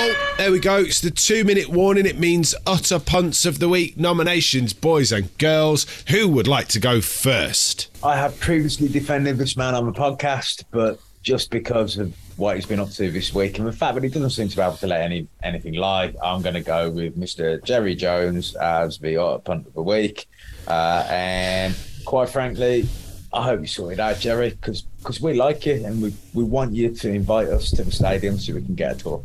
Oh, 0.00 0.34
there 0.38 0.52
we 0.52 0.60
go. 0.60 0.76
It's 0.76 1.00
the 1.00 1.10
two 1.10 1.42
minute 1.42 1.68
warning. 1.68 2.06
It 2.06 2.18
means 2.18 2.54
utter 2.66 3.00
punts 3.00 3.44
of 3.44 3.58
the 3.58 3.68
week 3.68 3.96
nominations, 3.96 4.72
boys 4.72 5.10
and 5.10 5.36
girls. 5.38 5.86
Who 6.08 6.28
would 6.28 6.46
like 6.46 6.68
to 6.68 6.80
go 6.80 7.00
first? 7.00 7.88
I 8.02 8.16
have 8.16 8.38
previously 8.38 8.88
defended 8.88 9.38
this 9.38 9.56
man 9.56 9.74
on 9.74 9.86
the 9.86 9.92
podcast, 9.92 10.64
but 10.70 11.00
just 11.22 11.50
because 11.50 11.98
of 11.98 12.14
what 12.38 12.56
he's 12.56 12.66
been 12.66 12.80
up 12.80 12.90
to 12.90 13.10
this 13.10 13.34
week 13.34 13.58
and 13.58 13.66
the 13.66 13.72
fact 13.72 13.94
that 13.96 14.04
he 14.04 14.08
doesn't 14.08 14.30
seem 14.30 14.48
to 14.48 14.56
be 14.56 14.62
able 14.62 14.76
to 14.76 14.86
let 14.86 15.00
any 15.00 15.26
anything 15.42 15.74
lie, 15.74 16.14
I'm 16.22 16.40
going 16.40 16.54
to 16.54 16.62
go 16.62 16.88
with 16.88 17.18
Mr. 17.18 17.62
Jerry 17.64 17.96
Jones 17.96 18.54
as 18.54 18.98
the 18.98 19.40
punt 19.44 19.66
of 19.66 19.74
the 19.74 19.82
week. 19.82 20.28
Uh, 20.66 21.04
and 21.10 21.76
quite 22.04 22.28
frankly, 22.28 22.88
I 23.32 23.42
hope 23.42 23.60
you 23.60 23.66
sort 23.66 23.94
it 23.94 24.00
out, 24.00 24.20
Jerry, 24.20 24.50
because 24.50 24.84
we 25.20 25.34
like 25.34 25.66
you 25.66 25.84
and 25.84 26.00
we, 26.00 26.14
we 26.32 26.44
want 26.44 26.74
you 26.74 26.94
to 26.94 27.10
invite 27.10 27.48
us 27.48 27.70
to 27.72 27.82
the 27.82 27.92
stadium 27.92 28.38
so 28.38 28.54
we 28.54 28.62
can 28.62 28.74
get 28.74 28.96
a 28.96 28.98
tour. 28.98 29.24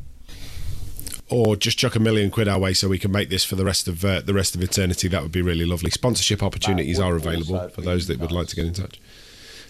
Or 1.29 1.55
just 1.55 1.77
chuck 1.77 1.95
a 1.95 1.99
million 1.99 2.29
quid 2.29 2.47
our 2.47 2.59
way 2.59 2.73
so 2.73 2.89
we 2.89 2.99
can 2.99 3.11
make 3.11 3.29
this 3.29 3.45
for 3.45 3.55
the 3.55 3.63
rest 3.63 3.87
of 3.87 4.03
uh, 4.03 4.21
the 4.21 4.33
rest 4.33 4.55
of 4.55 4.61
eternity. 4.61 5.07
That 5.07 5.23
would 5.23 5.31
be 5.31 5.41
really 5.41 5.65
lovely. 5.65 5.89
Sponsorship 5.89 6.43
opportunities 6.43 6.99
are 6.99 7.15
available 7.15 7.69
for 7.69 7.81
those 7.81 8.07
that 8.07 8.19
would 8.19 8.31
like 8.31 8.47
to 8.47 8.55
get 8.55 8.65
in 8.65 8.73
touch. 8.73 8.99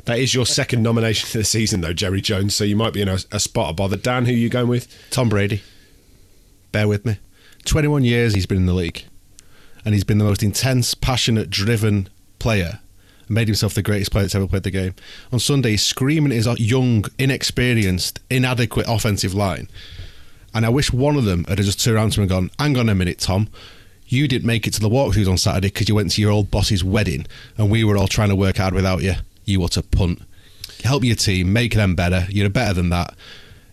That 0.06 0.20
is 0.20 0.34
your 0.34 0.46
second 0.46 0.84
nomination 0.84 1.28
for 1.30 1.38
the 1.38 1.44
season, 1.44 1.82
though, 1.82 1.94
Jerry 1.94 2.20
Jones. 2.20 2.54
So 2.56 2.64
you 2.64 2.76
might 2.76 2.94
be 2.94 3.02
in 3.02 3.08
a, 3.08 3.18
a 3.32 3.40
spot 3.40 3.70
of 3.70 3.76
bother. 3.78 3.96
Dan, 3.96 4.26
who 4.26 4.34
are 4.34 4.36
you 4.36 4.50
going 4.50 4.68
with? 4.68 4.94
Tom 5.10 5.30
Brady. 5.30 5.62
Bear 6.72 6.88
with 6.88 7.06
me. 7.06 7.18
21 7.66 8.04
years 8.04 8.34
he's 8.34 8.46
been 8.46 8.58
in 8.58 8.66
the 8.66 8.74
league, 8.74 9.06
and 9.86 9.94
he's 9.94 10.04
been 10.04 10.18
the 10.18 10.26
most 10.26 10.44
intense, 10.44 10.94
passionate, 10.94 11.50
driven 11.50 12.10
player 12.40 12.80
made 13.30 13.48
himself 13.48 13.74
the 13.74 13.82
greatest 13.82 14.12
player 14.12 14.24
that's 14.24 14.36
ever 14.36 14.48
played 14.48 14.64
the 14.64 14.72
game. 14.72 14.94
On 15.32 15.40
Sunday, 15.40 15.72
he's 15.72 15.86
screaming 15.86 16.32
at 16.32 16.36
his 16.36 16.60
young, 16.60 17.06
inexperienced, 17.18 18.20
inadequate 18.30 18.86
offensive 18.88 19.34
line. 19.34 19.70
And 20.54 20.66
I 20.66 20.70
wish 20.70 20.94
one 20.94 21.16
of 21.16 21.26
them 21.26 21.46
had 21.46 21.58
just 21.58 21.84
turned 21.84 21.98
around 21.98 22.12
to 22.12 22.22
him 22.22 22.24
and 22.24 22.30
gone, 22.30 22.52
Hang 22.60 22.78
on 22.78 22.90
a 22.90 22.96
minute, 22.96 23.20
Tom. 23.20 23.50
You 24.06 24.28
didn't 24.28 24.46
make 24.46 24.68
it 24.68 24.74
to 24.74 24.80
the 24.80 24.90
walkthroughs 24.90 25.30
on 25.30 25.38
Saturday 25.38 25.70
because 25.70 25.90
you 25.90 25.96
went 25.96 26.12
to 26.12 26.22
your 26.22 26.32
old 26.32 26.52
boss's 26.52 26.84
wedding 26.84 27.26
and 27.58 27.72
we 27.72 27.84
were 27.84 27.98
all 27.98 28.08
trying 28.08 28.30
to 28.30 28.36
work 28.36 28.58
hard 28.58 28.74
without 28.74 29.02
you. 29.02 29.14
You 29.46 29.64
ought 29.64 29.74
to 29.74 29.84
punt. 29.84 30.22
Help 30.84 31.04
your 31.04 31.16
team, 31.16 31.54
make 31.54 31.76
them 31.76 31.96
better. 31.96 32.28
You're 32.30 32.50
better 32.50 32.74
than 32.74 32.90
that. 32.90 33.16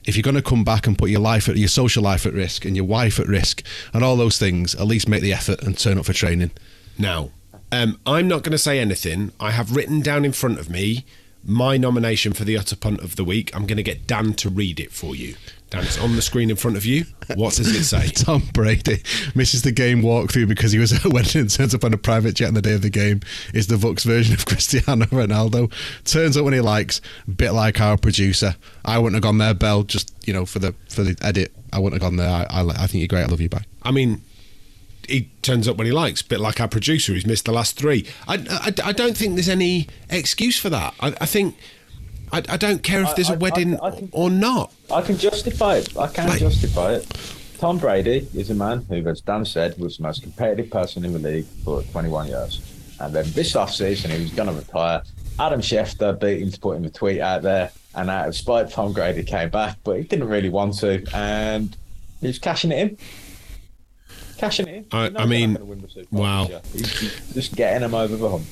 If 0.05 0.17
you're 0.17 0.23
going 0.23 0.37
to 0.37 0.43
come 0.43 0.65
back 0.65 0.87
and 0.87 0.97
put 0.97 1.11
your 1.11 1.21
life, 1.21 1.49
at, 1.49 1.57
your 1.57 1.69
social 1.69 2.03
life 2.03 2.25
at 2.25 2.33
risk 2.33 2.65
and 2.65 2.75
your 2.75 2.87
wife 2.87 3.21
at 3.21 3.27
risk 3.27 3.63
and 3.93 4.03
all 4.03 4.17
those 4.17 4.39
things, 4.39 4.75
at 4.75 4.87
least 4.87 5.09
make 5.09 5.23
the 5.23 5.33
effort 5.33 5.63
and 5.63 5.77
turn 5.77 5.99
up 5.99 6.07
for 6.07 6.13
training. 6.13 6.51
Now, 6.99 7.31
um, 7.73 8.01
I'm 8.07 8.27
not 8.27 8.43
going 8.43 8.53
to 8.53 8.59
say 8.59 8.79
anything. 8.79 9.33
I 9.39 9.51
have 9.51 9.77
written 9.77 10.01
down 10.01 10.25
in 10.25 10.33
front 10.33 10.59
of 10.59 10.71
me 10.71 11.05
my 11.45 11.77
nomination 11.77 12.33
for 12.33 12.45
the 12.45 12.57
utter 12.57 12.77
punt 12.77 13.01
of 13.01 13.17
the 13.17 13.25
week. 13.25 13.55
I'm 13.55 13.67
going 13.67 13.77
to 13.77 13.83
get 13.83 14.07
Dan 14.07 14.35
to 14.35 14.51
read 14.51 14.81
it 14.81 14.93
for 14.93 15.15
you. 15.15 15.37
Dan, 15.71 15.85
it's 15.85 15.99
on 15.99 16.17
the 16.17 16.23
screen 16.23 16.51
in 16.51 16.57
front 16.57 16.77
of 16.77 16.85
you. 16.85 17.05
What 17.37 17.55
does 17.55 17.69
it 17.69 17.85
say? 17.85 18.09
Tom 18.25 18.43
Brady 18.53 19.05
misses 19.37 19.63
the 19.63 19.71
game 19.71 20.03
walkthrough 20.03 20.49
because 20.49 20.73
he 20.73 20.81
was 20.81 20.93
at 20.93 21.05
a 21.05 21.09
wedding 21.09 21.43
and 21.43 21.51
turns 21.51 21.77
up 21.77 21.85
on 21.85 21.95
a 21.95 21.97
private 21.97 22.35
jet 22.35 22.49
on 22.49 22.55
the 22.55 22.63
day 22.63 22.75
of 22.75 22.83
the 22.83 22.91
game. 22.91 23.21
Is 23.55 23.69
the 23.69 23.77
Bucs 23.77 24.05
version 24.05 24.35
of 24.35 24.45
Cristiano 24.47 25.07
Ronaldo. 25.07 25.73
Turns 26.05 26.37
up 26.37 26.45
when 26.45 26.55
he 26.55 26.61
likes, 26.61 27.01
bit 27.37 27.53
like 27.53 27.81
our 27.81 27.97
producer. 27.97 28.57
I 28.85 28.99
wouldn't 28.99 29.15
have 29.15 29.23
gone 29.23 29.39
there, 29.39 29.55
Bell. 29.55 29.85
Just 29.85 30.13
you 30.27 30.33
know, 30.33 30.45
for 30.45 30.59
the 30.59 30.75
for 30.89 31.05
the 31.05 31.17
edit, 31.23 31.53
I 31.73 31.79
wouldn't 31.79 32.03
have 32.03 32.11
gone 32.11 32.17
there. 32.17 32.29
I, 32.29 32.47
I, 32.51 32.69
I 32.69 32.87
think 32.89 32.95
you're 32.95 33.07
great. 33.07 33.23
I 33.23 33.27
love 33.27 33.41
you. 33.41 33.49
Bye. 33.49 33.65
I 33.85 33.93
mean, 33.93 34.23
he 35.09 35.31
turns 35.43 35.69
up 35.69 35.77
when 35.77 35.87
he 35.87 35.93
likes, 35.93 36.21
bit 36.21 36.41
like 36.41 36.61
our 36.61 36.69
producer 36.69 37.13
who's 37.13 37.27
missed 37.27 37.45
the 37.45 37.53
last 37.53 37.77
three. 37.77 38.09
I, 38.27 38.35
I, 38.51 38.89
I 38.89 38.93
don't 38.93 39.17
think 39.17 39.35
there's 39.35 39.49
any 39.49 39.87
excuse 40.09 40.59
for 40.59 40.71
that. 40.71 40.95
I, 41.01 41.15
I 41.21 41.27
think. 41.27 41.57
I, 42.33 42.39
I 42.49 42.57
don't 42.57 42.83
care 42.83 43.03
if 43.03 43.15
there's 43.17 43.29
a 43.29 43.33
I- 43.33 43.37
I- 43.37 43.39
wedding 43.39 43.81
I 43.81 43.91
think- 43.91 44.11
or 44.13 44.31
not. 44.31 44.73
I 44.93 45.03
can 45.03 45.17
justify 45.19 45.77
it. 45.77 45.97
I 45.97 46.07
can 46.09 46.29
Like- 46.29 46.41
justify 46.41 46.95
it. 46.95 47.07
Tom 47.59 47.79
Brady 47.79 48.27
is 48.35 48.49
a 48.51 48.55
man 48.55 48.87
who, 48.89 49.07
as 49.09 49.21
Dan 49.21 49.45
said, 49.45 49.79
was 49.79 49.99
the 49.99 50.03
most 50.05 50.23
competitive 50.23 50.71
person 50.71 51.05
in 51.05 51.13
the 51.13 51.19
league 51.19 51.45
for 51.65 51.83
21 51.83 52.29
years. 52.29 52.61
And 53.01 53.15
then 53.15 53.31
this 53.33 53.53
offseason, 53.53 54.11
he 54.11 54.23
was 54.23 54.31
going 54.31 54.49
to 54.49 54.55
retire. 54.55 55.03
Adam 55.39 55.61
Schefter 55.61 56.19
beat 56.19 56.41
him 56.43 56.51
to 56.51 56.59
put 56.61 56.77
him 56.77 56.85
a 56.85 56.91
tweet 56.91 57.21
out 57.21 57.43
there. 57.43 57.71
And 57.95 58.09
out 58.09 58.29
of 58.29 58.35
spite, 58.37 58.71
Tom 58.71 58.93
Brady 58.95 59.23
came 59.25 59.51
back, 59.51 59.77
but 59.85 59.97
he 59.99 60.05
didn't 60.05 60.29
really 60.29 60.49
want 60.49 60.79
to. 60.79 61.05
And 61.15 61.77
he 62.23 62.29
was 62.29 62.39
cashing 62.39 62.73
it 62.73 62.79
in. 62.79 62.99
Cashing 64.39 64.69
it 64.69 64.75
in. 64.77 64.87
I- 64.93 65.11
I 65.23 65.27
mean, 65.27 65.55
they're 65.55 65.61
not 65.61 65.61
gonna 65.61 65.65
win 65.67 65.81
the 65.83 65.89
Super 65.89 66.07
Bowl 66.13 66.21
wow. 66.23 66.47
He's, 66.73 66.99
he's 66.99 67.35
just 67.35 67.57
getting 67.57 67.83
him 67.83 67.95
over 67.95 68.17
the 68.17 68.29
hump. 68.31 68.45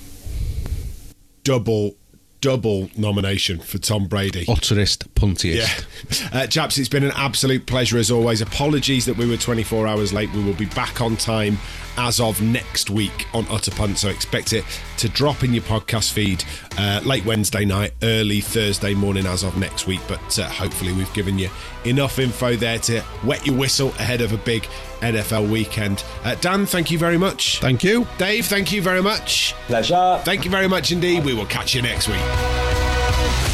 Double, 1.45 1.95
double 2.41 2.91
nomination 2.97 3.59
for 3.59 3.79
Tom 3.79 4.07
Brady. 4.07 4.45
Utterest, 4.49 5.13
puntiest. 5.15 5.57
Yeah. 5.57 5.69
Uh, 6.31 6.47
chaps, 6.47 6.79
it's 6.79 6.89
been 6.89 7.05
an 7.05 7.13
absolute 7.15 7.67
pleasure 7.67 7.99
as 7.99 8.11
always. 8.11 8.41
Apologies 8.41 9.07
that 9.07 9.17
we 9.17 9.27
were 9.27 9.37
24 9.37 9.87
hours 9.87 10.13
late. 10.13 10.31
We 10.33 10.43
will 10.45 10.55
be 10.55 10.67
back 10.67 11.01
on 11.01 11.17
time 11.17 11.59
as 11.99 12.21
of 12.21 12.41
next 12.41 12.89
week 12.89 13.27
on 13.35 13.47
Utter 13.51 13.73
Punt. 13.73 13.99
So 13.99 14.09
expect 14.09 14.53
it 14.53 14.65
to 14.99 15.09
drop 15.09 15.43
in 15.43 15.53
your 15.53 15.65
podcast 15.65 16.13
feed 16.13 16.45
uh, 16.79 17.01
late 17.05 17.25
Wednesday 17.25 17.65
night, 17.65 17.93
early 18.03 18.41
Thursday 18.41 18.95
morning 18.95 19.27
as 19.27 19.43
of 19.43 19.57
next 19.59 19.87
week. 19.87 20.01
But 20.09 20.39
uh, 20.39 20.49
hopefully, 20.49 20.93
we've 20.93 21.13
given 21.13 21.39
you 21.39 21.51
enough 21.85 22.19
info 22.19 22.57
there 22.57 22.79
to 22.79 23.03
wet 23.25 23.45
your 23.47 23.57
whistle 23.57 23.89
ahead 23.99 24.21
of 24.21 24.33
a 24.33 24.39
big 24.39 24.63
NFL 25.01 25.51
weekend. 25.51 26.05
Uh, 26.25 26.37
Dan, 26.37 26.65
thank 26.65 26.91
you 26.91 26.99
very 26.99 27.19
much. 27.19 27.59
Thank 27.61 27.83
you. 27.85 28.07
Dave, 28.17 28.47
thank 28.47 28.73
you 28.73 28.81
very 28.81 29.03
much. 29.03 29.55
Pleasure. 29.67 30.21
Thank 30.25 30.45
you 30.45 30.51
very 30.51 30.69
much 30.69 30.93
indeed. 30.93 31.25
We 31.25 31.35
will 31.35 31.47
catch 31.47 31.75
you 31.75 31.83
next 31.83 32.09
week. 32.09 33.48